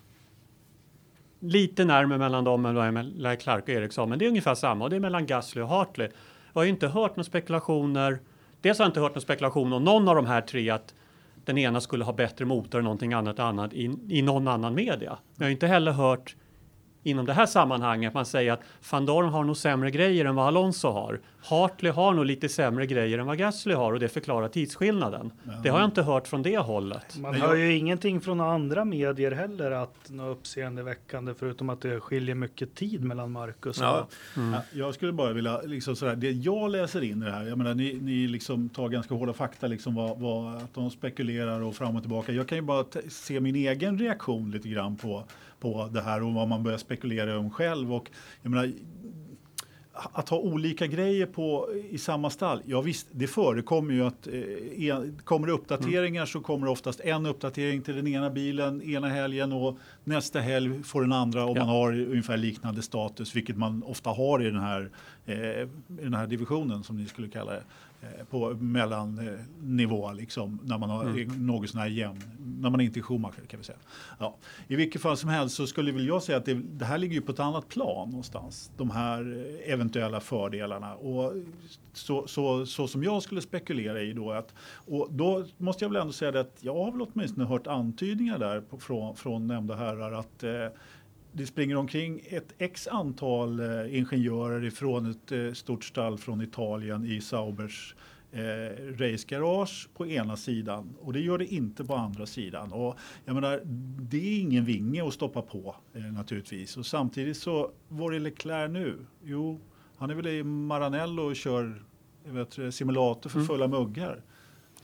Lite 1.39 1.85
närmare 1.85 2.19
mellan 2.19 2.43
dem 2.43 2.65
än 2.65 2.75
vad 2.75 2.87
är 2.87 3.03
Leclerc 3.03 3.63
och 3.63 3.69
Eriksson, 3.69 4.09
men 4.09 4.19
det 4.19 4.25
är 4.25 4.29
ungefär 4.29 4.55
samma. 4.55 4.83
Och 4.83 4.89
det 4.89 4.95
är 4.95 4.99
mellan 4.99 5.25
Gasly 5.25 5.61
och 5.61 5.67
Hartley. 5.67 6.07
Jag 6.53 6.59
har 6.59 6.63
ju 6.63 6.69
inte 6.69 6.87
hört 6.87 7.15
några 7.15 7.23
spekulationer. 7.23 8.19
Dels 8.61 8.79
har 8.79 8.85
jag 8.85 8.89
inte 8.89 8.99
hört 8.99 9.15
någon 9.15 9.21
spekulation 9.21 9.73
om 9.73 9.83
någon 9.83 10.07
av 10.07 10.15
de 10.15 10.25
här 10.25 10.41
tre 10.41 10.69
att 10.69 10.93
den 11.45 11.57
ena 11.57 11.81
skulle 11.81 12.03
ha 12.03 12.13
bättre 12.13 12.45
motor 12.45 12.77
än 12.77 12.83
någonting 12.83 13.13
annat 13.13 13.39
annat 13.39 13.73
i, 13.73 13.97
i 14.09 14.21
någon 14.21 14.47
annan 14.47 14.75
media. 14.75 15.17
Men 15.35 15.37
jag 15.37 15.45
har 15.45 15.51
inte 15.51 15.67
heller 15.67 15.91
hört 15.91 16.35
inom 17.05 17.25
det 17.25 17.33
här 17.33 17.45
sammanhanget 17.45 18.13
man 18.13 18.25
säger 18.25 18.53
att 18.53 18.61
van 18.91 19.05
Dorn 19.05 19.29
har 19.29 19.43
nog 19.43 19.57
sämre 19.57 19.91
grejer 19.91 20.25
än 20.25 20.35
vad 20.35 20.47
Alonso 20.47 20.87
har. 20.87 21.19
Hartley 21.39 21.91
har 21.91 22.13
nog 22.13 22.25
lite 22.25 22.49
sämre 22.49 22.85
grejer 22.85 23.19
än 23.19 23.25
vad 23.25 23.37
Gasly 23.37 23.73
har 23.73 23.93
och 23.93 23.99
det 23.99 24.09
förklarar 24.09 24.47
tidsskillnaden. 24.47 25.31
Det 25.63 25.69
har 25.69 25.79
jag 25.79 25.87
inte 25.87 26.01
hört 26.01 26.27
från 26.27 26.43
det 26.43 26.57
hållet. 26.57 27.17
Man 27.17 27.35
hör 27.35 27.55
ju 27.55 27.77
ingenting 27.77 28.21
från 28.21 28.41
andra 28.41 28.85
medier 28.85 29.31
heller 29.31 29.71
att 29.71 30.09
något 30.09 30.37
uppseendeväckande 30.37 31.33
förutom 31.39 31.69
att 31.69 31.81
det 31.81 31.99
skiljer 31.99 32.35
mycket 32.35 32.75
tid 32.75 33.03
mellan 33.03 33.31
Marcus 33.31 33.77
och 33.77 33.85
Ja. 33.85 34.07
Ja, 34.35 34.61
jag 34.73 34.93
skulle 34.93 35.11
bara 35.11 35.33
vilja, 35.33 35.61
liksom 35.61 35.95
sådär, 35.95 36.15
det 36.15 36.31
jag 36.31 36.71
läser 36.71 37.03
in 37.03 37.21
i 37.21 37.25
det 37.25 37.31
här, 37.31 37.45
jag 37.45 37.57
menar 37.57 37.73
ni, 37.73 37.99
ni 38.01 38.27
liksom 38.27 38.69
tar 38.69 38.89
ganska 38.89 39.15
hårda 39.15 39.33
fakta, 39.33 39.67
liksom 39.67 39.95
vad, 39.95 40.19
vad, 40.19 40.55
att 40.55 40.73
de 40.73 40.91
spekulerar 40.91 41.61
och 41.61 41.75
fram 41.75 41.95
och 41.95 42.01
tillbaka. 42.01 42.31
Jag 42.31 42.47
kan 42.47 42.57
ju 42.57 42.61
bara 42.61 42.85
se 43.09 43.39
min 43.39 43.55
egen 43.55 43.99
reaktion 43.99 44.51
lite 44.51 44.69
grann 44.69 44.95
på, 44.95 45.23
på 45.59 45.89
det 45.93 46.01
här 46.01 46.23
och 46.23 46.33
vad 46.33 46.47
man 46.47 46.63
börjar 46.63 46.77
spekulera 46.77 47.39
om 47.39 47.49
själv. 47.51 47.93
Och, 47.93 48.11
jag 48.41 48.49
menar, 48.51 48.71
att 50.11 50.29
ha 50.29 50.37
olika 50.37 50.87
grejer 50.87 51.25
på, 51.25 51.69
i 51.89 51.97
samma 51.97 52.29
stall, 52.29 52.61
ja 52.65 52.81
visst, 52.81 53.07
det 53.11 53.27
förekommer 53.27 53.93
ju 53.93 54.05
att 54.05 54.27
eh, 54.27 55.01
kommer 55.23 55.47
det 55.47 55.53
uppdateringar 55.53 56.25
så 56.25 56.39
kommer 56.39 56.65
det 56.65 56.71
oftast 56.71 56.99
en 56.99 57.25
uppdatering 57.25 57.81
till 57.81 57.95
den 57.95 58.07
ena 58.07 58.29
bilen 58.29 58.81
ena 58.81 59.07
helgen 59.07 59.53
och 59.53 59.77
nästa 60.03 60.39
helg 60.39 60.83
får 60.83 61.01
den 61.01 61.11
andra 61.13 61.45
om 61.45 61.55
Ja. 61.55 61.65
man 61.65 61.69
har 61.75 61.91
ungefär 62.01 62.37
liknande 62.37 62.81
status, 62.81 63.35
vilket 63.35 63.57
man 63.57 63.83
ofta 63.83 64.09
har 64.09 64.41
i 64.41 64.45
den 64.45 64.59
här, 64.59 64.89
eh, 65.25 65.35
i 65.37 65.67
den 65.87 66.13
här 66.13 66.27
divisionen 66.27 66.83
som 66.83 66.97
ni 66.97 67.05
skulle 67.05 67.27
kalla 67.27 67.51
det. 67.51 67.63
Eh, 68.19 68.25
På 68.25 68.49
mellannivå, 68.53 70.11
liksom, 70.13 70.59
när 70.63 70.77
man 70.77 70.89
har 70.89 71.05
Mm. 71.05 71.47
något 71.47 71.69
sån 71.69 71.79
här 71.81 71.87
jämn, 71.87 72.21
när 72.59 72.69
man 72.69 72.81
inte 72.81 72.99
är 72.99 73.01
Schumacher 73.01 73.45
kan 73.47 73.59
vi 73.59 73.63
säga. 73.63 73.77
Ja. 74.19 74.35
I 74.67 74.75
vilket 74.75 75.01
fall 75.01 75.17
som 75.17 75.29
helst 75.29 75.55
så 75.55 75.67
skulle 75.67 75.91
väl 75.91 76.07
jag 76.07 76.23
säga 76.23 76.37
att 76.37 76.45
det, 76.45 76.53
det 76.53 76.85
här 76.85 76.97
ligger 76.97 77.15
ju 77.15 77.21
på 77.21 77.31
ett 77.31 77.39
annat 77.39 77.67
plan 77.67 78.09
någonstans. 78.09 78.71
De 78.77 78.89
här 78.91 79.45
eh, 79.65 79.73
eventuella 79.73 80.19
fördelarna. 80.19 80.95
Och 80.95 81.33
så, 81.93 82.27
så, 82.27 82.65
så 82.65 82.87
som 82.87 83.03
jag 83.03 83.23
skulle 83.23 83.41
spekulera 83.41 84.01
i 84.01 84.13
då 84.13 84.31
att, 84.31 84.53
och 84.87 85.07
då 85.11 85.45
måste 85.57 85.85
jag 85.85 85.89
väl 85.89 86.01
ändå 86.01 86.13
säga 86.13 86.31
det 86.31 86.39
att 86.39 86.57
jag 86.59 86.75
har 86.75 86.91
väl 86.91 87.01
åtminstone 87.01 87.45
hört 87.45 87.67
antydningar 87.67 88.39
där 88.39 88.61
på, 88.61 88.77
från, 88.77 89.15
från 89.15 89.47
nämnda 89.47 89.75
herrar 89.75 90.11
att 90.11 90.43
eh, 90.43 90.51
det 91.37 91.45
springer 91.45 91.75
omkring 91.75 92.21
ett 92.29 92.53
x 92.57 92.87
antal 92.87 93.59
eh, 93.59 93.97
ingenjörer 93.97 94.65
ifrån 94.65 95.11
ett 95.11 95.31
eh, 95.31 95.53
stort 95.53 95.83
stall 95.83 96.17
från 96.17 96.41
Italien 96.41 97.05
i 97.05 97.21
Saubers 97.21 97.95
eh, 98.31 98.41
racegarage 98.97 99.89
på 99.93 100.07
ena 100.07 100.37
sidan 100.37 100.95
och 101.01 101.13
det 101.13 101.19
gör 101.19 101.37
det 101.37 101.53
inte 101.53 101.85
på 101.85 101.95
andra 101.95 102.25
sidan. 102.25 102.71
Och 102.71 102.95
jag 103.25 103.33
menar, 103.33 103.61
det 104.01 104.17
är 104.17 104.39
ingen 104.39 104.65
vinge 104.65 105.07
att 105.07 105.13
stoppa 105.13 105.41
på 105.41 105.75
eh, 105.93 106.01
naturligtvis. 106.01 106.77
Och 106.77 106.85
samtidigt 106.85 107.37
så, 107.37 107.71
var 107.87 108.13
är 108.13 108.19
Leclerc 108.19 108.71
nu? 108.71 108.97
Jo, 109.23 109.59
han 109.97 110.09
är 110.09 110.15
väl 110.15 110.27
i 110.27 110.43
Maranello 110.43 111.23
och 111.23 111.35
kör 111.35 111.83
vet, 112.25 112.73
simulator 112.75 113.29
för 113.29 113.39
fulla 113.39 113.67
muggar. 113.67 114.21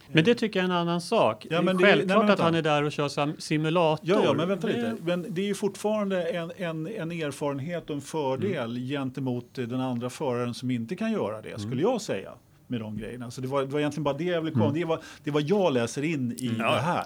Men 0.07 0.23
det 0.23 0.35
tycker 0.35 0.59
jag 0.59 0.63
är 0.69 0.71
en 0.73 0.77
annan 0.77 1.01
sak. 1.01 1.47
Ja, 1.49 1.61
men 1.61 1.77
det 1.77 1.83
är- 1.83 1.85
nej, 1.85 1.91
självklart 1.95 2.23
men 2.23 2.33
att 2.33 2.39
han 2.39 2.55
är 2.55 2.61
där 2.61 2.83
och 2.83 2.91
kör 2.91 3.41
simulator. 3.41 4.09
Ja, 4.09 4.21
ja, 4.25 4.33
men 4.33 4.47
vänta 4.47 4.67
lite. 4.67 4.95
Men 5.01 5.25
det 5.29 5.41
är 5.41 5.45
ju 5.45 5.53
fortfarande 5.55 6.23
en, 6.23 6.51
en, 6.57 6.87
en 6.87 7.11
erfarenhet 7.11 7.89
och 7.89 7.95
en 7.95 8.01
fördel 8.01 8.71
Mm. 8.77 8.87
gentemot 8.89 9.57
eh, 9.57 9.65
den 9.65 9.81
andra 9.81 10.09
föraren 10.09 10.53
som 10.53 10.71
inte 10.71 10.95
kan 10.95 11.11
göra 11.11 11.41
det, 11.41 11.49
Mm. 11.49 11.59
skulle 11.59 11.81
jag 11.81 12.01
säga. 12.01 12.31
Med 12.67 12.79
de 12.79 12.97
grejerna. 12.97 13.31
Så 13.31 13.41
det 13.41 13.47
var, 13.47 13.61
det 13.61 13.67
var 13.67 13.79
egentligen 13.79 14.03
bara 14.03 14.17
det 14.17 14.23
jag 14.23 14.41
ville 14.41 14.51
komma. 14.53 14.65
Mm. 14.65 14.79
Det, 14.79 14.85
var, 14.85 14.99
det 15.23 15.31
var 15.31 15.43
jag 15.45 15.73
läser 15.73 16.03
in 16.03 16.31
i 16.31 16.55
Ja. 16.59 16.63
det 16.75 16.79
här. 16.81 17.05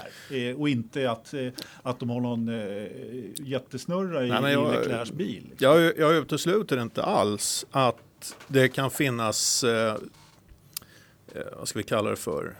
Eh, 0.51 0.59
och 0.59 0.69
inte 0.69 1.11
att, 1.11 1.34
eh, 1.34 1.47
att 1.84 1.99
de 1.99 2.09
har 2.09 2.19
någon 2.22 2.49
eh, 2.49 2.85
jättesnurra 3.35 4.26
i, 4.26 4.30
Nej, 4.30 4.53
jag- 4.53 4.72
Leclercs 4.72 5.11
bil. 5.11 5.51
Jag, 5.57 5.97
jag 5.97 6.15
utesluter 6.15 6.81
inte 6.81 7.03
alls 7.03 7.65
att 7.72 8.35
det 8.47 8.67
kan 8.67 8.91
finnas, 8.91 9.63
eh, 9.63 9.93
eh, 11.35 11.41
vad 11.57 11.67
ska 11.67 11.80
vi 11.80 11.84
kalla 11.84 12.09
det 12.09 12.15
för, 12.15 12.53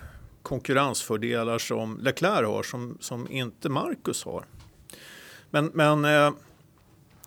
konkurrensfördelar 0.46 1.58
som 1.58 2.00
Leclerc 2.02 2.46
har 2.46 2.64
som, 2.64 2.98
som 3.02 3.32
inte 3.32 3.70
Marcus 3.70 4.24
har. 4.24 4.46
Men, 5.50 5.72
men 5.74 6.06
eh, 6.06 6.34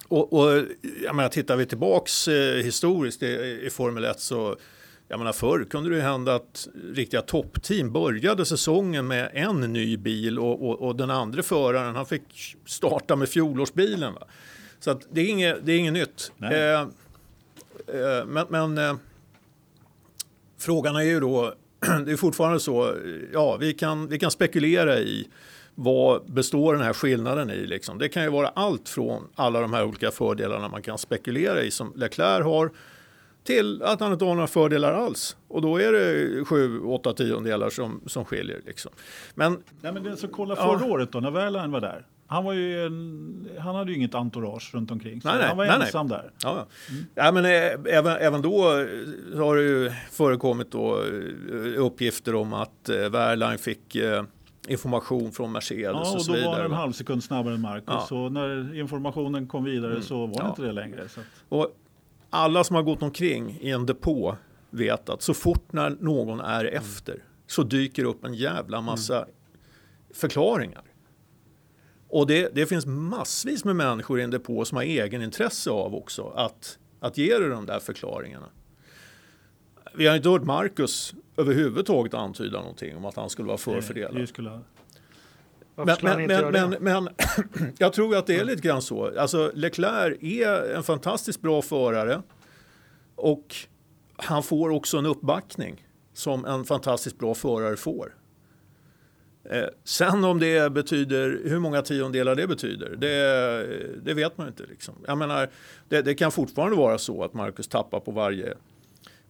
och, 0.08 0.32
och 0.32 0.64
jag 1.04 1.16
menar, 1.16 1.28
tittar 1.28 1.56
vi 1.56 1.66
tillbaks 1.66 2.28
eh, 2.28 2.62
historiskt 2.62 3.22
i, 3.22 3.60
i 3.66 3.70
Formel 3.70 4.04
1 4.04 4.20
så 4.20 4.56
jag 5.08 5.18
menar 5.18 5.32
förr 5.32 5.64
kunde 5.70 5.96
det 5.96 6.02
hända 6.02 6.34
att 6.34 6.68
riktiga 6.92 7.22
toppteam 7.22 7.92
började 7.92 8.44
säsongen 8.44 9.06
med 9.06 9.30
en 9.34 9.60
ny 9.60 9.96
bil 9.96 10.38
och, 10.38 10.68
och, 10.68 10.80
och 10.80 10.96
den 10.96 11.10
andra 11.10 11.42
föraren 11.42 11.96
han 11.96 12.06
fick 12.06 12.56
starta 12.66 13.16
med 13.16 13.28
fjolårsbilen. 13.28 14.14
Va? 14.14 14.22
Så 14.80 14.90
att 14.90 15.06
det, 15.10 15.20
är 15.20 15.26
inget, 15.26 15.66
det 15.66 15.72
är 15.72 15.78
inget 15.78 15.92
nytt. 15.92 16.32
Eh, 16.42 16.80
eh, 18.00 18.26
men, 18.26 18.46
men 18.48 18.78
eh, 18.78 18.96
frågan 20.58 20.96
är 20.96 21.02
ju 21.02 21.20
då, 21.20 21.54
det 22.06 22.12
är 22.12 22.16
fortfarande 22.16 22.60
så, 22.60 22.94
ja 23.32 23.56
vi 23.56 23.74
kan, 23.74 24.08
vi 24.08 24.18
kan 24.18 24.30
spekulera 24.30 24.98
i 24.98 25.28
vad 25.74 26.32
består 26.32 26.74
den 26.74 26.82
här 26.82 26.92
skillnaden 26.92 27.50
i? 27.50 27.66
Liksom? 27.66 27.98
Det 27.98 28.08
kan 28.08 28.22
ju 28.22 28.30
vara 28.30 28.48
allt 28.48 28.88
från 28.88 29.22
alla 29.34 29.60
de 29.60 29.72
här 29.72 29.84
olika 29.84 30.10
fördelarna 30.10 30.68
man 30.68 30.82
kan 30.82 30.98
spekulera 30.98 31.62
i 31.62 31.70
som 31.70 31.92
Leclerc 31.96 32.44
har 32.44 32.70
till 33.44 33.82
att 33.82 34.00
han 34.00 34.12
inte 34.12 34.24
har 34.24 34.34
några 34.34 34.46
fördelar 34.46 34.92
alls. 34.92 35.36
Och 35.48 35.62
då 35.62 35.76
är 35.76 35.92
det 35.92 36.44
sju, 36.44 36.80
åtta 36.80 37.12
tiondelar 37.12 37.70
som, 37.70 38.00
som 38.06 38.24
skiljer. 38.24 38.60
Liksom. 38.66 38.92
Men, 39.34 39.62
Nej, 39.80 39.92
men 39.92 40.02
det, 40.02 40.16
så 40.16 40.28
kolla 40.28 40.56
förra 40.56 40.80
ja. 40.80 40.86
året 40.86 41.12
då, 41.12 41.20
när 41.20 41.30
Wehrlein 41.30 41.70
var 41.70 41.80
där. 41.80 42.06
Han, 42.30 42.44
var 42.44 42.52
ju 42.52 42.86
en, 42.86 43.48
han 43.58 43.74
hade 43.74 43.90
ju 43.90 43.96
inget 43.96 44.14
entourage 44.14 44.74
runt 44.74 44.90
omkring. 44.90 45.20
Så 45.20 45.28
nej, 45.28 45.46
han 45.46 45.56
var 45.56 45.66
nej, 45.66 45.80
ensam 45.80 46.08
där. 46.08 46.30
Ja, 46.42 46.66
mm. 46.90 47.04
ja, 47.14 47.32
men 47.32 47.44
äh, 47.44 47.96
även, 47.96 48.16
även 48.16 48.42
då 48.42 48.62
har 49.36 49.56
det 49.56 49.62
ju 49.62 49.92
förekommit 50.10 50.70
då, 50.70 50.96
eh, 50.96 51.84
uppgifter 51.84 52.34
om 52.34 52.52
att 52.52 52.88
äh, 52.88 52.96
Wehrlein 52.96 53.58
fick 53.58 53.96
äh, 53.96 54.22
information 54.68 55.32
från 55.32 55.52
Mercedes 55.52 55.82
ja, 55.84 56.10
och, 56.10 56.14
och 56.14 56.22
så 56.22 56.32
vidare. 56.32 56.44
då 56.44 56.50
var 56.50 56.62
han 56.62 56.70
en 56.70 56.76
halv 56.76 56.92
sekund 56.92 57.24
snabbare 57.24 57.54
än 57.54 57.60
Marcus. 57.60 57.84
Ja. 57.86 58.06
Så 58.08 58.28
när 58.28 58.74
informationen 58.74 59.46
kom 59.46 59.64
vidare 59.64 59.90
mm. 59.90 60.02
så 60.02 60.26
var 60.26 60.42
det 60.42 60.48
inte 60.48 60.62
det 60.62 60.72
längre. 60.72 61.08
Så 61.08 61.20
att... 61.20 61.26
och 61.48 61.76
alla 62.30 62.64
som 62.64 62.76
har 62.76 62.82
gått 62.82 63.02
omkring 63.02 63.58
i 63.60 63.70
en 63.70 63.86
depå 63.86 64.36
vet 64.70 65.08
att 65.08 65.22
så 65.22 65.34
fort 65.34 65.72
när 65.72 65.90
någon 66.00 66.40
är 66.40 66.64
mm. 66.64 66.74
efter 66.74 67.22
så 67.46 67.62
dyker 67.62 68.04
upp 68.04 68.24
en 68.24 68.34
jävla 68.34 68.80
massa 68.80 69.16
mm. 69.16 69.28
förklaringar. 70.14 70.82
Och 72.08 72.26
det, 72.26 72.54
det, 72.54 72.66
finns 72.66 72.86
massvis 72.86 73.64
med 73.64 73.76
människor 73.76 74.20
i 74.20 74.22
en 74.22 74.30
depå 74.30 74.64
som 74.64 74.76
har 74.76 74.82
egen 74.84 75.22
intresse 75.22 75.70
av 75.70 75.94
också 75.94 76.28
att, 76.28 76.78
att 77.00 77.18
ge 77.18 77.38
dig 77.38 77.48
de 77.48 77.66
där 77.66 77.80
förklaringarna. 77.80 78.48
Vi 79.94 80.06
har 80.06 80.16
inte 80.16 80.28
hört 80.28 80.44
Marcus 80.44 81.14
överhuvudtaget 81.36 82.14
antyda 82.14 82.60
någonting 82.60 82.96
om 82.96 83.04
att 83.04 83.16
han 83.16 83.30
skulle 83.30 83.48
vara 83.48 83.58
förfördelad. 83.58 84.28
Skulle... 84.28 84.60
Men, 85.74 85.96
men, 86.02 86.26
men, 86.26 86.50
men, 86.52 86.76
men 86.80 87.08
jag 87.78 87.92
tror 87.92 88.16
att 88.16 88.26
det 88.26 88.36
är 88.36 88.44
lite 88.44 88.62
grann 88.62 88.82
så. 88.82 89.18
Alltså 89.18 89.50
Leclerc 89.54 90.18
är 90.20 90.74
en 90.74 90.82
fantastiskt 90.82 91.40
bra 91.40 91.62
förare 91.62 92.22
och 93.14 93.56
han 94.16 94.42
får 94.42 94.70
också 94.70 94.98
en 94.98 95.06
uppbackning 95.06 95.86
som 96.12 96.44
en 96.44 96.64
fantastiskt 96.64 97.18
bra 97.18 97.34
förare 97.34 97.76
får. 97.76 98.14
Eh, 99.50 99.64
sen 99.84 100.24
om 100.24 100.38
det 100.38 100.72
betyder, 100.72 101.40
hur 101.44 101.58
många 101.58 101.82
tiondelar 101.82 102.34
det 102.34 102.46
betyder, 102.46 102.96
det, 102.96 104.00
det 104.02 104.14
vet 104.14 104.38
man 104.38 104.48
inte. 104.48 104.62
Liksom. 104.68 104.94
Jag 105.06 105.18
menar, 105.18 105.48
det, 105.88 106.02
det, 106.02 106.14
kan 106.14 106.32
fortfarande 106.32 106.76
vara 106.76 106.98
så 106.98 107.24
att 107.24 107.34
Marcus 107.34 107.68
tappar 107.68 108.00
på 108.00 108.10
varje, 108.10 108.54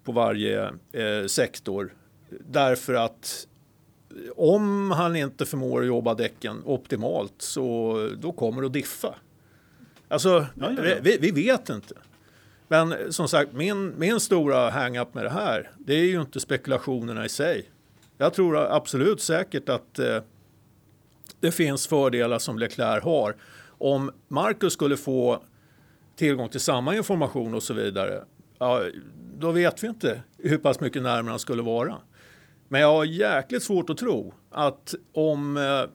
på 0.04 0.12
varje 0.12 0.70
eh, 0.92 1.26
sektor 1.26 1.94
därför 2.30 2.94
att 2.94 3.46
om 4.36 4.90
han 4.90 5.16
inte 5.16 5.46
förmår 5.46 5.84
jobba 5.84 6.14
däcken 6.14 6.62
optimalt 6.64 7.34
så 7.38 7.94
då 8.18 8.32
kommer 8.32 8.60
det 8.60 8.66
att 8.66 8.72
diffa. 8.72 9.14
Alltså, 10.08 10.28
ja, 10.28 10.72
ja, 10.76 10.84
ja. 10.84 10.96
Vi, 11.02 11.18
vi, 11.20 11.30
vet 11.30 11.68
inte. 11.68 11.94
Men 12.68 13.12
som 13.12 13.28
sagt, 13.28 13.52
min, 13.52 13.98
min 13.98 14.20
stora 14.20 14.70
hang-up 14.70 15.14
med 15.14 15.24
det 15.24 15.30
här, 15.30 15.70
det 15.78 15.94
är 15.94 16.04
ju 16.04 16.20
inte 16.20 16.40
spekulationerna 16.40 17.24
i 17.24 17.28
sig. 17.28 17.70
Jag 18.18 18.34
tror 18.34 18.56
absolut 18.56 19.20
säkert 19.20 19.68
att 19.68 19.98
eh, 19.98 20.18
det 21.40 21.52
finns 21.52 21.86
fördelar 21.86 22.38
som 22.38 22.58
Leclerc 22.58 23.04
har. 23.04 23.36
Om 23.78 24.10
Marcus 24.28 24.72
skulle 24.72 24.96
få 24.96 25.42
tillgång 26.16 26.48
till 26.48 26.60
samma 26.60 26.96
information 26.96 27.54
och 27.54 27.62
så 27.62 27.74
vidare, 27.74 28.24
ja, 28.58 28.82
då 29.38 29.50
vet 29.50 29.82
vi 29.82 29.86
inte 29.86 30.22
hur 30.38 30.58
pass 30.58 30.80
mycket 30.80 31.02
närmare 31.02 31.30
han 31.30 31.38
skulle 31.38 31.62
vara. 31.62 31.96
Men 32.68 32.80
jag 32.80 32.92
har 32.92 33.04
jäkligt 33.04 33.62
svårt 33.62 33.90
att 33.90 33.96
tro 33.96 34.34
att 34.50 34.94
om, 35.12 35.56
eh, 35.56 35.90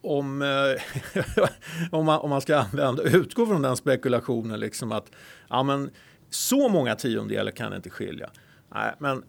om, 0.00 0.42
eh, 0.42 1.44
om, 1.98 2.06
man, 2.06 2.20
om 2.20 2.30
man 2.30 2.40
ska 2.40 2.58
använda, 2.58 3.02
utgå 3.02 3.46
från 3.46 3.62
den 3.62 3.76
spekulationen 3.76 4.60
liksom 4.60 4.92
att 4.92 5.10
ja, 5.48 5.62
men, 5.62 5.90
så 6.30 6.68
många 6.68 6.94
tiondelar 6.94 7.50
kan 7.50 7.70
det 7.70 7.76
inte 7.76 7.90
skilja. 7.90 8.30
Nej, 8.74 8.94
men 8.98 9.22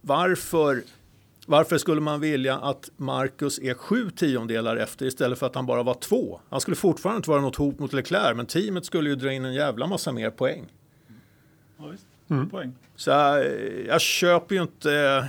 varför, 0.00 0.82
varför 1.46 1.78
skulle 1.78 2.00
man 2.00 2.20
vilja 2.20 2.56
att 2.56 2.90
Marcus 2.96 3.58
är 3.58 3.74
sju 3.74 4.10
tiondelar 4.10 4.76
efter 4.76 5.06
istället 5.06 5.38
för 5.38 5.46
att 5.46 5.54
han 5.54 5.66
bara 5.66 5.82
var 5.82 5.94
två? 5.94 6.40
Han 6.50 6.60
skulle 6.60 6.76
fortfarande 6.76 7.16
inte 7.16 7.30
vara 7.30 7.40
något 7.40 7.56
hot 7.56 7.78
mot 7.78 7.92
Leclerc, 7.92 8.36
men 8.36 8.46
teamet 8.46 8.84
skulle 8.84 9.10
ju 9.10 9.16
dra 9.16 9.32
in 9.32 9.44
en 9.44 9.54
jävla 9.54 9.86
massa 9.86 10.12
mer 10.12 10.30
poäng. 10.30 10.64
Ja, 11.78 11.86
visst. 11.86 12.06
Mm. 12.30 12.50
Poäng. 12.50 12.72
Så 12.96 13.10
jag, 13.10 13.46
jag 13.86 14.00
köper 14.00 14.54
ju 14.54 14.62
inte 14.62 15.28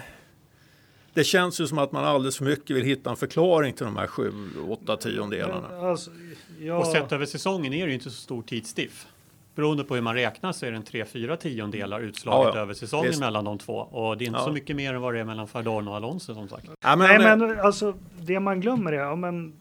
det 1.16 1.24
känns 1.24 1.62
ju 1.62 1.68
som 1.68 1.78
att 1.78 1.92
man 1.92 2.06
alldeles 2.06 2.38
för 2.38 2.46
mycket 2.46 2.76
vill 2.76 2.84
hitta 2.84 3.10
en 3.10 3.16
förklaring 3.16 3.74
till 3.74 3.86
de 3.86 3.98
här 3.98 4.08
sju, 4.08 4.32
åtta 4.70 4.98
tiondelarna. 4.98 5.68
Alltså, 5.68 6.12
ja. 6.60 6.78
Och 6.78 6.88
sett 6.88 7.12
över 7.12 7.26
säsongen 7.26 7.74
är 7.74 7.86
det 7.86 7.88
ju 7.88 7.94
inte 7.94 8.10
så 8.10 8.22
stor 8.22 8.42
tidsdiff. 8.42 9.08
Beroende 9.56 9.84
på 9.84 9.96
hur 9.96 10.02
man 10.02 10.14
räknar 10.14 10.52
så 10.52 10.66
är 10.66 10.72
det 10.72 10.78
en 10.78 10.84
tre, 10.84 11.06
fyra 11.06 11.38
tiondelar 11.38 12.00
utslaget 12.00 12.54
ja, 12.54 12.56
ja. 12.56 12.62
över 12.62 12.74
säsongen 12.74 13.08
Visst. 13.08 13.20
mellan 13.20 13.46
de 13.46 13.58
två. 13.58 13.74
Och 13.74 14.18
det 14.18 14.24
är 14.24 14.28
inte 14.28 14.40
ja. 14.40 14.46
så 14.46 14.52
mycket 14.52 14.76
mer 14.76 14.94
än 14.94 15.02
vad 15.02 15.14
det 15.14 15.20
är 15.20 15.24
mellan 15.24 15.48
Fardon 15.48 15.88
och 15.88 15.96
Alonso 15.96 16.34
som 16.34 16.50
sagt. 16.50 16.70
Ja, 16.82 16.96
men, 16.96 17.22
Nej, 17.22 17.38
men 17.38 17.60
alltså 17.60 17.96
det 18.22 18.40
man 18.40 18.62
glömmer 18.62 18.92
är, 18.92 19.00
ja, 19.00 19.16
men 19.16 19.54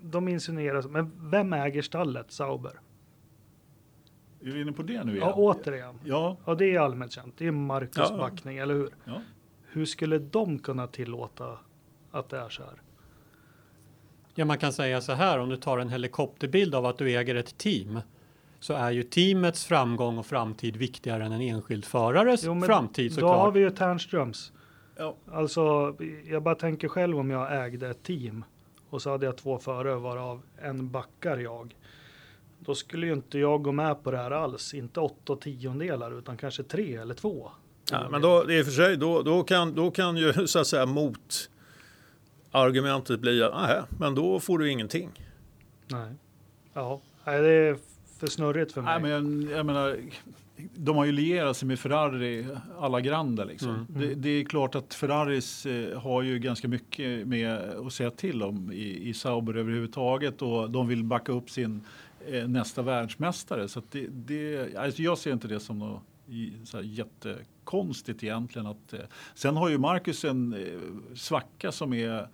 de 0.00 0.28
insinuerar, 0.28 0.82
men 0.82 1.30
vem 1.30 1.52
äger 1.52 1.82
stallet 1.82 2.32
Sauber? 2.32 2.72
Är 4.44 4.50
vi 4.50 4.60
inne 4.60 4.72
på 4.72 4.82
det 4.82 5.04
nu 5.04 5.12
igen? 5.12 5.28
Ja, 5.28 5.34
återigen. 5.36 6.00
Ja. 6.04 6.36
ja 6.46 6.54
det 6.54 6.74
är 6.74 6.80
allmänt 6.80 7.12
känt. 7.12 7.34
Det 7.38 7.46
är 7.46 7.50
Marcus 7.50 7.96
ja. 8.10 8.16
backning, 8.16 8.58
eller 8.58 8.74
hur? 8.74 8.90
Ja 9.04 9.12
hur 9.72 9.84
skulle 9.84 10.18
de 10.18 10.58
kunna 10.58 10.86
tillåta 10.86 11.58
att 12.10 12.28
det 12.28 12.38
är 12.38 12.48
så 12.48 12.62
här? 12.62 12.82
Ja, 14.34 14.44
man 14.44 14.58
kan 14.58 14.72
säga 14.72 15.00
så 15.00 15.12
här 15.12 15.38
om 15.38 15.48
du 15.48 15.56
tar 15.56 15.78
en 15.78 15.88
helikopterbild 15.88 16.74
av 16.74 16.86
att 16.86 16.98
du 16.98 17.16
äger 17.16 17.34
ett 17.34 17.58
team 17.58 18.00
så 18.62 18.74
är 18.74 18.90
ju 18.90 19.02
teamets 19.02 19.64
framgång 19.64 20.18
och 20.18 20.26
framtid 20.26 20.76
viktigare 20.76 21.24
än 21.24 21.32
en 21.32 21.40
enskild 21.40 21.84
förares 21.84 22.44
jo, 22.44 22.60
framtid 22.60 23.12
såklart. 23.12 23.36
Då 23.36 23.40
har 23.40 23.52
vi 23.52 23.60
ju 23.60 23.70
Ternströms. 23.70 24.52
Ja. 24.96 25.16
Alltså, 25.32 25.96
jag 26.24 26.42
bara 26.42 26.54
tänker 26.54 26.88
själv 26.88 27.18
om 27.18 27.30
jag 27.30 27.64
ägde 27.64 27.88
ett 27.88 28.02
team 28.02 28.44
och 28.90 29.02
så 29.02 29.10
hade 29.10 29.26
jag 29.26 29.36
två 29.36 29.58
förare 29.58 29.94
varav 29.94 30.42
en 30.62 30.90
backar 30.90 31.36
jag. 31.36 31.76
Då 32.58 32.74
skulle 32.74 33.06
ju 33.06 33.12
inte 33.12 33.38
jag 33.38 33.62
gå 33.62 33.72
med 33.72 34.02
på 34.02 34.10
det 34.10 34.18
här 34.18 34.30
alls, 34.30 34.74
inte 34.74 35.00
åtta 35.00 35.36
tiondelar 35.36 36.18
utan 36.18 36.36
kanske 36.36 36.62
tre 36.62 36.96
eller 36.96 37.14
två. 37.14 37.50
Ja, 37.90 38.08
men 38.10 38.22
då, 38.22 38.52
i 38.52 38.62
och 38.62 38.64
för 38.64 38.72
sig, 38.72 38.96
då, 38.96 39.22
då, 39.22 39.42
kan, 39.42 39.74
då 39.74 39.90
kan 39.90 40.16
ju 40.16 40.32
så 40.46 40.58
att 40.58 40.66
säga 40.66 40.86
mot 40.86 41.50
argumentet 42.50 43.20
bli 43.20 43.42
att 43.42 43.90
men 43.98 44.14
då 44.14 44.40
får 44.40 44.58
du 44.58 44.70
ingenting. 44.70 45.10
Nej, 45.88 46.12
ja, 46.72 47.00
Nej, 47.24 47.42
det 47.42 47.48
är 47.48 47.76
för 48.22 48.30
snurrigt 48.30 48.72
för 48.72 48.82
mig. 48.82 49.00
Nej, 49.00 49.10
men 49.10 49.48
jag 49.50 49.66
menar, 49.66 49.96
de 50.74 50.96
har 50.96 51.04
ju 51.04 51.12
lierat 51.12 51.56
sig 51.56 51.68
med 51.68 51.78
Ferrari 51.78 52.46
alla 52.78 53.00
grande. 53.00 53.44
Liksom. 53.44 53.70
Mm. 53.70 53.86
Det, 53.88 54.14
det, 54.14 54.28
är 54.28 54.44
klart 54.44 54.74
att 54.74 54.94
Ferraris 54.94 55.66
eh, 55.66 56.00
har 56.00 56.22
ju 56.22 56.38
ganska 56.38 56.68
mycket 56.68 57.26
med 57.26 57.58
att 57.58 57.92
säga 57.92 58.10
till 58.10 58.42
om 58.42 58.72
i, 58.72 59.08
i 59.08 59.14
Sauber 59.14 59.56
överhuvudtaget 59.56 60.42
och 60.42 60.70
de 60.70 60.88
vill 60.88 61.04
backa 61.04 61.32
upp 61.32 61.50
sin 61.50 61.80
eh, 62.26 62.48
nästa 62.48 62.82
världsmästare. 62.82 63.68
Så 63.68 63.82
det, 63.90 64.06
det, 64.10 64.76
alltså 64.76 65.02
jag 65.02 65.18
ser 65.18 65.32
inte 65.32 65.48
det 65.48 65.60
som 65.60 65.78
något 65.78 66.02
så 66.64 66.76
här 66.76 66.84
jättekonstigt 66.84 68.24
egentligen. 68.24 68.66
Att, 68.66 68.92
eh, 68.92 69.00
sen 69.34 69.56
har 69.56 69.68
ju 69.68 69.78
Marcus 69.78 70.24
en 70.24 70.54
eh, 70.54 71.14
svacka 71.14 71.72
som 71.72 71.92
är 71.92 72.18
eh, 72.18 72.26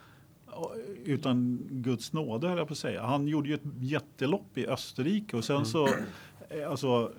utan 1.05 1.59
Guds 1.71 2.13
nåde 2.13 2.49
höll 2.49 2.59
jag 2.59 2.69
på 2.69 2.73
att 2.73 2.79
säga. 2.79 3.03
Han 3.03 3.29
gjorde 3.29 3.49
ju 3.49 3.55
ett 3.55 3.63
jättelopp 3.79 4.59
i 4.59 4.67
Österrike 4.67 5.37
och 5.37 5.45
sen 5.45 5.57
mm. 5.57 5.67
så, 5.67 5.89
alltså 6.69 7.13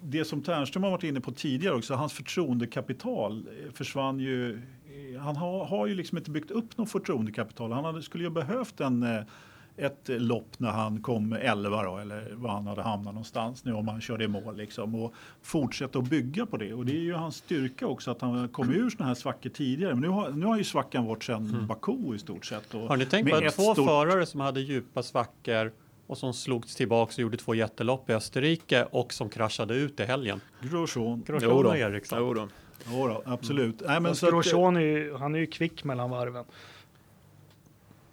det 0.00 0.24
som 0.24 0.42
Ternström 0.42 0.82
har 0.82 0.90
varit 0.90 1.04
inne 1.04 1.20
på 1.20 1.32
tidigare 1.32 1.74
också, 1.74 1.94
hans 1.94 2.12
förtroendekapital 2.12 3.48
försvann 3.74 4.18
ju. 4.18 4.62
Han 5.20 5.36
har, 5.36 5.64
har 5.64 5.86
ju 5.86 5.94
liksom 5.94 6.18
inte 6.18 6.30
byggt 6.30 6.50
upp 6.50 6.78
något 6.78 6.90
förtroendekapital. 6.90 7.72
Han 7.72 7.84
hade, 7.84 8.02
skulle 8.02 8.24
ju 8.24 8.30
behövt 8.30 8.80
en 8.80 9.06
ett 9.76 10.08
lopp 10.08 10.58
när 10.58 10.70
han 10.70 11.02
kom 11.02 11.32
11 11.32 11.82
då, 11.82 11.98
eller 11.98 12.32
var 12.34 12.50
han 12.50 12.66
hade 12.66 12.82
hamnat 12.82 13.14
någonstans 13.14 13.64
nu 13.64 13.72
om 13.72 13.88
han 13.88 14.00
körde 14.00 14.24
i 14.24 14.28
mål 14.28 14.56
liksom 14.56 14.94
och 14.94 15.14
fortsätta 15.42 15.98
att 15.98 16.08
bygga 16.08 16.46
på 16.46 16.56
det 16.56 16.74
och 16.74 16.86
det 16.86 16.92
är 16.92 17.00
ju 17.00 17.14
hans 17.14 17.36
styrka 17.36 17.86
också 17.86 18.10
att 18.10 18.20
han 18.20 18.48
kom 18.48 18.70
ur 18.70 18.90
sådana 18.90 19.08
här 19.08 19.14
svackor 19.14 19.50
tidigare 19.50 19.94
men 19.94 20.02
nu 20.02 20.08
har, 20.08 20.30
nu 20.30 20.46
har 20.46 20.58
ju 20.58 20.64
svackan 20.64 21.04
varit 21.04 21.24
sedan 21.24 21.50
mm. 21.50 21.66
Baku 21.66 22.14
i 22.14 22.18
stort 22.18 22.44
sett. 22.44 22.72
har 22.72 22.96
ni 22.96 23.06
tänkt 23.06 23.30
på 23.30 23.36
att 23.36 23.54
två 23.54 23.74
stort... 23.74 23.86
förare 23.86 24.26
som 24.26 24.40
hade 24.40 24.60
djupa 24.60 25.02
svackor 25.02 25.72
och 26.06 26.18
som 26.18 26.34
slogs 26.34 26.76
tillbaks 26.76 27.18
och 27.18 27.22
gjorde 27.22 27.36
två 27.36 27.54
jättelopp 27.54 28.10
i 28.10 28.12
Österrike 28.12 28.84
och 28.90 29.12
som 29.12 29.28
kraschade 29.28 29.74
ut 29.74 30.00
i 30.00 30.04
helgen. 30.04 30.40
Grosjean. 30.60 31.22
Grosjean 31.26 31.66
och 31.66 31.76
Eriksson. 31.76 32.18
Jo 32.18 32.34
då. 32.34 32.48
Jo 32.90 33.08
då, 33.08 33.22
absolut. 33.26 33.80
Nej, 33.80 33.88
men 33.88 34.02
Men 34.02 34.16
så 34.16 34.26
att- 34.26 34.32
Grosjean 34.32 34.76
är 34.76 34.80
ju, 34.80 35.14
han 35.16 35.34
är 35.34 35.38
ju 35.38 35.46
kvick 35.46 35.84
mellan 35.84 36.10
varven. 36.10 36.44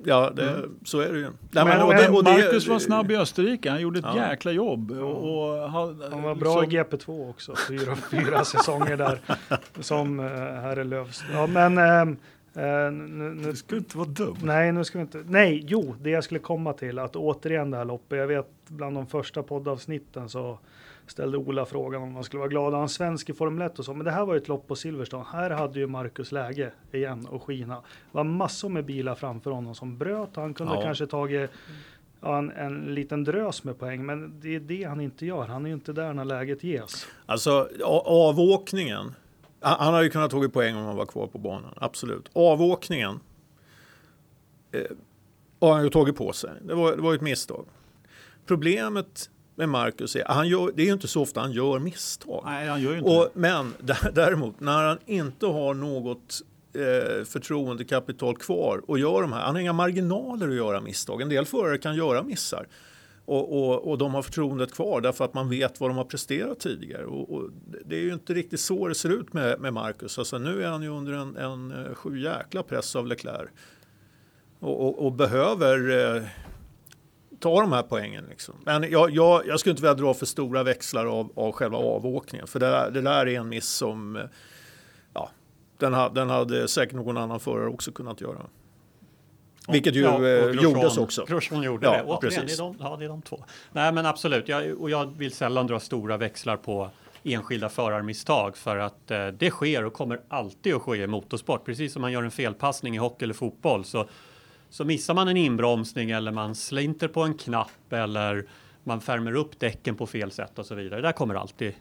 Ja, 0.04 0.30
det, 0.36 0.62
så 0.86 1.00
är 1.00 1.12
det 1.14 1.20
ju. 1.20 1.28
Nej, 1.52 1.66
Men- 1.66 1.82
och 1.82 1.94
det, 1.94 2.10
och 2.10 2.24
det, 2.24 2.32
Marcus 2.32 2.68
var 2.68 2.80
snabb 2.80 3.12
i 3.12 3.16
Österrike. 3.16 3.70
Han 3.70 3.82
gjorde 3.82 4.00
ett 4.00 4.06
Ja. 4.16 4.30
jäkla 4.30 4.52
jobb. 4.52 4.92
Och, 4.92 5.52
och 5.54 5.70
han, 5.72 6.04
Han 6.12 6.22
var 6.24 6.36
bra 6.36 6.54
så- 6.54 6.64
i 6.64 6.68
GP2 6.68 7.30
också. 7.30 7.56
Fyra, 7.68 7.96
fyra 7.96 8.44
säsonger 8.46 8.98
där 8.98 9.20
som 9.80 10.20
uh, 10.20 10.26
herre 10.62 10.84
Löfs. 10.84 11.24
Ja, 11.34 11.48
men 11.48 11.78
eh, 11.78 12.06
nu, 12.92 13.08
nu, 13.34 13.44
Du 13.50 13.56
ska 13.56 13.76
inte 13.76 13.98
vara 13.98 14.08
dum. 14.08 14.38
nej, 14.44 14.72
nu 14.72 14.84
ska 14.84 14.98
vi 14.98 15.02
inte. 15.02 15.24
Nej, 15.28 15.64
jo, 15.68 15.96
det 16.02 16.10
jag 16.10 16.24
skulle 16.24 16.40
komma 16.40 16.74
till 16.74 17.00
att 17.00 17.16
återigen 17.16 17.72
det 17.72 17.78
här 17.78 17.86
loppet. 17.86 18.18
Jag 18.20 18.28
vet 18.28 18.48
bland 18.68 18.96
de 18.98 19.08
första 19.08 19.44
poddavsnitten 19.44 20.30
så 20.30 20.60
ställde 21.12 21.38
Ola 21.38 21.66
frågan 21.66 22.02
om 22.02 22.12
man 22.14 22.24
skulle 22.24 22.40
vara 22.40 22.50
glad 22.50 22.68
att 22.68 22.74
ha 22.74 22.82
en 22.82 22.90
svensk 22.90 23.30
i 23.30 23.34
Formel 23.34 23.68
1 23.68 23.80
och 23.80 23.86
så. 23.86 23.94
Men 23.94 24.06
det 24.06 24.12
här 24.12 24.26
var 24.26 24.34
ju 24.34 24.38
ett 24.38 24.48
lopp 24.48 24.68
på 24.68 24.76
Silverstone. 24.76 25.26
Här 25.32 25.50
hade 25.50 25.80
ju 25.80 25.88
Marcus 25.88 26.32
läge 26.32 26.72
igen 26.92 27.26
och 27.28 27.44
skina. 27.44 27.76
Det 27.76 27.82
var 28.12 28.24
massor 28.24 28.70
med 28.70 28.86
bilar 28.86 29.16
framför 29.16 29.52
honom 29.52 29.76
som 29.76 29.98
bröt. 29.98 30.36
Han 30.36 30.54
kunde 30.54 30.74
Ja. 30.74 30.82
kanske 30.82 31.08
tagit 31.08 31.52
ja, 32.22 32.38
en, 32.38 32.52
en 32.52 32.96
liten 32.96 33.24
drös 33.24 33.64
med 33.64 33.80
poäng. 33.80 34.06
Men 34.06 34.40
det 34.40 34.56
är 34.56 34.60
det 34.60 34.84
han 34.84 35.02
inte 35.02 35.26
gör. 35.26 35.48
Han 35.48 35.66
är 35.66 35.70
ju 35.70 35.74
inte 35.76 35.94
där 35.94 36.14
när 36.14 36.26
läget 36.26 36.64
ges. 36.64 37.08
Alltså 37.26 37.70
avåkningen. 38.06 39.14
Han 39.62 39.76
han 39.80 39.94
hade 39.94 40.06
ju 40.06 40.10
kunnat 40.12 40.32
tagit 40.32 40.54
poäng 40.54 40.76
om 40.76 40.86
han 40.86 40.96
var 40.96 41.06
kvar 41.06 41.28
på 41.28 41.38
banan. 41.38 41.74
Absolut. 41.76 42.30
Avåkningen. 42.34 43.20
Eh, 44.72 44.82
har 45.62 45.74
han 45.74 45.84
ju 45.84 45.90
tagit 45.90 46.16
på 46.16 46.34
sig. 46.34 46.52
Det 46.62 46.74
var, 46.76 46.96
det 46.96 47.02
var 47.02 47.14
ett 47.16 47.22
misstag. 47.22 47.66
Problemet 48.46 49.30
med 49.60 49.70
Marcus 49.70 50.16
är 50.16 50.24
han 50.28 50.48
gör, 50.48 50.72
det 50.76 50.82
är 50.82 50.86
ju 50.86 50.94
inte 50.94 51.08
så 51.08 51.22
ofta 51.22 51.42
han 51.42 51.52
gör 51.52 51.80
misstag. 51.80 52.44
Nej, 52.46 52.68
han 52.68 52.82
gör 52.82 52.98
inte 52.98 53.10
Och, 53.10 53.30
men 53.34 53.74
däremot 54.14 54.60
när 54.60 54.88
han 54.88 54.98
inte 55.06 55.46
har 55.46 55.74
något 55.74 56.42
eh, 56.74 57.24
förtroendekapital 57.26 58.38
kvar 58.38 58.82
och 58.88 59.00
gör 59.00 59.22
de 59.22 59.34
här, 59.34 59.42
han 59.42 59.56
har 59.56 59.62
inga 59.62 59.74
marginaler 59.74 60.48
att 60.48 60.56
göra 60.56 60.82
misstag. 60.82 61.22
En 61.22 61.30
del 61.30 61.46
förare 61.46 61.78
kan 61.78 61.96
göra 61.96 62.24
missar. 62.24 62.68
Och, 63.26 63.58
och, 63.58 63.92
och 63.92 63.98
de 63.98 64.14
har 64.14 64.22
förtroendet 64.22 64.74
kvar 64.74 65.02
därför 65.02 65.26
att 65.26 65.34
man 65.34 65.50
vet 65.50 65.80
vad 65.80 65.90
de 65.90 65.98
har 65.98 66.06
presterat 66.06 66.60
tidigare. 66.60 67.06
Och, 67.06 67.34
och 67.34 67.50
det 67.86 67.96
är 67.96 68.02
ju 68.02 68.14
inte 68.14 68.34
riktigt 68.34 68.60
så 68.60 68.88
det 68.88 68.96
ser 68.96 69.10
ut 69.10 69.34
med, 69.34 69.60
med 69.60 69.74
Marcus. 69.74 70.20
Alltså, 70.20 70.38
nu 70.38 70.64
är 70.64 70.68
han 70.68 70.82
ju 70.82 70.90
under 70.90 71.14
en, 71.14 71.38
en 71.38 71.86
eh, 71.86 71.94
sju 71.94 72.20
jäkla 72.20 72.64
press 72.64 72.96
av 72.96 73.08
Leclerc. 73.08 73.50
Och 74.62 75.12
behöver 75.12 76.16
eh, 76.16 76.24
ta 77.40 77.62
de 77.62 77.72
här 77.72 77.84
poängen. 77.84 78.26
Liksom. 78.30 78.56
Men 78.66 78.92
jag, 78.92 79.12
jag, 79.12 79.48
jag 79.48 79.60
skulle 79.60 79.72
inte 79.72 79.82
vilja 79.82 79.94
dra 79.94 80.14
för 80.14 80.26
stora 80.26 80.64
växlar 80.64 81.06
av, 81.06 81.32
av 81.36 81.52
själva 81.52 81.78
avåkningen. 81.78 82.48
För 82.48 82.60
det, 82.60 82.70
där- 82.70 82.92
det 82.92 83.02
där 83.02 83.28
är 83.28 83.40
en 83.40 83.50
miss 83.50 83.68
som 83.70 84.16
eh, 84.16 84.22
ja, 85.14 85.30
den, 85.78 85.94
ha, 85.94 86.10
den 86.10 86.30
hade 86.30 86.68
säkert 86.68 86.96
någon 86.96 87.18
annan 87.18 87.40
förare 87.40 87.68
också 87.70 87.92
kunnat 87.92 88.22
göra. 88.22 88.46
Vilket 89.68 89.96
ju 89.96 90.02
Ja, 90.02 90.28
eh, 90.28 90.50
gjordes 90.52 90.98
också. 90.98 91.26
Grosjean 91.26 91.64
gjorde 91.64 91.86
Ja, 91.88 91.94
det. 91.94 92.04
Återigen, 92.04 92.46
det, 92.48 92.54
är 92.54 92.58
de, 92.58 92.76
ja, 92.80 92.96
det 93.00 93.06
är 93.06 93.10
de 93.10 93.22
två. 93.22 93.44
Nej, 93.72 93.92
men 93.92 94.06
absolut. 94.06 94.48
Jag, 94.48 94.82
och 94.82 94.90
jag 94.90 95.18
vill 95.18 95.32
sällan 95.32 95.68
dra 95.68 95.80
stora 95.80 96.18
växlar 96.18 96.58
på 96.58 96.90
enskilda 97.24 97.70
förarmisstag 97.70 98.58
för 98.58 98.78
att 98.78 99.12
eh, 99.12 99.28
det 99.28 99.50
sker 99.50 99.86
och 99.86 99.94
kommer 99.94 100.20
alltid 100.28 100.76
att 100.76 100.82
ske 100.82 100.98
i 101.04 101.08
motorsport. 101.08 101.66
Precis 101.66 101.94
som 101.94 102.02
man 102.02 102.12
gör 102.12 102.24
en 102.24 102.32
felpassning 102.32 102.96
i 102.96 102.98
hockey 102.98 103.24
eller 103.26 103.34
fotboll 103.34 103.86
så, 103.86 104.08
så 104.70 104.86
missar 104.86 105.14
man 105.14 105.28
en 105.28 105.38
inbromsning 105.38 106.12
eller 106.12 106.32
man 106.32 106.56
slinter 106.56 107.08
på 107.08 107.22
en 107.22 107.34
knapp 107.34 107.94
eller 107.94 108.48
man 108.84 109.02
färmer 109.02 109.36
upp 109.36 109.60
däcken 109.60 109.96
på 109.96 110.08
fel 110.08 110.32
sätt 110.32 110.60
och 110.60 110.66
så 110.66 110.76
vidare. 110.76 111.02
Det 111.02 111.08
där 111.08 111.12
kommer 111.12 111.36
alltid, 111.36 111.74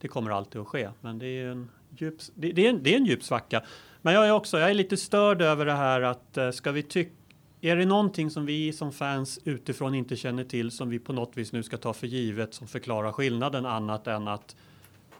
det 0.00 0.08
kommer 0.08 0.30
alltid 0.30 0.60
att 0.60 0.66
ske. 0.66 0.88
Men 1.00 1.18
det 1.18 1.26
är 1.26 1.48
en 1.48 1.70
djup, 1.96 2.14
det, 2.34 2.52
det 2.52 2.66
är 2.66 2.70
en, 2.70 2.82
det 2.82 2.94
är 2.94 2.96
en 2.96 3.06
djup 3.06 3.24
svacka. 3.24 3.62
Men 4.02 4.14
jag 4.14 4.26
är 4.26 4.32
också, 4.32 4.58
jag 4.58 4.70
är 4.70 4.74
lite 4.74 4.96
störd 4.96 5.42
över 5.42 5.66
det 5.66 5.72
här 5.72 6.00
att 6.00 6.36
eh, 6.36 6.50
ska 6.50 6.72
vi 6.72 6.82
tycka 6.82 7.12
är 7.60 7.76
det 7.76 7.84
någonting 7.84 8.30
som 8.30 8.46
vi 8.46 8.72
som 8.72 8.92
fans 8.92 9.38
utifrån 9.44 9.94
inte 9.94 10.16
känner 10.16 10.44
till 10.44 10.70
som 10.70 10.90
vi 10.90 10.98
på 10.98 11.12
något 11.12 11.36
vis 11.36 11.52
nu 11.52 11.62
ska 11.62 11.76
ta 11.76 11.92
för 11.92 12.06
givet 12.06 12.54
som 12.54 12.66
förklarar 12.66 13.12
skillnaden 13.12 13.66
annat 13.66 14.06
än 14.06 14.28
att 14.28 14.56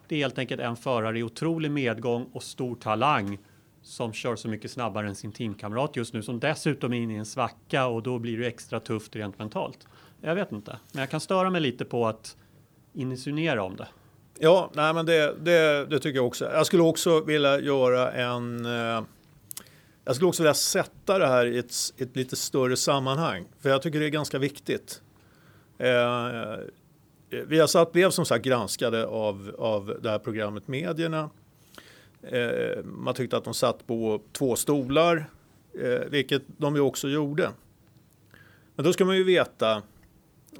det 0.08 0.14
är 0.14 0.18
helt 0.18 0.38
enkelt 0.38 0.60
en 0.60 0.76
förare 0.76 1.18
i 1.18 1.22
otrolig 1.22 1.70
medgång 1.70 2.26
och 2.32 2.42
stor 2.42 2.74
talang 2.74 3.38
som 3.84 4.12
kör 4.12 4.36
så 4.36 4.48
mycket 4.48 4.70
snabbare 4.70 5.08
än 5.08 5.14
sin 5.14 5.32
teamkamrat 5.32 5.96
just 5.96 6.14
nu 6.14 6.22
som 6.22 6.40
dessutom 6.40 6.92
är 6.92 7.00
inne 7.00 7.14
i 7.14 7.16
en 7.16 7.26
svacka 7.26 7.86
och 7.86 8.02
då 8.02 8.18
blir 8.18 8.38
det 8.38 8.46
extra 8.46 8.80
tufft 8.80 9.16
rent 9.16 9.38
mentalt. 9.38 9.86
Jag 10.20 10.34
vet 10.34 10.52
inte, 10.52 10.78
men 10.92 11.00
jag 11.00 11.10
kan 11.10 11.20
störa 11.20 11.50
mig 11.50 11.60
lite 11.60 11.84
på 11.84 12.06
att 12.06 12.36
insinuera 12.92 13.62
om 13.62 13.76
det. 13.76 13.88
Ja, 14.38 14.70
nej, 14.74 14.94
men 14.94 15.06
det, 15.06 15.36
det, 15.40 15.86
det 15.90 15.98
tycker 15.98 16.16
jag 16.16 16.26
också. 16.26 16.44
Jag 16.52 16.66
skulle 16.66 16.82
också 16.82 17.20
vilja 17.20 17.60
göra 17.60 18.12
en... 18.12 18.66
Eh, 18.66 19.02
jag 20.04 20.14
skulle 20.14 20.28
också 20.28 20.42
vilja 20.42 20.54
sätta 20.54 21.18
det 21.18 21.26
här 21.26 21.46
i 21.46 21.58
ett, 21.58 21.74
ett 21.98 22.16
lite 22.16 22.36
större 22.36 22.76
sammanhang. 22.76 23.44
För 23.60 23.68
jag 23.68 23.82
tycker 23.82 24.00
det 24.00 24.06
är 24.06 24.10
ganska 24.10 24.38
viktigt. 24.38 25.02
Eh, 25.78 26.28
vi 27.46 27.60
har 27.60 27.66
satt 27.66 27.92
blev 27.92 28.10
som 28.10 28.24
sagt 28.24 28.44
granskade 28.44 29.06
av, 29.06 29.54
av 29.58 29.98
det 30.02 30.10
här 30.10 30.18
programmet 30.18 30.68
Medierna. 30.68 31.30
Eh, 32.30 32.84
man 32.84 33.14
tyckte 33.14 33.36
att 33.36 33.44
de 33.44 33.54
satt 33.54 33.86
på 33.86 34.20
två 34.32 34.56
stolar, 34.56 35.26
eh, 35.82 36.08
vilket 36.10 36.42
de 36.46 36.74
ju 36.74 36.80
också 36.80 37.08
gjorde. 37.08 37.50
Men 38.74 38.84
då 38.84 38.92
ska 38.92 39.04
man 39.04 39.16
ju 39.16 39.24
veta, 39.24 39.82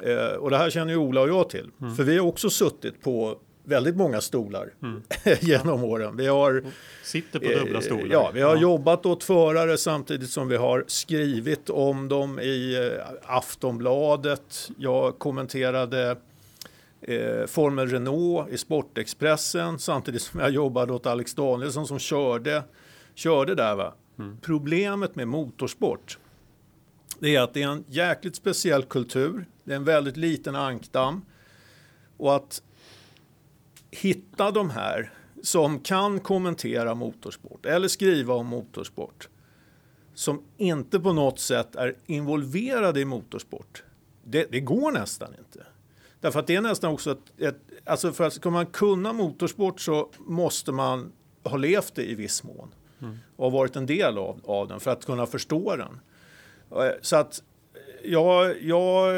eh, 0.02 0.36
och 0.38 0.50
det 0.50 0.56
här 0.56 0.70
känner 0.70 0.92
ju 0.92 0.98
Ola 0.98 1.20
och 1.20 1.28
jag 1.28 1.50
till, 1.50 1.70
för 1.96 2.02
vi 2.02 2.18
har 2.18 2.26
också 2.26 2.50
suttit 2.50 3.02
på 3.02 3.38
väldigt 3.64 3.96
många 3.96 4.20
stolar 4.20 4.72
genom 5.40 5.84
åren. 5.84 6.16
Vi 6.16 6.26
har, 6.26 6.64
Sitter 7.02 7.40
på 7.40 7.64
dubbla 7.64 7.80
stolar. 7.80 8.06
Ja, 8.10 8.30
vi 8.34 8.40
har 8.40 8.56
jobbat 8.56 9.06
åt 9.06 9.24
förare 9.24 9.78
samtidigt 9.78 10.30
som 10.30 10.48
vi 10.48 10.56
har 10.56 10.84
skrivit 10.86 11.70
om 11.70 12.08
dem 12.08 12.40
i 12.40 12.90
Aftonbladet. 13.22 14.70
Jag 14.78 15.18
kommenterade 15.18 16.16
eh, 17.08 17.46
Formel 17.46 17.88
Renault 17.88 18.50
i 18.50 18.58
Sportexpressen 18.58 19.78
samtidigt 19.78 20.22
som 20.22 20.40
jag 20.40 20.50
jobbade 20.50 20.92
åt 20.92 21.06
Alex 21.06 21.34
Danielsson 21.34 21.86
som 21.86 21.98
körde, 21.98 22.62
körde 23.14 23.54
där. 23.54 23.76
Va? 23.76 23.94
Problemet 24.40 25.16
med 25.16 25.28
motorsport 25.28 26.18
det 27.18 27.36
är 27.36 27.40
att 27.40 27.54
det 27.54 27.62
är 27.62 27.68
en 27.68 27.84
jäkligt 27.88 28.36
speciell 28.36 28.82
kultur. 28.82 29.46
Det 29.64 29.72
är 29.72 29.76
en 29.76 29.84
väldigt 29.84 30.16
liten 30.16 30.56
ankdamm. 30.56 31.22
Och 32.16 32.36
att 32.36 32.62
hitta 33.90 34.50
de 34.50 34.70
här 34.70 35.12
som 35.42 35.80
kan 35.80 36.20
kommentera 36.20 36.94
motorsport 36.94 37.66
eller 37.66 37.88
skriva 37.88 38.34
om 38.34 38.46
motorsport 38.46 39.28
som 40.14 40.42
inte 40.56 41.00
på 41.00 41.12
något 41.12 41.38
sätt 41.38 41.76
är 41.76 41.96
involverade 42.06 43.00
i 43.00 43.04
motorsport. 43.04 43.82
Det, 44.24 44.46
det 44.50 44.60
går 44.60 44.92
nästan 44.92 45.34
inte. 45.38 45.66
Därför 46.24 46.40
att 46.40 46.46
det 46.46 46.54
är 46.54 46.60
nästan 46.60 46.92
också 46.92 47.10
ett, 47.10 47.40
ett 47.40 47.56
alltså 47.84 48.12
för 48.12 48.24
att 48.24 48.32
ska 48.32 48.50
man 48.50 48.66
kunna 48.66 49.12
motorsport 49.12 49.80
så 49.80 50.10
måste 50.18 50.72
man 50.72 51.12
ha 51.42 51.56
levt 51.56 51.94
det 51.94 52.10
i 52.10 52.14
viss 52.14 52.42
mån 52.44 52.74
och 53.36 53.52
varit 53.52 53.76
en 53.76 53.86
del 53.86 54.18
av, 54.18 54.40
av 54.44 54.68
den 54.68 54.80
för 54.80 54.90
att 54.90 55.04
kunna 55.04 55.26
förstå 55.26 55.76
den. 55.76 56.00
Eh, 56.70 56.92
Så 57.02 57.16
att 57.16 57.42
jag, 58.04 58.62
jag, 58.62 59.14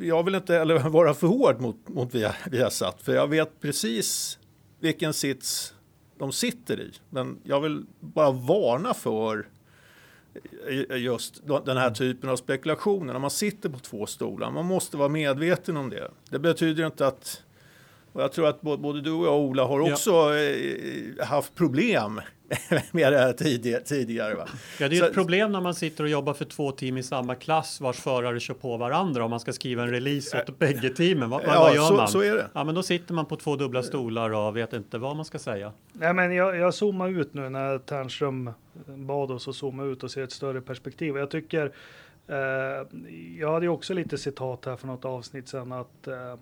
jag 0.00 0.22
vill 0.22 0.34
inte 0.34 0.54
heller 0.54 0.78
vara 0.88 1.14
för 1.14 1.26
hård 1.26 1.60
mot, 1.60 1.88
mot 1.88 2.14
via, 2.14 2.34
Viasat 2.50 3.02
för 3.02 3.14
jag 3.14 3.28
vet 3.28 3.60
precis 3.60 4.38
vilken 4.80 5.12
sits 5.12 5.74
de 6.18 6.32
sitter 6.32 6.80
i. 6.80 6.92
Men 7.10 7.38
jag 7.44 7.60
vill 7.60 7.86
bara 8.00 8.30
varna 8.30 8.94
för 8.94 9.38
eh, 9.38 9.44
just 10.96 11.42
den 11.64 11.76
här 11.76 11.90
typen 11.90 12.30
av 12.30 12.36
spekulationer. 12.36 13.12
När 13.12 13.20
man 13.20 13.30
sitter 13.30 13.68
på 13.68 13.78
två 13.78 14.06
stolar, 14.06 14.50
man 14.50 14.64
måste 14.64 14.96
vara 14.96 15.08
medveten 15.08 15.76
om 15.76 15.90
det. 15.90 16.10
Det 16.30 16.38
betyder 16.38 16.86
inte 16.86 17.06
att 17.06 17.42
och 18.12 18.22
jag 18.22 18.32
tror 18.32 18.46
att 18.48 18.60
både 18.60 19.00
du 19.00 19.10
och 19.10 19.26
jag, 19.26 19.38
Ola, 19.38 19.64
har 19.64 19.80
Ja. 19.86 19.92
också 19.92 20.34
eh, 20.34 21.26
haft 21.26 21.54
problem 21.54 22.20
här 22.92 23.32
tidigare. 23.32 23.80
tidigare 23.82 24.34
va? 24.34 24.48
Ja, 24.80 24.88
det 24.88 24.96
är 24.96 25.00
Så- 25.00 25.06
ett 25.06 25.14
problem 25.14 25.52
när 25.52 25.60
man 25.60 25.74
sitter 25.74 26.04
och 26.04 26.10
jobbar 26.10 26.34
för 26.34 26.44
två 26.44 26.72
team 26.72 26.96
i 26.96 27.02
samma 27.02 27.34
klass 27.34 27.80
vars 27.80 27.96
förare 28.00 28.40
kör 28.40 28.54
på 28.54 28.76
varandra 28.76 29.24
om 29.24 29.30
man 29.30 29.40
ska 29.40 29.52
skriva 29.52 29.82
en 29.82 29.90
release 29.90 30.42
åt 30.48 30.58
bägge 30.58 30.88
teamen. 30.90 31.30
Vad, 31.30 31.42
Ja, 31.46 31.60
vad 31.60 31.74
gör 31.74 31.82
så- 31.82 31.94
man? 31.96 32.08
så 32.08 32.20
är 32.20 32.34
det. 32.34 32.46
Ja, 32.52 32.64
men 32.64 32.74
då 32.74 32.82
sitter 32.82 33.14
man 33.14 33.26
på 33.26 33.36
två 33.36 33.56
dubbla 33.56 33.82
stolar 33.82 34.30
och 34.30 34.56
vet 34.56 34.72
inte 34.72 34.98
vad 34.98 35.16
man 35.16 35.24
ska 35.24 35.38
säga. 35.38 35.72
Nej, 35.92 36.14
men 36.14 36.34
jag, 36.34 36.56
jag 36.56 36.74
zoomar 36.74 37.08
ut 37.20 37.34
nu 37.34 37.48
när 37.48 37.78
Ternström 37.78 38.50
bad 38.86 39.30
oss 39.30 39.48
att 39.48 39.54
zooma 39.54 39.84
ut 39.84 40.02
och 40.02 40.10
se 40.10 40.20
ett 40.20 40.32
större 40.32 40.60
perspektiv. 40.60 41.16
Jag 41.16 41.30
tycker, 41.30 41.72
eh, 42.28 42.36
jag 43.38 43.52
hade 43.52 43.66
ju 43.66 43.70
också 43.70 43.94
lite 43.94 44.18
citat 44.18 44.64
här 44.64 44.76
för 44.76 44.86
något 44.86 45.04
avsnitt 45.04 45.48
sedan 45.48 45.72
att 45.72 46.06
eh, 46.06 46.34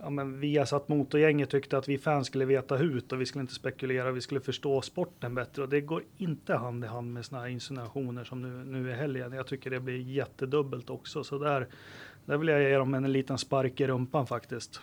ja, 0.00 0.10
men 0.10 0.40
vi 0.40 0.56
har 0.56 0.64
satt 0.64 0.88
motorgänget 0.88 1.50
tyckte 1.50 1.78
att 1.78 1.88
vi 1.88 1.98
fans 1.98 2.26
skulle 2.26 2.44
veta 2.44 2.76
hut 2.76 3.12
och 3.12 3.20
vi 3.20 3.26
skulle 3.26 3.40
inte 3.40 3.54
spekulera, 3.54 4.12
vi 4.12 4.20
skulle 4.20 4.40
förstå 4.40 4.82
sporten 4.82 5.34
bättre 5.34 5.62
och 5.62 5.68
det 5.68 5.80
går 5.80 6.02
inte 6.16 6.54
hand 6.54 6.84
i 6.84 6.86
hand 6.86 7.12
med 7.12 7.24
sådana 7.24 7.44
här 7.44 7.50
insinuationer 7.50 8.24
som 8.24 8.42
nu, 8.42 8.64
nu 8.64 8.90
i 8.90 8.94
helgen. 8.94 9.32
Jag 9.32 9.46
tycker 9.46 9.70
det 9.70 9.80
blir 9.80 10.00
jättedubbelt 10.00 10.90
också 10.90 11.24
så 11.24 11.38
där, 11.38 11.66
Där 12.24 12.36
vill 12.36 12.48
jag 12.48 12.62
ge 12.62 12.76
dem 12.76 12.94
en 12.94 13.12
liten 13.12 13.38
spark 13.38 13.80
i 13.80 13.86
rumpan 13.86 14.26
faktiskt. 14.26 14.80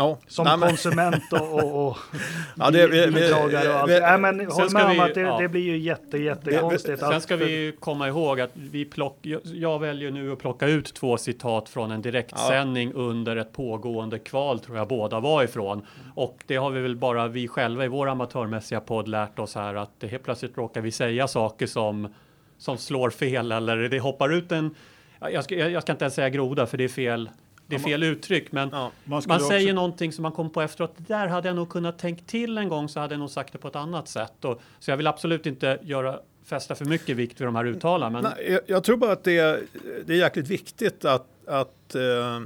Ja, 0.00 0.18
Som 0.26 0.44
nej, 0.44 0.56
men- 0.56 0.68
konsument 0.68 1.32
och, 1.32 1.54
och, 1.54 1.86
och 1.88 1.96
Ja, 2.56 2.70
det- 2.70 2.86
vi- 2.86 3.06
vi- 3.06 3.12
bidragare 3.12 3.68
och 3.68 3.74
allt. 3.74 3.90
vi- 3.90 4.00
Nej, 4.00 4.18
men 4.18 4.40
håll 4.46 4.70
ska 4.70 4.78
med 4.78 4.86
om 4.86 4.92
vi- 4.92 5.00
att 5.00 5.14
det, 5.14 5.20
ja. 5.20 5.38
det 5.38 5.48
blir 5.48 5.60
ju 5.62 5.78
jätte, 5.78 6.18
jättekonstigt. 6.18 6.98
Sen 7.00 7.12
att- 7.12 7.22
ska 7.22 7.38
för- 7.38 7.44
vi 7.44 7.50
ju 7.64 7.72
komma 7.72 8.08
ihåg 8.08 8.40
att 8.40 8.50
vi 8.54 8.84
plock, 8.84 9.18
jag, 9.22 9.40
jag 9.44 9.78
väljer 9.78 10.10
nu 10.10 10.32
att 10.32 10.38
plocka 10.38 10.66
ut 10.66 10.94
två 10.94 11.16
citat 11.16 11.68
från 11.68 11.90
en 11.90 12.02
direktsändning 12.02 12.92
under 12.94 13.36
ett 13.36 13.52
pågående 13.52 14.18
kval 14.18 14.58
tror 14.60 14.76
jag 14.76 14.88
båda 14.88 15.20
var 15.20 15.42
ifrån. 15.42 15.86
Och 16.14 16.44
det 16.46 16.56
har 16.56 16.70
vi 16.70 16.80
väl 16.80 16.96
bara 16.96 17.28
vi 17.28 17.48
själva 17.48 17.84
i 17.84 17.88
vår 17.88 18.08
amatörmässiga 18.08 18.80
podd 18.80 19.08
lärt 19.08 19.38
oss 19.38 19.54
här 19.54 19.74
att 19.74 19.90
det 19.98 20.06
helt 20.06 20.22
plötsligt 20.22 20.58
råkar 20.58 20.80
vi 20.80 20.90
säga 20.92 21.28
saker 21.28 21.66
som, 21.66 22.14
som 22.58 22.76
slår 22.78 23.10
fel 23.10 23.52
eller 23.52 23.76
det 23.76 23.98
hoppar 24.00 24.32
ut 24.32 24.52
en, 24.52 24.74
ja, 25.20 25.30
jag 25.30 25.44
ska, 25.44 25.54
jag 25.54 25.82
ska 25.82 25.92
inte 25.92 26.04
ens 26.04 26.14
säga 26.14 26.28
groda 26.28 26.66
för 26.66 26.78
det 26.78 26.84
är 26.84 26.88
fel, 26.88 27.30
det 27.70 27.76
är 27.76 27.80
fel 27.80 28.02
uttryck 28.02 28.52
men 28.52 28.68
Ja. 28.72 28.90
Man, 29.04 29.22
man 29.28 29.40
säger 29.40 29.66
också, 29.66 29.74
någonting 29.74 30.12
som 30.12 30.22
man 30.22 30.32
kom 30.32 30.50
på 30.50 30.60
efteråt. 30.62 30.94
Det 30.96 31.14
där 31.14 31.26
hade 31.26 31.48
jag 31.48 31.56
nog 31.56 31.68
kunnat 31.68 31.98
tänkt 31.98 32.26
till 32.26 32.58
en 32.58 32.68
gång 32.68 32.88
så 32.88 33.00
hade 33.00 33.14
jag 33.14 33.18
nog 33.18 33.30
sagt 33.30 33.52
det 33.52 33.58
på 33.58 33.68
ett 33.68 33.76
annat 33.76 34.08
sätt. 34.08 34.44
Och, 34.44 34.60
så 34.78 34.90
jag 34.90 34.96
vill 34.96 35.06
absolut 35.06 35.46
inte 35.46 35.78
göra, 35.82 36.20
fästa 36.44 36.74
för 36.74 36.84
mycket 36.84 37.16
vikt 37.16 37.40
vid 37.40 37.46
de 37.46 37.56
här 37.56 37.66
uttalandena. 37.66 38.28
Men 38.28 38.32
Nej, 38.38 38.52
jag, 38.52 38.60
jag 38.66 38.84
tror 38.84 38.96
bara 38.96 39.12
att 39.12 39.24
det 39.24 39.38
är, 39.38 39.60
det 40.06 40.12
är 40.12 40.18
jäkligt 40.18 40.48
viktigt 40.48 41.04
att, 41.04 41.26
att 41.46 41.94
eh, 41.94 42.40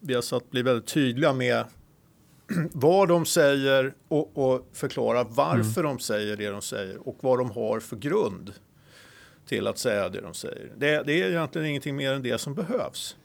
vi 0.00 0.14
har 0.14 0.22
satt 0.22 0.50
bli 0.50 0.62
väldigt 0.62 0.86
tydliga 0.86 1.32
med 1.32 1.64
vad 2.72 3.08
de 3.08 3.26
säger 3.26 3.94
och, 4.08 4.38
och 4.38 4.68
förklara 4.72 5.24
varför 5.24 5.82
de 5.82 5.98
säger 5.98 6.36
det 6.36 6.48
de 6.48 6.62
säger 6.62 7.08
och 7.08 7.16
vad 7.20 7.38
de 7.38 7.50
har 7.50 7.80
för 7.80 7.96
grund 7.96 8.52
till 9.46 9.66
att 9.66 9.78
säga 9.78 10.08
det 10.08 10.20
de 10.20 10.34
säger. 10.34 10.70
Det, 10.76 11.02
det 11.06 11.22
är 11.22 11.30
egentligen 11.30 11.66
ingenting 11.66 11.96
mer 11.96 12.12
än 12.12 12.22
det 12.22 12.38
som 12.38 12.54
behövs. 12.54 13.16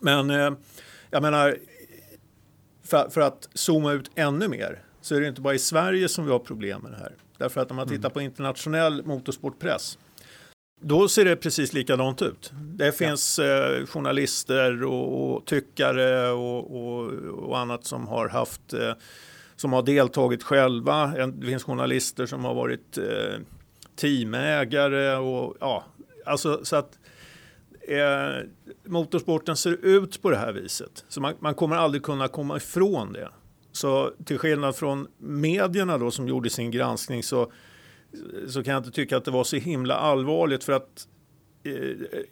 Men 0.00 0.30
eh, 0.30 0.52
jag 1.10 1.22
menar, 1.22 1.56
för, 2.84 3.08
för 3.08 3.20
att 3.20 3.48
zooma 3.54 3.92
ut 3.92 4.10
ännu 4.14 4.48
mer 4.48 4.82
så 5.00 5.14
är 5.14 5.20
det 5.20 5.28
inte 5.28 5.40
bara 5.40 5.54
i 5.54 5.58
Sverige 5.58 6.08
som 6.08 6.24
vi 6.24 6.30
har 6.30 6.38
problem 6.38 6.82
med 6.82 6.92
det 6.92 6.98
här. 6.98 7.14
Därför 7.38 7.60
att 7.60 7.70
om 7.70 7.76
man 7.76 7.88
tittar 7.88 8.10
på 8.10 8.20
internationell 8.20 9.04
motorsportpress 9.04 9.98
då 10.82 11.08
ser 11.08 11.24
det 11.24 11.36
precis 11.36 11.72
likadant 11.72 12.22
ut. 12.22 12.52
Det 12.54 12.92
finns 12.92 13.38
eh, 13.38 13.86
journalister 13.86 14.84
och, 14.84 15.34
och 15.34 15.44
tyckare 15.44 16.30
och, 16.30 16.76
och, 16.76 17.12
och 17.48 17.58
annat 17.58 17.84
som 17.84 18.08
har 18.08 18.28
haft 18.28 18.72
eh, 18.72 18.92
som 19.56 19.72
har 19.72 19.82
deltagit 19.82 20.42
själva. 20.42 21.06
Det 21.26 21.46
finns 21.46 21.64
journalister 21.64 22.26
som 22.26 22.44
har 22.44 22.54
varit 22.54 22.98
eh, 22.98 23.40
teamägare 23.96 25.16
och 25.16 25.56
ja, 25.60 25.84
alltså 26.26 26.64
så 26.64 26.76
att 26.76 26.98
eh, 27.88 28.46
motorsporten 28.84 29.56
ser 29.56 29.84
ut 29.84 30.22
på 30.22 30.30
det 30.30 30.36
här 30.36 30.52
viset. 30.52 31.04
Så 31.08 31.20
man, 31.20 31.34
man 31.40 31.54
kommer 31.54 31.76
aldrig 31.76 32.02
kunna 32.02 32.28
komma 32.28 32.56
ifrån 32.56 33.12
det. 33.12 33.28
Så 33.72 34.12
till 34.24 34.38
skillnad 34.38 34.76
från 34.76 35.06
medierna 35.18 35.98
då 35.98 36.10
som 36.10 36.28
gjorde 36.28 36.50
sin 36.50 36.70
granskning 36.70 37.22
så, 37.22 37.52
så 38.48 38.62
kan 38.64 38.72
jag 38.74 38.80
inte 38.80 38.90
tycka 38.90 39.16
att 39.16 39.24
det 39.24 39.30
var 39.30 39.44
så 39.44 39.56
himla 39.56 39.94
allvarligt 39.94 40.64
för 40.64 40.72
att 40.72 41.08
eh, 41.62 41.72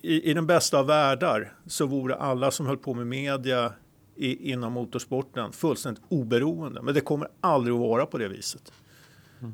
i, 0.01 0.31
i 0.31 0.35
den 0.35 0.47
bästa 0.47 0.79
av 0.79 0.87
världar 0.87 1.53
så 1.67 1.87
vore 1.87 2.15
alla 2.15 2.51
som 2.51 2.67
höll 2.67 2.79
på 2.79 2.95
med 2.95 3.07
media 3.07 3.73
i, 4.17 4.53
inom 4.53 4.73
motorsporten 4.73 5.53
fullständigt 5.53 6.05
oberoende. 6.09 6.83
Men 6.83 6.95
det 6.95 7.01
kommer 7.01 7.29
aldrig 7.41 7.75
att 7.75 7.81
vara 7.81 8.07
på 8.07 8.19
det 8.19 8.29
viset. 8.29 8.73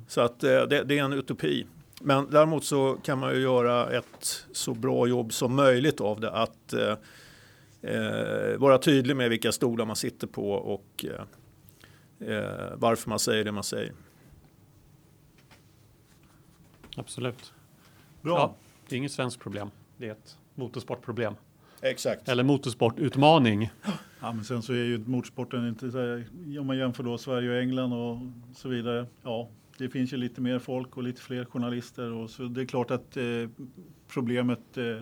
Så 0.09 0.21
att 0.21 0.45
eh, 0.45 0.51
det, 0.51 0.85
det 0.85 0.99
är 0.99 1.05
en 1.05 1.13
utopi. 1.13 1.67
Men 2.07 2.31
däremot 2.31 2.65
så 2.65 2.99
kan 3.03 3.19
man 3.19 3.35
ju 3.35 3.41
göra 3.41 3.91
ett 3.91 4.47
så 4.53 4.75
bra 4.75 5.07
jobb 5.07 5.33
som 5.33 5.57
möjligt 5.57 6.01
av 6.01 6.21
det. 6.21 6.31
Att 6.31 6.73
eh, 6.73 6.97
eh, 7.83 8.59
vara 8.59 8.79
tydlig 8.79 9.17
med 9.17 9.31
vilka 9.31 9.53
stolar 9.53 9.85
man 9.85 9.97
sitter 9.97 10.27
på 10.27 10.51
och 10.51 11.05
eh, 11.05 12.29
eh, 12.29 12.73
varför 12.77 13.11
man 13.11 13.19
säger 13.19 13.45
det 13.45 13.53
man 13.53 13.65
säger. 13.65 13.93
absolut. 16.97 17.53
bra. 18.23 18.39
Ja, 18.39 18.55
det 18.89 18.95
är 18.95 18.99
inget 18.99 19.13
svenskt 19.13 19.41
problem. 19.41 19.71
Det 19.97 20.07
är 20.07 20.13
ett 20.13 20.39
motorsportproblem. 20.55 21.35
Exakt. 21.81 22.29
Eller 22.29 22.45
motorsportutmaning. 22.45 23.71
Ja, 24.21 24.33
men 24.33 24.45
sen 24.45 24.63
så 24.63 24.73
är 24.73 24.85
ju 24.85 24.99
motorsporten 24.99 25.69
inte 25.69 25.91
så 25.91 25.99
här, 25.99 26.27
om 26.61 26.67
man 26.67 26.79
jämför 26.79 27.03
då 27.03 27.19
Sverige 27.19 27.51
och 27.51 27.57
England 27.57 27.93
och 27.93 28.19
så 28.57 28.69
vidare. 28.69 29.07
Ja, 29.23 29.49
det 29.79 29.89
finns 29.89 30.13
ju 30.13 30.17
lite 30.17 30.41
mer 30.41 30.59
folk 30.59 30.97
och 30.97 31.03
lite 31.03 31.21
fler 31.21 31.45
journalister 31.45 32.13
och 32.13 32.31
så 32.31 32.43
det 32.43 32.61
är 32.61 32.67
klart 32.67 32.91
att 32.91 33.17
eh, 33.17 33.25
problemet 34.09 34.77
eh, 34.77 35.01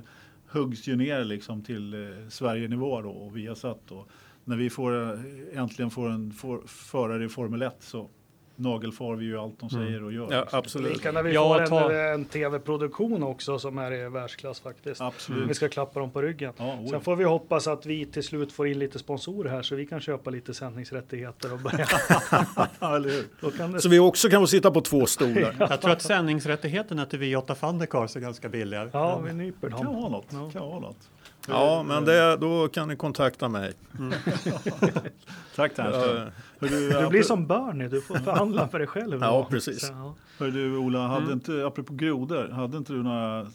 huggs 0.48 0.86
ju 0.86 0.96
ner 0.96 1.24
liksom 1.24 1.62
till 1.62 1.94
eh, 1.94 2.28
Sverige-nivå 2.28 3.00
då 3.00 3.10
och 3.10 3.36
vi 3.36 3.46
har 3.46 3.54
satt 3.54 3.90
och 3.90 4.08
när 4.44 4.56
vi 4.56 4.70
får 4.70 5.12
eh, 5.12 5.18
äntligen 5.52 5.90
får 5.90 6.10
en 6.10 6.32
får, 6.32 6.62
förare 6.66 7.24
i 7.24 7.28
Formel 7.28 7.62
1 7.62 7.76
så 7.80 8.10
nagelfar 8.56 9.14
vi 9.14 9.24
ju 9.24 9.38
allt 9.38 9.60
de 9.60 9.70
säger 9.70 10.04
och 10.04 10.12
gör. 10.12 10.28
Ja, 10.30 10.46
absolut. 10.52 10.92
Lika 10.92 11.12
när 11.12 11.22
vi 11.22 11.32
Ja, 11.34 11.58
får 11.58 11.66
ta- 11.66 11.92
en, 11.92 12.12
en 12.14 12.24
tv-produktion 12.24 13.22
också 13.22 13.58
som 13.58 13.78
är 13.78 13.92
i 13.92 14.08
världsklass 14.08 14.60
faktiskt. 14.60 15.00
Absolut. 15.00 15.50
Vi 15.50 15.54
ska 15.54 15.68
klappa 15.68 16.00
dem 16.00 16.10
på 16.10 16.22
ryggen. 16.22 16.52
Ja. 16.56 16.78
Sen 16.90 17.00
får 17.00 17.16
vi 17.16 17.24
hoppas 17.24 17.66
att 17.66 17.86
vi 17.86 18.06
till 18.06 18.22
slut 18.22 18.52
får 18.52 18.68
in 18.68 18.78
lite 18.78 18.98
sponsorer 18.98 19.50
här 19.50 19.62
så 19.62 19.74
vi 19.74 19.86
kan 19.86 20.00
köpa 20.00 20.30
lite 20.30 20.54
sändningsrättigheter 20.54 21.52
och 21.52 21.58
börja. 21.58 21.86
Det 23.72 23.80
Så 23.80 23.88
vi 23.88 23.98
också 23.98 24.28
kan 24.28 24.40
få 24.42 24.46
sitta 24.46 24.70
på 24.70 24.80
två 24.80 25.06
stolar. 25.06 25.56
Jag 25.70 25.80
tror 25.80 25.92
att 25.92 26.02
sändningsrättigheterna 26.02 27.06
till 27.06 27.18
V8 27.20 27.54
Thundercars 27.54 28.16
är 28.16 28.20
ganska 28.20 28.48
billiga. 28.48 28.88
Ja, 28.92 29.18
vi 29.18 29.32
nyper 29.32 29.68
Det 29.70 29.76
kan 29.76 29.84
dem. 29.84 29.94
vara 29.96 30.08
något. 30.08 30.26
Ja. 30.30 30.50
Kan 30.52 30.68
vara 30.68 30.80
något. 30.80 31.10
Ja, 31.48 31.82
men 31.82 32.04
det, 32.04 32.36
då 32.36 32.68
kan 32.68 32.88
ni 32.88 32.96
kontakta 32.96 33.48
mig. 33.48 33.72
Tack 35.56 35.74
Ternström. 35.74 36.30
Du 36.58 36.68
du, 36.90 37.08
blir 37.08 37.22
som 37.22 37.46
Bernie, 37.46 37.88
du 37.88 38.00
får 38.02 38.14
förhandla 38.14 38.68
för 38.68 38.78
dig 38.78 38.88
själv. 38.88 39.18
Ja, 39.20 39.30
då. 39.30 39.44
precis. 39.50 39.86
Så, 39.86 39.92
ja. 39.92 40.14
Hör 40.38 40.50
du 40.50 40.76
Ola, 40.76 41.06
hade 41.06 41.20
Mm. 41.22 41.32
inte, 41.32 41.66
apropå 41.66 41.94
grodor, 41.94 42.48
hade 42.48 42.76
inte 42.76 42.92
du 42.92 43.02
några 43.02 43.46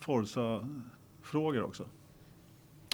Forza-frågor 0.00 1.62
också? 1.64 1.84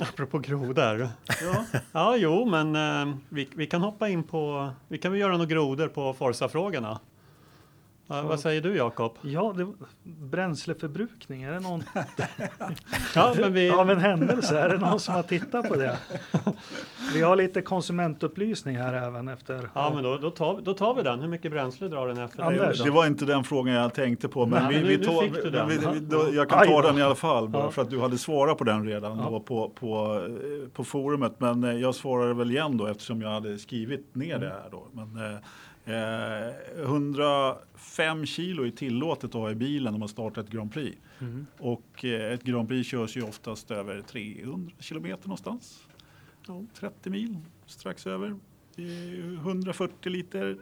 Apropå 0.01 0.39
grodor. 0.39 1.09
Ja, 1.43 1.65
Ja, 1.93 2.17
jo, 2.17 2.45
men 2.45 2.77
eh, 3.09 3.15
vi, 3.29 3.49
vi 3.55 3.67
kan 3.67 3.81
hoppa 3.83 4.09
in 4.09 4.23
på, 4.23 4.71
vi 4.89 4.99
kan 4.99 5.13
väl 5.13 5.21
göra 5.21 5.33
några 5.33 5.47
grodor 5.47 5.89
på 5.89 6.15
Forza-frågorna. 6.15 7.01
Ja, 8.07 8.23
vad 8.23 8.41
säger 8.41 8.61
du 8.61 8.77
Jakob? 8.77 9.19
Ja, 9.23 9.55
det, 9.57 9.67
bränsleförbrukning, 10.03 11.43
är 11.43 11.53
det 11.53 11.61
någon? 11.61 11.83
ja, 13.15 13.35
men 13.41 13.53
vi... 13.53 13.71
Av 13.71 13.91
en 13.91 13.99
händelse, 13.99 14.59
är 14.59 14.69
det 14.69 14.79
någon 14.79 15.01
som 15.01 15.15
har 15.15 15.23
tittat 15.23 15.69
på 15.69 15.77
det? 15.77 15.99
Vi 17.15 17.23
har 17.23 17.37
lite 17.37 17.63
konsumentupplysning 17.63 18.77
här 18.77 18.93
även 18.93 19.29
efter. 19.29 19.69
Ja, 19.75 19.93
men 19.95 20.05
då, 20.05 20.17
då, 20.17 20.31
tar, 20.31 20.61
då 20.61 20.75
tar 20.75 20.95
vi 20.95 21.03
den. 21.03 21.21
Hur 21.21 21.29
mycket 21.29 21.51
bränsle 21.53 21.89
drar 21.89 22.09
den 22.09 22.19
efter 22.19 22.43
Anders, 22.43 22.83
Det 22.83 22.91
var 22.91 23.07
inte 23.07 23.25
den 23.25 23.45
frågan 23.45 23.75
jag 23.75 23.95
tänkte 23.95 24.29
på, 24.29 24.47
men, 24.47 24.73
jag 26.35 26.49
kan 26.49 26.67
ta 26.67 26.83
den 26.83 26.99
i 26.99 27.03
alla 27.03 27.15
fall 27.15 27.49
bara 27.49 27.63
ja. 27.63 27.71
för 27.71 27.83
att 27.83 27.91
du 27.91 28.01
hade 28.01 28.19
svarat 28.19 28.59
på 28.59 28.65
den 28.65 28.87
redan 28.87 29.19
ja. 29.19 29.31
då, 29.31 29.41
på, 29.41 29.69
på, 29.69 30.23
eh, 30.27 30.69
på 30.69 30.85
forumet. 30.85 31.33
Men 31.39 31.65
eh, 31.65 31.73
jag 31.73 31.95
svarar 31.95 32.35
väl 32.35 32.51
igen 32.51 32.77
då 32.77 32.87
eftersom 32.87 33.23
jag 33.23 33.31
hade 33.31 33.59
skrivit 33.59 34.15
ner 34.15 34.37
mm. 34.37 34.41
det 34.41 34.55
här 34.55 34.69
då. 34.71 34.87
Men, 34.93 35.17
eh, 35.17 35.39
eh 35.87 36.55
100 36.83 37.55
5 37.97 38.27
kilo 38.27 38.67
är 38.67 38.71
tillåtet 38.71 39.25
att 39.25 39.35
ha 39.35 39.51
i 39.51 39.55
bilen 39.55 39.95
om 39.95 40.01
man 40.01 40.09
startar 40.09 40.43
ett 40.43 40.51
Grand 40.51 40.73
Prix. 40.73 40.99
Mm. 41.21 41.47
Och 41.59 42.05
eh, 42.05 42.33
ett 42.33 42.43
Grand 42.43 42.69
Prix 42.69 42.89
körs 42.89 43.17
ju 43.17 43.23
oftast 43.23 43.71
över 43.71 44.01
300 44.01 44.73
kilometer 44.79 45.29
någonstans. 45.29 45.87
Ja, 46.47 46.65
30 46.75 47.11
mil, 47.11 47.37
strax 47.67 48.07
över. 48.07 48.37
140 48.77 50.11
liter 50.13 50.59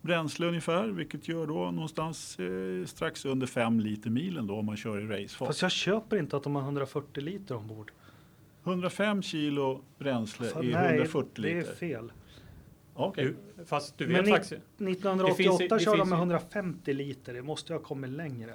bränsle 0.00 0.46
ungefär, 0.46 0.88
vilket 0.88 1.28
gör 1.28 1.46
då 1.46 1.70
någonstans 1.70 2.38
eh, 2.38 2.84
strax 2.86 3.24
under 3.24 3.46
5 3.46 3.80
liter 3.80 4.10
milen 4.10 4.46
då 4.46 4.54
om 4.54 4.66
man 4.66 4.76
kör 4.76 5.00
i 5.00 5.22
racefart. 5.22 5.46
Fast 5.46 5.62
jag 5.62 5.70
köper 5.70 6.16
inte 6.18 6.36
att 6.36 6.42
de 6.42 6.54
har 6.54 6.62
140 6.62 7.22
liter 7.22 7.56
ombord. 7.56 7.92
105 8.64 9.22
kilo 9.22 9.80
bränsle 9.98 10.46
Fan, 10.46 10.68
är 10.68 10.72
nej, 10.72 10.94
140 10.94 11.42
liter. 11.42 11.54
Nej, 11.54 11.64
Det 11.64 11.70
är 11.70 11.74
fel. 11.74 12.12
Okej. 12.94 13.24
Du, 13.56 13.64
fast 13.64 13.98
du 13.98 14.06
Men 14.06 14.16
vet 14.24 14.28
faktiskt. 14.34 14.52
1988 14.52 15.28
Det 15.28 15.42
finns- 15.44 15.58
det 15.70 15.84
körde 15.84 15.98
de 15.98 16.08
med 16.08 16.16
ju- 16.16 16.20
150 16.20 16.92
liter. 16.92 17.34
Det 17.34 17.42
måste 17.42 17.72
ju 17.72 17.78
ha 17.78 17.84
kommit 17.84 18.10
längre. 18.10 18.50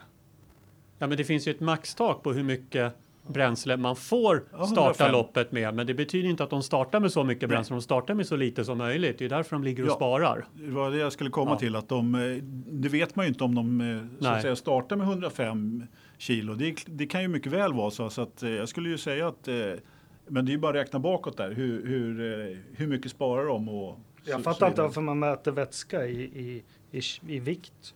Ja, 1.00 1.08
men 1.08 1.18
det 1.18 1.24
finns 1.24 1.48
ju 1.48 1.52
ett 1.52 1.60
maxtak 1.60 2.24
på 2.24 2.34
hur 2.34 2.44
mycket 2.44 2.94
bränsle 3.28 3.78
man 3.78 3.96
får 3.96 4.44
Ja, 4.52 4.66
starta 4.66 4.82
105. 5.06 5.12
loppet 5.12 5.52
med. 5.52 5.76
Men 5.76 5.88
det 5.88 5.94
betyder 5.94 6.30
inte 6.30 6.44
att 6.44 6.50
de 6.50 6.64
startar 6.64 7.00
med 7.00 7.12
så 7.12 7.24
mycket 7.24 7.50
bränsle. 7.50 7.76
De 7.76 7.82
startar 7.82 8.14
med 8.14 8.26
så 8.28 8.36
lite 8.36 8.66
som 8.66 8.78
möjligt. 8.78 9.18
Det 9.20 9.26
är 9.26 9.30
därför 9.30 9.56
de 9.56 9.64
ligger 9.64 9.84
och 9.84 9.90
Ja. 9.90 9.94
sparar. 9.94 10.46
Det 10.54 10.72
var 10.72 10.92
det 10.92 10.98
jag 10.98 11.14
skulle 11.14 11.30
komma 11.30 11.52
Ja. 11.52 11.58
till. 11.60 11.76
Att 11.76 11.90
de, 11.90 12.16
eh, 12.16 12.44
det 12.72 12.90
vet 12.90 13.16
man 13.16 13.26
ju 13.26 13.30
inte 13.30 13.44
om 13.44 13.56
de 13.56 13.82
eh, 13.82 14.00
så 14.20 14.24
Nej. 14.24 14.32
att 14.36 14.42
säga, 14.42 14.56
startar 14.56 14.96
med 14.96 15.08
105 15.08 15.84
kilo. 16.18 16.54
Det, 16.56 16.76
det 16.86 17.06
kan 17.08 17.22
ju 17.22 17.28
mycket 17.28 17.52
väl 17.52 17.74
vara 17.74 17.92
så. 17.92 18.10
så 18.10 18.22
att, 18.22 18.44
eh, 18.44 18.50
jag 18.50 18.70
skulle 18.70 18.90
ju 18.90 18.98
säga 18.98 19.28
att 19.28 19.50
men 20.28 20.46
det 20.46 20.50
är 20.50 20.54
ju 20.54 20.58
bara 20.60 20.70
att 20.70 20.86
räkna 20.88 21.00
bakåt 21.00 21.38
där. 21.38 21.52
Hur, 21.52 21.86
hur, 21.88 22.60
hur 22.74 22.88
mycket 22.88 23.12
sparar 23.12 23.46
de? 23.46 23.70
Och 23.70 24.00
Jag 24.26 24.44
fattar 24.44 24.68
inte 24.68 24.82
varför 24.82 25.02
man 25.02 25.20
mäter 25.20 25.52
vätska 25.52 26.06
i, 26.06 26.22
i, 26.22 26.64
i, 26.92 27.02
i 27.28 27.40
vikt. 27.40 27.94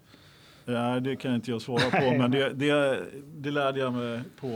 Nej, 0.66 1.02
det 1.02 1.16
kan 1.16 1.36
inte 1.36 1.52
jag 1.52 1.62
svara 1.62 1.90
på. 2.02 2.18
men 2.18 2.32
det, 2.32 2.50
det, 2.54 3.00
det 3.36 3.52
lärde 3.52 3.80
jag 3.80 3.94
mig 3.94 4.22
på 4.40 4.48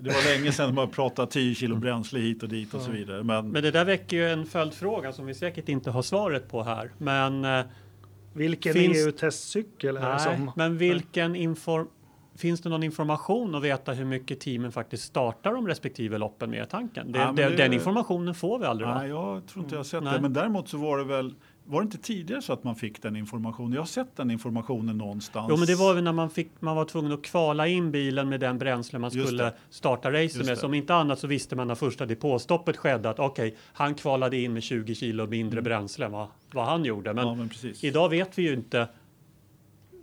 Det 0.00 0.10
var 0.10 0.38
länge 0.38 0.52
sedan 0.52 0.74
man 0.74 0.90
pratade 0.90 1.32
10 1.32 1.54
kilo 1.54 1.76
bränsle 1.76 2.20
hit 2.20 2.42
och 2.42 2.48
dit 2.48 2.74
och 2.74 2.80
så 2.80 2.90
vidare. 2.90 3.22
Men, 3.22 3.48
Men 3.50 3.62
det 3.62 3.70
där 3.70 3.84
väcker 3.84 4.16
ju 4.16 4.28
en 4.30 4.46
följdfråga 4.46 5.12
som 5.12 5.26
vi 5.26 5.34
säkert 5.34 5.68
inte 5.68 5.90
har 5.90 6.02
svaret 6.02 6.48
på 6.48 6.62
här. 6.62 6.90
Men, 6.98 7.44
eh, 7.44 7.64
Vilken 8.32 8.72
Finns- 8.72 9.06
EU-testcykel 9.06 9.96
är 9.96 10.00
det 10.00 10.08
nej, 10.08 10.20
som... 10.20 10.52
men 10.56 10.78
vilken 10.78 11.36
inform 11.36 11.88
Finns 12.40 12.60
det 12.60 12.68
någon 12.68 12.82
information 12.82 13.54
att 13.54 13.62
veta 13.62 13.92
hur 13.92 14.04
mycket 14.04 14.40
teamen 14.40 14.72
faktiskt 14.72 15.04
startar 15.04 15.52
de 15.54 15.68
respektive 15.68 16.18
loppen 16.18 16.50
med 16.50 16.68
tanken? 16.68 17.12
Det, 17.12 17.18
Ja, 17.18 17.32
det, 17.32 17.48
det- 17.48 17.56
Den 17.56 17.72
informationen 17.72 18.34
får 18.34 18.58
vi 18.58 18.64
aldrig 18.64 18.88
va? 18.88 18.98
nej, 18.98 19.08
jag 19.08 19.46
tror 19.46 19.64
inte 19.64 19.74
jag 19.74 19.78
har 19.78 19.84
sett 19.84 20.02
Nej. 20.02 20.12
det. 20.14 20.20
Men 20.20 20.32
däremot 20.32 20.68
så 20.68 20.76
var 20.78 20.98
det 20.98 21.04
väl, 21.04 21.34
var 21.64 21.80
det 21.80 21.84
inte 21.84 21.98
tidigare 21.98 22.42
så 22.42 22.52
att 22.52 22.64
man 22.64 22.76
fick 22.76 23.02
den 23.02 23.16
informationen? 23.16 23.72
Jag 23.72 23.80
har 23.80 23.86
sett 23.86 24.16
den 24.16 24.30
informationen 24.30 24.98
någonstans. 24.98 25.46
Jo 25.50 25.56
men 25.56 25.66
det 25.66 25.74
var 25.74 25.94
väl 25.94 26.04
när 26.04 26.12
man, 26.12 26.30
fick, 26.30 26.50
man 26.60 26.76
var 26.76 26.84
tvungen 26.84 27.12
att 27.12 27.22
kvala 27.22 27.66
in 27.66 27.90
bilen 27.90 28.28
med 28.28 28.40
den 28.40 28.58
bränsle 28.58 28.98
man 28.98 29.10
Just 29.10 29.26
skulle 29.26 29.42
det. 29.44 29.54
starta 29.70 30.12
racet 30.12 30.46
med. 30.46 30.58
Som 30.58 30.74
inte 30.74 30.94
annat 30.94 31.18
så 31.18 31.26
visste 31.26 31.56
man 31.56 31.68
när 31.68 31.74
första 31.74 32.06
depåstoppet 32.06 32.76
skedde 32.76 33.10
att 33.10 33.18
okej, 33.18 33.56
han 33.72 33.94
kvalade 33.94 34.36
in 34.36 34.52
med 34.52 34.62
20 34.62 34.94
kilo 34.94 35.26
mindre 35.26 35.62
bränsle 35.62 36.06
än 36.06 36.12
vad, 36.12 36.26
vad 36.52 36.64
han 36.64 36.84
gjorde. 36.84 37.14
Men 37.14 37.26
ja, 37.26 37.34
men 37.34 37.50
idag 37.82 38.08
vet 38.08 38.38
vi 38.38 38.42
ju 38.42 38.52
inte 38.54 38.88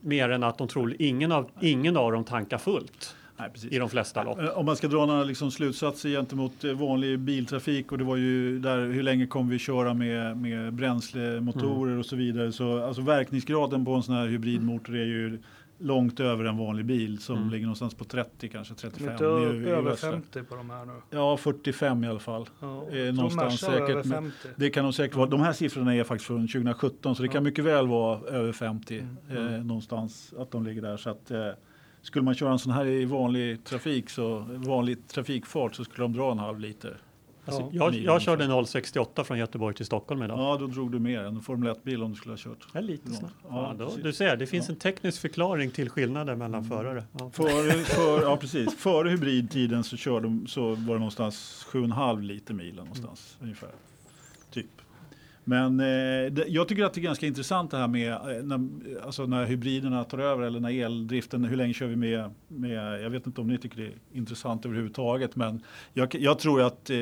mer 0.02 0.30
än 0.30 0.44
att 0.44 0.57
de 0.57 0.68
tror 0.68 0.95
ingen 0.99 1.32
av, 1.32 1.49
ingen 1.61 1.98
av 1.98 2.11
dem 2.11 2.24
tankar 2.24 2.57
fullt 2.57 3.15
Nej, 3.40 3.49
i 3.72 3.78
de 3.80 3.90
flesta 3.90 4.24
lopp. 4.24 4.40
Eh, 4.40 4.49
Om 4.57 4.65
man 4.65 4.76
ska 4.76 4.88
dra 4.88 5.06
några 5.06 5.24
liksom 5.24 5.52
slutsatser 5.52 6.10
gentemot 6.10 6.64
eh, 6.64 6.72
vanlig 6.74 7.19
biltrafik 7.19 7.91
och 7.91 7.98
det 7.98 8.03
var 8.03 8.15
ju 8.15 8.60
där 8.60 8.78
hur 8.91 9.03
länge 9.03 9.28
kommer 9.28 9.52
vi 9.52 9.60
köra 9.60 9.94
med, 9.94 10.38
med 10.38 10.74
bränslemotorer 10.74 11.88
Mm. 11.88 11.99
och 11.99 12.06
så 12.06 12.15
vidare. 12.15 12.52
Så 12.52 12.84
alltså 12.84 13.02
verkningsgraden 13.02 13.86
på 13.86 13.94
en 13.94 14.03
sån 14.03 14.15
här 14.15 14.28
hybridmotor 14.28 14.95
är 14.95 15.06
ju 15.06 15.40
långt 15.79 16.19
över 16.19 16.45
en 16.45 16.57
vanlig 16.57 16.85
bil 16.85 17.19
som 17.19 17.37
Mm. 17.37 17.49
ligger 17.49 17.65
någonstans 17.65 17.93
på 17.95 18.03
30 18.03 18.49
kanske 18.49 18.73
35. 18.73 19.11
Inte 19.11 19.25
över 19.25 19.81
västra. 19.81 20.11
50 20.11 20.43
på 20.43 20.55
de 20.55 20.69
här 20.69 20.85
nu. 20.85 20.93
Ja 21.09 21.37
45 21.37 22.03
i 22.03 22.07
alla 22.07 22.19
fall. 22.19 22.49
Ja, 22.59 22.89
Eh, 22.89 23.13
någonstans 23.13 23.59
säkert, 23.59 23.79
över 23.89 23.93
men- 24.03 24.31
50. 24.31 24.47
Det 24.55 24.69
kan 24.69 24.83
nog 24.83 24.93
säkert 24.93 25.15
vara. 25.17 25.29
De 25.29 25.39
här 25.41 25.53
siffrorna 25.53 25.95
är 25.95 26.03
faktiskt 26.03 26.27
från 26.27 26.47
2017 26.47 27.15
så 27.15 27.21
det 27.21 27.27
kan 27.27 27.35
Ja. 27.35 27.41
mycket 27.41 27.65
väl 27.65 27.87
vara 27.87 28.19
över 28.27 28.51
50 28.51 29.03
Mm. 29.29 29.53
eh, 29.53 29.63
någonstans 29.63 30.33
att 30.37 30.51
de 30.51 30.63
ligger 30.65 30.81
där. 30.81 30.97
Så 30.97 31.09
att, 31.09 31.31
eh, 31.31 31.47
skulle 32.01 32.25
man 32.25 32.33
köra 32.35 32.51
en 32.51 32.59
sån 32.59 32.71
här 32.71 32.85
i 32.85 33.05
vanlig 33.05 33.63
trafik 33.63 34.09
så 34.09 34.45
vanlig 34.49 35.07
trafikfart 35.07 35.75
så 35.75 35.83
skulle 35.83 36.03
de 36.03 36.13
dra 36.13 36.31
en 36.31 36.39
halv 36.39 36.59
liter. 36.59 36.97
Alltså, 37.48 37.61
Ja, 37.61 37.69
jag, 37.72 37.95
jag 37.95 38.22
körde 38.22 38.65
068 38.65 39.24
från 39.24 39.38
Göteborg 39.38 39.76
till 39.76 39.86
Stockholm 39.86 40.24
idag. 40.24 40.40
Ja, 40.40 40.57
då 40.60 40.68
drog 40.68 40.91
du 40.91 40.99
mer 40.99 41.19
än 41.19 41.36
en 41.36 41.41
Formel 41.41 41.74
1-bil 41.74 42.03
om 42.03 42.10
du 42.11 42.15
skulle 42.18 42.32
ha 42.34 42.38
kört. 42.38 42.68
Är 42.74 42.82
lite 42.82 43.03
Ja, 43.11 43.15
snabbt. 43.18 43.34
ja, 43.49 43.76
Ja, 43.80 43.90
du 44.03 44.14
ser, 44.14 44.38
det 44.38 44.48
finns 44.48 44.68
Ja. 44.68 44.74
en 44.74 44.80
teknisk 44.80 45.22
förklaring 45.22 45.72
till 45.72 45.90
skillnaden 45.90 46.40
mellan 46.40 46.64
förare. 46.65 47.03
Ja. 47.19 47.30
Före, 47.34 47.72
för, 47.72 48.22
ja, 48.22 48.38
precis. 48.38 48.76
Före 48.78 49.10
hybridtiden 49.10 49.84
så, 49.84 49.98
körde 49.98 50.26
de, 50.28 50.48
så 50.48 50.61
var 50.69 50.76
det 50.76 50.99
någonstans 50.99 51.65
7,5 51.72 52.22
liter 52.22 52.53
milen 52.53 52.76
någonstans 52.76 53.38
ungefär. 53.41 53.69
Typ. 54.52 54.65
Men 55.49 55.80
eh, 55.80 56.32
det, 56.32 56.45
jag 56.48 56.68
tycker 56.68 56.84
att 56.84 56.94
det 56.94 56.99
är 56.99 57.03
ganska 57.03 57.26
intressant 57.26 57.72
det 57.72 57.78
här 57.78 57.88
med 57.88 58.11
eh, 58.11 58.44
när, 58.44 58.69
alltså 59.06 59.26
när 59.26 59.45
hybriderna 59.45 60.03
tar 60.03 60.18
över 60.18 60.44
eller 60.44 60.60
när 60.60 60.84
eldriften, 60.86 61.44
hur 61.44 61.57
länge 61.57 61.74
kör 61.74 61.88
vi 61.88 61.95
med, 61.95 62.30
med 62.48 63.02
jag 63.02 63.10
vet 63.10 63.28
inte 63.28 63.41
om 63.41 63.48
ni 63.48 63.57
tycker 63.57 63.78
det 63.78 63.88
är 63.88 63.94
intressant 64.11 64.65
överhuvudtaget 64.65 65.36
men 65.36 65.64
jag, 65.94 66.15
jag 66.15 66.40
tror 66.40 66.61
att 66.61 66.90
eh, 66.90 66.98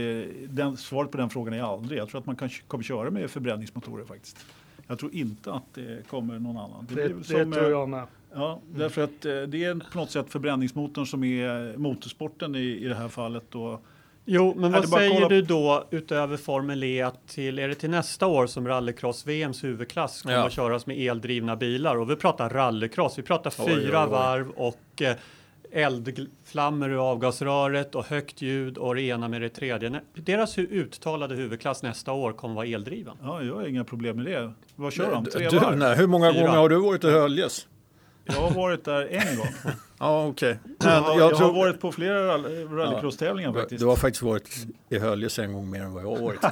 den, 0.49 0.77
svaret 0.77 1.11
på 1.11 1.17
den 1.17 1.29
frågan 1.29 1.53
är 1.53 1.61
aldrig. 1.61 1.99
Jag 1.99 2.09
tror 2.09 2.19
att 2.19 2.25
man 2.25 2.35
kan, 2.35 2.49
kommer 2.67 2.83
köra 2.83 3.11
med 3.11 3.31
förbränningsmotorer 3.31 4.05
faktiskt. 4.05 4.45
Jag 4.87 4.99
tror 4.99 5.15
inte 5.15 5.53
att 5.53 5.73
det 5.73 6.07
kommer 6.07 6.39
någon 6.39 6.57
annan. 6.57 6.87
Det, 6.89 7.07
det 7.07 7.23
som, 7.23 7.51
tror 7.51 7.63
eh, 7.63 7.69
jag 7.69 7.89
med. 7.89 8.07
Ja, 8.33 8.61
därför 8.75 9.03
att 9.03 9.25
eh, 9.25 9.41
det 9.41 9.63
är 9.63 9.91
på 9.91 9.97
något 9.97 10.11
sätt 10.11 10.29
förbränningsmotorn 10.29 11.05
som 11.05 11.23
är 11.23 11.77
motorsporten 11.77 12.55
i, 12.55 12.59
i 12.59 12.87
det 12.87 12.95
här 12.95 13.09
fallet. 13.09 13.55
Och, 13.55 13.85
Jo, 14.27 14.53
men 14.57 14.71
vad 14.71 14.89
säger 14.89 15.13
kolla- 15.15 15.27
du 15.29 15.41
då 15.41 15.87
utöver 15.91 16.37
Formel 16.37 16.83
E 16.83 17.01
att 17.01 17.27
till, 17.27 17.59
är 17.59 17.67
det 17.67 17.75
till 17.75 17.89
nästa 17.89 18.27
år 18.27 18.47
som 18.47 18.67
rallycross-VMs 18.67 19.63
huvudklass 19.63 20.21
kommer 20.21 20.35
Ja. 20.35 20.45
att 20.45 20.51
köras 20.53 20.85
med 20.85 20.97
eldrivna 20.97 21.55
bilar? 21.55 21.95
Och 21.97 22.09
vi 22.09 22.15
pratar 22.15 22.49
rallycross, 22.49 23.17
vi 23.17 23.23
pratar 23.23 23.53
Oj, 23.59 23.65
fyra 23.65 23.99
oj, 23.99 24.05
oj. 24.05 24.11
varv 24.11 24.49
och 24.49 25.01
eh, 25.01 25.15
eldflammor 25.71 26.89
ur 26.91 27.11
avgasröret 27.11 27.95
och 27.95 28.05
högt 28.05 28.41
ljud 28.41 28.77
och 28.77 28.95
det 28.95 29.01
ena 29.01 29.27
med 29.27 29.41
det 29.41 29.49
tredje. 29.49 30.01
Deras 30.13 30.57
uttalade 30.57 31.35
huvudklass 31.35 31.83
nästa 31.83 32.11
år 32.11 32.31
kommer 32.33 32.55
vara 32.55 32.65
eldriven. 32.67 33.17
ja, 33.23 33.43
jag 33.43 33.55
har 33.55 33.67
inga 33.67 33.83
problem 33.83 34.15
med 34.17 34.25
det. 34.25 34.51
Vad 34.75 34.93
kör 34.93 35.11
de? 35.11 35.25
Tre 35.25 35.49
Du, 35.49 35.57
varv? 35.59 35.77
nej, 35.77 35.97
hur 35.97 36.07
många 36.07 36.33
Fyra. 36.33 36.41
gånger 36.45 36.57
har 36.57 36.69
du 36.69 36.75
varit 36.81 37.03
i 37.03 37.09
Höljes? 37.11 37.67
Jag 38.25 38.33
har 38.35 38.51
varit 38.51 38.85
där 38.85 39.07
en 39.11 39.37
gång. 39.37 39.47
Ja, 39.99 40.27
okej. 40.27 40.59
Jag, 40.63 40.85
Men 40.85 41.03
har, 41.03 41.11
jag 41.11 41.19
jag 41.31 41.37
tror- 41.37 41.47
har 41.47 41.53
varit 41.53 41.79
på 41.79 41.91
flera 41.91 42.37
rally- 42.37 42.75
rallycross-tävlingar 42.77 43.51
Du, 43.53 43.59
faktiskt. 43.59 43.79
du 43.79 43.85
har 43.85 43.95
faktiskt 43.95 44.21
varit 44.23 44.49
i 44.89 44.99
Höljes 44.99 45.39
en 45.39 45.53
gång 45.53 45.69
mer 45.69 45.81
än 45.81 45.93
vad 45.93 46.03
jag 46.03 46.09
har 46.09 46.17
varit. 46.19 46.41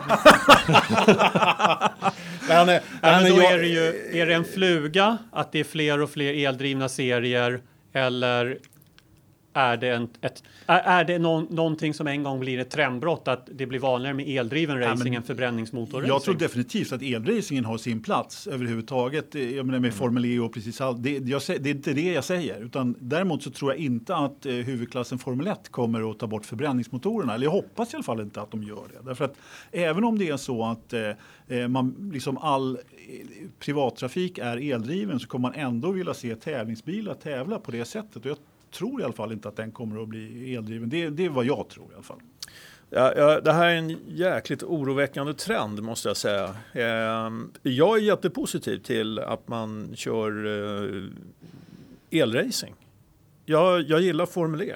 men, 2.47 2.69
eh, 2.69 2.75
Ja, 2.75 2.81
men 3.01 3.23
men 3.23 3.31
då 3.31 3.37
jag- 3.43 3.51
är, 3.53 3.57
det 3.57 3.67
ju, 3.67 4.11
är 4.21 4.25
det 4.25 4.33
en 4.33 4.45
fluga 4.45 5.17
att 5.31 5.51
det 5.51 5.59
är 5.59 5.63
fler 5.63 6.01
och 6.01 6.09
fler 6.09 6.47
eldrivna 6.47 6.89
serier 6.89 7.61
eller 7.93 8.57
är 9.53 9.77
det, 9.77 9.89
en, 9.89 10.09
ett, 10.21 10.43
är, 10.65 10.79
är 10.79 11.03
det 11.03 11.19
någon, 11.19 11.47
någonting 11.49 11.93
som 11.93 12.07
en 12.07 12.23
gång 12.23 12.39
blir 12.39 12.59
ett 12.59 12.69
trendbrott 12.69 13.27
att 13.27 13.49
det 13.51 13.65
blir 13.65 13.79
vanligare 13.79 14.15
med 14.15 14.27
eldriven 14.27 14.77
Ja, 14.81 14.91
racing 14.91 15.03
men 15.03 15.13
än 15.13 15.23
förbränningsmotor 15.23 16.07
Jag 16.07 16.23
tror 16.23 16.35
definitivt 16.35 16.91
att 16.91 17.01
elracingen 17.01 17.65
har 17.65 17.77
sin 17.77 18.03
plats 18.03 18.47
överhuvudtaget. 18.47 19.35
Eh, 19.35 19.55
Jag 19.55 19.65
menar 19.65 19.79
med 19.79 19.93
Formel 19.93 20.25
E 20.25 20.39
och 20.39 20.53
precis 20.53 20.81
allt. 20.81 21.03
Det, 21.03 21.11
jag, 21.11 21.41
det 21.47 21.69
är 21.69 21.75
inte 21.75 21.93
det 21.93 22.13
jag 22.13 22.23
säger. 22.23 22.61
Utan 22.61 22.95
däremot 22.99 23.43
så 23.43 23.51
tror 23.51 23.71
jag 23.71 23.79
inte 23.79 24.15
att 24.15 24.45
eh, 24.45 24.53
huvudklassen 24.53 25.19
Formel 25.19 25.47
1 25.47 25.69
kommer 25.69 26.11
att 26.11 26.19
ta 26.19 26.27
bort 26.27 26.45
förbränningsmotorerna. 26.45 27.33
Eller 27.33 27.45
jag 27.45 27.51
hoppas 27.51 27.93
i 27.93 27.95
alla 27.95 28.03
fall 28.03 28.21
inte 28.21 28.41
att 28.41 28.51
de 28.51 28.63
gör 28.63 28.83
det. 28.93 29.05
Därför 29.05 29.25
att 29.25 29.35
även 29.71 30.03
om 30.03 30.17
det 30.19 30.29
är 30.29 30.37
så 30.37 30.65
att 30.65 30.93
eh, 30.93 31.01
eh, 31.47 31.67
man, 31.67 32.09
liksom 32.13 32.37
all 32.37 32.75
eh, 32.75 32.81
privattrafik 33.59 34.37
är 34.37 34.73
eldriven 34.73 35.19
så 35.19 35.27
kommer 35.27 35.49
man 35.49 35.59
ändå 35.59 35.91
vilja 35.91 36.13
se 36.13 36.35
tävlingsbilar 36.35 37.13
tävla 37.13 37.59
på 37.59 37.71
det 37.71 37.85
sättet. 37.85 38.15
Och 38.15 38.25
jag 38.25 38.37
tror 38.73 39.01
i 39.01 39.03
alla 39.03 39.13
fall 39.13 39.31
inte 39.31 39.47
att 39.47 39.55
den 39.55 39.71
kommer 39.71 40.01
att 40.01 40.07
bli 40.07 40.55
eldriven. 40.55 40.89
Det, 40.89 41.09
det 41.09 41.25
är 41.25 41.29
vad 41.29 41.45
jag 41.45 41.69
tror 41.69 41.91
i 41.91 41.93
alla 41.93 42.03
fall. 42.03 42.19
Ja, 42.89 43.13
ja, 43.17 43.41
det 43.41 43.53
här 43.53 43.67
är 43.67 43.75
en 43.75 43.97
jäkligt 44.07 44.63
oroväckande 44.63 45.33
trend 45.33 45.83
måste 45.83 46.07
jag 46.07 46.17
säga. 46.17 46.55
Ehm, 46.73 47.51
jag 47.61 47.97
är 47.97 48.01
jättepositiv 48.01 48.77
till 48.77 49.19
att 49.19 49.47
man 49.47 49.95
kör 49.95 50.45
eh, 50.45 52.19
elracing. 52.21 52.75
Jag, 53.45 53.81
jag 53.81 54.01
gillar 54.01 54.25
Formel 54.25 54.61
E. 54.61 54.75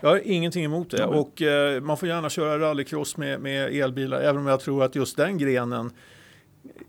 Jag 0.00 0.10
har 0.10 0.20
ingenting 0.24 0.64
emot 0.64 0.90
det. 0.90 1.04
Och 1.04 1.42
eh, 1.42 1.80
man 1.80 1.96
får 1.96 2.08
gärna 2.08 2.30
köra 2.30 2.58
rallycross 2.58 3.16
med, 3.16 3.40
med 3.40 3.74
elbilar, 3.74 4.20
även 4.20 4.36
om 4.36 4.46
jag 4.46 4.60
tror 4.60 4.84
att 4.84 4.94
just 4.94 5.16
den 5.16 5.38
grenen 5.38 5.92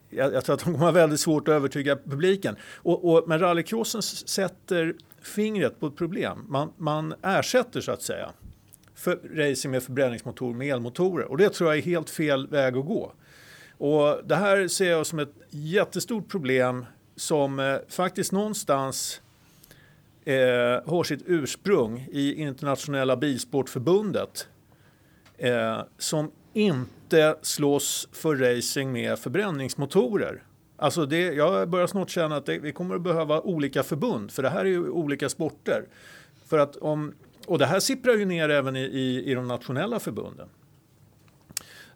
jag, 0.10 0.34
jag 0.34 0.46
tror 0.46 0.54
att 0.54 0.60
de 0.60 0.74
kommer 0.74 0.86
ha 0.86 0.92
väldigt 0.92 1.20
svårt 1.20 1.48
att 1.48 1.54
övertyga 1.54 1.96
publiken. 1.96 2.56
Och, 2.76 3.12
och, 3.12 3.24
men 3.28 3.40
rallycrossen 3.40 4.02
sätter 4.02 4.96
fingret 5.22 5.80
på 5.80 5.88
ett 5.88 5.96
problem. 5.96 6.46
Man, 6.48 6.74
man 6.78 7.14
ersätter 7.22 7.82
så 7.82 7.92
att 7.92 8.02
säga 8.02 8.34
för 9.02 9.20
racing 9.36 9.72
med 9.72 9.84
förbränningsmotor 9.84 10.54
med 10.54 10.68
elmotorer. 10.68 11.26
Och 11.26 11.38
det 11.38 11.50
tror 11.50 11.70
jag 11.70 11.78
är 11.78 11.82
helt 11.82 12.10
fel 12.10 12.48
väg 12.48 12.78
att 12.78 12.86
gå. 12.86 13.14
Och 13.78 14.22
det 14.26 14.36
här 14.36 14.68
ser 14.68 14.92
jag 14.92 15.06
som 15.06 15.20
ett 15.20 15.34
jättestort 15.50 16.30
problem 16.30 16.86
som 17.16 17.60
eh, 17.60 17.78
faktiskt 17.90 18.32
någonstans 18.32 19.22
eh, 20.26 20.36
har 20.86 21.04
sitt 21.04 21.24
ursprung 21.26 22.08
i 22.12 22.34
internationella 22.34 23.18
bilsportförbundet 23.18 24.48
eh, 25.38 25.82
som 25.98 26.32
inte 26.54 27.36
slåss 27.42 28.08
för 28.12 28.36
racing 28.36 28.92
med 28.94 29.20
förbränningsmotorer. 29.20 30.44
Alltså 30.82 31.06
det, 31.06 31.34
jag 31.34 31.70
börjar 31.70 31.88
snart 31.88 32.10
känna 32.10 32.36
att 32.36 32.46
det, 32.46 32.60
vi 32.60 32.72
kommer 32.72 32.96
att 32.96 33.02
behöva 33.02 33.42
olika 33.42 33.84
förbund 33.84 34.32
för 34.32 34.44
det 34.44 34.50
här 34.50 34.60
är 34.60 34.70
ju 34.70 34.90
olika 34.90 35.30
sporter. 35.30 35.86
För 36.46 36.58
att 36.58 36.76
om, 36.76 37.14
och 37.48 37.60
det 37.60 37.66
här 37.66 37.80
sipprar 37.80 38.14
ju 38.14 38.26
ner 38.26 38.50
även 38.50 38.76
i, 38.76 38.80
i, 38.80 39.32
i 39.32 39.34
de 39.34 39.48
nationella 39.48 40.00
förbunden. 40.00 40.50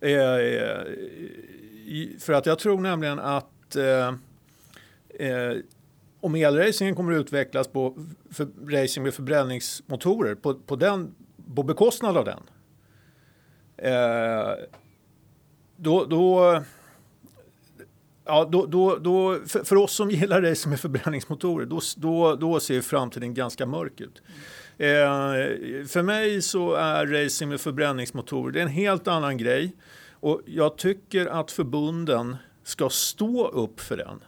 Eh, 0.01 0.11
eh, 0.11 0.83
för 2.19 2.33
att 2.33 2.45
jag 2.45 2.59
tror 2.59 2.81
nämligen 2.81 3.19
att 3.19 3.75
eh, 3.75 4.07
eh, 5.09 5.57
om 6.19 6.35
elracingen 6.35 6.95
kommer 6.95 7.13
att 7.13 7.19
utvecklas 7.19 7.67
på 7.67 8.05
för, 8.31 8.47
racing 8.67 9.03
med 9.03 9.13
förbränningsmotorer 9.13 10.35
på, 10.35 10.53
på, 10.53 10.75
den, 10.75 11.15
på 11.55 11.63
bekostnad 11.63 12.17
av 12.17 12.25
den. 12.25 12.41
Eh, 13.77 14.53
då, 15.75 16.05
då, 16.05 16.61
ja, 18.25 18.49
då, 18.51 18.65
då, 18.65 18.95
då, 18.95 19.39
för, 19.47 19.63
för 19.63 19.75
oss 19.75 19.91
som 19.91 20.11
gillar 20.11 20.41
racing 20.41 20.69
med 20.69 20.79
förbränningsmotorer, 20.79 21.65
då, 21.65 21.79
då, 21.95 22.35
då 22.35 22.59
ser 22.59 22.81
framtiden 22.81 23.33
ganska 23.33 23.65
mörk 23.65 24.01
ut. 24.01 24.21
Eh, 24.77 25.87
för 25.87 26.01
mig 26.01 26.41
så 26.41 26.73
är 26.73 27.05
racing 27.05 27.49
med 27.49 27.61
förbränningsmotorer 27.61 28.51
det 28.51 28.59
är 28.59 28.63
en 28.63 28.69
helt 28.69 29.07
annan 29.07 29.37
grej. 29.37 29.75
Och 30.11 30.41
jag 30.45 30.77
tycker 30.77 31.27
att 31.27 31.51
förbunden 31.51 32.35
ska 32.63 32.89
stå 32.89 33.47
upp 33.47 33.79
för 33.79 33.97
den 33.97 34.23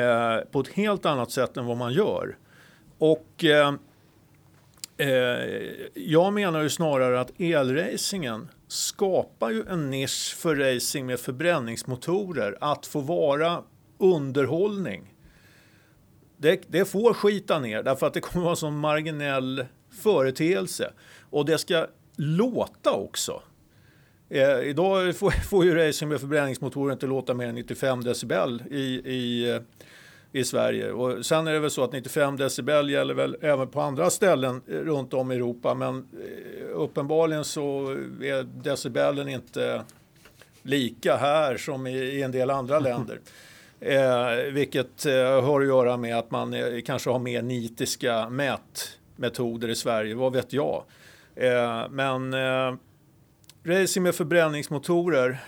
eh, 0.00 0.44
på 0.50 0.60
ett 0.60 0.68
helt 0.68 1.06
annat 1.06 1.30
sätt 1.30 1.56
än 1.56 1.66
vad 1.66 1.76
man 1.76 1.92
gör. 1.92 2.36
Och 2.98 3.44
eh, 3.44 3.72
Eh, 5.00 5.08
jag 5.94 6.32
menar 6.32 6.62
ju 6.62 6.70
snarare 6.70 7.20
att 7.20 7.40
elracingen 7.40 8.48
skapar 8.68 9.50
ju 9.50 9.64
en 9.68 9.90
nisch 9.90 10.36
för 10.36 10.56
racing 10.56 11.06
med 11.06 11.20
förbränningsmotorer 11.20 12.58
att 12.60 12.86
få 12.86 13.00
vara 13.00 13.62
underhållning. 13.98 15.14
Det, 16.36 16.62
det 16.68 16.84
får 16.84 17.14
skita 17.14 17.58
ner 17.58 17.82
därför 17.82 18.06
att 18.06 18.14
det 18.14 18.20
kommer 18.20 18.42
vara 18.44 18.52
en 18.52 18.56
sån 18.56 18.78
marginell 18.78 19.64
företeelse 19.90 20.92
och 21.30 21.44
det 21.44 21.58
ska 21.58 21.86
låta 22.16 22.92
också. 22.92 23.42
Eh, 24.28 24.60
idag 24.60 25.16
får, 25.16 25.30
får 25.30 25.64
ju 25.64 25.74
racing 25.74 26.08
med 26.08 26.20
förbränningsmotorer 26.20 26.92
inte 26.92 27.06
låta 27.06 27.34
mer 27.34 27.46
än 27.46 27.54
95 27.54 28.04
decibel 28.04 28.62
i, 28.70 28.82
i, 29.04 29.50
eh, 29.50 29.60
i 30.32 30.44
Sverige. 30.44 30.92
Och 30.92 31.26
sen 31.26 31.46
är 31.46 31.52
det 31.52 31.60
väl 31.60 31.70
så 31.70 31.84
att 31.84 31.92
95 31.92 32.36
decibel 32.36 32.90
gäller 32.90 33.14
väl 33.14 33.36
även 33.40 33.68
på 33.68 33.80
andra 33.80 34.10
ställen 34.10 34.62
eh, 34.68 34.74
runt 34.74 35.14
om 35.14 35.32
i 35.32 35.34
Europa. 35.34 35.74
Men 35.74 35.96
eh, 35.96 36.66
uppenbarligen 36.74 37.44
så 37.44 37.90
är 38.22 38.62
decibelen 38.62 39.28
inte 39.28 39.82
lika 40.62 41.16
här 41.16 41.56
som 41.56 41.86
i, 41.86 42.22
en 42.22 42.32
del 42.32 42.50
andra 42.50 42.78
länder. 42.80 43.20
Eh, 43.80 44.52
vilket 44.52 45.06
eh, 45.06 45.44
har 45.44 45.60
att 45.60 45.66
göra 45.66 45.96
med 45.96 46.18
att 46.18 46.30
man 46.30 46.54
eh, 46.54 46.80
kanske 46.84 47.10
har 47.10 47.18
mer 47.18 47.42
nitiska 47.42 48.28
mätmetoder 48.28 49.68
i 49.68 49.74
Sverige, 49.74 50.14
vad 50.14 50.32
vet 50.32 50.52
jag. 50.52 50.84
Eh, 51.34 51.88
men 51.90 52.34
racing 53.64 54.02
med 54.02 54.14
förbränningsmotorer, 54.14 55.38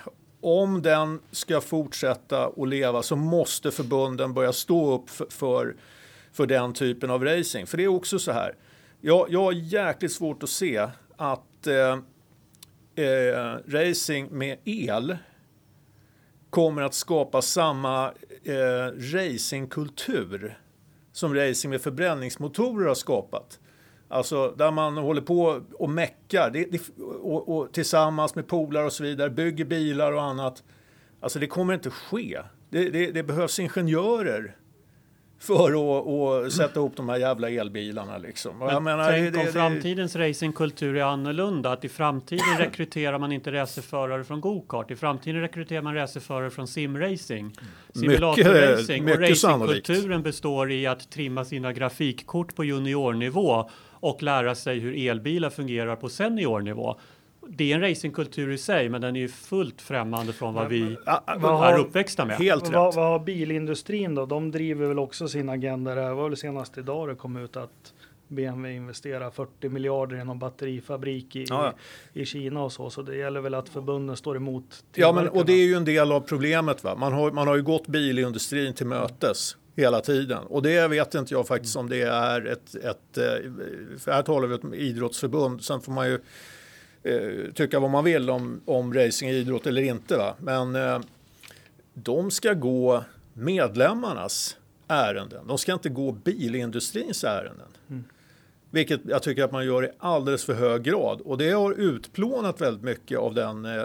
om 0.41 0.83
den 0.83 1.21
ska 1.31 1.61
fortsätta 1.61 2.47
att 2.47 2.69
leva 2.69 3.03
så 3.03 3.17
måste 3.17 3.71
förbunden 3.71 4.35
börja 4.35 4.53
stå 4.53 4.95
upp 4.95 5.11
för, 5.11 5.27
för, 5.31 5.77
för 6.33 6.47
den 6.47 6.73
typen 6.73 7.11
av 7.11 7.25
racing. 7.25 7.67
För 7.67 7.77
det 7.77 7.85
är 7.85 7.89
också 7.89 8.19
så 8.19 8.33
här, 8.33 8.55
jag, 9.01 9.27
jag 9.31 9.43
har 9.43 9.53
jäkligt 9.53 10.13
svårt 10.13 10.43
att 10.43 10.51
se 10.51 10.89
att 11.17 11.67
eh, 11.67 11.99
eh, 13.05 13.57
racing 13.67 14.39
med 14.39 14.59
el 14.65 15.17
kommer 16.51 16.83
att 16.83 16.95
skapa 16.95 17.43
samma 17.43 18.13
eh, 18.45 19.15
racingkultur 19.15 20.59
som 21.13 21.35
racing 21.35 21.71
med 21.71 21.81
förbränningsmotorer 21.81 22.89
har 22.89 22.95
skapat. 22.95 23.59
Alltså 24.13 24.55
där 24.57 24.71
man 24.71 24.97
håller 24.97 25.21
på 25.21 25.63
och 25.75 25.91
meckar 25.91 26.51
det, 26.51 26.65
det, 26.71 26.81
och, 27.23 27.57
och, 27.57 27.73
tillsammans 27.73 28.35
med 28.35 28.47
polare 28.47 28.85
och 28.85 28.93
så 28.93 29.03
vidare, 29.03 29.31
bygger 29.31 29.65
bilar 29.65 30.13
och 30.13 30.23
annat. 30.23 30.63
Alltså 31.21 31.39
det 31.39 31.47
kommer 31.47 31.75
inte 31.75 31.91
ske. 31.91 32.41
Det, 32.71 32.91
det, 32.91 33.11
det 33.11 33.23
behövs 33.23 33.59
ingenjörer 33.59 34.57
för 35.41 35.71
att, 35.71 36.47
att 36.47 36.53
sätta 36.53 36.81
ihop 36.81 36.97
de 36.97 37.09
här 37.09 37.17
jävla 37.17 37.51
elbilarna. 37.51 38.19
Liksom. 38.19 38.59
Men 38.59 38.85
menar, 38.85 39.11
tänk 39.11 39.35
det, 39.35 39.41
om 39.41 39.47
framtidens 39.47 40.17
racingkultur 40.17 40.97
är 40.97 41.03
annorlunda. 41.03 41.73
Att 41.73 41.85
i 41.85 41.89
framtiden 41.89 42.59
rekryterar 42.59 43.19
man 43.19 43.33
inte 43.33 43.53
racerförare 43.53 44.25
från 44.25 44.41
go-kart. 44.41 44.91
I 44.91 44.97
framtiden 44.97 45.41
rekryterar 45.41 45.83
man 45.83 45.95
racerförare 45.95 46.51
från 46.51 46.69
simracing. 46.69 47.53
Simulatorracing. 47.95 49.11
Och 49.11 49.21
racingkulturen 49.21 50.23
består 50.23 50.73
i 50.73 50.87
att 50.87 51.11
trimma 51.11 51.45
sina 51.45 51.73
grafikkort 51.73 52.55
på 52.55 52.65
juniornivå 52.65 53.71
och 54.01 54.23
lära 54.23 54.55
sig 54.55 54.79
hur 54.79 55.09
elbilar 55.09 55.51
fungerar 55.51 55.97
på 55.97 56.09
seniornivå 56.09 56.97
det 57.49 57.73
är 57.73 57.75
en 57.75 57.81
racingkultur 57.81 58.51
i 58.51 58.59
sig, 58.59 58.89
men 58.89 59.01
den 59.01 59.17
är 59.17 59.21
ju 59.21 59.29
fullt 59.29 59.83
främmande 59.83 60.33
från 60.33 60.55
vad 60.55 60.69
vi 60.69 60.97
vad 61.37 61.69
är 61.69 61.79
uppväxta 61.79 62.25
med. 62.25 62.37
Helt 62.37 62.65
rätt. 62.65 62.73
Vad, 62.73 62.95
vad 62.95 63.07
har 63.07 63.19
bilindustrin 63.19 64.15
då? 64.15 64.27
De 64.27 64.51
driver 64.51 64.87
väl 64.87 64.99
också 64.99 65.29
sin 65.29 65.49
agenda. 65.49 65.95
Det 65.95 66.15
var 66.15 66.29
väl 66.29 66.37
senast 66.37 66.79
idag 66.79 67.09
det 67.09 67.15
kom 67.15 67.37
ut 67.37 67.57
att 67.57 67.95
BMW 68.29 68.77
investerar 68.77 69.31
40 69.31 69.69
miljarder 69.69 70.17
i 70.17 70.25
någon 70.25 70.39
batterifabrik 70.39 71.37
i, 71.37 71.45
ja, 71.49 71.65
ja. 71.65 72.21
i 72.21 72.27
Kina 72.27 72.63
och 72.63 72.73
så. 72.73 72.91
Så 72.91 73.03
det 73.03 73.17
gäller 73.17 73.41
väl 73.41 73.55
att 73.55 73.69
förbunden 73.69 74.17
står 74.17 74.37
emot. 74.37 74.85
Ja, 74.95 75.13
men 75.13 75.29
och 75.29 75.47
det 75.47 75.53
är 75.53 75.67
ju 75.67 75.75
en 75.75 75.85
del 75.85 76.13
av 76.13 76.21
problemet. 76.21 76.85
Va? 76.85 76.97
Man, 76.97 77.13
har, 77.13 77.31
man 77.31 77.49
har 77.49 77.57
ju 77.57 77.63
gått 77.63 77.87
bilindustrin 77.87 78.75
till 78.75 78.87
mötes 78.87 79.57
hela 79.81 80.01
tiden. 80.01 80.47
Och 80.47 80.63
det 80.63 80.89
vet 80.89 81.15
inte 81.15 81.35
jag 81.35 81.47
faktiskt 81.47 81.77
om 81.77 81.89
det 81.89 82.03
är 82.03 82.47
ett, 82.47 82.75
ett 82.75 83.19
eh, 83.19 83.25
för 83.99 84.13
här 84.13 84.23
talar 84.23 84.49
vi 84.49 84.55
om 84.55 84.75
idrottsförbund. 84.75 85.65
Sen 85.65 85.81
får 85.81 85.93
man 85.93 86.09
ju 86.09 86.21
eh, 87.03 87.53
tycka 87.55 87.81
vad 87.81 87.91
man 87.91 88.05
vill 88.05 88.31
om, 88.31 88.61
om 88.65 88.95
racing 88.95 89.31
idrott 89.31 89.67
eller 89.67 89.83
inte. 89.83 90.17
Va? 90.17 90.35
Men 90.39 90.77
eh, 90.77 91.01
de 91.95 92.31
ska 92.31 92.55
gå 92.55 93.05
medlemmarnas 93.33 94.57
ärenden. 94.89 95.47
De 95.47 95.59
ska 95.59 95.73
inte 95.73 95.89
gå 95.89 96.13
bilindustrins 96.13 97.25
ärenden. 97.25 97.69
Mm. 97.89 98.05
Vilket 98.71 99.01
jag 99.05 99.23
tycker 99.23 99.45
att 99.45 99.53
man 99.53 99.67
gör 99.67 99.85
i 99.85 99.91
alldeles 99.99 100.45
för 100.45 100.55
hög 100.55 100.83
grad. 100.83 101.21
Och 101.21 101.39
det 101.39 101.51
har 101.51 101.73
utplånat 101.73 102.61
väldigt 102.61 102.83
mycket 102.83 103.19
av 103.19 103.35
den 103.35 103.65
eh, 103.65 103.85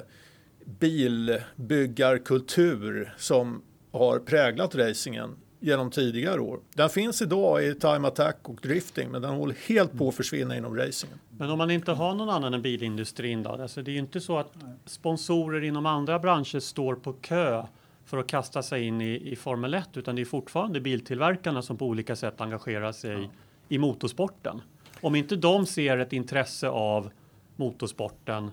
bilbyggarkultur 0.66 3.14
som 3.18 3.62
har 3.92 4.20
präglat 4.20 4.76
racingen 4.76 5.36
genom 5.66 5.92
tidigare 5.92 6.42
år. 6.42 6.60
Den 6.74 6.90
finns 6.90 7.22
idag 7.22 7.64
i 7.64 7.76
time 7.76 8.08
attack 8.08 8.38
och 8.50 8.60
drifting 8.62 9.10
men 9.12 9.22
den 9.22 9.32
håller 9.32 9.56
helt 9.68 9.98
på 9.98 10.10
att 10.10 10.16
försvinna 10.16 10.58
inom 10.58 10.78
racingen. 10.78 11.20
Men 11.38 11.50
om 11.50 11.58
man 11.58 11.72
inte 11.72 11.92
har 11.92 12.14
någon 12.14 12.30
annan 12.30 12.54
än 12.54 12.62
bilindustrin 12.62 13.44
då? 13.44 13.50
Alltså 13.50 13.82
det 13.82 13.92
är 13.92 13.94
ju 13.94 14.00
inte 14.00 14.22
så 14.22 14.38
att 14.38 14.54
sponsorer 14.86 15.64
inom 15.64 15.86
andra 15.86 16.20
branscher 16.20 16.60
står 16.60 16.96
på 16.96 17.14
kö 17.14 17.64
för 18.06 18.18
att 18.18 18.28
kasta 18.28 18.64
sig 18.64 18.84
in 18.84 19.02
i, 19.02 19.32
i 19.32 19.36
Formel 19.36 19.74
1 19.74 19.98
utan 19.98 20.16
det 20.16 20.22
är 20.22 20.26
fortfarande 20.26 20.82
biltillverkarna 20.82 21.62
som 21.62 21.78
på 21.78 21.86
olika 21.86 22.16
sätt 22.16 22.42
engagerar 22.42 22.92
sig 22.92 23.22
ja. 23.22 23.30
i 23.70 23.78
motorsporten. 23.78 24.62
Om 25.02 25.16
inte 25.16 25.36
de 25.36 25.66
ser 25.66 25.98
ett 25.98 26.14
intresse 26.14 26.68
av 26.70 27.10
motorsporten 27.56 28.52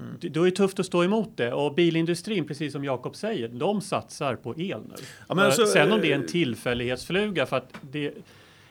Mm. 0.00 0.32
Då 0.32 0.42
är 0.42 0.44
det 0.44 0.56
tufft 0.56 0.80
att 0.80 0.86
stå 0.86 1.04
emot 1.04 1.36
det 1.36 1.52
och 1.52 1.74
bilindustrin, 1.74 2.46
precis 2.46 2.72
som 2.72 2.84
Jakob 2.84 3.16
säger, 3.16 3.48
de 3.48 3.80
satsar 3.80 4.36
på 4.36 4.60
el 4.60 4.80
nu. 4.88 4.94
Ja, 5.28 5.44
alltså, 5.44 5.66
Sen 5.66 5.92
om 5.92 6.00
det 6.00 6.10
är 6.10 6.14
en 6.14 6.20
eh, 6.20 6.26
tillfällighetsfluga 6.26 7.46
för 7.46 7.56
att 7.56 7.74
det, 7.80 8.14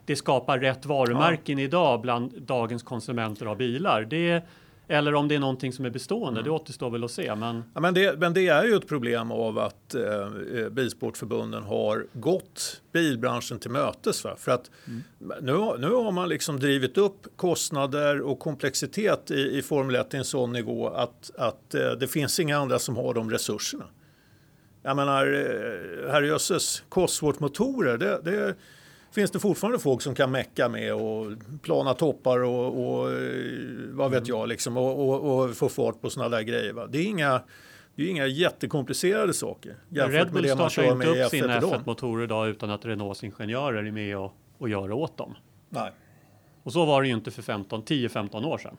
det 0.06 0.16
skapar 0.16 0.60
rätt 0.60 0.86
varumärken 0.86 1.58
ja. 1.60 1.64
idag 1.64 2.02
bland 2.02 2.42
dagens 2.42 2.84
konsumenter 2.84 3.46
av 3.46 3.58
bilar. 3.58 4.02
Det, 4.02 4.44
eller 4.92 5.16
om 5.16 5.28
det 5.28 5.36
är 5.36 5.40
någonting 5.40 5.74
som 5.74 5.86
är 5.86 5.90
bestående, 5.90 6.40
mm. 6.40 6.44
det 6.44 6.50
återstår 6.50 6.90
väl 6.90 7.04
att 7.04 7.12
se. 7.12 7.36
Men... 7.36 7.64
Ja, 7.74 7.82
men, 7.82 7.94
det, 7.94 8.20
men 8.20 8.34
det 8.34 8.48
är 8.48 8.64
ju 8.64 8.76
ett 8.76 8.88
problem 8.88 9.32
av 9.32 9.60
att 9.60 9.96
eh, 9.96 10.04
eh 10.04 10.70
bilsportförbunden 10.70 11.64
har 11.64 12.06
gått 12.14 12.82
bilbranschen 12.92 13.60
till 13.60 13.72
mötes. 13.72 14.24
Va? 14.24 14.36
För 14.38 14.52
att 14.52 14.72
mm. 14.88 15.04
nu, 15.42 15.54
nu 15.88 15.94
har 15.94 16.12
man 16.12 16.30
liksom 16.30 16.60
drivit 16.60 16.98
upp 16.98 17.28
kostnader 17.36 18.22
och 18.22 18.40
komplexitet 18.40 19.32
i, 19.32 19.58
i 19.58 19.62
Formel 19.62 19.96
1 19.96 20.10
till 20.10 20.20
en 20.20 20.26
sån 20.26 20.52
nivå 20.52 20.88
att, 20.88 21.32
att 21.38 21.76
eh, 21.76 21.92
det 21.92 22.08
finns 22.08 22.40
inga 22.40 22.58
andra 22.58 22.80
som 22.80 22.96
har 22.96 23.14
de 23.14 23.32
resurserna. 23.32 23.86
Jag 24.84 24.96
menar, 24.96 25.26
eh, 25.26 26.12
herrejösses, 26.12 26.84
Cosworth-motorer, 26.90 27.98
det, 27.98 28.22
det 28.24 28.56
finns 29.12 29.32
det 29.32 29.40
fortfarande 29.40 29.80
folk 29.80 30.02
som 30.02 30.16
kan 30.16 30.32
mecka 30.32 30.70
med 30.70 30.94
och 30.94 31.32
plana 31.62 31.94
toppar 31.94 32.40
och, 32.40 32.66
och 32.66 33.12
vad 33.92 34.12
vet 34.12 34.20
mm. 34.20 34.40
jag 34.40 34.50
liksom 34.50 34.78
och, 34.78 35.10
och, 35.10 35.40
och, 35.40 35.56
få 35.56 35.70
fart 35.70 36.02
på 36.02 36.10
sådana 36.10 36.30
där 36.30 36.44
grejer. 36.44 36.74
Va? 36.74 36.88
Det 36.88 36.98
är 36.98 37.06
inga 37.06 37.42
det 37.96 38.04
är 38.04 38.10
inga 38.10 38.28
jättekomplicerade 38.28 39.34
saker 39.34 39.76
Red 39.90 40.32
Bull 40.32 40.48
kör 40.70 40.96
med 40.96 41.08
inte 41.08 41.24
upp 41.24 41.30
sina 41.30 41.60
F1-motorer 41.60 42.24
idag 42.24 42.48
utan 42.48 42.70
att 42.70 42.86
Renaults 42.86 43.24
ingenjörer 43.24 43.84
är 43.84 43.92
med 43.92 44.18
och, 44.18 44.34
och 44.58 44.70
gör 44.70 44.92
åt 44.92 45.18
dem. 45.18 45.36
Nej. 45.70 45.92
Och 46.64 46.74
så 46.74 46.86
var 46.86 47.02
det 47.02 47.08
ju 47.08 47.14
inte 47.14 47.32
för 47.32 47.42
10-15 47.42 48.46
år 48.46 48.58
sedan. 48.58 48.78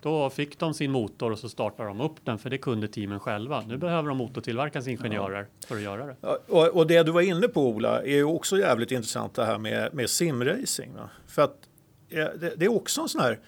Då 0.00 0.30
fick 0.30 0.58
de 0.58 0.74
sin 0.74 0.90
motor 0.90 1.32
och 1.32 1.38
så 1.38 1.48
startade 1.48 1.88
de 1.88 2.00
upp 2.00 2.24
den 2.24 2.38
för 2.38 2.50
det 2.50 2.58
kunde 2.58 2.88
teamen 2.88 3.20
själva. 3.20 3.64
Nu 3.68 3.76
behöver 3.76 4.08
de 4.08 4.18
motortillverkarens 4.18 4.88
ingenjörer 4.88 5.46
ja. 5.60 5.66
för 5.66 5.76
att 5.76 5.82
göra 5.82 6.06
det. 6.06 6.16
Ja, 6.20 6.38
och, 6.48 6.68
och, 6.68 6.86
det 6.86 7.02
du 7.02 7.12
var 7.12 7.20
inne 7.20 7.48
på 7.48 7.68
Ola 7.68 8.02
är 8.02 8.16
ju 8.16 8.24
också 8.24 8.58
jävligt 8.58 8.90
intressant 8.90 9.34
det 9.34 9.44
här 9.44 9.58
med, 9.58 9.94
med 9.94 10.10
simracing. 10.10 10.94
Va? 10.94 11.10
För 11.26 11.42
att 11.42 11.56
det, 12.08 12.54
det, 12.56 12.64
är 12.64 12.76
också 12.76 13.00
en 13.00 13.08
sån 13.08 13.20
här 13.20 13.40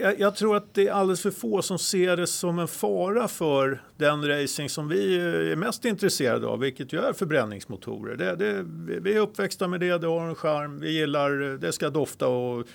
jag, 0.00 0.20
jag, 0.20 0.36
tror 0.36 0.56
att 0.56 0.74
det 0.74 0.88
är 0.88 0.92
alldeles 0.92 1.22
för 1.22 1.30
få 1.30 1.62
som 1.62 1.78
ser 1.78 2.16
det 2.16 2.26
som 2.26 2.58
en 2.58 2.68
fara 2.68 3.28
för 3.28 3.82
den 3.96 4.28
racing 4.28 4.68
som 4.68 4.88
vi 4.88 5.16
är 5.16 5.56
mest 5.56 5.84
intresserade 5.84 6.46
av, 6.46 6.58
vilket 6.58 6.92
ju 6.92 6.98
är 6.98 7.12
förbränningsmotorer. 7.12 8.16
Det, 8.16 8.36
det, 8.36 8.64
vi 9.00 9.14
är 9.14 9.20
uppväxta 9.20 9.68
med 9.68 9.80
det, 9.80 9.98
det 9.98 10.06
har 10.06 10.28
en 10.28 10.34
charm, 10.34 10.80
vi 10.80 10.90
gillar, 10.90 11.58
det 11.58 11.72
ska 11.72 11.90
dofta 11.90 12.28
och, 12.28 12.66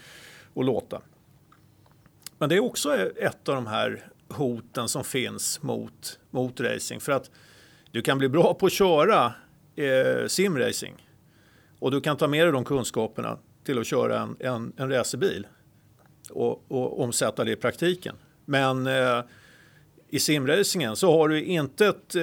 och 0.53 0.63
låta. 0.63 1.01
Men 2.38 2.49
det 2.49 2.55
är 2.55 2.59
också 2.59 2.95
ett 3.15 3.49
av 3.49 3.55
de 3.55 3.68
här 3.68 4.07
hoten 4.30 4.88
som 4.89 5.03
finns 5.03 5.61
mot, 5.61 6.19
mot 6.31 6.59
racing. 6.59 7.01
För 7.01 7.11
att 7.11 7.31
du 7.91 8.01
kan 8.01 8.18
bli 8.18 8.30
bra 8.30 8.53
på 8.53 8.65
att 8.65 8.72
köra 8.72 9.34
eh, 9.76 10.27
simracing 10.27 11.07
och 11.80 11.91
du 11.91 12.01
kan 12.01 12.18
ta 12.18 12.27
med 12.27 12.45
dig 12.45 12.51
de 12.51 12.65
kunskaperna 12.65 13.38
till 13.64 13.80
att 13.80 13.88
köra 13.88 14.19
en, 14.19 14.35
en, 14.39 14.73
en 14.77 14.89
racerbil 14.89 15.47
och, 16.30 16.72
och 16.72 17.01
omsätta 17.01 17.43
det 17.43 17.51
i 17.51 17.55
praktiken. 17.55 18.15
Men 18.45 18.88
eh, 18.88 19.22
i 20.09 20.19
simracingen 20.19 20.95
så 20.95 21.11
har 21.11 21.30
du 21.30 21.43
inte 21.43 21.88
ett, 21.88 22.15
eh, 22.15 22.22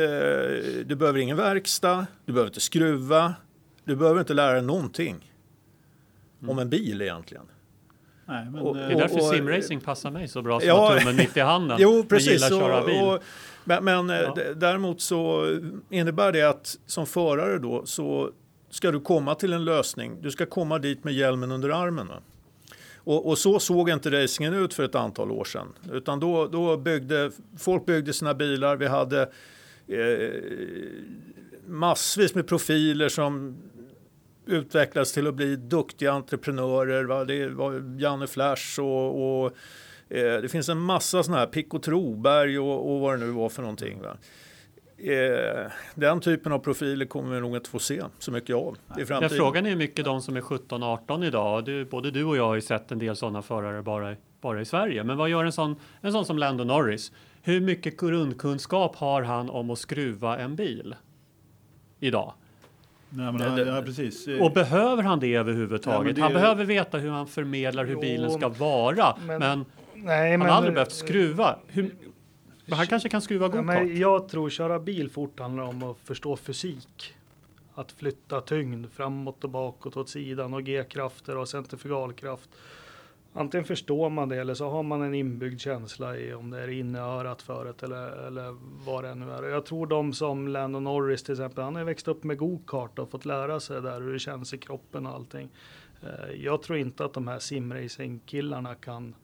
du 0.87 0.97
behöver 0.97 1.19
ingen 1.19 1.37
verkstad, 1.37 2.07
du 2.25 2.33
behöver 2.33 2.51
inte 2.51 2.61
skruva, 2.61 3.35
du 3.85 3.97
behöver 3.97 4.21
inte 4.21 4.35
lära 4.35 4.53
dig 4.53 4.63
någonting. 4.63 5.33
om 6.47 6.59
en 6.59 6.71
bil 6.71 7.03
egentligen. 7.03 7.47
Nej, 8.27 8.45
men, 8.51 8.63
Och- 8.63 8.79
eh, 8.79 8.89
Det 8.89 8.95
är 8.95 8.99
därför 8.99 9.17
och- 9.17 9.23
simracing 9.25 9.81
passar 9.81 10.11
mig 10.11 10.29
så 10.29 10.43
bra 10.43 10.61
som 10.61 10.69
Ja. 10.69 10.97
tummen 10.99 11.17
mitt 11.17 11.37
i 11.37 11.41
handen. 11.41 11.77
Jo, 11.81 12.05
precis. 12.09 12.33
gillar 12.33 12.47
att 12.47 12.53
köra 12.63 12.81
Och, 12.81 12.87
bil. 12.87 13.03
och, 13.03 13.23
men 13.65 13.85
men 13.85 14.11
eh, 14.11 14.17
Ja. 14.21 14.35
däremot 14.57 15.01
så 15.01 15.51
innebär 15.91 16.33
det 16.33 16.43
att 16.43 16.79
som 16.87 17.07
förare 17.07 17.59
då 17.59 17.87
så 17.87 18.31
ska 18.71 18.91
du 18.91 19.01
komma 19.01 19.35
till 19.35 19.53
en 19.53 19.65
lösning. 19.65 20.17
Du 20.23 20.31
ska 20.31 20.47
komma 20.47 20.79
dit 20.79 21.05
med 21.05 21.15
hjälmen 21.15 21.53
under 21.53 21.69
armen. 21.71 22.09
Och, 22.97 23.29
och 23.29 23.39
så 23.39 23.59
såg 23.59 23.91
inte 23.91 24.23
racingen 24.23 24.55
ut 24.55 24.75
för 24.75 24.83
ett 24.83 24.95
antal 24.95 25.31
år 25.31 25.45
sedan. 25.45 25.67
Utan 25.93 26.21
då, 26.21 26.47
då 26.47 26.77
byggde 26.77 27.31
folk 27.59 27.87
byggde 27.87 28.13
sina 28.13 28.35
bilar. 28.35 28.77
Vi 28.77 28.87
hade 28.87 29.23
eh, 29.89 30.31
massvis 31.67 32.35
med 32.35 32.47
profiler 32.47 33.09
som 33.09 33.57
utvecklades 34.47 35.13
till 35.13 35.27
att 35.27 35.35
bli 35.35 35.57
duktiga 35.57 36.13
entreprenörer. 36.13 37.05
Va? 37.05 37.25
Det 37.25 37.49
var 37.49 37.99
Janne 38.01 38.27
Flash 38.27 38.81
och, 38.81 39.41
och 39.45 39.53
eh, 40.09 40.41
det 40.41 40.49
finns 40.49 40.69
en 40.69 40.79
massa 40.79 41.23
sådana 41.23 41.41
här, 41.41 41.47
Pico 41.47 41.79
Troberg 41.79 42.59
och, 42.59 42.93
och 42.95 43.01
vad 43.01 43.19
det 43.21 43.27
nu 43.27 43.31
var 43.33 43.49
för 43.49 43.63
någonting. 43.63 44.03
Va? 44.03 44.17
Eh, 45.13 45.71
den 45.95 46.21
typen 46.21 46.53
av 46.53 46.59
profiler 46.59 47.07
kommer 47.07 47.35
vi 47.35 47.41
nog 47.41 47.57
inte 47.57 47.71
få 47.71 47.79
se 47.79 48.03
så 48.19 48.31
mycket 48.33 48.57
av 48.57 48.75
i 48.75 49.01
Ja, 49.01 49.07
framtiden. 49.07 49.37
frågan 49.39 49.67
är 49.67 49.71
hur 49.71 49.77
mycket 49.77 50.05
de 50.05 50.23
som 50.23 50.37
är 50.37 50.41
17-18 50.41 51.25
idag. 51.27 51.65
Du, 51.65 51.85
både 51.85 52.11
du 52.11 52.25
och 52.25 52.37
jag 52.37 52.47
har 52.47 52.55
ju 52.55 52.61
sett 52.61 52.93
en 52.93 52.99
del 52.99 53.17
sådana 53.17 53.43
förare 53.43 53.83
bara, 53.83 54.17
bara 54.41 54.61
i 54.61 54.65
Sverige. 54.65 55.05
Men 55.05 55.17
vad 55.17 55.29
gör 55.29 55.45
en 55.45 55.53
sån, 55.53 55.77
en 56.01 56.13
sån 56.13 56.25
som 56.25 56.39
Lando 56.39 56.65
Norris? 56.65 57.13
Hur 57.43 57.61
mycket 57.61 58.01
grundkunskap 58.01 58.97
har 58.97 59.23
han 59.23 59.51
om 59.51 59.71
att 59.71 59.79
skruva 59.79 60.39
en 60.39 60.57
bil 60.57 60.95
idag? 62.01 62.35
Nej, 63.15 63.33
men, 63.33 63.57
det- 63.57 63.67
ja, 63.77 63.83
precis. 63.83 64.29
Och 64.41 64.53
behöver 64.53 65.03
han 65.03 65.21
det 65.21 65.35
överhuvudtaget? 65.35 65.99
Ja, 65.99 66.05
men 66.05 66.15
det- 66.15 66.21
Han 66.23 66.33
behöver 66.33 66.65
veta 66.65 66.99
hur 66.99 67.11
han 67.11 67.27
förmedlar 67.27 67.85
hur 67.85 67.93
Jo, 67.95 68.01
bilen 68.01 68.31
ska 68.31 68.49
vara. 68.49 69.17
men- 69.27 69.39
Men, 69.41 69.65
Nej, 69.95 70.31
han 70.31 70.39
men, 70.41 70.49
har 70.49 70.57
aldrig 70.57 70.75
behövt 70.75 70.93
skruva. 70.93 71.57
Hur, 71.67 71.95
men 72.67 72.79
han 72.79 72.87
kanske 72.87 73.09
kan 73.09 73.23
skruva 73.23 73.45
Ja, 73.45 73.49
gokart. 73.49 73.65
men 73.67 73.97
jag 73.99 74.29
tror 74.29 74.51
köra 74.51 74.79
bil 74.79 75.11
fort 75.11 75.41
handlar 75.41 75.65
om 75.65 75.83
att 75.83 75.97
förstå 76.05 76.37
fysik. 76.37 77.15
Att 77.75 77.93
flytta 77.93 78.41
tyngd 78.41 78.87
framåt 78.93 79.45
och 79.45 79.51
bakåt 79.51 79.97
åt 79.97 80.09
sidan 80.09 80.55
och 80.55 80.63
G-krafter 80.65 81.37
och 81.37 81.49
centrifugalkraft. 81.49 82.49
Antingen 83.37 83.65
förstår 83.65 84.11
man 84.11 84.29
det 84.29 84.37
eller 84.37 84.55
så 84.55 84.69
har 84.71 84.83
man 84.83 85.03
en 85.03 85.15
inbyggd 85.15 85.61
känsla 85.61 86.17
i 86.17 86.35
om 86.35 86.51
det 86.51 86.61
är 86.63 86.69
inne 86.69 86.99
i 86.99 87.01
örat 87.01 87.43
förut 87.43 87.83
eller, 87.83 88.27
eller 88.27 88.57
vad 88.87 89.05
det 89.05 89.15
nu 89.15 89.31
är. 89.33 89.43
Jag 89.43 89.67
tror 89.67 89.87
de 89.87 90.13
som 90.13 90.49
Lando 90.49 90.81
Norris 90.81 91.23
till 91.23 91.33
exempel, 91.33 91.65
han 91.65 91.77
har 91.77 91.85
växt 91.85 92.09
upp 92.09 92.25
med 92.25 92.39
go-kart 92.39 92.99
och 92.99 93.11
fått 93.11 93.25
lära 93.25 93.61
sig 93.61 93.83
där 93.83 94.01
hur 94.01 94.13
det 94.13 94.19
känns 94.19 94.55
i 94.55 94.59
kroppen 94.59 95.07
och 95.07 95.13
allting. 95.15 95.49
Eh, 96.03 96.35
Jag 96.45 96.63
tror 96.63 96.79
inte 96.79 97.05
att 97.05 97.13
de 97.13 97.29
här 97.29 97.39
simracing-killarna 97.39 98.75
kan, 98.75 99.15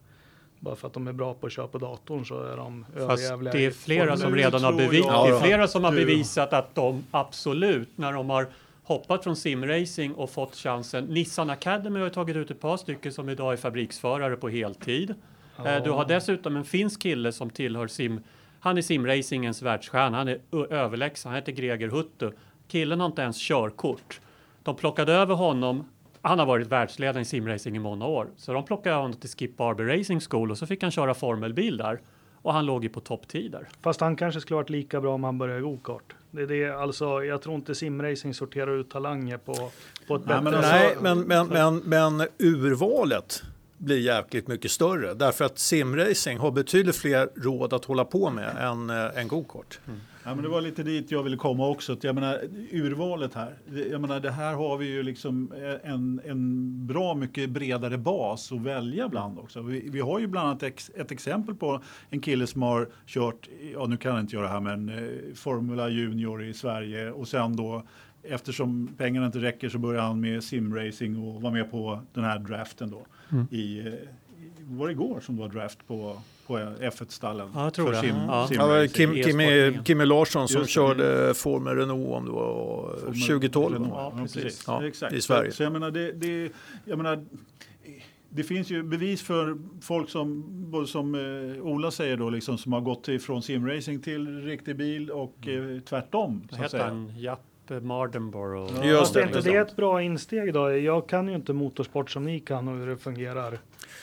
bara 0.59 0.77
för 0.77 0.87
att 0.87 0.93
de 0.95 1.09
är 1.09 1.12
bra 1.12 1.35
på 1.35 1.47
att 1.47 1.53
köra 1.53 1.66
på 1.69 1.78
datorn 1.78 2.24
så 2.27 2.43
är 2.43 2.57
de 2.57 2.85
Fast 2.97 3.01
överjävliga. 3.01 3.53
det 3.53 3.66
är 3.66 3.70
flera 3.70 4.16
som 4.16 4.35
redan 4.35 4.65
har, 4.65 4.73
tror 4.73 4.81
bevi- 4.81 5.05
jag 5.07 5.28
det 5.31 5.35
är 5.37 5.41
flera 5.41 5.69
som 5.69 5.85
har 5.85 5.93
bevisat 5.93 6.53
att 6.53 6.74
de 6.74 7.05
absolut, 7.11 7.89
när 7.99 8.12
de 8.12 8.31
har 8.31 8.47
hoppat 8.82 9.24
från 9.24 9.36
simracing 9.36 10.15
och 10.15 10.31
fått 10.31 10.57
chansen. 10.57 11.05
Nissan 11.05 11.51
Academy 11.51 12.01
har 12.01 12.09
tagit 12.09 12.36
ut 12.36 12.51
ett 12.51 12.61
par 12.61 12.77
stycken 12.77 13.12
som 13.12 13.28
idag 13.28 13.52
är 13.52 13.57
fabriksförare 13.57 14.36
på 14.36 14.48
heltid. 14.48 15.15
Eh, 15.66 15.82
Du 15.82 15.90
har 15.90 16.05
dessutom 16.05 16.57
en 16.57 16.65
finsk 16.65 17.02
kille 17.02 17.32
som 17.32 17.51
tillhör 17.51 17.86
sim. 17.86 18.20
Han 18.61 18.78
är 18.78 18.82
simracingens 18.82 19.62
världsstjärna. 19.62 20.16
Han 20.16 20.28
är 20.28 20.39
överlägsen. 20.70 21.28
Han 21.31 21.36
heter 21.36 21.52
Greger 21.52 21.89
Huttu. 21.89 22.31
Killen 22.69 23.01
har 23.01 23.07
inte 23.07 23.23
ens 23.23 23.39
körkort. 23.48 24.20
De 24.62 24.77
plockade 24.77 25.12
över 25.12 25.35
honom. 25.35 25.85
Han 26.23 26.39
har 26.39 26.47
varit 26.47 26.66
världsledare 26.66 27.23
i 27.23 27.24
simracing 27.24 27.77
i 27.77 27.78
många 27.78 28.07
år, 28.07 28.28
så 28.36 28.52
de 28.52 28.65
plockade 28.65 28.97
honom 28.97 29.12
till 29.12 29.31
Skip 29.31 29.57
Barber 29.57 29.85
Racing 29.85 30.20
School 30.31 30.51
och 30.51 30.59
så 30.59 30.66
fick 30.66 30.82
han 30.82 30.90
köra 30.90 31.15
formelbil 31.15 31.77
där 31.77 32.01
och 32.43 32.53
han 32.53 32.67
låg 32.67 32.83
ju 32.85 32.89
på 32.89 33.01
topptider. 33.01 33.69
Fast 33.83 34.01
han 34.01 34.17
kanske 34.17 34.41
skulle 34.41 34.57
varit 34.57 34.71
lika 34.71 35.01
bra 35.01 35.15
om 35.15 35.25
han 35.25 35.39
började 35.39 35.61
go-kart. 35.61 36.15
Det 36.31 36.43
är 36.43 36.47
det, 36.47 36.71
alltså, 36.71 37.25
jag 37.25 37.43
tror 37.43 37.55
inte 37.55 37.75
simracing 37.75 38.35
sorterar 38.35 38.81
ut 38.81 38.91
talanger 38.91 39.37
på, 39.37 39.55
på 40.07 40.17
ett 40.17 40.23
Nej, 40.27 40.43
bättre 40.43 40.43
men 40.43 40.62
sätt. 40.62 40.73
Nej, 40.73 40.97
men, 41.01 41.21
men, 41.21 41.47
men, 41.47 41.77
men 41.77 42.29
urvalet 42.39 43.43
blir 43.79 43.99
jäkligt 43.99 44.49
mycket 44.49 44.71
större. 44.71 45.15
Därför 45.15 45.45
att 45.45 45.59
simracing 45.59 46.39
har 46.39 46.51
betydligt 46.51 46.97
fler 46.97 47.29
råd 47.37 47.73
att 47.73 47.85
hålla 47.85 48.05
på 48.05 48.31
med 48.31 48.57
än, 48.61 48.91
äh, 48.91 49.19
än 49.19 49.29
go-kart. 49.29 49.81
Ja, 50.31 50.35
men 50.35 50.44
det 50.44 50.51
var 50.51 50.61
lite 50.61 50.82
dit 50.82 51.11
jag 51.11 51.23
ville 51.23 51.36
komma 51.36 51.69
också. 51.69 51.97
Jag 52.01 52.15
menar, 52.15 52.40
urvalet 52.73 53.35
här. 53.35 53.55
Jag 53.90 54.01
menar, 54.01 54.20
det 54.20 54.31
här 54.31 54.55
har 54.55 54.77
vi 54.77 54.86
ju 54.86 55.02
liksom 55.02 55.52
en, 55.85 56.20
en 56.24 56.86
bra 56.86 57.15
mycket 57.15 57.51
bredare 57.51 57.98
bas 57.98 58.52
att 58.52 58.61
välja 58.61 59.09
bland 59.09 59.39
också. 59.39 59.62
Vi, 59.62 59.89
vi 59.90 60.01
har 60.01 60.19
ju 60.19 60.27
bland 60.27 60.48
annat 60.48 60.62
ex, 60.62 60.90
ett 60.94 61.11
exempel 61.11 61.55
på 61.55 61.81
en 62.11 62.20
kille 62.20 62.47
som 62.47 62.62
har 62.62 62.89
kört, 63.07 63.48
ja 63.74 63.86
nu 63.86 63.97
kan 63.97 64.11
jag 64.11 64.20
inte 64.20 64.36
göra 64.36 64.47
det 64.47 64.52
här, 64.52 64.61
men 64.61 64.89
eh, 64.89 65.35
Formula 65.35 65.89
Junior 65.89 66.44
i 66.44 66.55
Sverige 66.55 67.11
och 67.11 67.28
sen 67.28 67.57
då 67.57 67.82
Eftersom 68.23 68.89
pengarna 68.97 69.27
inte 69.27 69.39
räcker 69.39 69.69
så 69.69 69.78
börjar 69.78 70.02
han 70.02 70.20
med 70.20 70.44
simracing 70.44 71.19
och 71.19 71.43
var 71.43 71.51
med 71.51 71.70
på 71.70 72.01
den 72.15 72.24
här 72.24 72.39
draften 72.39 72.90
då. 72.90 73.07
I, 73.51 73.78
eh, 73.78 73.86
i, 73.86 73.93
var 74.79 74.87
det 74.87 74.93
igår 74.93 75.21
som 75.21 75.37
det 75.37 75.43
var 75.43 75.49
draft 75.49 75.87
på, 75.87 76.17
på 76.47 76.59
F1-stallen? 76.81 77.49
Ja, 77.55 77.65
jag 77.65 77.75
tror 77.75 77.87
för 77.87 77.93
det. 77.93 78.01
Sim, 78.01 78.17
Ja. 78.17 78.49
Ja, 78.51 78.63
det 78.63 78.69
var 78.69 78.87
simracing. 78.87 79.23
Kim, 79.23 79.41
e-sportningen. 79.41 79.85
Kimi 79.85 80.07
Larsson 80.07 80.49
som 80.49 80.59
Just 80.61 80.69
det. 80.71 80.73
körde 80.75 81.35
Formel 81.35 81.77
Renault 81.77 82.09
om 82.17 82.25
det 82.25 82.31
var 82.33 82.97
Formel 83.01 83.21
2012. 83.21 83.75
Renault. 83.75 83.93
Ja, 83.95 84.13
Ja, 84.17 84.23
precis. 84.23 84.65
Ja, 84.67 84.87
Exakt. 84.87 85.13
i 85.15 85.21
Sverige. 85.21 85.53
Så, 85.53 85.63
jag 85.63 85.73
menar, 85.73 85.91
det, 85.91 86.13
det, 86.13 86.53
jag 86.85 86.97
menar, 86.99 87.25
det 88.29 88.43
finns 88.43 88.71
ju 88.71 88.83
bevis 88.83 89.23
för 89.23 89.57
folk 89.83 90.11
som, 90.11 90.45
både 90.71 90.87
som 90.87 91.15
eh, 91.15 91.63
Ola 91.67 91.91
säger 91.91 92.17
då, 92.17 92.31
liksom, 92.31 92.59
som 92.59 92.73
har 92.73 92.81
gått 92.81 93.09
ifrån 93.09 93.43
simracing 93.43 94.03
till 94.03 94.43
riktig 94.45 94.77
bil 94.77 95.11
och 95.11 95.49
eh, 95.49 95.81
tvärtom. 95.81 96.49
Så 96.51 96.57
heter 96.57 96.79
han? 96.79 97.13
Japp 97.19 97.41
Mardenborough. 97.83 98.73
Ja, 98.77 98.85
Just 98.85 98.99
Fast 99.01 99.15
det. 99.15 99.21
är 99.23 99.27
inte 99.27 99.41
det 99.41 99.57
ett 99.57 99.77
bra 99.77 100.03
insteg 100.03 100.55
då? 100.55 100.77
Jag 100.77 101.09
kan 101.09 101.29
ju 101.29 101.35
inte 101.35 101.53
motorsport 101.53 102.11
som 102.11 102.25
ni 102.25 102.41
kan 102.41 102.69
och 102.69 102.77
hur 102.77 102.87
det 102.87 102.97
fungerar. 102.97 103.59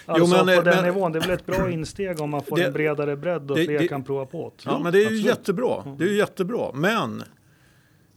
Jo, 0.08 0.14
Alltså 0.14 0.46
men, 0.46 0.58
på 0.58 0.62
den 0.64 0.76
men- 0.76 0.86
nivån, 0.86 1.12
det 1.12 1.20
är 1.20 1.22
väl 1.22 1.30
ett 1.32 1.46
bra 1.46 1.70
insteg 1.72 2.22
om 2.22 2.30
man 2.30 2.44
får 2.44 2.58
Det- 2.58 2.66
en 2.66 2.74
bredare 2.74 3.16
bredd 3.16 3.52
och 3.52 3.58
det- 3.58 3.66
fler 3.66 3.80
det- 3.80 3.88
kan 3.88 4.04
prova 4.04 4.26
på 4.26 4.54
det. 4.58 4.70
Ja, 4.70 4.80
men 4.80 4.92
det 4.92 4.98
är 4.98 5.02
ju 5.02 5.06
absolut. 5.08 5.26
jättebra. 5.26 5.96
Det 5.98 6.04
är 6.04 6.08
ju 6.08 6.18
jättebra. 6.18 6.72
Men 6.74 7.24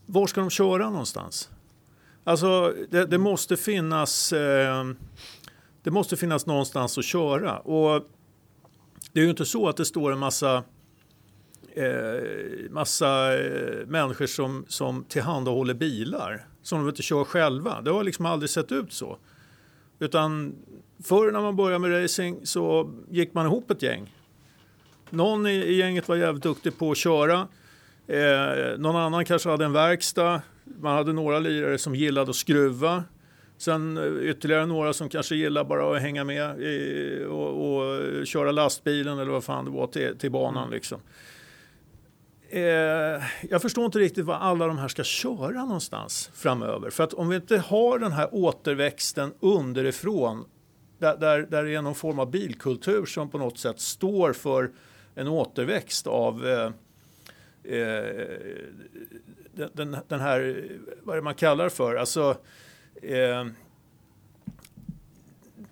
var 0.07 0.27
ska 0.27 0.41
de 0.41 0.51
köra 0.51 0.91
någonstans? 0.91 1.51
Alltså, 2.25 2.75
det, 2.91 3.07
det 3.07 3.19
måste 3.19 3.57
finnas. 3.57 4.33
Eh, 4.33 4.85
det 5.83 5.91
måste 5.91 6.17
finnas 6.17 6.47
någonstans 6.47 6.99
att 6.99 7.05
köra 7.05 7.59
och 7.59 8.07
det 9.13 9.21
är 9.21 9.25
ju 9.25 9.31
inte 9.31 9.45
så 9.45 9.69
att 9.69 9.77
det 9.77 9.85
står 9.85 10.13
en 10.13 10.19
massa 10.19 10.63
eh, 11.75 12.71
massa 12.71 13.39
eh, 13.39 13.87
människor 13.87 14.27
som, 14.27 14.65
som 14.69 15.05
tillhandahåller 15.05 15.75
bilar 15.75 16.47
som 16.63 16.79
de 16.81 16.89
inte 16.89 17.03
kör 17.03 17.25
själva. 17.25 17.81
Det 17.81 17.91
har 17.91 18.05
liksom 18.05 18.27
aldrig 18.27 18.51
sett 18.51 18.73
ut 18.73 18.93
så. 18.93 19.19
Utan 20.01 20.55
förr 21.05 21.33
när 21.33 21.41
man 21.41 21.57
började 21.57 21.79
med 21.79 22.03
racing 22.03 22.47
så 22.47 22.95
gick 23.11 23.35
man 23.35 23.47
ihop 23.47 23.71
ett 23.71 23.83
gäng 23.83 24.11
någon 25.11 25.47
i, 25.47 25.73
gänget 25.75 26.09
var 26.09 26.17
jävligt 26.17 26.43
duktig 26.43 26.79
på 26.79 26.91
att 26.91 26.97
köra. 26.97 27.49
Eh, 28.07 28.79
någon 28.79 28.97
annan 28.97 29.25
kanske 29.25 29.49
hade 29.49 29.65
en 29.65 29.73
verkstad. 29.73 30.43
Man 30.81 30.97
hade 30.97 31.13
några 31.13 31.39
lirare 31.39 31.79
som 31.79 31.95
gillade 31.95 32.31
att 32.31 32.37
skruva. 32.37 33.05
Sen 33.59 33.97
eh, 33.97 34.31
ytterligare 34.31 34.67
några 34.67 34.93
som 34.93 35.09
kanske 35.09 35.35
gillar 35.35 35.65
bara 35.65 35.97
att 35.97 36.03
hänga 36.03 36.25
med 36.25 36.61
i, 36.61 37.25
och, 37.29 37.77
och 37.77 38.27
köra 38.27 38.53
lastbilen 38.53 39.19
eller 39.19 39.33
vad 39.33 39.45
fan 39.45 39.65
det 39.65 39.71
var 39.71 39.87
till, 39.87 40.19
till 40.19 40.31
banan. 40.31 40.71
Liksom. 40.71 41.01
Eh, 42.53 43.23
jag 43.51 43.63
förstår 43.63 43.85
inte 43.85 43.99
riktigt 43.99 44.25
vad 44.25 44.37
alla 44.37 44.67
de 44.67 44.79
här 44.79 44.89
ska 44.89 45.05
köra 45.05 45.65
någonstans 45.65 46.31
framöver. 46.35 46.91
För 46.91 47.05
att 47.05 47.13
om 47.15 47.29
vi 47.29 47.37
inte 47.37 47.59
har 47.59 47.99
den 47.99 48.13
här 48.13 48.29
återväxten 48.33 49.33
underifrån 49.41 50.45
där, 50.99 51.17
där, 51.17 51.39
där 51.43 51.65
det 51.65 51.75
är 51.75 51.83
någon 51.83 51.95
form 51.95 52.19
av 52.19 52.31
bilkultur 52.31 53.07
som 53.07 53.31
på 53.31 53.39
något 53.39 53.59
sätt 53.59 53.81
står 53.81 54.33
för 54.33 54.71
en 55.15 55.29
återväxt 55.29 56.07
av 56.07 56.47
eh, 56.47 56.65
eh, 57.79 58.05
den- 59.73 59.97
den, 60.09 60.21
här, 60.21 60.65
vad 61.03 61.13
är 61.15 61.17
det 61.21 61.25
man 61.25 61.35
kallar 61.35 61.65
det 61.65 61.71
för, 61.71 61.95
alltså 61.95 62.37
eh, 63.03 63.47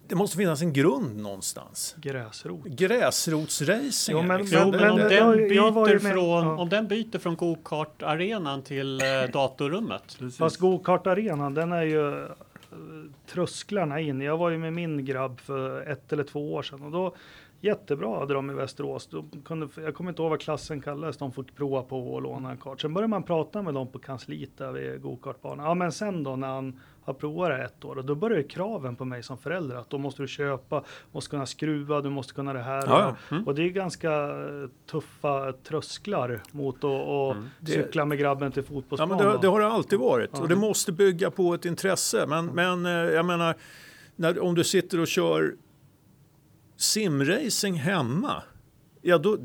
det 0.08 0.14
måste 0.14 0.36
finnas 0.36 0.62
en 0.62 0.72
grund 0.72 1.16
någonstans. 1.22 1.94
Gräsrot. 1.98 2.64
Gräsrotsracing. 2.64 4.16
Jo, 4.16 4.22
men- 4.22 4.40
liksom. 4.40 4.58
Jo, 4.64 4.70
Men- 4.70 4.80
men 4.80 4.90
om 4.90 4.98
den, 4.98 5.48
byter 5.48 6.02
med- 6.02 6.12
från, 6.12 6.46
ja. 6.46 6.56
om 6.56 6.68
den 6.68 6.86
byter 6.88 7.18
från 7.18 7.36
go-kart-arenan 7.36 8.62
till 8.62 9.00
eh, 9.00 9.06
datorrummet. 9.32 10.16
Precis. 10.18 10.38
Fast 10.38 10.56
go-kart-arenan, 10.56 11.54
den 11.54 11.72
är 11.72 11.82
ju 11.82 12.22
eh, 12.24 12.28
trösklarna 13.26 14.00
in. 14.00 14.20
Jag 14.20 14.36
var 14.38 14.50
ju 14.50 14.58
med 14.58 14.72
min 14.72 15.04
grabb 15.04 15.40
för 15.40 15.80
ett 15.90 16.12
eller 16.12 16.24
två 16.24 16.54
år 16.54 16.62
sedan 16.62 16.82
och 16.82 16.90
då 16.90 17.14
jättebra 17.60 18.18
hade 18.18 18.34
de 18.34 18.50
i 18.50 18.54
Västerås. 18.54 19.06
De 19.06 19.30
kunde, 19.44 19.68
jag 19.76 19.94
kommer 19.94 20.10
inte 20.10 20.22
ihåg 20.22 20.30
vad 20.30 20.40
klassen 20.40 20.80
kallades. 20.80 21.16
De 21.16 21.32
fick 21.32 21.56
prova 21.56 21.82
på 21.82 22.14
och 22.14 22.22
låna 22.22 22.50
en 22.50 22.56
kart. 22.56 22.80
Sen 22.80 22.94
började 22.94 23.08
man 23.10 23.22
prata 23.22 23.62
med 23.62 23.74
dem 23.74 23.86
på 23.86 23.98
kansliet 23.98 24.50
där 24.58 24.72
vid 24.72 25.02
go-kartbanan. 25.02 25.66
Ja, 25.66 25.74
men 25.74 25.92
sen 25.92 26.22
då 26.22 26.36
när 26.36 26.48
han 26.48 26.80
har 27.08 27.14
provat 27.14 27.50
det 27.50 27.64
ett 27.64 27.84
år 27.84 27.98
och 27.98 28.04
då 28.04 28.14
börjar 28.14 28.42
kraven 28.42 28.96
på 28.96 29.04
mig 29.04 29.22
som 29.22 29.38
förälder 29.38 29.76
att 29.76 29.90
då 29.90 29.98
måste 29.98 30.22
du 30.22 30.28
köpa, 30.28 30.84
måste 31.12 31.30
kunna 31.30 31.46
skruva, 31.46 32.00
du 32.00 32.10
måste 32.10 32.34
kunna 32.34 32.52
det 32.52 32.62
här. 32.62 32.82
Ja, 32.86 33.16
ja. 33.30 33.36
Och, 33.38 33.46
och 33.48 33.54
det 33.54 33.62
är 33.62 33.68
ganska 33.68 34.12
eh, 34.12 34.68
tuffa 34.90 35.52
trösklar 35.52 36.42
mot 36.52 36.76
att 36.76 36.84
och 36.84 37.34
Mm. 37.34 37.48
cykla 37.66 38.04
med 38.04 38.18
grabben 38.18 38.52
till 38.52 38.62
Ja, 38.68 38.74
fotbollsplanen. 38.74 39.16
men 39.26 39.26
det, 39.26 39.38
det 39.42 39.48
har 39.48 39.60
det 39.60 39.66
alltid 39.66 39.98
varit 39.98 40.30
Ja. 40.32 40.40
och 40.40 40.48
det 40.48 40.56
måste 40.56 40.92
bygga 40.92 41.30
på 41.30 41.54
ett 41.54 41.64
intresse. 41.64 42.26
Men, 42.28 42.46
men 42.46 42.86
eh, 42.86 42.92
jag 42.92 43.26
menar, 43.26 43.54
när, 44.16 44.40
om 44.40 44.54
du 44.54 44.64
sitter 44.64 45.00
och 45.00 45.06
kör 45.08 45.54
simracing 46.76 47.74
hemma, 47.74 48.42
ja 49.02 49.18
då, 49.18 49.36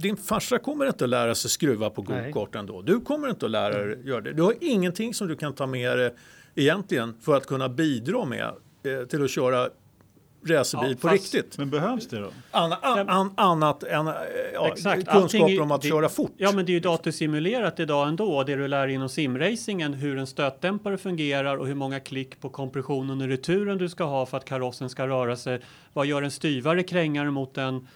din 0.00 0.16
farsa 0.16 0.58
kommer 0.58 0.86
inte 0.86 1.04
att 1.04 1.10
lära 1.10 1.34
sig 1.34 1.50
skruva 1.50 1.90
på 1.90 2.02
gokart 2.02 2.54
ändå. 2.54 2.82
Du 2.82 3.00
kommer 3.00 3.28
inte 3.28 3.44
att 3.46 3.50
lära 3.52 3.84
dig 3.86 4.00
göra 4.08 4.20
det. 4.20 4.32
Du 4.32 4.42
har 4.42 4.54
ingenting 4.60 5.14
som 5.14 5.28
du 5.28 5.36
kan 5.36 5.52
ta 5.52 5.66
med 5.66 5.98
dig 5.98 6.14
egentligen 6.54 7.14
för 7.20 7.36
att 7.36 7.46
kunna 7.46 7.68
bidra 7.68 8.24
med 8.24 8.44
eh, 8.82 9.06
till 9.08 9.24
att 9.24 9.30
köra 9.30 9.68
racerbil 10.46 10.90
Ja, 10.90 10.94
på 11.00 11.08
fast- 11.08 11.34
riktigt. 11.34 11.58
Men 11.58 11.70
behövs 11.70 12.08
det 12.08 12.18
då? 12.20 12.30
Anna, 12.50 12.76
an, 12.76 13.08
an, 13.08 13.32
annat 13.36 13.82
än 13.82 14.06
eh, 14.08 14.14
ja, 14.54 14.68
Exakt. 14.68 15.08
kunskaper 15.08 15.60
om 15.60 15.70
att 15.72 15.82
det- 15.82 15.88
köra 15.88 16.08
fort. 16.08 16.32
Ja, 16.36 16.52
men 16.52 16.66
det 16.66 16.72
är 16.72 16.74
ju 16.74 16.80
datorsimulerat 16.80 17.80
idag 17.80 18.08
ändå. 18.08 18.42
Det 18.42 18.56
du 18.56 18.68
lär 18.68 18.88
inom 18.88 19.08
simracingen, 19.08 19.94
hur 19.94 20.18
en 20.18 20.26
stötdämpare 20.26 20.98
fungerar 20.98 21.56
och 21.56 21.66
hur 21.66 21.74
många 21.74 22.00
klick 22.00 22.40
på 22.40 22.48
kompressionen 22.48 23.20
och 23.20 23.28
returen 23.28 23.78
du 23.78 23.88
ska 23.88 24.04
ha 24.04 24.26
för 24.26 24.36
att 24.36 24.44
karossen 24.44 24.88
ska 24.88 25.06
röra 25.08 25.36
sig. 25.36 25.60
Vad 25.92 26.06
gör 26.06 26.22
en 26.22 26.30
styvare 26.30 26.82
krängare 26.82 27.30
mot 27.30 27.58
en 27.58 27.86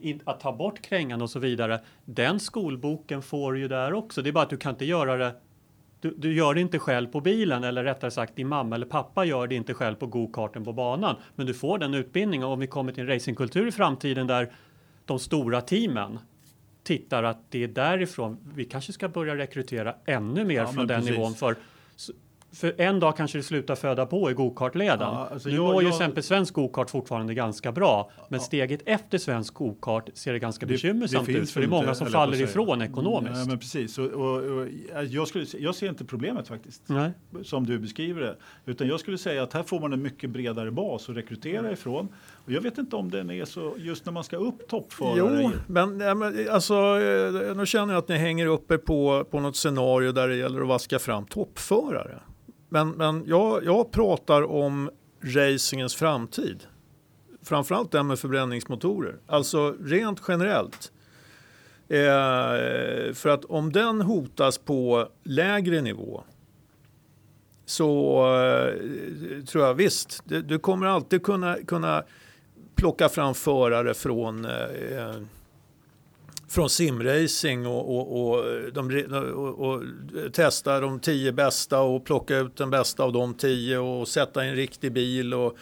in, 0.00 0.20
att 0.24 0.40
ta 0.40 0.52
bort 0.52 0.82
krängan 0.82 1.22
och 1.22 1.30
så 1.30 1.38
vidare. 1.38 1.80
Den 2.04 2.40
skolboken 2.40 3.22
får 3.22 3.52
du 3.52 3.58
ju 3.60 3.68
där 3.68 3.92
också. 3.92 4.22
Det 4.22 4.30
är 4.30 4.32
bara 4.32 4.44
att 4.44 4.50
du 4.50 4.56
kan 4.56 4.70
inte 4.72 4.84
göra 4.84 5.16
det 5.16 5.34
du, 6.02 6.14
du 6.18 6.34
gör 6.34 6.54
det 6.54 6.60
inte 6.60 6.78
själv 6.78 7.06
på 7.06 7.20
bilen 7.20 7.64
eller 7.64 7.84
rättare 7.84 8.10
sagt 8.10 8.36
din 8.36 8.48
mamma 8.48 8.74
eller 8.74 8.86
pappa 8.86 9.24
gör 9.24 9.46
det 9.46 9.54
inte 9.54 9.74
själv 9.74 9.94
på 9.94 10.06
gokarten 10.06 10.64
på 10.64 10.72
banan. 10.72 11.16
Men 11.34 11.46
du 11.46 11.54
får 11.54 11.78
den 11.78 11.94
utbildningen 11.94 12.46
och 12.46 12.52
om 12.52 12.60
vi 12.60 12.66
kommer 12.66 12.92
till 12.92 13.02
en 13.02 13.08
racingkultur 13.08 13.68
i 13.68 13.72
framtiden 13.72 14.26
där 14.26 14.52
de 15.04 15.18
stora 15.18 15.60
teamen 15.60 16.18
tittar 16.82 17.22
att 17.22 17.50
det 17.50 17.64
är 17.64 17.68
därifrån 17.68 18.38
vi 18.54 18.64
kanske 18.64 18.92
ska 18.92 19.08
börja 19.08 19.36
rekrytera 19.36 19.94
ännu 20.06 20.44
mer 20.44 20.54
Ja, 20.54 20.66
från 20.66 20.86
den 20.86 21.00
precis. 21.00 21.16
nivån. 21.16 21.34
För, 21.34 21.56
för 22.54 22.74
en 22.80 23.00
dag 23.00 23.16
kanske 23.16 23.38
det 23.38 23.42
slutar 23.42 23.74
föda 23.74 24.06
på 24.06 24.30
i 24.30 24.34
gokartleden. 24.34 24.98
Ja, 25.00 25.28
alltså 25.32 25.48
nu 25.48 25.54
jag- 25.54 25.64
går 25.72 25.82
ju 25.82 25.88
jag- 25.88 25.94
exempel 25.94 26.22
svensk 26.22 26.54
gokart 26.54 26.90
fortfarande 26.90 27.34
ganska 27.34 27.72
bra. 27.72 28.10
Men 28.28 28.40
steget 28.40 28.80
efter 28.86 29.18
svensk 29.18 29.54
gokart 29.54 30.08
ser 30.14 30.32
det 30.32 30.38
ganska 30.38 30.66
Det- 30.66 30.72
bekymmersamt 30.72 31.26
det 31.26 31.32
ut. 31.32 31.50
För 31.50 31.60
det 31.60 31.66
är 31.66 31.68
många 31.68 31.94
som 31.94 32.06
faller 32.06 32.40
ifrån 32.42 32.82
ekonomiskt. 32.82 33.36
Ja, 33.36 33.44
men 33.46 33.58
precis. 33.58 33.98
Och, 33.98 34.06
och, 34.06 34.36
och, 34.36 34.66
jag, 35.08 35.28
skulle, 35.28 35.46
jag 35.58 35.74
ser 35.74 35.88
inte 35.88 36.04
problemet 36.04 36.48
faktiskt. 36.48 36.82
Nej. 36.86 37.10
som 37.42 37.66
du 37.66 37.78
beskriver 37.78 38.20
det. 38.20 38.36
Utan 38.66 38.88
jag 38.88 39.00
skulle 39.00 39.18
säga 39.18 39.42
att 39.42 39.52
här 39.52 39.62
får 39.62 39.80
man 39.80 39.92
en 39.92 40.02
mycket 40.02 40.30
bredare 40.30 40.70
bas 40.70 41.08
att 41.08 41.16
rekrytera 41.16 41.72
ifrån. 41.72 42.08
Och 42.44 42.52
jag 42.52 42.60
vet 42.60 42.78
inte 42.78 42.96
om 42.96 43.10
den 43.10 43.30
är 43.30 43.44
så, 43.44 43.74
just 43.78 44.04
när 44.06 44.12
man 44.12 44.24
ska 44.24 44.36
upp 44.36 44.68
toppförare. 44.68 45.40
Jo, 45.42 45.50
men, 45.66 46.00
ja, 46.00 46.14
men 46.14 46.48
alltså, 46.50 46.74
eh, 46.74 47.56
nu 47.56 47.66
känner 47.66 47.94
jag 47.94 47.98
att 48.02 48.08
ni 48.08 48.16
hänger 48.16 48.46
uppe 48.46 48.78
på, 48.78 49.24
på 49.30 49.40
något 49.40 49.56
scenario 49.56 50.12
där 50.12 50.28
det 50.28 50.36
gäller 50.36 50.60
att 50.60 50.68
vaska 50.68 50.98
fram 50.98 51.26
toppförare. 51.26 52.18
Men, 52.72 52.90
men 52.90 53.24
jag, 53.26 53.64
jag 53.64 53.90
pratar 53.90 54.42
om 54.42 54.90
racingens 55.20 55.94
framtid. 55.94 56.62
Framförallt 57.42 57.92
den 57.92 58.06
med 58.06 58.18
förbränningsmotorer. 58.18 59.16
Alltså 59.26 59.76
rent 59.80 60.22
generellt. 60.28 60.92
Eh, 61.88 63.14
för 63.14 63.28
att 63.28 63.44
om 63.44 63.72
den 63.72 64.00
hotas 64.00 64.58
på 64.58 65.08
lägre 65.22 65.80
nivå 65.80 66.24
så 67.64 68.18
eh, 68.36 69.44
tror 69.44 69.64
jag 69.64 69.74
visst, 69.74 70.22
du, 70.24 70.42
du 70.42 70.58
kommer 70.58 70.86
alltid 70.86 71.22
kunna, 71.22 71.56
kunna 71.66 72.04
plocka 72.74 73.08
fram 73.08 73.34
förare 73.34 73.94
från, 73.94 74.44
eh, 74.44 75.14
från 76.52 76.70
simracing 76.70 77.66
och, 77.66 77.96
och, 77.96 78.30
och, 78.30 78.44
de, 78.72 79.04
och, 79.34 79.68
och 79.68 79.82
testa 80.32 80.80
de 80.80 81.00
tio 81.00 81.32
bästa 81.32 81.80
och 81.80 82.04
plocka 82.04 82.38
ut 82.38 82.56
den 82.56 82.70
bästa 82.70 83.04
av 83.04 83.12
de 83.12 83.34
tio 83.34 83.78
och 83.78 84.08
sätta 84.08 84.44
i 84.44 84.48
en 84.48 84.56
riktig 84.56 84.92
bil 84.92 85.34
och, 85.34 85.56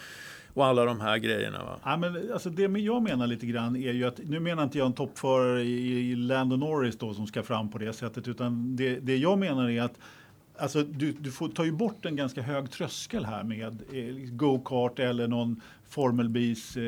och 0.54 0.66
alla 0.66 0.84
de 0.84 1.00
här 1.00 1.18
grejerna. 1.18 1.64
Va? 1.64 1.76
Ja, 1.84 1.96
men 1.96 2.32
alltså 2.32 2.50
det 2.50 2.62
jag 2.62 3.02
menar 3.02 3.26
lite 3.26 3.46
grann 3.46 3.76
är 3.76 3.92
ju 3.92 4.04
att, 4.04 4.18
nu 4.18 4.40
menar 4.40 4.62
inte 4.62 4.78
jag 4.78 4.86
en 4.86 4.92
toppförare 4.92 5.62
i, 5.62 6.10
i 6.10 6.16
Lando 6.16 6.56
Norris 6.56 6.98
då 6.98 7.14
som 7.14 7.26
ska 7.26 7.42
fram 7.42 7.70
på 7.70 7.78
det 7.78 7.92
sättet, 7.92 8.28
utan 8.28 8.76
det, 8.76 9.00
det 9.00 9.16
jag 9.16 9.38
menar 9.38 9.70
är 9.70 9.82
att 9.82 9.98
Alltså, 10.58 10.82
du, 10.82 11.12
du 11.12 11.30
får 11.30 11.48
tar 11.48 11.64
ju 11.64 11.72
bort 11.72 12.06
en 12.06 12.16
ganska 12.16 12.42
hög 12.42 12.70
tröskel 12.70 13.24
här 13.24 13.44
med 13.44 13.82
eh, 13.92 14.14
go-kart 14.32 14.98
eller 14.98 15.28
någon 15.28 15.60
formelbils 15.90 16.76
eh, 16.76 16.84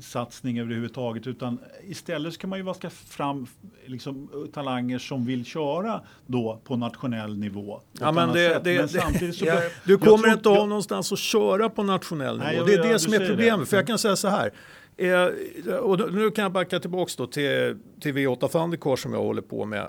satsning 0.00 0.58
överhuvudtaget. 0.60 1.26
Utan 1.26 1.58
istället 1.88 2.34
så 2.34 2.40
kan 2.40 2.50
man 2.50 2.58
ju 2.58 2.62
vaska 2.64 2.90
fram 2.90 3.46
liksom, 3.86 4.30
talanger 4.54 4.98
som 4.98 5.26
vill 5.26 5.44
köra 5.44 6.00
då 6.26 6.60
på 6.64 6.76
nationell 6.76 7.38
nivå. 7.38 7.80
Ja, 8.00 8.12
men 8.12 8.32
det- 8.32 8.60
det- 8.64 8.78
men 8.78 8.88
samtidigt 8.88 9.36
så 9.36 9.44
Jag- 9.46 9.62
Du 9.84 9.92
jag 9.92 10.00
kommer 10.00 10.18
tror- 10.18 10.32
inte 10.32 10.48
ha 10.48 10.56
jag- 10.56 10.68
någonstans 10.68 11.12
att 11.12 11.18
köra 11.18 11.68
på 11.70 11.82
nationell 11.82 12.34
nivå. 12.38 12.44
Nej, 12.46 12.56
jag- 12.56 12.66
det 12.66 12.72
är 12.72 12.76
jag- 12.76 12.86
det 12.86 12.92
du 12.92 12.98
som 12.98 13.12
är 13.14 13.28
problemet. 13.28 13.60
det. 13.60 13.66
För 13.66 13.76
jag 13.76 13.86
kan 13.86 13.98
säga 13.98 14.16
så 14.16 14.28
här. 14.28 14.50
Eh, 14.96 15.74
och 15.76 16.12
nu 16.12 16.30
kan 16.30 16.42
jag 16.42 16.52
backa 16.52 16.80
tillbaka 16.80 17.26
till, 17.26 17.76
till 18.00 18.14
V8 18.14 18.48
Thundercar 18.48 18.96
som 18.96 19.12
jag 19.12 19.20
håller 19.22 19.42
på 19.42 19.64
med. 19.64 19.80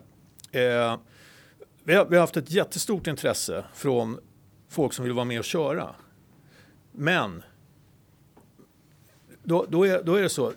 Eh, 0.52 0.98
vi, 1.84 1.94
har, 1.96 2.06
vi 2.06 2.16
har 2.16 2.20
haft 2.22 2.38
ett 2.38 2.52
jättestort 2.52 3.08
intresse 3.08 3.64
från 3.74 4.18
folk 4.70 4.94
som 4.94 5.06
vill 5.06 5.14
vara 5.14 5.26
med 5.26 5.40
och 5.40 5.46
köra. 5.46 5.90
Men 6.92 7.44
då, 9.48 9.66
då, 9.70 9.86
är, 9.86 10.04
då 10.04 10.16
är 10.16 10.22
det 10.22 10.30
så. 10.30 10.48
Eh, 10.48 10.54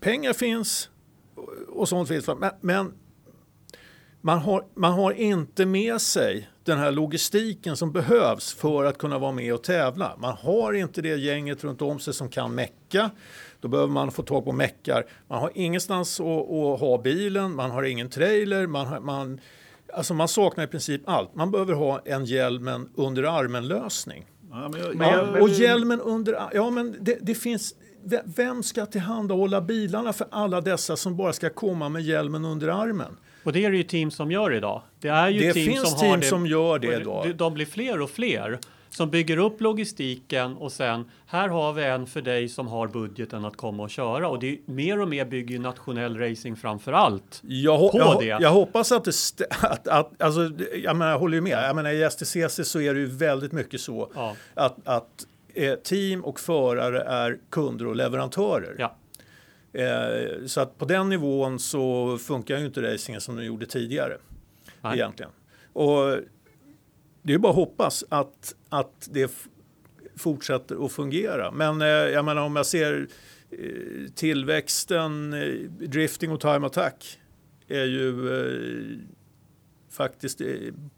pengar 0.00 0.32
finns 0.32 0.90
och- 1.34 1.48
och 1.68 1.88
sånt 1.88 2.08
finns. 2.08 2.26
Men, 2.38 2.50
men 2.60 2.92
man 4.20 4.38
har, 4.38 4.64
man 4.74 4.92
har 4.92 5.12
inte 5.12 5.66
med 5.66 6.00
sig 6.00 6.48
den 6.64 6.78
här 6.78 6.90
logistiken 6.92 7.76
som 7.76 7.92
behövs 7.92 8.54
för 8.54 8.84
att 8.84 8.98
kunna 8.98 9.18
vara 9.18 9.32
med 9.32 9.54
och 9.54 9.62
tävla. 9.62 10.16
Man 10.18 10.36
har 10.36 10.72
inte 10.72 11.02
det 11.02 11.16
gänget 11.16 11.64
runt 11.64 11.82
om 11.82 11.98
sig 11.98 12.14
som 12.14 12.28
kan 12.28 12.54
mecka. 12.54 13.10
Då 13.60 13.68
behöver 13.68 13.92
man 13.92 14.10
få 14.10 14.22
tag 14.22 14.44
på 14.44 14.52
meckar. 14.52 15.06
Man 15.28 15.38
har 15.40 15.50
ingenstans 15.54 16.20
att, 16.20 16.26
att 16.50 16.80
ha 16.80 17.00
bilen, 17.04 17.54
man 17.54 17.70
har 17.70 17.82
ingen 17.82 18.10
trailer, 18.10 18.66
man, 18.66 18.86
har, 18.86 19.00
man, 19.00 19.40
alltså 19.92 20.14
man 20.14 20.28
saknar 20.28 20.64
i 20.64 20.66
princip 20.66 21.02
allt. 21.08 21.34
Man 21.34 21.50
behöver 21.50 21.74
ha 21.74 22.00
en 22.04 22.24
hjälmen 22.24 22.88
under 22.94 23.22
armen-lösning. 23.22 24.26
Ja, 24.50 24.68
men 24.72 24.80
jag, 24.80 24.94
Men 24.96 25.08
jag- 25.12 25.42
och 25.42 25.48
hjälmen 25.48 26.00
under... 26.00 26.38
Ja, 26.52 26.70
men 26.70 26.96
det, 27.00 27.18
det 27.20 27.34
finns... 27.34 27.74
ve- 28.04 28.22
Vem 28.36 28.62
ska 28.62 28.86
tillhandahålla 28.86 29.60
bilarna 29.60 30.12
för 30.12 30.26
alla 30.30 30.60
dessa 30.60 30.96
som 30.96 31.16
bara 31.16 31.32
ska 31.32 31.50
komma 31.50 31.88
med 31.88 32.02
hjälmen 32.02 32.44
under 32.44 32.68
armen? 32.68 33.16
Och 33.44 33.52
det 33.52 33.64
är 33.64 33.70
det 33.70 33.76
ju 33.76 33.82
team 33.82 34.10
som 34.10 34.30
gör 34.30 34.54
idag. 34.54 34.82
Det 35.00 35.08
är 35.08 35.28
ju 35.28 35.40
Det 35.40 35.52
team 35.52 35.66
finns 35.66 35.90
som 35.90 35.98
team 36.00 36.10
har 36.10 36.16
det. 36.18 36.26
som 36.26 36.46
gör 36.46 36.78
det 36.78 37.00
idag. 37.00 37.36
De 37.36 37.54
blir 37.54 37.66
fler 37.66 38.00
och 38.00 38.10
fler 38.10 38.58
som 38.96 39.10
bygger 39.10 39.36
upp 39.36 39.60
logistiken 39.60 40.56
och 40.56 40.72
sen 40.72 41.10
här 41.26 41.48
har 41.48 41.72
vi 41.72 41.84
en 41.84 42.06
för 42.06 42.22
dig 42.22 42.48
som 42.48 42.66
har 42.66 42.88
budgeten 42.88 43.44
att 43.44 43.56
komma 43.56 43.82
och 43.82 43.90
köra 43.90 44.28
och 44.28 44.38
det 44.38 44.46
är 44.52 44.58
mer 44.66 45.00
och 45.00 45.08
mer 45.08 45.24
bygger 45.24 45.54
ju 45.54 45.58
nationell 45.58 46.18
racing 46.18 46.56
framför 46.56 46.92
allt. 46.92 47.42
Jag, 47.42 47.92
på 47.92 47.98
jag, 47.98 48.20
det. 48.20 48.26
jag 48.26 48.50
hoppas 48.50 48.92
att 48.92 49.04
det... 49.04 49.12
Att, 49.60 49.88
att, 49.88 50.22
alltså, 50.22 50.40
jag, 50.82 50.96
menar, 50.96 51.12
jag 51.12 51.18
håller 51.18 51.34
ju 51.34 51.40
med. 51.40 51.68
Jag 51.68 51.76
menar, 51.76 51.90
I 51.90 52.10
STCC 52.10 52.70
så 52.70 52.80
är 52.80 52.94
det 52.94 53.00
ju 53.00 53.06
väldigt 53.06 53.52
mycket 53.52 53.80
så 53.80 54.10
Ja. 54.14 54.36
att, 54.54 54.88
att 54.88 55.26
eh, 55.54 55.74
team 55.74 56.24
och 56.24 56.40
förare 56.40 57.00
är 57.02 57.38
kunder 57.50 57.86
och 57.86 57.96
leverantörer. 57.96 58.76
Ja. 58.78 58.96
Eh, 59.82 60.46
så 60.46 60.60
att 60.60 60.78
på 60.78 60.84
den 60.84 61.08
nivån 61.08 61.58
så 61.58 62.18
funkar 62.18 62.58
ju 62.58 62.66
inte 62.66 62.94
racingen 62.94 63.20
som 63.20 63.36
den 63.36 63.44
gjorde 63.44 63.66
tidigare. 63.66 64.16
Nej. 64.82 64.94
Egentligen. 64.94 65.32
Och 65.72 66.18
det 67.26 67.34
är 67.34 67.38
bara 67.38 67.50
att 67.50 67.56
hoppas 67.56 68.04
att, 68.08 68.54
att 68.80 69.08
det 69.10 69.32
fortsätter 70.16 70.84
att 70.84 70.92
fungera. 70.92 71.50
Men 71.50 71.82
eh, 71.82 71.86
jag 71.88 72.24
menar 72.24 72.42
om 72.42 72.56
jag 72.56 72.66
ser 72.66 73.06
eh, 73.50 73.58
tillväxten, 74.14 75.32
eh, 75.32 75.70
drifting 75.88 76.32
och 76.32 76.40
time 76.40 76.66
attack 76.66 77.18
är 77.68 77.84
ju 77.84 78.08
eh, 78.40 78.98
faktiskt 79.90 80.40
eh, 80.40 80.46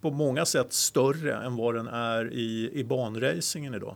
på 0.01 0.11
många 0.11 0.45
sätt 0.45 0.73
större 0.73 1.35
än 1.35 1.57
vad 1.57 1.75
den 1.75 1.87
är 1.89 2.33
i, 2.33 2.71
i 2.75 2.85
banracingen 2.85 3.75
idag. 3.75 3.95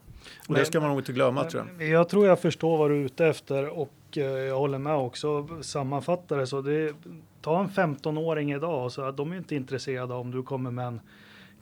Och 0.49 0.55
det 0.55 0.61
Men- 0.61 0.67
ska 0.67 0.81
man 0.81 0.89
nog 0.91 0.99
inte 1.01 1.13
glömma 1.13 1.45
tror 1.45 1.67
jag. 1.79 1.89
Jag 1.89 2.09
tror 2.09 2.27
jag 2.27 2.41
förstår 2.41 2.79
vad 2.79 2.91
du 2.91 3.01
är 3.01 3.05
ute 3.05 3.27
efter 3.27 3.69
och 3.79 3.93
eh, 4.17 4.23
jag 4.23 4.59
håller 4.59 4.79
med 4.79 4.95
också. 4.97 5.49
Sammanfattar 5.63 6.39
det 6.39 6.47
så 6.47 6.61
det 6.63 6.95
ta 7.41 7.61
en 7.61 7.69
15-åring 7.69 8.53
idag 8.53 8.93
så 8.93 9.11
de 9.11 9.33
är 9.33 9.37
inte 9.37 9.55
intresserade 9.55 10.15
om 10.15 10.31
du 10.31 10.43
kommer 10.43 10.71
med 10.71 10.87
en 10.87 11.01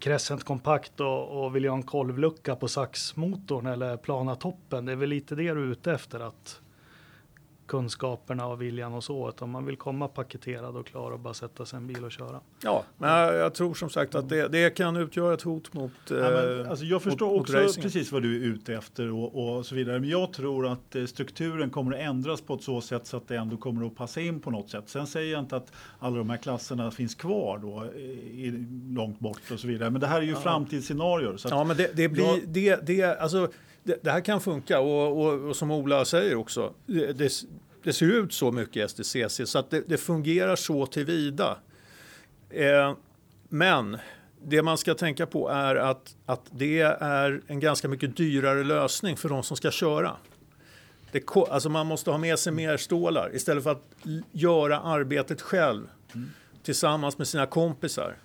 Crescent 0.01 0.45
kompakt 0.45 1.01
och, 1.01 1.45
och 1.45 1.57
vill 1.57 1.69
ha 1.69 1.77
en 1.77 1.83
kolvlucka 1.83 2.57
på 2.57 2.69
saxmotorn 2.69 3.67
eller 3.67 3.97
plana 3.97 4.37
toppen. 4.37 4.85
Det 4.85 4.93
är 4.93 4.97
väl 4.97 5.09
lite 5.09 5.35
det 5.35 5.43
du 5.43 5.63
är 5.63 5.73
ute 5.73 5.93
efter 5.93 6.21
att 6.21 6.61
kunskaperna 7.71 8.47
och 8.47 8.63
viljan 8.63 8.95
och 8.95 9.05
så, 9.05 9.29
utan 9.29 9.51
man 9.51 9.67
vill 9.67 9.77
komma 9.77 10.09
paketerad 10.09 10.77
och 10.77 10.87
klar 10.87 11.11
och 11.11 11.19
bara 11.21 11.35
sätta 11.35 11.67
sig 11.67 11.77
i 11.77 11.81
en 11.81 11.87
bil 11.87 12.05
och 12.05 12.13
köra. 12.13 12.41
Ja, 12.63 12.85
men 12.99 13.11
jag, 13.11 13.35
jag 13.35 13.55
tror 13.55 13.75
som 13.75 13.91
sagt 13.91 14.15
att 14.15 14.29
det, 14.29 14.49
det 14.49 14.71
kan 14.71 14.97
utgöra 14.97 15.35
ett 15.35 15.43
hot 15.43 15.73
mot 15.73 15.93
Ja, 16.09 16.15
men, 16.17 16.61
eh, 16.61 16.71
alltså 16.71 16.85
jag 16.85 17.03
förstår 17.03 17.27
mot- 17.27 17.33
mot 17.35 17.41
också 17.41 17.57
racingen. 17.57 17.83
precis 17.83 18.13
vad 18.13 18.23
du 18.23 18.37
är 18.43 18.47
ute 18.47 18.75
efter 18.75 19.13
och, 19.13 19.57
och 19.57 19.67
så 19.67 19.75
vidare. 19.75 20.01
Men 20.01 20.09
jag 20.09 20.33
tror 20.33 20.67
att 20.67 20.97
eh, 20.97 21.05
strukturen 21.05 21.71
kommer 21.71 21.93
att 21.93 22.01
ändras 22.01 22.41
på 22.41 22.55
ett 22.55 22.63
så 22.63 22.81
sätt 22.81 23.07
så 23.07 23.17
att 23.17 23.29
det 23.29 23.37
ändå 23.37 23.57
kommer 23.57 23.87
att 23.87 23.97
passa 23.97 24.21
in 24.21 24.41
på 24.41 24.51
något 24.51 24.71
sätt. 24.71 24.85
Sen 24.89 25.07
säger 25.07 25.33
jag 25.33 25.41
inte 25.41 25.57
att 25.57 25.73
alla 25.99 26.17
de 26.17 26.31
här 26.31 26.37
klasserna 26.37 26.91
finns 26.91 27.15
kvar 27.15 27.59
då 27.59 27.85
eh, 27.85 28.01
i, 28.01 28.67
långt 28.91 29.19
bort 29.21 29.51
och 29.53 29.61
så 29.61 29.67
vidare. 29.69 29.91
Men 29.91 30.01
det 30.01 30.07
här 30.07 30.19
är 30.19 30.23
ju 30.27 30.35
framtidsscenarier. 30.37 31.37
Så 31.37 31.49
att, 31.49 31.53
Ja, 31.53 31.65
men 31.65 31.77
det, 31.77 31.91
det 31.97 32.09
blir, 32.09 32.25
Jag- 32.25 32.41
det, 32.49 32.87
det, 32.87 33.21
alltså, 33.21 33.49
det, 33.83 34.05
det 34.05 34.11
här 34.11 34.21
kan 34.21 34.41
funka 34.41 34.81
och, 34.81 35.25
och, 35.25 35.49
och 35.49 35.57
som 35.57 35.71
Ola 35.71 36.05
säger 36.05 36.37
också, 36.37 36.73
det, 36.87 37.45
det, 37.83 37.93
ser 37.93 38.07
ut 38.07 38.33
så 38.33 38.53
mycket 38.53 38.77
i 38.77 38.89
STCC 38.89 39.41
så 39.45 39.59
att 39.59 39.71
det, 39.71 39.83
det 39.89 39.97
fungerar 39.97 40.57
så 40.57 40.87
tillvida. 40.87 41.59
Eh, 42.51 42.95
men 43.49 43.99
det 44.43 44.63
man 44.63 44.79
ska 44.79 44.95
tänka 44.95 45.27
på 45.27 45.49
är 45.49 45.77
att, 45.77 46.17
att 46.27 46.43
det 46.51 46.81
är 47.01 47.41
en 47.47 47.61
ganska 47.61 47.89
mycket 47.89 48.17
dyrare 48.17 48.65
lösning 48.65 49.17
för 49.17 49.29
de 49.29 49.43
som 49.43 49.57
ska 49.57 49.71
köra. 49.71 50.17
Det, 51.13 51.37
alltså 51.37 51.69
man 51.69 51.87
måste 51.87 52.11
ha 52.11 52.19
med 52.19 52.39
sig 52.39 52.53
mer 52.53 52.77
stålar 52.77 53.35
istället 53.35 53.65
för 53.65 53.71
att 53.71 53.85
göra 54.33 54.81
arbetet 54.81 55.43
själv 55.43 55.87
tillsammans 56.63 57.19
med 57.19 57.29
sina 57.29 57.47
kompisar. 57.47 58.17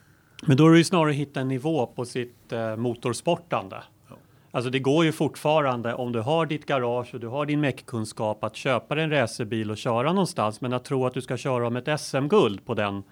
Men 0.46 0.58
då 0.58 0.68
är 0.68 0.72
det 0.72 0.78
ju 0.78 0.84
snarare 0.84 1.10
att 1.10 1.16
hitta 1.16 1.40
en 1.40 1.48
nivå 1.48 1.88
på 1.88 2.06
sitt 2.06 2.52
eh, 2.52 2.76
motorsportande. 2.76 3.84
Alltså 4.56 4.70
det 4.70 4.80
går 4.80 5.06
ju 5.06 5.12
fortfarande 5.12 5.94
om 5.94 6.12
du 6.12 6.20
har 6.20 6.46
ditt 6.46 6.66
garage 6.66 7.14
och 7.14 7.20
du 7.20 7.28
har 7.28 7.46
din 7.46 7.62
meckkunskap 7.62 8.44
att 8.44 8.56
köpa 8.56 9.02
en 9.02 9.10
racerbil 9.10 9.72
och 9.72 9.78
köra 9.78 10.14
någonstans. 10.14 10.62
Men 10.62 10.74
att 10.74 10.84
tro 10.86 11.06
att 11.06 11.14
du 11.14 11.22
ska 11.22 11.38
köra 11.38 11.68
om 11.68 11.76
ett 11.76 12.00
SM-guld 12.02 12.66
på 12.66 12.74
den. 12.74 13.04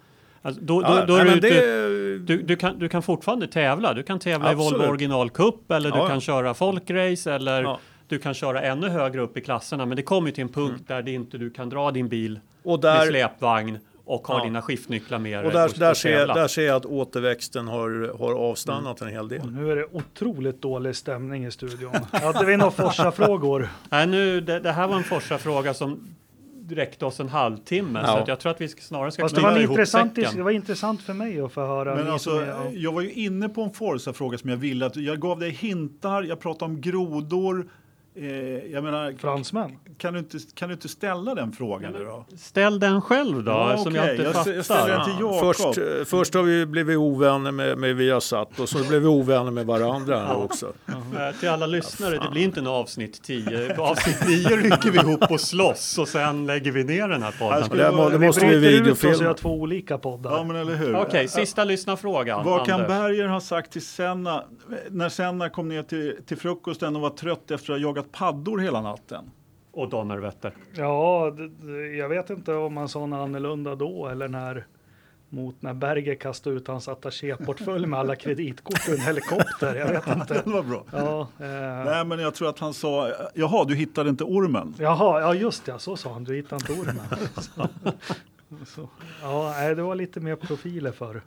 Alltså 0.42 0.62
då, 0.62 0.82
då, 0.82 0.88
Ja, 0.88 1.06
då 1.06 1.16
är 1.16 1.26
nej, 1.26 1.40
du, 1.40 1.50
det, 1.50 2.20
du, 2.20 2.42
du, 2.42 2.56
kan, 2.56 2.80
du 2.80 2.90
kan 2.90 3.02
fortfarande 3.02 3.48
tävla. 3.48 3.94
Du 3.94 4.04
kan 4.04 4.20
tävla 4.20 4.50
i 4.50 4.54
Absolut. 4.54 4.80
Volvo 4.82 4.90
Original 4.92 5.30
Cup 5.30 5.72
eller 5.72 5.92
du 5.92 5.98
Ja, 5.98 6.04
ja. 6.04 6.08
kan 6.10 6.22
köra 6.22 6.54
folkrace 6.54 7.34
eller 7.34 7.64
Ja. 7.64 7.80
du 8.08 8.20
kan 8.20 8.34
köra 8.34 8.62
ännu 8.62 8.90
högre 8.90 9.22
upp 9.22 9.38
i 9.38 9.42
klasserna. 9.42 9.86
Men 9.86 9.96
det 9.96 10.04
kommer 10.04 10.28
ju 10.28 10.34
till 10.34 10.42
en 10.42 10.50
punkt 10.50 10.84
där 10.88 11.02
det 11.02 11.12
inte 11.12 11.38
du 11.38 11.50
kan 11.50 11.70
dra 11.70 11.92
din 11.92 12.08
bil 12.08 12.40
och 12.64 12.72
med 12.72 12.82
där, 12.82 13.06
släpvagn 13.06 13.80
och 14.06 14.28
ha 14.28 14.38
Ja. 14.40 14.44
dina 14.44 14.62
skiftnycklar 14.62 15.20
med 15.20 15.46
Och 15.46 15.52
där, 15.52 15.80
där, 15.80 15.94
ser, 15.94 16.18
tävla. 16.18 16.34
där 16.34 16.48
ser 16.48 16.66
jag 16.66 16.76
att 16.76 16.86
återväxten 16.86 17.68
har, 17.68 18.18
har 18.20 18.34
avstannat 18.34 19.02
en 19.02 19.08
hel 19.08 19.28
del. 19.28 19.42
Och 19.42 19.52
nu 19.52 19.72
är 19.72 19.76
det 19.76 19.86
otroligt 19.92 20.62
dålig 20.62 20.96
stämning 20.96 21.46
i 21.46 21.52
studion. 21.52 21.92
Hade 22.12 22.46
vi 22.46 22.58
några 22.58 22.72
Forsa-frågor? 22.72 23.70
Nej, 23.90 24.08
nu, 24.08 24.42
det, 24.42 24.60
det 24.60 24.72
här 24.72 24.88
var 24.88 24.96
en 24.96 25.04
första 25.04 25.38
fråga 25.38 25.74
som 25.74 26.08
räckte 26.70 27.06
oss 27.06 27.20
en 27.20 27.30
halvtimme. 27.30 28.00
Ja. 28.04 28.08
Så 28.08 28.18
att 28.18 28.28
jag 28.28 28.40
tror 28.40 28.52
att 28.52 28.62
vi 28.62 28.68
snarare 28.68 29.12
ska 29.12 29.22
Fast 29.24 29.36
det 29.36 29.42
var, 29.42 29.60
intressant, 29.60 30.16
säcken. 30.16 30.36
det 30.36 30.44
var 30.44 30.52
intressant 30.52 31.02
för 31.02 31.14
mig 31.14 31.42
att 31.42 31.52
få 31.54 31.62
höra. 31.62 31.96
Men 31.96 32.08
alltså, 32.08 32.30
är- 32.30 32.48
ja. 32.48 32.70
jag 32.74 32.92
var 32.92 33.02
ju 33.02 33.12
inne 33.12 33.50
på 33.50 33.62
en 33.62 33.74
Forza-fråga 33.74 34.38
som 34.38 34.50
jag 34.50 34.58
ville 34.58 34.86
att 34.86 34.96
jag 34.96 35.20
gav 35.20 35.40
dig 35.40 35.50
hintar. 35.50 36.24
Jag 36.24 36.40
pratade 36.40 36.72
om 36.72 36.82
grodor. 36.82 37.68
Eh, 38.16 38.26
jag 38.72 38.84
menar, 38.84 39.14
Fransmän? 39.20 39.72
kan 39.98 40.14
du, 40.14 40.20
inte, 40.20 40.38
kan 40.56 40.70
du 40.70 40.74
inte 40.74 40.90
ställa 40.90 41.36
den 41.36 41.52
frågan 41.52 41.92
nu 41.94 42.04
då? 42.06 42.26
Ställ 42.38 42.80
den 42.80 43.02
själv 43.02 43.44
då, 43.44 43.52
Ja, 43.52 43.78
som 43.78 43.88
okej. 43.88 44.02
jag 44.06 44.12
inte 44.12 44.24
Jag 44.24 44.34
fattar. 44.34 44.54
jag 44.54 44.66
ställer 44.66 44.88
den 44.98 45.06
till 45.06 45.14
Jakob. 45.20 45.56
Först, 45.56 45.78
eh, 45.78 45.84
först 46.06 46.34
har 46.34 46.44
vi 46.44 46.66
blivit 46.66 46.98
ovänner 46.98 47.52
med, 47.52 47.78
med 47.78 47.96
Viasat 47.96 48.60
och 48.60 48.70
så 48.70 48.88
blev 48.88 49.02
vi 49.02 49.08
ovänner 49.08 49.52
med 49.52 49.66
varandra 49.66 50.20
här 50.26 50.36
också. 50.44 50.74
Eh, 50.88 51.40
Till 51.40 51.50
alla 51.50 51.66
lyssnare, 51.66 52.12
det 52.18 52.30
blir 52.32 52.44
inte 52.44 52.60
en 52.60 52.68
avsnitt 52.68 53.24
10. 53.24 53.74
På 53.76 53.84
avsnitt 53.84 54.28
9 54.28 54.48
rycker 54.58 54.92
vi 54.92 54.98
ihop 55.00 55.32
och 55.32 55.42
slåss 55.42 55.98
och 55.98 56.08
sen 56.08 56.46
lägger 56.46 56.72
vi 56.72 56.84
ner 56.84 57.08
den 57.08 57.24
här 57.24 57.32
podden. 57.40 57.78
Det, 57.78 57.92
må, 57.92 58.10
det 58.10 58.20
måste 58.20 58.46
vi 58.46 58.56
videofilma. 58.58 59.24
gör 59.24 59.34
två 59.34 59.50
olika 59.50 59.98
poddar. 59.98 60.32
Ja, 60.32 60.44
men 60.44 60.56
eller 60.56 60.76
hur? 60.76 60.96
Okej, 60.96 61.28
sista 61.28 61.64
lyssnarfrågan. 61.64 62.46
Vad 62.46 62.66
kan. 62.68 62.80
Berger 62.82 63.28
ha 63.28 63.40
sagt 63.40 63.72
till 63.72 63.86
Senna 63.86 64.44
när 64.90 65.10
Senna 65.10 65.50
kom 65.50 65.70
ner 65.70 65.84
till, 65.84 66.16
till 66.28 66.38
frukosten 66.38 66.96
och 66.96 67.02
var 67.02 67.10
trött 67.10 67.52
efter 67.52 67.74
att 67.74 67.80
ha 67.80 67.88
jagat 67.88 68.03
paddor 68.12 68.58
hela 68.60 68.82
natten? 68.82 69.32
Och 69.72 69.90
Donnerwetter. 69.90 70.54
Ja, 70.74 71.34
det, 71.38 71.48
det, 71.48 71.88
jag 71.96 72.10
vet 72.10 72.30
inte 72.30 72.54
om 72.54 72.74
man 72.74 72.90
sa 72.90 73.06
något 73.06 73.18
annorlunda 73.18 73.76
då 73.76 74.08
eller 74.08 74.28
när 74.28 74.66
mot 75.34 75.62
när 75.62 75.74
Berger 75.74 76.16
kastade 76.16 76.56
ut 76.56 76.68
hans 76.68 76.88
attachéportfölj 76.88 77.88
med 77.88 78.00
alla 78.00 78.16
kreditkort 78.16 78.88
och 78.88 78.94
en 78.94 79.00
helikopter. 79.00 79.76
Jag 79.76 79.88
vet 79.88 80.08
inte. 80.08 80.34
Det 80.46 80.50
var 80.50 80.64
bra. 80.64 80.84
Ja, 80.92 81.22
eh, 81.40 81.86
Nej, 81.86 82.06
men 82.06 82.20
jag 82.20 82.36
tror 82.36 82.50
att 82.50 82.60
han 82.60 82.74
sa, 82.74 83.12
jaha, 83.34 83.66
du 83.66 83.76
hittade 83.76 84.10
inte 84.10 84.24
ormen. 84.24 84.76
jaha, 84.80 85.22
ja 85.22 85.34
just 85.34 85.66
det, 85.66 85.80
så 85.80 85.96
sa 85.96 86.14
han. 86.14 86.24
Du 86.24 86.36
hittade 86.36 86.56
inte 86.56 86.74
ormen. 86.74 87.06
Så, 87.36 87.68
så, 88.66 88.90
ja, 89.22 89.54
nej, 89.58 89.76
det 89.76 89.82
var 89.82 89.96
lite 89.96 90.20
mer 90.20 90.36
profiler 90.36 90.92
för 90.92 91.16
eh, 91.16 91.22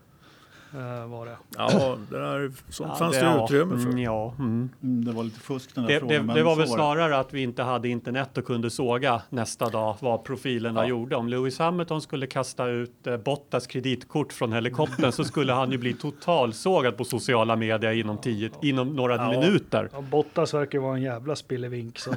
var 1.07 1.27
det. 1.27 1.37
Ja, 1.57 1.97
det 2.11 2.19
där, 2.19 2.53
sånt 2.69 2.91
Ja, 2.93 2.97
fanns 2.99 3.17
det, 3.19 3.25
ja, 3.25 3.45
utrymme 3.45 3.77
för. 3.79 3.89
mm, 3.89 3.99
Ja, 3.99 4.35
mm. 4.39 4.71
Mm, 4.83 5.05
det 5.05 5.13
var 5.13 5.25
lite 5.25 5.41
fusk 5.41 5.75
den 5.75 5.85
här 5.85 5.89
Det, 5.89 5.95
det, 5.95 6.01
frågan. 6.01 6.27
men 6.27 6.37
det 6.37 6.43
var 6.43 6.57
väl 6.57 6.67
det. 6.67 6.73
snarare 6.75 7.19
att 7.19 7.33
vi 7.35 7.43
inte 7.43 7.63
hade 7.63 7.89
internet 7.89 8.39
och 8.39 8.45
kunde 8.45 8.71
såga 8.71 9.23
nästa 9.31 9.69
dag 9.69 9.97
vad 10.01 10.25
profilerna 10.25 10.81
Ja. 10.83 10.87
gjorde. 10.89 11.17
Om 11.17 11.29
Lewis 11.29 11.59
Hamilton 11.59 12.03
skulle 12.03 12.27
kasta 12.27 12.67
ut 12.67 13.07
eh, 13.07 13.17
Bottas 13.17 13.67
kreditkort 13.67 14.33
från 14.33 14.53
helikoptern 14.53 15.13
så 15.13 15.25
skulle 15.25 15.53
han 15.53 15.73
ju 15.73 15.79
bli 15.79 15.93
totalsågad 15.95 16.97
på 16.97 17.05
sociala 17.05 17.57
medier 17.57 17.93
inom, 17.93 18.19
tio, 18.19 18.51
inom 18.63 18.97
några 18.97 19.17
Ja. 19.17 19.31
minuter. 19.31 19.89
Ja, 19.93 20.01
Bottas 20.01 20.55
verkar 20.55 20.79
vara 20.79 20.97
en 20.97 21.03
jävla 21.03 21.37
spillevink. 21.37 21.99
Så. 21.99 22.11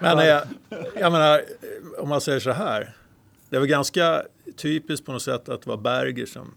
Men 0.00 0.18
eh, 0.18 0.24
jag 1.00 1.12
menar, 1.12 1.34
eh, 1.34 2.02
om 2.02 2.08
man 2.08 2.20
säger 2.20 2.40
så 2.40 2.50
här. 2.52 2.92
Det 3.50 3.58
väl 3.58 3.68
ganska 3.68 4.22
typiskt 4.56 5.06
på 5.06 5.12
något 5.12 5.22
sätt 5.22 5.48
att 5.48 5.62
det 5.62 5.68
var 5.68 5.76
Berger 5.76 6.26
som, 6.26 6.54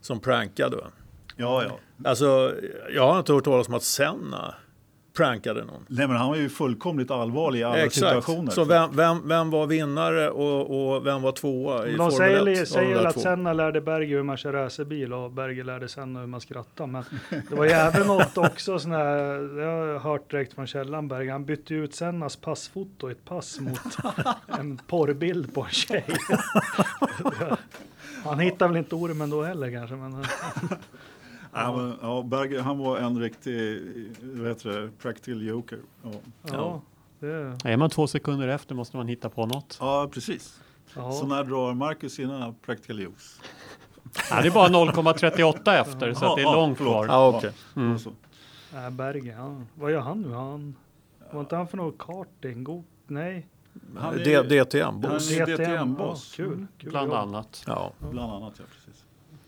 som 0.00 0.20
prankade. 0.20 0.76
Va? 0.76 0.86
Ja, 1.36 1.64
ja. 1.64 1.78
Alltså, 2.10 2.54
jag 2.90 3.12
har 3.12 3.18
inte 3.18 3.32
hört 3.32 3.44
talas 3.44 3.68
om 3.68 3.74
att 3.74 3.82
Senna 3.82 4.54
prankade 5.18 5.64
någon. 5.64 5.84
Nej, 5.86 6.08
men 6.08 6.16
han 6.16 6.28
var 6.28 6.36
ju 6.36 6.48
fullkomligt 6.48 7.10
allvarlig 7.10 7.60
i 7.60 7.64
alla 7.64 7.78
Exakt. 7.78 7.94
situationer. 7.94 8.50
Så 8.50 8.64
vem, 8.64 8.96
vem, 8.96 9.28
vem 9.28 9.50
var 9.50 9.66
vinnare 9.66 10.30
och, 10.30 10.94
och 10.94 11.06
vem 11.06 11.22
var 11.22 11.32
tvåa 11.32 11.86
i 11.86 11.90
De 11.90 11.96
Formel 11.96 12.12
säger, 12.12 12.36
1? 12.38 12.44
li- 12.44 12.50
av 12.52 12.56
de 12.58 12.66
säger 12.66 12.94
där 12.94 13.04
att 13.04 13.14
två? 13.14 13.20
Senna 13.20 13.52
lärde 13.52 13.80
Berger 13.80 14.16
hur 14.16 14.22
man 14.22 14.36
kör 14.36 14.52
racerbil 14.52 15.12
och 15.12 15.30
Berger 15.30 15.64
lärde 15.64 15.88
Senna 15.88 16.20
hur 16.20 16.26
man 16.26 16.40
skrattar. 16.40 16.86
Men 16.86 17.04
det 17.50 17.54
var 17.56 17.64
ju 17.64 17.70
även 17.70 18.06
något 18.06 18.38
också 18.38 18.78
sån 18.78 18.92
här, 18.92 19.56
det 19.56 19.64
har 19.64 19.86
jag 19.86 20.00
hört 20.00 20.30
direkt 20.30 20.54
från 20.54 20.66
källan 20.66 21.08
Berger. 21.08 21.32
Han 21.32 21.44
bytte 21.44 21.74
ut 21.74 21.94
Sennas 21.94 22.36
passfoto 22.36 23.08
i 23.08 23.12
ett 23.12 23.24
pass 23.24 23.60
mot 23.60 23.80
en 24.60 24.78
porrbild 24.86 25.54
på 25.54 25.62
en 25.62 25.70
tjej. 25.70 26.04
Han 28.24 28.38
hittar 28.38 28.68
väl 28.68 28.76
inte 28.76 28.94
ormen 28.94 29.30
då 29.30 29.42
heller 29.42 29.70
kanske. 29.70 29.96
Men, 29.96 30.24
Ja, 31.52 31.76
men, 31.76 31.94
ja, 32.02 32.22
Berger, 32.22 32.60
han 32.60 32.78
var 32.78 32.98
en 32.98 33.20
riktig 33.20 33.82
vad 34.22 34.48
heter 34.48 34.70
det, 34.70 34.90
practical 34.98 35.42
joker. 35.42 35.78
Ja. 36.02 36.10
ja, 36.42 36.80
det, 37.20 37.56
Är 37.64 37.76
man 37.76 37.90
två 37.90 38.06
sekunder 38.06 38.48
efter 38.48 38.74
måste 38.74 38.96
man 38.96 39.08
hitta 39.08 39.28
på 39.30 39.46
något. 39.46 39.76
ja, 39.80 40.08
precis. 40.12 40.60
Så 40.86 41.00
ja. 41.00 41.26
när 41.26 41.44
drar 41.44 41.74
Marcus 41.74 42.12
sina 42.14 42.54
practical 42.62 43.00
jokes? 43.00 43.40
Ja, 44.30 44.42
det 44.42 44.48
är 44.48 44.52
bara 44.52 44.68
0,38 44.68 45.80
efter 45.80 46.14
så 46.14 46.26
att 46.26 46.36
det 46.36 46.42
är 46.42 46.44
Ja, 46.44 46.54
långt 46.54 46.78
kvar. 46.78 47.06
Ja, 47.06 47.28
okej. 47.36 47.52
Mm. 47.76 47.98
Så. 47.98 48.10
Äh, 48.74 48.90
Berger, 48.90 49.32
ja. 49.36 49.56
vad 49.74 49.92
gör 49.92 50.00
han 50.00 50.22
nu? 50.22 50.32
Han, 50.32 50.74
var 51.32 51.40
inte 51.40 51.56
han 51.56 51.68
för 51.68 51.76
något 51.76 51.98
karting? 51.98 52.64
God, 52.64 52.84
nej, 53.06 53.46
Han 53.98 54.14
är- 54.14 54.24
D- 54.24 54.42
DTM, 54.64 54.84
han 55.02 55.18
DTM-boss. 55.18 56.38
Ja, 56.38 56.44
kul, 56.44 56.66
kul 56.78 56.90
Bland 56.90 57.08
jobb. 57.08 57.16
annat. 57.18 57.64
Ja. 57.66 57.92
Bland 58.10 58.32
annat, 58.32 58.54
ja 58.58 58.64
precis. 58.72 59.04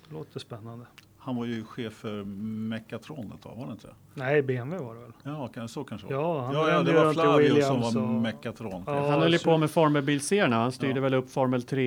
Låter 0.09 0.41
spännande. 0.41 0.87
Han 1.23 1.37
var 1.37 1.45
ju 1.45 1.65
chef 1.65 1.93
för 1.93 2.25
Mecatron 2.25 3.33
ett 3.35 3.43
tag, 3.43 3.57
var 3.57 3.67
det 3.67 3.73
inte? 3.73 3.89
Nej, 4.15 4.43
BMW 4.43 4.87
var 4.87 4.95
det 4.95 5.01
väl? 5.01 5.13
Ja, 5.23 5.49
kan, 5.49 5.69
så 5.69 5.85
kanske 5.85 6.09
det 6.09 6.15
var. 6.17 6.23
Ja, 6.23 6.41
han 6.45 6.55
ja, 6.55 6.71
ja, 6.71 6.83
det 6.83 6.93
var 6.93 7.13
Flavio 7.13 7.63
som 7.63 7.81
var 7.81 7.97
och- 8.03 8.09
Mecatron. 8.09 8.85
Ja, 8.87 9.11
Han 9.11 9.21
höll 9.21 9.33
ju 9.33 9.39
på 9.39 9.59
med 9.59 9.71
Formelbilserierna. 9.71 10.57
Han 10.57 10.73
styrde 10.73 10.95
Ja. 10.95 11.01
väl 11.01 11.15
upp 11.15 11.31
Formel 11.31 11.61
Just 11.61 11.71
det. 11.71 11.87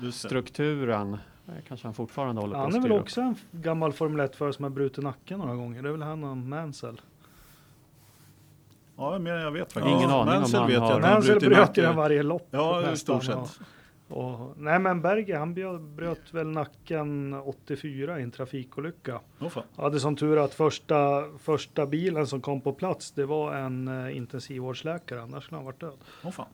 3-strukturen. 0.00 1.18
kanske 1.68 1.86
han 1.86 1.94
fortfarande 1.94 2.40
håller 2.40 2.54
på 2.54 2.60
Han 2.60 2.68
är 2.68 2.72
väl 2.72 2.82
styra 2.82 2.94
upp. 2.96 3.02
också 3.02 3.20
en 3.20 3.34
gammal 3.52 3.92
Formel 3.92 4.20
1-förare 4.28 4.52
som 4.52 4.62
har 4.62 4.70
brutit 4.70 5.04
nacken 5.04 5.38
några 5.38 5.54
gånger. 5.54 5.82
Det 5.82 5.88
är 5.88 5.92
väl 5.92 6.02
han 6.02 6.24
och 6.24 6.36
Mansell. 6.36 7.00
Ja, 8.96 9.18
mer 9.18 9.32
än 9.34 9.42
jag 9.42 9.50
vet 9.50 9.72
faktiskt. 9.72 9.94
Ingen 9.96 10.10
aning 10.10 10.20
om 10.20 10.26
Mansell 10.26 10.60
han 10.60 10.68
vet 10.68 10.74
jag 10.76 10.82
har- 10.82 11.00
Mansell 11.00 11.38
brutit 11.40 11.48
bröt 11.48 11.78
ju 11.78 11.92
varje 11.92 12.22
lopp. 12.22 12.48
Ja, 12.50 12.92
i 12.92 12.96
stort 12.96 13.24
ja. 13.28 13.46
sett. 13.46 13.60
Och, 14.12 14.54
nej 14.56 14.78
men 14.78 15.02
Berger 15.02 15.38
han 15.38 15.54
bröt, 15.54 15.80
bröt 15.80 16.34
väl 16.34 16.46
nacken 16.46 17.34
84 17.34 18.20
i 18.20 18.22
en 18.22 18.30
trafikolycka. 18.30 19.20
Fan. 19.50 19.62
Hade 19.76 20.00
som 20.00 20.16
tur 20.16 20.44
att 20.44 20.54
första, 20.54 21.24
första 21.38 21.86
bilen 21.86 22.26
som 22.26 22.40
kom 22.40 22.60
på 22.60 22.72
plats 22.72 23.10
det 23.10 23.26
var 23.26 23.54
en 23.54 23.88
uh, 23.88 24.16
intensivvårdsläkare 24.16 25.22
annars 25.22 25.44
skulle 25.44 25.58
han 25.58 25.64
varit 25.64 25.80
död. 25.80 25.98
Åh 26.24 26.30
fan. 26.30 26.46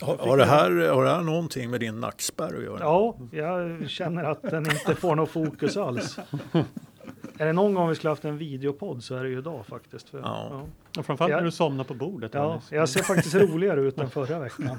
Har, 0.00 0.16
har, 0.16 0.36
det 0.36 0.44
här, 0.44 0.70
har 0.70 1.04
det 1.04 1.10
här 1.10 1.22
någonting 1.22 1.70
med 1.70 1.80
din 1.80 2.00
nackspärr 2.00 2.56
att 2.56 2.64
göra? 2.64 2.78
Ja, 2.80 3.16
jag 3.32 3.90
känner 3.90 4.24
att 4.24 4.42
den 4.42 4.70
inte 4.70 4.94
får 4.94 5.16
någon 5.16 5.26
fokus 5.26 5.76
alls. 5.76 6.18
Är 7.38 7.46
det 7.46 7.52
någon 7.52 7.74
gång 7.74 7.88
vi 7.88 7.94
skulle 7.94 8.10
haft 8.10 8.24
en 8.24 8.38
videopodd 8.38 9.04
så 9.04 9.14
är 9.16 9.22
det 9.22 9.28
ju 9.30 9.38
idag 9.38 9.66
faktiskt. 9.66 10.08
För, 10.08 10.18
Ja. 10.18 10.48
ja. 10.50 10.66
Och 11.00 11.06
framförallt 11.06 11.32
när 11.32 11.42
du 11.42 11.50
somnar 11.50 11.84
på 11.84 11.94
bordet. 11.94 12.34
Ja, 12.34 12.52
Alice. 12.52 12.74
jag 12.76 12.88
ser 12.88 13.02
faktiskt 13.02 13.34
roligare 13.34 13.80
ut 13.80 13.98
än 13.98 14.10
förra 14.10 14.38
veckan. 14.38 14.70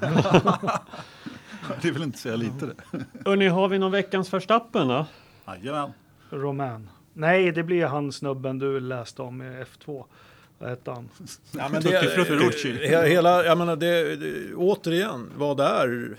Det 1.82 1.90
väl 1.90 2.02
inte 2.02 2.18
säga 2.18 2.36
lite 2.36 2.66
det. 2.66 3.04
Hörrni, 3.26 3.46
har 3.48 3.68
vi 3.68 3.78
någon 3.78 3.92
veckans 3.92 4.32
Verstappen 4.32 4.88
då? 4.88 5.06
Jajamän. 5.46 5.92
Roman. 6.30 6.88
Nej, 7.12 7.52
det 7.52 7.62
blir 7.62 7.86
han 7.86 8.12
snubben 8.12 8.58
du 8.58 8.80
läste 8.80 9.22
om 9.22 9.42
i 9.42 9.44
F2. 9.44 10.04
Vad 10.58 10.70
hette 10.70 10.90
han? 10.90 11.08
Ja, 11.52 11.68
men 11.72 11.82
Tutti 11.82 11.94
det, 11.94 12.24
Frutti. 12.24 12.68
he- 12.72 13.06
hela, 13.06 13.44
jag 13.44 13.58
menar 13.58 13.76
det, 13.76 14.16
det, 14.16 14.54
återigen, 14.54 15.30
vad 15.36 15.60
är 15.60 16.16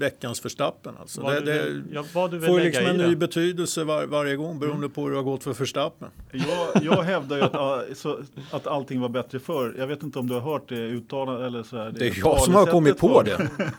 veckans 0.00 0.44
Verstappen? 0.44 0.94
Alltså, 1.00 1.20
Vad 1.22 1.32
det, 1.34 1.40
du, 1.40 1.80
det 1.82 1.94
ja, 1.94 2.04
vad 2.14 2.30
du 2.30 2.40
får 2.40 2.60
liksom 2.60 2.86
en 2.86 2.96
ny 2.96 3.10
det. 3.10 3.16
betydelse 3.16 3.84
var, 3.84 4.06
varje 4.06 4.36
gång 4.36 4.58
beroende 4.58 4.88
på 4.88 5.02
hur 5.02 5.10
det 5.10 5.16
har 5.16 5.22
gått 5.24 5.44
för 5.44 5.52
Verstappen. 5.54 6.08
Jag, 6.32 6.84
jag 6.84 7.02
hävdar 7.02 7.36
ju 7.36 7.42
att, 7.42 7.98
så, 7.98 8.18
att 8.50 8.66
allting 8.66 9.00
var 9.00 9.08
bättre 9.08 9.38
förr. 9.38 9.74
Jag 9.78 9.86
vet 9.86 10.02
inte 10.02 10.18
om 10.18 10.28
du 10.28 10.34
har 10.34 10.40
hört 10.40 10.68
det 10.68 10.74
uttalat 10.80 11.40
eller 11.40 11.62
så 11.62 11.76
här. 11.76 11.90
Det 11.98 12.06
är 12.06 12.18
jag 12.18 12.40
som 12.40 12.54
har 12.54 12.66
kommit 12.66 12.98
på 12.98 13.22
det. 13.22 13.50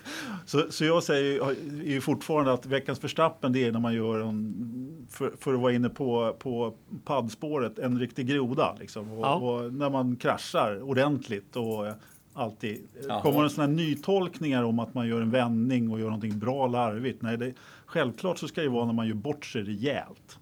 Så, 0.45 0.65
så 0.69 0.85
jag 0.85 1.03
säger 1.03 1.23
ju- 1.33 1.81
är 1.81 1.89
ju 1.91 2.01
fortfarande 2.01 2.53
att 2.53 2.65
veckans 2.65 2.99
förstappen 2.99 3.53
det 3.53 3.65
är 3.67 3.71
när 3.71 3.79
man 3.79 3.93
gör 3.93 4.19
en, 4.19 5.07
för, 5.11 5.31
för 5.39 5.53
att 5.53 5.59
vara 5.59 5.73
inne 5.73 5.89
på, 5.89 6.35
på 6.39 6.73
paddspåret, 7.05 7.79
en 7.79 7.99
riktig 7.99 8.27
groda. 8.27 8.75
Liksom. 8.79 9.11
Och, 9.11 9.25
Ja. 9.25 9.35
och 9.35 9.73
när 9.73 9.89
man 9.89 10.15
kraschar 10.15 10.81
ordentligt 10.81 11.55
och 11.55 11.87
alltid. 12.33 12.87
Jaha. 13.07 13.21
Kommer 13.21 13.43
det 13.43 13.49
sådana 13.49 13.71
här 13.71 13.77
nytolkningar 13.77 14.63
om 14.63 14.79
att 14.79 14.93
man 14.93 15.07
gör 15.07 15.21
en 15.21 15.31
vändning 15.31 15.91
och 15.91 15.99
gör 15.99 16.05
någonting 16.05 16.39
bra 16.39 16.67
larvigt? 16.67 17.21
Nej, 17.21 17.37
det, 17.37 17.53
självklart 17.85 18.37
så 18.37 18.47
ska 18.47 18.61
det 18.61 18.69
vara 18.69 18.85
när 18.85 18.93
man 18.93 19.07
gör 19.07 19.15
bort 19.15 19.45
sig 19.45 19.61
rejält. 19.61 20.37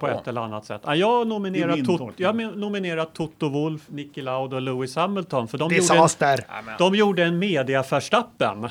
på 0.00 0.08
ett 0.08 0.28
eller 0.28 0.40
annat 0.40 0.64
sätt. 0.64 0.82
Ja, 0.84 0.94
jag 0.94 1.28
nominerar, 1.28 1.76
Tot, 1.76 2.14
jag 2.16 2.36
nominerar 2.36 3.04
Toto 3.04 3.48
Wolf, 3.48 3.88
Nicky 3.88 4.22
Lauda 4.22 4.56
och 4.56 4.62
Lewis 4.62 4.96
Hamilton 4.96 5.48
för 5.48 5.58
de, 5.58 5.68
Det 5.68 5.76
gjorde 5.76 6.26
en, 6.26 6.38
de 6.78 6.94
gjorde 6.94 7.24
en 7.24 7.38
media 7.38 7.84
Verstappen. 7.90 8.68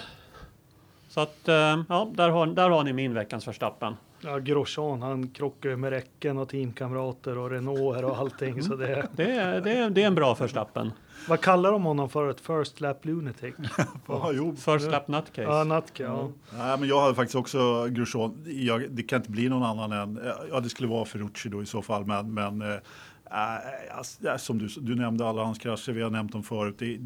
Så 1.09 1.19
att, 1.19 1.47
eh, 1.47 1.55
ja, 1.89 2.11
där 2.13 2.29
har, 2.29 2.47
där 2.47 2.69
har 2.69 2.83
ni 2.83 2.93
min 2.93 3.13
veckans 3.13 3.47
Verstappen. 3.47 3.95
Ja, 4.21 4.37
Grosjean, 4.39 5.01
han 5.01 5.27
krockar 5.29 5.75
med 5.75 5.89
räcken 5.89 6.37
och 6.37 6.49
teamkamrater 6.49 7.37
och 7.37 7.49
Renault 7.49 8.03
och 8.03 8.17
allting. 8.17 8.63
Så 8.63 8.75
det, 8.75 9.07
Det 9.15 9.31
är, 9.31 9.61
det 9.61 9.71
är, 9.71 9.89
det 9.89 10.03
är 10.03 10.07
en 10.07 10.15
bra 10.15 10.33
Verstappen. 10.33 10.91
vad 11.29 11.41
kallar 11.41 11.71
de 11.71 11.83
honom 11.83 12.09
för? 12.09 12.29
Ett 12.29 12.41
first 12.41 12.81
lap 12.81 13.05
lunatic? 13.05 13.55
Ja, 14.07 14.31
jo. 14.33 14.55
First 14.55 14.91
lap 14.91 15.07
nutcase. 15.07 15.41
Ja, 15.41 15.63
Natke. 15.63 16.03
Ja. 16.03 16.29
Nej, 16.57 16.79
men 16.79 16.89
jag 16.89 17.01
hade 17.01 17.15
faktiskt 17.15 17.35
också 17.35 17.87
Grosjean. 17.89 18.43
Jag, 18.45 18.91
det 18.91 19.03
kan 19.03 19.19
inte 19.19 19.31
bli 19.31 19.49
någon 19.49 19.63
annan 19.63 19.91
än, 19.91 20.19
ja 20.49 20.59
det 20.59 20.69
skulle 20.69 20.89
vara 20.89 21.05
Ferrucci 21.05 21.49
då 21.49 21.61
i 21.61 21.65
så 21.65 21.81
fall, 21.81 22.05
men, 22.05 22.33
men 22.33 22.61
äh, 22.61 24.37
som 24.37 24.57
du, 24.57 24.67
du 24.67 24.95
nämnde 24.95 25.27
alla 25.27 25.43
hans 25.43 25.59
krascher, 25.59 25.91
vi 25.91 26.01
har 26.01 26.09
nämnt 26.09 26.31
dem 26.31 26.43
förut. 26.43 26.75
Det, 26.79 26.97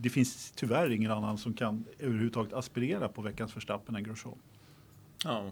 det 0.00 0.08
finns 0.10 0.52
tyvärr 0.56 0.90
ingen 0.92 1.10
annan 1.10 1.38
som 1.38 1.52
kan 1.54 1.84
överhuvudtaget 1.98 2.52
aspirera 2.52 3.08
på 3.08 3.22
veckans 3.22 3.56
Verstappen 3.56 3.96
än 3.96 4.04
Grosjean. 4.04 4.38
Ja. 5.24 5.42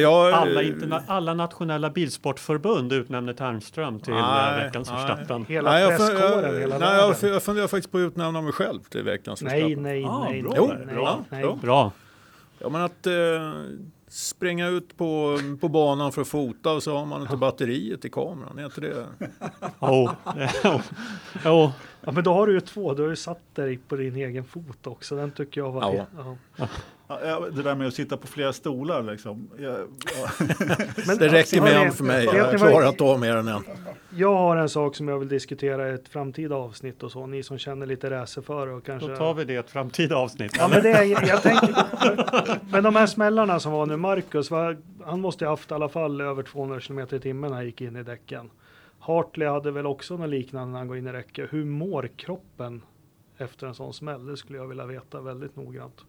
Ja, 0.00 0.30
jag, 0.30 0.32
Alla, 0.32 0.62
interna- 0.62 1.02
alla 1.06 1.34
nationella 1.34 1.90
bilsportförbund 1.90 2.92
utnämner 2.92 3.32
Ternström 3.32 4.00
till 4.00 4.12
eh, 4.12 4.20
Nej, 4.20 4.64
veckans 4.64 4.90
nej. 4.90 5.06
Verstappen. 5.06 5.44
Hela 5.48 5.70
Nej, 5.70 5.82
jag, 5.82 5.90
presskåren, 5.98 6.52
jag, 6.54 6.60
hela 6.60 6.78
nej, 6.78 6.96
jag, 6.96 7.16
jag 7.34 7.42
funderar 7.42 7.66
faktiskt 7.68 7.92
på 7.92 7.98
att 7.98 8.02
utnämna 8.02 8.40
mig 8.42 8.52
själv 8.52 8.80
till 8.80 9.02
veckans 9.02 9.42
Nej, 9.42 9.60
Verstappen. 9.62 9.82
nej, 9.82 10.04
Ah, 10.04 10.24
nej, 10.30 10.42
bra 10.42 10.52
nej, 10.58 10.68
där. 10.68 10.84
nej, 10.86 10.94
Bra, 10.94 11.24
nej. 11.28 11.42
bra. 11.42 11.56
Bra. 11.62 11.92
Ja, 12.58 12.68
men 12.68 12.80
att 12.82 13.06
eh, 13.06 13.12
springa 14.08 14.68
ut 14.68 14.96
på, 14.96 15.38
på 15.60 15.68
banan 15.68 16.12
för 16.12 16.22
att 16.22 16.28
fota 16.28 16.72
och 16.72 16.82
så 16.82 16.96
har 16.98 17.06
man 17.06 17.22
inte 17.22 17.36
batteriet 17.36 18.04
i 18.04 18.10
kameran. 18.10 18.58
Är 18.58 18.64
inte 18.64 18.80
det? 18.80 19.06
Oh. 19.78 20.10
Jo. 20.64 20.80
Jo. 21.44 21.72
Ja, 22.06 22.12
men 22.12 22.24
då 22.24 22.32
har 22.32 22.46
du 22.46 22.52
ju 22.52 22.60
två. 22.60 22.94
Du 22.94 23.02
har 23.02 23.10
ju 23.10 23.16
satt 23.16 23.54
dig 23.54 23.78
på 23.88 23.96
din 23.96 24.16
egen 24.16 24.44
fot 24.44 24.86
också. 24.86 25.16
Den 25.16 25.30
tycker 25.30 25.60
jag 25.60 25.72
var... 25.72 25.94
Ja. 25.94 26.36
Ja. 26.56 26.68
Ja, 27.06 27.18
ja, 27.24 27.40
det 27.40 27.62
där 27.62 27.74
med 27.74 27.86
att 27.86 27.94
sitta 27.94 28.16
på 28.16 28.26
flera 28.26 28.52
stolar 28.52 29.02
liksom. 29.02 29.48
Jag, 29.58 29.72
ja. 29.72 30.30
Men, 31.06 31.18
Det 31.18 31.28
räcker 31.28 31.60
med 31.60 31.72
hörni, 31.72 31.86
en 31.86 31.92
för 31.92 32.04
mig. 32.04 32.24
Jag 32.24 32.58
klarar 32.58 32.88
inte 32.88 33.04
av 33.04 33.20
mer 33.20 33.36
än 33.36 33.48
en. 33.48 33.62
Jag 34.10 34.34
har 34.34 34.56
en 34.56 34.68
sak 34.68 34.96
som 34.96 35.08
jag 35.08 35.18
vill 35.18 35.28
diskutera 35.28 35.90
i 35.90 35.94
ett 35.94 36.08
framtida 36.08 36.54
avsnitt 36.54 37.02
och 37.02 37.12
så. 37.12 37.26
Ni 37.26 37.42
som 37.42 37.58
känner 37.58 37.86
lite 37.86 38.10
racerförare 38.10 38.74
och 38.74 38.86
kanske... 38.86 39.08
Då 39.08 39.16
tar 39.16 39.34
vi 39.34 39.44
det 39.44 39.52
i 39.52 39.56
ett 39.56 39.70
framtida 39.70 40.16
avsnitt. 40.16 40.56
Ja, 40.58 40.68
men 40.68 40.82
det 40.82 40.90
är, 40.90 41.28
jag 41.28 41.42
tänker, 41.42 41.74
men 42.72 42.82
de 42.84 42.96
här 42.96 43.06
smällarna 43.06 43.60
som 43.60 43.72
var 43.72 43.86
nu, 43.86 43.96
Marcus, 43.96 44.50
va, 44.50 44.74
han 45.04 45.20
måste 45.20 45.44
ha 45.44 45.52
haft 45.52 45.70
i 45.70 45.74
alla 45.74 45.88
fall 45.88 46.20
över 46.20 46.42
200 46.42 46.80
km 46.80 46.98
i 46.98 47.20
timmen 47.20 47.50
när 47.50 47.56
han 47.56 47.66
gick 47.66 47.80
in 47.80 47.96
i 47.96 48.02
däcken. 48.02 48.50
Hartley 49.06 49.48
hade 49.48 49.70
väl 49.70 49.86
också 49.86 50.16
något 50.16 50.30
liknande 50.30 50.72
när 50.72 50.78
han 50.78 50.88
går 50.88 50.96
in 50.96 51.06
i 51.06 51.12
räcke. 51.12 51.48
Hur 51.50 51.64
mår 51.64 52.08
kroppen 52.16 52.82
efter 53.36 53.66
en 53.66 53.74
sån 53.74 53.92
smäll? 53.92 54.26
Det 54.26 54.36
skulle 54.36 54.58
jag 54.58 54.66
vilja 54.66 54.86
veta 54.86 55.20
väldigt 55.20 55.56
noggrant. 55.56 56.04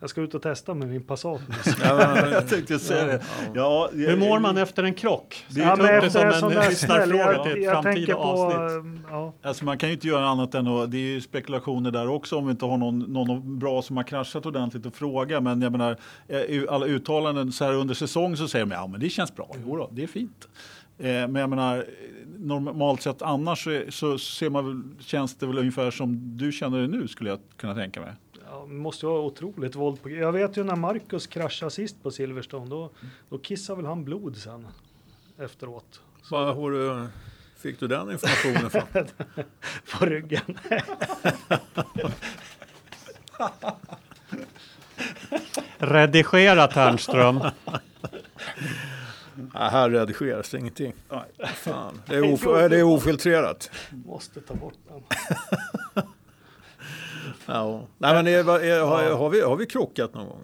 Jag 0.00 0.10
ska 0.10 0.20
ut 0.20 0.34
och 0.34 0.42
testa 0.42 0.74
med 0.74 0.88
min 0.88 1.02
Passat. 1.02 1.40
Ja, 1.84 2.28
jag 2.30 2.48
tänkte 2.48 2.78
säga 2.78 3.04
det. 3.06 3.22
Ja, 3.54 3.90
Hur 3.92 4.16
mår 4.16 4.38
man 4.38 4.56
efter 4.56 4.82
en 4.82 4.94
krock? 4.94 5.44
Det- 5.48 5.60
Ja, 5.60 5.76
men 5.76 5.86
efter 6.04 6.26
en 6.26 6.32
som 6.32 6.40
sån 6.40 6.52
en 6.52 6.54
där 6.58 6.70
smäll, 6.70 7.08
lyssnarfråga 7.08 7.32
jag, 7.32 7.42
till 7.44 7.52
ett 7.52 7.64
jag 7.64 7.82
tänker 7.82 8.06
framtida 8.06 8.14
på... 8.14 8.20
avsnitt. 8.22 9.00
Ja, 9.10 9.32
Alltså 9.42 9.64
man 9.64 9.78
kan 9.78 9.88
ju 9.88 9.94
inte 9.94 10.06
göra 10.08 10.26
annat 10.28 10.54
än 10.54 10.66
att, 10.66 10.90
det 10.90 10.96
är 10.96 11.00
ju 11.00 11.20
spekulationer 11.20 11.90
där 11.90 12.08
också 12.08 12.36
om 12.36 12.44
vi 12.46 12.50
inte 12.50 12.64
har 12.64 12.76
någon, 12.78 12.98
någon 12.98 13.58
bra 13.58 13.82
som 13.82 13.96
har 13.96 14.04
kraschat 14.04 14.46
ordentligt 14.46 14.86
och 14.86 14.94
fråga. 14.94 15.40
Men 15.40 15.62
jag 15.62 15.72
menar, 15.72 15.96
eh, 16.28 16.38
alla 16.68 16.86
uttalanden 16.86 17.52
så 17.52 17.64
här 17.64 17.72
under 17.74 17.94
säsong 17.94 18.36
så 18.36 18.48
säger 18.48 18.66
de 18.66 18.72
ja 18.74 18.86
men 18.86 19.00
det 19.00 19.08
känns 19.08 19.34
bra, 19.36 19.50
jo 19.66 19.76
då, 19.76 19.88
det 19.92 20.02
är 20.02 20.06
fint. 20.06 20.48
Eh, 20.98 21.04
Men 21.06 21.34
jag 21.36 21.50
menar, 21.50 21.84
normalt 22.38 23.02
sett 23.02 23.22
annars 23.22 23.64
så, 23.64 23.82
så 23.90 24.18
ser 24.18 24.50
man 24.50 24.66
väl, 24.66 24.82
känns 25.04 25.34
det 25.34 25.46
väl 25.46 25.58
ungefär 25.58 25.90
som 25.90 26.36
du 26.36 26.52
känner 26.52 26.80
det 26.80 26.86
nu 26.88 27.08
skulle 27.08 27.30
jag 27.30 27.38
kunna 27.56 27.74
tänka 27.74 28.00
mig. 28.00 28.10
Ja, 28.60 28.66
måste 28.66 29.06
vara 29.06 29.20
otroligt 29.20 29.74
våld 29.74 30.02
på 30.02 30.10
Jag 30.10 30.32
vet 30.32 30.56
ju 30.56 30.64
när 30.64 30.76
Marcus 30.76 31.26
kraschade 31.26 31.70
sist 31.70 32.02
på 32.02 32.10
Silverstone, 32.10 32.70
då, 32.70 32.90
då 33.28 33.38
kissade 33.38 33.76
väl 33.76 33.86
han 33.86 34.04
blod 34.04 34.36
sen 34.36 34.66
efteråt. 35.38 36.00
vad 36.30 36.56
har 36.56 36.70
du, 36.70 37.06
fick 37.56 37.80
du 37.80 37.88
den 37.88 38.10
informationen 38.10 38.70
från? 38.70 38.82
På 39.98 40.04
ryggen. 40.04 40.42
Redigera 45.78 46.66
Ternström. 46.66 47.40
Ja, 49.54 49.68
här 49.68 49.90
redigeras 49.90 50.54
ingenting. 50.54 50.92
Nej. 51.08 51.54
Fan. 51.54 52.02
Det, 52.06 52.16
är 52.16 52.32
of, 52.32 52.42
det 52.44 52.78
är 52.78 52.82
ofiltrerat. 52.82 53.70
Måste 53.90 54.40
ta 54.40 54.54
bort 54.54 54.78
den. 54.88 55.02
Ja. 57.54 57.80
Nej, 57.98 58.14
men 58.14 58.26
är, 58.26 58.60
är, 58.60 58.80
har, 58.84 59.10
har, 59.16 59.30
vi, 59.30 59.40
har 59.40 59.56
vi 59.56 59.66
krockat 59.66 60.14
någon 60.14 60.26
gång? 60.28 60.42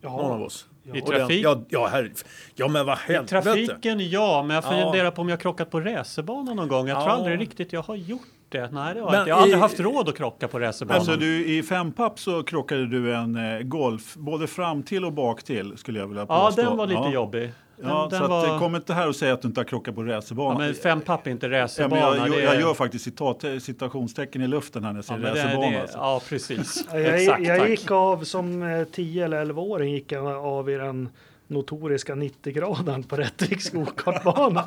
Någon 0.00 0.30
av 0.32 0.40
Ja, 0.40 0.46
oss? 0.46 0.66
ja. 0.82 0.96
I 0.96 1.00
trafik? 1.00 1.44
Ja, 1.44 1.62
ja, 1.68 1.86
herre, 1.86 2.10
ja 2.54 2.68
men 2.68 2.86
vad 2.86 2.98
I 3.08 3.12
helvete. 3.12 3.42
trafiken 3.42 4.10
ja, 4.10 4.42
men 4.42 4.54
jag 4.56 4.64
Ja. 4.64 4.68
funderar 4.82 5.10
på 5.10 5.20
om 5.22 5.28
jag 5.28 5.40
krockat 5.40 5.70
på 5.70 5.80
racerbanan 5.80 6.56
någon 6.56 6.68
gång. 6.68 6.88
Jag 6.88 6.96
tror 6.96 7.08
Ja. 7.08 7.14
aldrig 7.16 7.40
riktigt 7.40 7.72
jag 7.72 7.82
har 7.82 7.96
gjort 7.96 8.20
det. 8.52 8.68
Nej, 8.72 8.94
det 8.94 9.00
har 9.00 9.06
Men 9.10 9.14
jag 9.14 9.20
inte. 9.22 9.28
Jag 9.30 9.36
har 9.36 9.42
aldrig 9.42 9.58
i- 9.58 9.60
haft 9.60 9.80
råd 9.80 10.08
att 10.08 10.16
krocka 10.16 10.48
på 10.48 10.58
racerbanan. 10.58 11.00
Alltså 11.00 11.16
du, 11.16 11.46
i 11.46 11.62
fempapp 11.62 12.18
så 12.18 12.42
krockade 12.42 12.86
du 12.86 13.14
en 13.14 13.36
eh, 13.36 13.60
Golf, 13.62 14.14
både 14.14 14.46
fram 14.46 14.82
till 14.82 15.04
och 15.04 15.12
bak 15.12 15.42
till 15.42 15.76
skulle 15.76 15.98
jag 15.98 16.06
vilja 16.06 16.26
ja, 16.28 16.46
påstå. 16.46 16.62
den 16.62 16.76
var 16.76 16.86
lite 16.86 17.00
ja. 17.00 17.12
jobbig. 17.12 17.52
Den, 17.76 17.90
Ja, 17.90 18.08
den 18.10 18.20
så 18.20 18.28
var... 18.28 18.44
att, 18.44 18.48
eh, 18.50 18.58
kom 18.58 18.76
inte 18.76 18.94
här 18.94 19.08
och 19.08 19.16
säg 19.16 19.30
att 19.30 19.42
du 19.42 19.48
inte 19.48 19.60
har 19.60 19.64
krockat 19.64 19.94
på 19.94 20.06
ja, 20.06 20.16
racerbanan. 20.16 20.58
men 20.62 20.74
fem 20.74 21.00
papp 21.00 21.26
är 21.26 21.30
inte 21.30 21.46
Ja, 21.46 21.50
men 21.50 21.60
racerbana. 21.60 22.00
jag, 22.02 22.16
jag, 22.18 22.30
det 22.30 22.42
jag 22.42 22.54
är- 22.54 22.60
gör 22.60 22.74
faktiskt 22.74 23.04
citat, 23.04 23.44
citationstecken 23.60 24.42
i 24.42 24.46
luften 24.46 24.84
här 24.84 24.92
när 24.92 24.98
jag 24.98 25.04
ja, 25.04 25.06
säger 25.06 25.20
men 25.20 25.34
det, 25.34 25.44
racerbana. 25.44 25.70
det, 25.70 25.80
alltså. 25.82 25.98
ja, 25.98 26.20
precis. 26.28 26.84
Ja, 26.92 26.98
Jag, 26.98 27.20
Exakt, 27.20 27.42
jag 27.46 27.70
gick 27.70 27.90
av 27.90 28.24
som 28.24 28.62
eh, 28.62 28.84
10 28.84 29.24
eller 29.24 29.44
11-åring 29.44 29.92
gick 29.92 30.12
jag 30.12 30.26
av 30.26 30.70
i 30.70 30.74
den 30.74 31.08
notoriska 31.52 32.14
90-gradaren 32.14 33.02
på 33.02 33.16
Rättviks 33.16 33.70
gokartbana. 33.70 34.64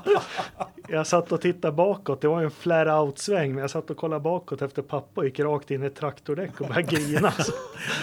Jag 0.88 1.08
satt 1.08 1.32
och 1.32 1.42
tittade 1.42 1.72
bakåt, 1.74 2.22
det 2.22 2.28
var 2.28 2.42
en 2.44 2.52
flare 2.52 3.00
out-sväng, 3.00 3.52
men 3.54 3.62
jag 3.62 3.70
satt 3.70 3.90
och 3.90 3.98
kollade 3.98 4.22
bakåt 4.22 4.62
efter 4.62 4.82
pappa 4.82 5.22
och 5.22 5.26
gick 5.26 5.40
rakt 5.40 5.72
in 5.72 5.84
i 5.84 5.86
ett 5.86 5.96
traktordäck 5.96 6.62
och 6.62 6.68
började 6.68 6.96
grina. 6.96 7.32
Så. 7.40 7.52
Och 7.52 7.58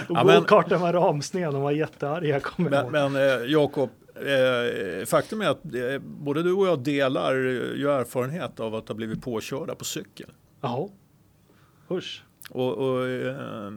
Ja, 0.09 0.25
men- 0.25 0.41
gokarten 0.41 0.81
var 0.81 0.93
ramsned, 0.93 1.53
de 1.53 1.63
var 1.63 1.71
jättearga, 1.71 2.29
jag 2.29 2.43
kommer 2.43 2.83
ihåg. 2.83 2.93
Men, 2.93 3.13
men 3.13 3.41
eh, 3.43 3.51
Jakob, 3.51 3.91
eh, 4.17 5.05
faktum 5.07 5.41
är 5.41 5.49
att 5.49 5.65
eh, 5.65 5.99
både 6.03 6.43
du 6.43 6.53
och 6.53 6.67
jag 6.67 6.79
delar 6.79 7.35
ju 7.35 7.91
erfarenhet 7.91 8.61
av 8.61 8.75
att 8.75 8.89
ha 8.89 8.95
blivit 8.95 9.23
påkörda 9.23 9.75
på 9.75 9.85
cykel. 9.85 10.31
Jaha. 10.61 10.89
Usch. 11.91 12.25
Och, 12.51 12.73
och 12.79 13.09
eh, 13.09 13.73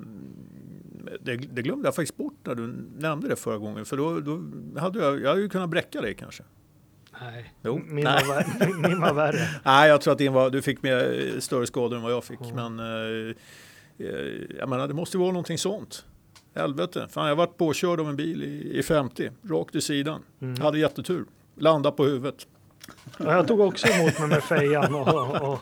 det, 1.22 1.36
det 1.36 1.62
glömde 1.62 1.88
jag 1.88 1.96
faktiskt 1.96 2.18
bort 2.18 2.36
när 2.44 2.56
du 2.56 2.68
nämnde 2.98 3.28
det 3.28 3.36
förra 3.36 3.58
gången. 3.58 3.86
För 3.86 3.98
då, 3.98 4.20
då 4.20 4.42
hade 4.80 5.00
jag, 5.00 5.22
jag 5.22 5.30
hade 5.30 5.42
ju 5.42 5.50
kunnat 5.50 5.70
bräcka 5.70 6.02
dig 6.02 6.16
kanske. 6.16 6.44
Nej, 7.22 7.54
Jo. 7.64 7.82
min, 7.86 8.04
Nej. 8.04 8.24
Var 8.28 8.36
värre, 8.36 8.74
min 8.90 9.00
var 9.02 9.14
värre. 9.14 9.50
Nej, 9.66 9.90
jag 9.90 10.02
tror 10.02 10.12
att 10.12 10.18
din 10.18 10.34
var, 10.34 10.50
du 10.50 10.62
fick 10.62 10.86
eh, 10.86 11.40
större 11.40 11.68
skador 11.68 11.98
än 11.98 12.04
vad 12.04 12.12
jag 12.12 12.24
fick. 12.24 12.40
Men 12.56 12.80
eh, 12.80 13.36
eh, 13.98 14.16
jag 14.60 14.70
menar, 14.70 14.88
det 14.88 14.94
måste 14.94 15.18
ju 15.18 15.22
vara 15.22 15.32
någonting 15.32 15.58
sånt. 15.58 16.06
Helvete. 16.56 17.08
Fan, 17.10 17.28
jag 17.28 17.36
varit 17.36 17.58
påkörd 17.58 18.00
av 18.00 18.10
en 18.10 18.16
bil 18.16 18.44
i, 18.44 18.80
i 18.80 18.84
50, 18.84 19.32
rakt 19.50 19.76
i 19.76 19.82
sidan. 19.82 20.22
Mm. 20.42 20.62
Hade 20.62 20.80
jättetur. 20.80 21.26
Landa 21.58 21.92
på 21.92 22.04
huvudet. 22.06 22.48
Ja, 23.18 23.34
jag 23.36 23.48
tog 23.48 23.60
också 23.60 23.88
emot 23.88 24.20
mig 24.20 24.28
med 24.28 24.44
fejan. 24.44 24.96
Och, 24.96 25.08
och, 25.08 25.50
och, 25.54 25.60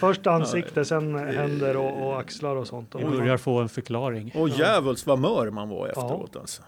först 0.00 0.26
ansikte, 0.26 0.84
sen 0.84 1.14
händer 1.14 1.76
och, 1.76 2.06
och 2.06 2.20
axlar 2.20 2.56
och 2.56 2.66
sånt. 2.66 2.94
Vi 2.98 3.04
Och, 3.04 3.10
börjar 3.10 3.36
få 3.36 3.58
en 3.60 3.68
förklaring. 3.68 4.32
Och 4.34 4.48
jävels 4.48 5.06
vad 5.06 5.18
mör 5.18 5.50
man 5.50 5.68
var 5.68 5.86
efteråt 5.88 6.36
alltså. 6.36 6.62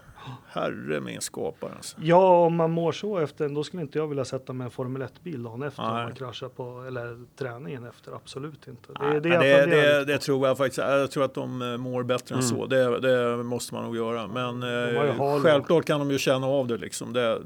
Herre 0.47 1.01
min 1.01 1.21
skapare 1.21 1.71
alltså. 1.75 1.97
Ja, 2.01 2.45
om 2.45 2.55
man 2.55 2.71
mår 2.71 2.91
så 2.91 3.17
efter, 3.17 3.49
då 3.49 3.63
skulle 3.63 3.81
inte 3.81 3.97
jag 3.97 4.07
vilja 4.07 4.25
sätta 4.25 4.53
mig 4.53 4.65
i 4.65 4.67
en 4.67 4.71
Formel 4.71 5.01
1-bil 5.01 5.43
dagen 5.43 5.63
efter 5.63 5.83
om 5.83 5.93
Nej. 5.93 6.03
man 6.03 6.13
kraschar 6.15 6.47
på, 6.49 6.83
eller 6.87 7.25
träningen 7.39 7.85
efter. 7.85 8.11
Absolut 8.15 8.67
inte. 8.67 8.93
Det, 8.93 8.99
Nej, 9.01 9.17
är 9.17 9.21
det, 9.21 9.65
det, 9.65 9.65
det, 9.65 10.05
det 10.05 10.17
tror 10.17 10.47
jag 10.47 10.57
faktiskt. 10.57 10.77
Jag 10.77 11.11
tror 11.11 11.23
att 11.25 11.33
de 11.33 11.61
eh, 11.61 11.77
mår 11.77 12.03
bättre 12.03 12.35
än 12.35 12.41
Mm. 12.41 12.55
så. 12.55 12.65
Det, 12.65 12.99
det 12.99 13.43
måste 13.43 13.73
man 13.73 13.83
nog 13.83 13.95
göra. 13.95 14.27
Men 14.27 14.63
eh, 14.63 15.41
självklart 15.41 15.85
kan 15.85 15.99
de 15.99 16.11
ju 16.11 16.17
känna 16.17 16.47
av 16.47 16.67
det 16.67 16.77
liksom. 16.77 17.13
Det, 17.13 17.39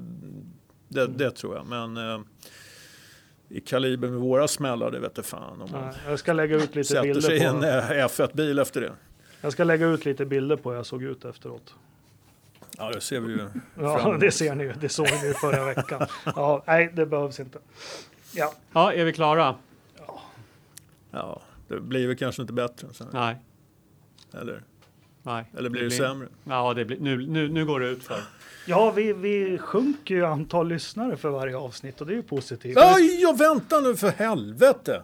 det, 0.88 1.07
det 1.07 1.31
tror 1.31 1.55
jag. 1.55 1.65
Men 1.65 1.97
eh, 1.97 2.19
i 3.49 3.59
kaliber 3.61 4.07
med 4.07 4.19
våra 4.19 4.47
smällar, 4.47 4.91
det 4.91 4.99
vet 4.99 5.11
jag 5.18 5.26
fan 5.26 5.61
om 5.61 5.72
man 5.72 5.93
jag 6.07 6.19
ska 6.19 6.34
lägga 6.34 6.55
ut 6.55 6.76
lite 6.76 6.89
sätter 6.89 7.22
sig 7.22 7.35
i 7.35 7.39
bilder 7.39 7.81
en 7.81 7.88
på. 7.88 7.93
eh, 7.93 8.05
F1-bil 8.07 8.59
efter 8.59 8.81
det. 8.81 8.91
Jag 9.41 9.51
ska 9.53 9.64
lägga 9.64 9.88
ut 9.88 10.05
lite 10.05 10.26
bilder 10.26 10.55
på 10.55 10.69
hur 10.69 10.77
jag 10.77 10.85
såg 10.85 11.03
ut 11.03 11.26
efteråt. 11.26 11.76
Ja, 12.77 12.91
det 12.91 13.01
ser 13.01 13.19
vi 13.19 13.34
ju. 13.34 13.47
Ja, 13.80 14.18
det 14.19 14.31
ser 14.31 14.55
ni 14.55 14.64
ju. 14.64 14.73
Det 14.73 14.89
såg 14.89 15.07
ni 15.22 15.27
ju 15.27 15.34
förra 15.34 15.65
veckan. 15.65 16.07
Ja, 16.26 16.64
nej, 16.68 16.91
det 16.93 17.05
behövs 17.05 17.39
inte. 17.39 17.59
Ja, 18.34 18.53
Ja, 18.73 18.93
är 18.93 19.05
vi 19.05 19.14
klara? 19.14 19.55
Ja, 21.11 21.41
det 21.68 21.80
blir 21.80 22.07
väl 22.07 22.18
kanske 22.18 22.41
inte 22.41 22.53
bättre. 22.53 22.88
Sen, 22.93 23.07
Nej. 23.14 23.35
eller, 24.34 24.64
Nej. 25.27 25.45
eller 25.57 25.69
blir 25.69 25.83
det 25.83 25.91
sämre? 25.91 26.27
Ja, 26.43 26.73
det 26.73 26.85
blir, 26.85 26.97
nu, 26.99 27.27
nu, 27.27 27.49
nu 27.49 27.65
går 27.65 27.79
det 27.79 27.87
ut 27.89 28.03
för. 28.03 28.17
ja 28.65 28.91
vi, 28.91 29.13
vi 29.13 29.57
sjunker 29.57 30.15
ju 30.15 30.25
antal 30.25 30.67
lyssnare 30.67 31.17
för 31.17 31.29
varje 31.29 31.57
avsnitt 31.57 32.01
och 32.01 32.07
det 32.07 32.13
är 32.13 32.15
ju 32.17 32.23
positivt. 32.23 32.77
Aj, 32.77 33.21
jag 33.21 33.37
väntar 33.37 33.81
nu 33.81 33.95
för 33.95 34.09
helvete! 34.09 35.01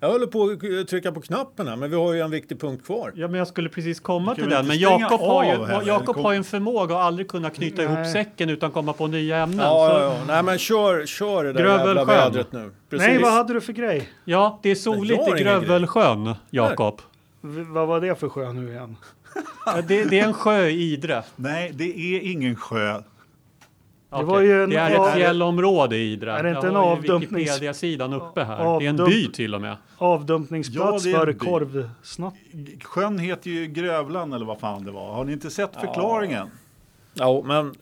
Jag 0.00 0.08
håller 0.08 0.26
på 0.26 0.44
att 0.80 0.88
trycka 0.88 1.12
på 1.12 1.20
knappen 1.20 1.68
här, 1.68 1.76
men 1.76 1.90
vi 1.90 1.96
har 1.96 2.12
ju 2.12 2.20
en 2.20 2.30
viktig 2.30 2.60
punkt 2.60 2.86
kvar. 2.86 3.12
Ja, 3.16 3.28
men 3.28 3.38
jag 3.38 3.48
skulle 3.48 3.68
precis 3.68 4.00
komma 4.00 4.34
till 4.34 4.48
den. 4.48 4.66
Men 4.66 4.78
Jakob 4.78 5.20
har 5.20 5.44
ju? 5.44 5.86
Jakob 5.88 6.16
har 6.16 6.32
ju 6.32 6.36
en 6.36 6.44
förmåga 6.44 6.96
att 6.96 7.02
aldrig 7.02 7.28
kunna 7.28 7.50
knyta 7.50 7.82
ihop 7.82 7.94
Nej. 7.94 8.12
säcken 8.12 8.50
utan 8.50 8.70
komma 8.70 8.92
på 8.92 9.06
nya 9.06 9.36
ämnen. 9.36 9.58
Ja, 9.58 9.88
Så- 9.90 10.00
ja, 10.00 10.04
ja. 10.04 10.24
Nej, 10.26 10.42
men 10.42 10.58
kör, 10.58 11.06
kör 11.06 11.44
det 11.44 11.52
där 11.52 11.64
jävla 11.78 12.04
vädret 12.04 12.52
nu. 12.52 12.70
Precis. 12.90 13.08
Nej, 13.08 13.22
vad 13.22 13.32
hade 13.32 13.52
du 13.52 13.60
för 13.60 13.72
grej? 13.72 14.08
ja, 14.24 14.60
det 14.62 14.70
är 14.70 14.74
soligt 14.74 15.28
i 15.28 15.42
Grövelsjön, 15.42 16.34
Jakob. 16.50 17.00
Vad 17.44 17.88
var 17.88 18.00
det 18.00 18.14
för 18.14 18.28
sjö 18.28 18.52
nu 18.52 18.68
igen? 18.68 18.96
Det, 19.88 20.04
det 20.04 20.20
är 20.20 20.26
en 20.26 20.34
sjö 20.34 20.66
i 20.66 20.92
Idre. 20.92 21.22
Nej, 21.36 21.72
det 21.74 21.84
är 22.16 22.20
ingen 22.30 22.56
sjö. 22.56 23.02
Okej. 24.10 24.26
var 24.26 24.40
ju 24.40 24.62
en 24.64 24.70
det 24.70 24.76
är 24.76 25.08
ett 25.08 25.14
fjällområde 25.14 25.96
i 25.96 26.12
Idre. 26.12 26.32
Är 26.32 26.42
det 26.42 26.50
inte 26.50 26.66
jag 26.66 26.74
en 26.76 26.80
avdumpnings- 26.82 27.34
Wikipedia-sidan 27.34 28.12
uppe 28.12 28.44
här. 28.44 28.78
Det 28.80 28.86
är 28.86 28.88
en 28.90 28.98
Avdump- 29.00 29.06
by 29.06 29.32
till 29.32 29.54
och 29.54 29.60
med. 29.60 29.76
Avdumpningsplats 29.98 31.04
Ja, 31.06 31.24
det 31.24 31.32
för 31.32 31.38
korvsnatt. 31.46 32.34
Sjön 32.84 33.18
heter 33.18 33.50
ju 33.50 33.66
Grövlan 33.66 34.32
eller 34.32 34.46
vad 34.46 34.60
fan 34.60 34.84
det 34.84 34.90
var. 34.90 35.14
Har 35.14 35.24
ni 35.24 35.32
inte 35.32 35.50
sett 35.50 35.80
förklaringen? 35.80 36.50
Ja, 36.52 36.58
men 37.44 37.74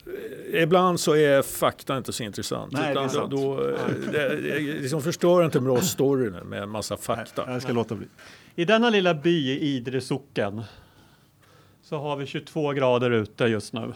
eh, 0.53 0.63
ibland 0.63 0.99
så 0.99 1.15
är 1.15 1.41
fakta 1.41 1.97
inte 1.97 2.13
så 2.13 2.23
intressant. 2.23 2.71
Nej, 2.73 2.81
det 2.81 2.87
är 2.87 2.91
utan 2.91 3.09
sant. 3.09 3.31
Då, 3.31 3.55
då, 3.55 3.67
eh, 3.69 3.75
det, 4.11 4.35
det, 4.41 4.59
liksom 4.59 5.01
förstör 5.01 5.45
inte 5.45 5.57
en 5.57 5.63
bra 5.63 5.81
story 5.81 6.29
nu 6.29 6.43
med 6.43 6.63
en 6.63 6.69
massa 6.69 6.97
fakta. 6.97 7.43
Nej, 7.45 7.53
jag 7.53 7.61
ska 7.61 7.71
låta 7.73 7.95
bli. 7.95 8.07
I 8.55 8.65
denna 8.65 8.89
lilla 8.89 9.13
by 9.13 9.51
i 9.51 9.59
Idre 9.75 10.01
socken 10.01 10.61
så 11.81 11.97
har 11.97 12.15
vi 12.15 12.25
22 12.25 12.71
grader 12.71 13.11
ute 13.11 13.43
just 13.45 13.73
nu. 13.73 13.93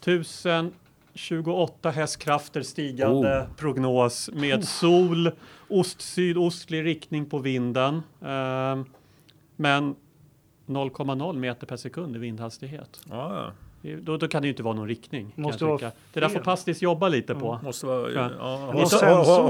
1028 0.00 1.90
hästkrafter 1.90 2.62
stigande 2.62 3.48
prognos 3.56 4.30
med 4.32 4.64
sol, 4.64 5.30
ost-sydostlig 5.68 6.84
riktning 6.84 7.26
på 7.26 7.38
vinden. 7.38 8.02
Ehm, 8.24 8.84
men 9.56 9.96
0,0 10.66 11.36
meter 11.36 11.66
per 11.66 11.76
sekund 11.76 12.16
i 12.16 12.18
vindhastighet. 12.18 13.00
Ja, 13.10 13.34
ja. 13.34 13.42
Det- 13.44 13.52
Då, 13.82 14.16
då 14.16 14.28
kan 14.28 14.42
det 14.42 14.46
ju 14.46 14.52
inte 14.52 14.62
vara 14.62 14.74
någon 14.74 14.88
riktning. 14.88 15.32
kan 15.34 15.42
Måste 15.42 15.64
jag 15.64 15.68
vara 15.68 15.78
tycka. 15.78 15.92
Det 16.12 16.20
där 16.20 16.28
får. 16.28 16.40
Pastis 16.40 16.82
jobba 16.82 17.08
lite 17.08 17.34
på. 17.34 17.60
Måste 17.64 17.86
vara... 17.86 18.10
Ja. 18.12 18.30
Ja. 18.38 18.70
Ja, 18.74 18.82
Och 18.82 18.90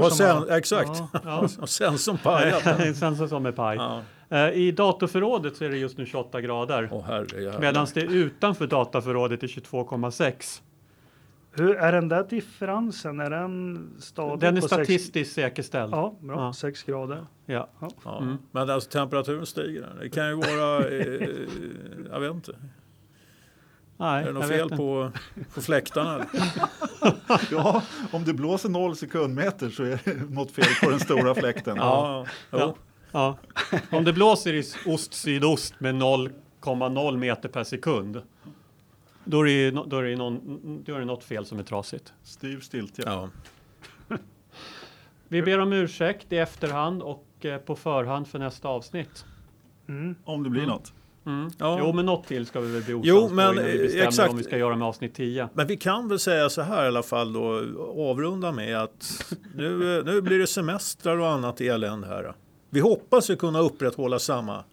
som 0.07 0.11
sen, 0.17 0.37
har- 0.37 0.57
exakt. 0.57 0.89
Ja, 1.23 1.47
Ja. 1.59 1.67
Sensorn 1.67 2.17
pajat. 2.17 2.61
ja. 2.65 2.93
Sen 2.93 3.27
som 3.29 3.45
är 3.45 3.51
paj. 3.51 3.77
Ja. 3.77 4.01
Eh, 4.29 4.49
I 4.49 4.71
datorförrådet 4.71 5.55
så 5.55 5.65
är 5.65 5.69
det 5.69 5.77
just 5.77 5.97
nu 5.97 6.05
28 6.05 6.41
grader. 6.41 6.89
Herre 7.07 7.59
Medan 7.59 7.87
det 7.93 8.01
utanför 8.01 8.67
dataförrådet 8.67 9.43
är 9.43 9.47
22,6. 9.47 10.61
Hur 11.51 11.75
är 11.75 11.91
den 11.91 12.07
där 12.09 12.25
differensen? 12.29 13.19
Är 13.19 13.29
den 13.29 13.87
stadig 13.99 14.39
Den 14.39 14.57
är 14.57 14.61
på 14.61 14.67
sex- 14.67 14.73
statistiskt 14.83 15.33
säkerställd. 15.35 15.93
Ja, 15.93 16.15
bra. 16.19 16.35
Ja. 16.35 16.53
6 16.53 16.83
grader. 16.83 17.25
Ja. 17.45 17.69
Ja. 18.05 18.17
Mm. 18.21 18.37
Men 18.51 18.69
alltså 18.69 18.89
temperaturen 18.89 19.45
stiger. 19.45 19.87
Det 20.01 20.09
kan 20.09 20.27
ju 20.29 20.35
vara... 20.35 20.87
Eh, 20.87 21.29
jag 22.11 22.19
vet 22.19 22.31
inte. 22.33 22.51
Nej, 23.99 24.23
Är 24.23 24.27
det 24.27 24.33
något 24.33 24.47
fel 24.47 24.63
inte. 24.63 24.75
på, 24.75 25.11
på 25.53 25.61
fläktarna? 25.61 26.25
Ja, 27.51 27.83
om 28.11 28.23
det 28.23 28.33
blåser 28.33 28.69
noll 28.69 28.95
sekundmeter 28.95 29.69
så 29.69 29.83
är 29.83 29.99
det 30.03 30.29
något 30.29 30.51
fel 30.51 30.65
på 30.83 30.89
den 30.89 30.99
stora 30.99 31.35
fläkten. 31.35 31.77
Ja. 31.77 32.25
Ja. 32.51 32.75
Ja. 33.11 33.37
Om 33.91 34.03
det 34.03 34.13
blåser 34.13 34.53
i 34.53 34.63
ost-sydost 34.85 35.79
med 35.79 35.95
0,0 35.95 37.17
meter 37.17 37.49
per 37.49 37.63
sekund. 37.63 38.21
Då 39.23 39.47
är, 39.47 39.71
det, 39.71 39.71
då, 39.71 39.97
är 39.97 40.03
det 40.03 40.15
någon, 40.15 40.83
då 40.85 40.95
är 40.95 40.99
det 40.99 41.05
något 41.05 41.23
fel 41.23 41.45
som 41.45 41.59
är 41.59 41.63
trasigt. 41.63 42.13
Styv 42.23 42.59
stiltje. 42.59 43.03
Ja. 43.07 43.29
Vi 45.27 45.41
ber 45.41 45.59
om 45.59 45.73
ursäkt 45.73 46.33
i 46.33 46.37
efterhand 46.37 47.01
och 47.01 47.25
eh, 47.41 47.57
på 47.57 47.75
förhand 47.75 48.27
för 48.27 48.39
nästa 48.39 48.67
avsnitt. 48.67 49.25
Mm. 49.87 50.15
Om 50.23 50.43
det 50.43 50.49
blir 50.49 50.65
något. 50.65 50.93
Mm. 51.25 51.51
Ja. 51.57 51.77
Jo, 51.79 51.93
men 51.93 52.05
något 52.05 52.27
till 52.27 52.45
ska 52.45 52.59
vi 52.59 52.71
väl 52.71 52.83
bli 52.83 52.93
osams 52.93 53.07
Jo, 53.07 53.27
på 53.27 53.33
men, 53.33 53.53
innan 53.53 53.65
vi 53.65 53.77
bestämmer 53.77 54.07
exakt. 54.07 54.31
om 54.31 54.37
vi 54.37 54.43
ska 54.43 54.57
göra 54.57 54.75
med 54.75 54.87
avsnitt 54.87 55.15
10. 55.15 55.49
Men 55.53 55.67
vi 55.67 55.77
kan 55.77 56.09
väl 56.09 56.19
säga 56.19 56.49
så 56.49 56.61
här 56.61 56.83
i 56.83 56.87
alla 56.87 57.03
fall 57.03 57.33
då, 57.33 57.63
avrunda 58.09 58.51
med 58.51 58.77
att 58.77 59.33
nu, 59.55 60.03
nu 60.05 60.21
blir 60.21 60.39
det 60.39 60.47
semestrar 60.47 61.17
och 61.17 61.29
annat 61.29 61.61
elände 61.61 62.07
här. 62.07 62.33
Vi 62.69 62.79
hoppas 62.79 63.29
ju 63.29 63.35
kunna 63.35 63.59
upprätthålla 63.59 64.19
samma 64.19 64.63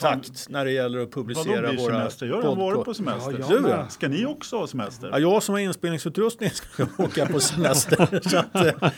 takt 0.00 0.48
när 0.48 0.64
det 0.64 0.70
gäller 0.72 0.98
att 0.98 1.10
publicera 1.10 1.72
våra 1.72 1.92
semester? 1.92 2.26
Jag 2.26 2.42
har 2.42 2.56
varit 2.56 2.84
på 2.84 2.94
semester. 2.94 3.36
Ja, 3.40 3.58
Du, 3.58 3.68
ja. 3.68 3.88
Ska 3.88 4.08
ni 4.08 4.26
också 4.26 4.56
ha 4.56 4.66
semester? 4.66 5.08
Ja, 5.12 5.18
jag 5.18 5.42
som 5.42 5.52
har 5.52 5.60
inspelningsutrustning 5.60 6.50
ska 6.50 6.86
åka 6.98 7.26
på 7.26 7.40
semester. 7.40 8.02
att, 8.36 8.54
eh, 8.54 8.90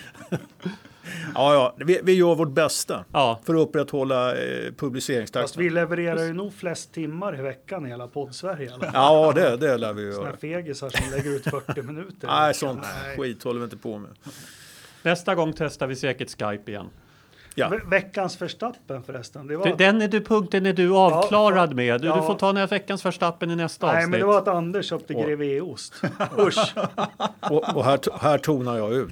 ja, 1.35 1.55
ja, 1.55 1.74
vi, 1.85 2.01
vi 2.03 2.12
gör 2.15 2.35
vårt 2.35 2.51
bästa 2.51 3.05
Ja, 3.12 3.41
för 3.45 3.55
att 3.55 3.61
upprätthålla 3.61 4.35
eh, 4.37 4.65
Fast 4.65 4.77
publiceringstakten. 4.78 5.62
vi 5.62 5.70
levererar 5.70 6.23
ju 6.24 6.32
nog 6.32 6.55
flest 6.55 6.93
timmar 6.95 7.39
i 7.39 7.43
veckan 7.43 7.87
i 7.87 7.89
hela 7.89 8.07
podd-Sverige. 8.09 8.70
Ja, 8.93 9.32
det, 9.35 9.57
det 9.57 9.77
lär 9.77 9.93
vi 9.93 10.12
Såna 10.12 10.27
göra. 10.27 10.37
fegisar 10.37 10.89
som 10.89 11.11
lägger 11.11 11.31
ut 11.31 11.45
40 11.45 11.82
minuter. 11.82 12.27
Nej, 12.41 12.55
sånt 12.55 12.81
Nej. 13.07 13.16
skit 13.16 13.43
håller 13.45 13.59
vi 13.61 13.65
inte 13.65 13.77
på 13.77 13.99
med. 13.99 14.11
nästa 15.03 15.35
gång 15.35 15.53
testar 15.59 15.87
vi 15.87 15.97
säkert 15.97 16.28
Skype 16.31 16.70
igen. 16.70 16.87
Ja. 17.55 17.69
Ve- 17.69 17.81
Veckans 17.91 18.37
förstappen 18.37 19.03
förresten. 19.03 19.47
Det 19.47 19.57
var, 19.57 19.66
Det- 19.66 19.74
Den 19.85 20.03
är 20.03 20.09
du, 20.09 20.20
punkten 20.20 20.66
är 20.66 20.73
du 20.73 20.93
avklarad 20.95 21.74
med. 21.74 22.01
Du, 22.01 22.07
Ja. 22.07 22.16
du 22.16 22.23
får 22.23 22.35
ta 22.35 22.53
nästa 22.53 22.74
veckans 22.74 23.03
förstappen 23.03 23.51
i 23.51 23.57
nästa 23.57 23.87
nej, 23.87 23.97
avsnitt. 23.97 24.11
men 24.11 24.20
det 24.20 24.27
var 24.27 24.39
att 24.39 24.49
Anders 24.49 24.87
köpte 24.89 25.15
grevéost. 25.15 26.03
Usch. 26.39 26.74
Och, 27.51 27.77
och 27.77 27.85
här, 27.85 27.99
här 28.20 28.39
tonar 28.39 28.77
jag 28.78 28.93
ut. 28.93 29.11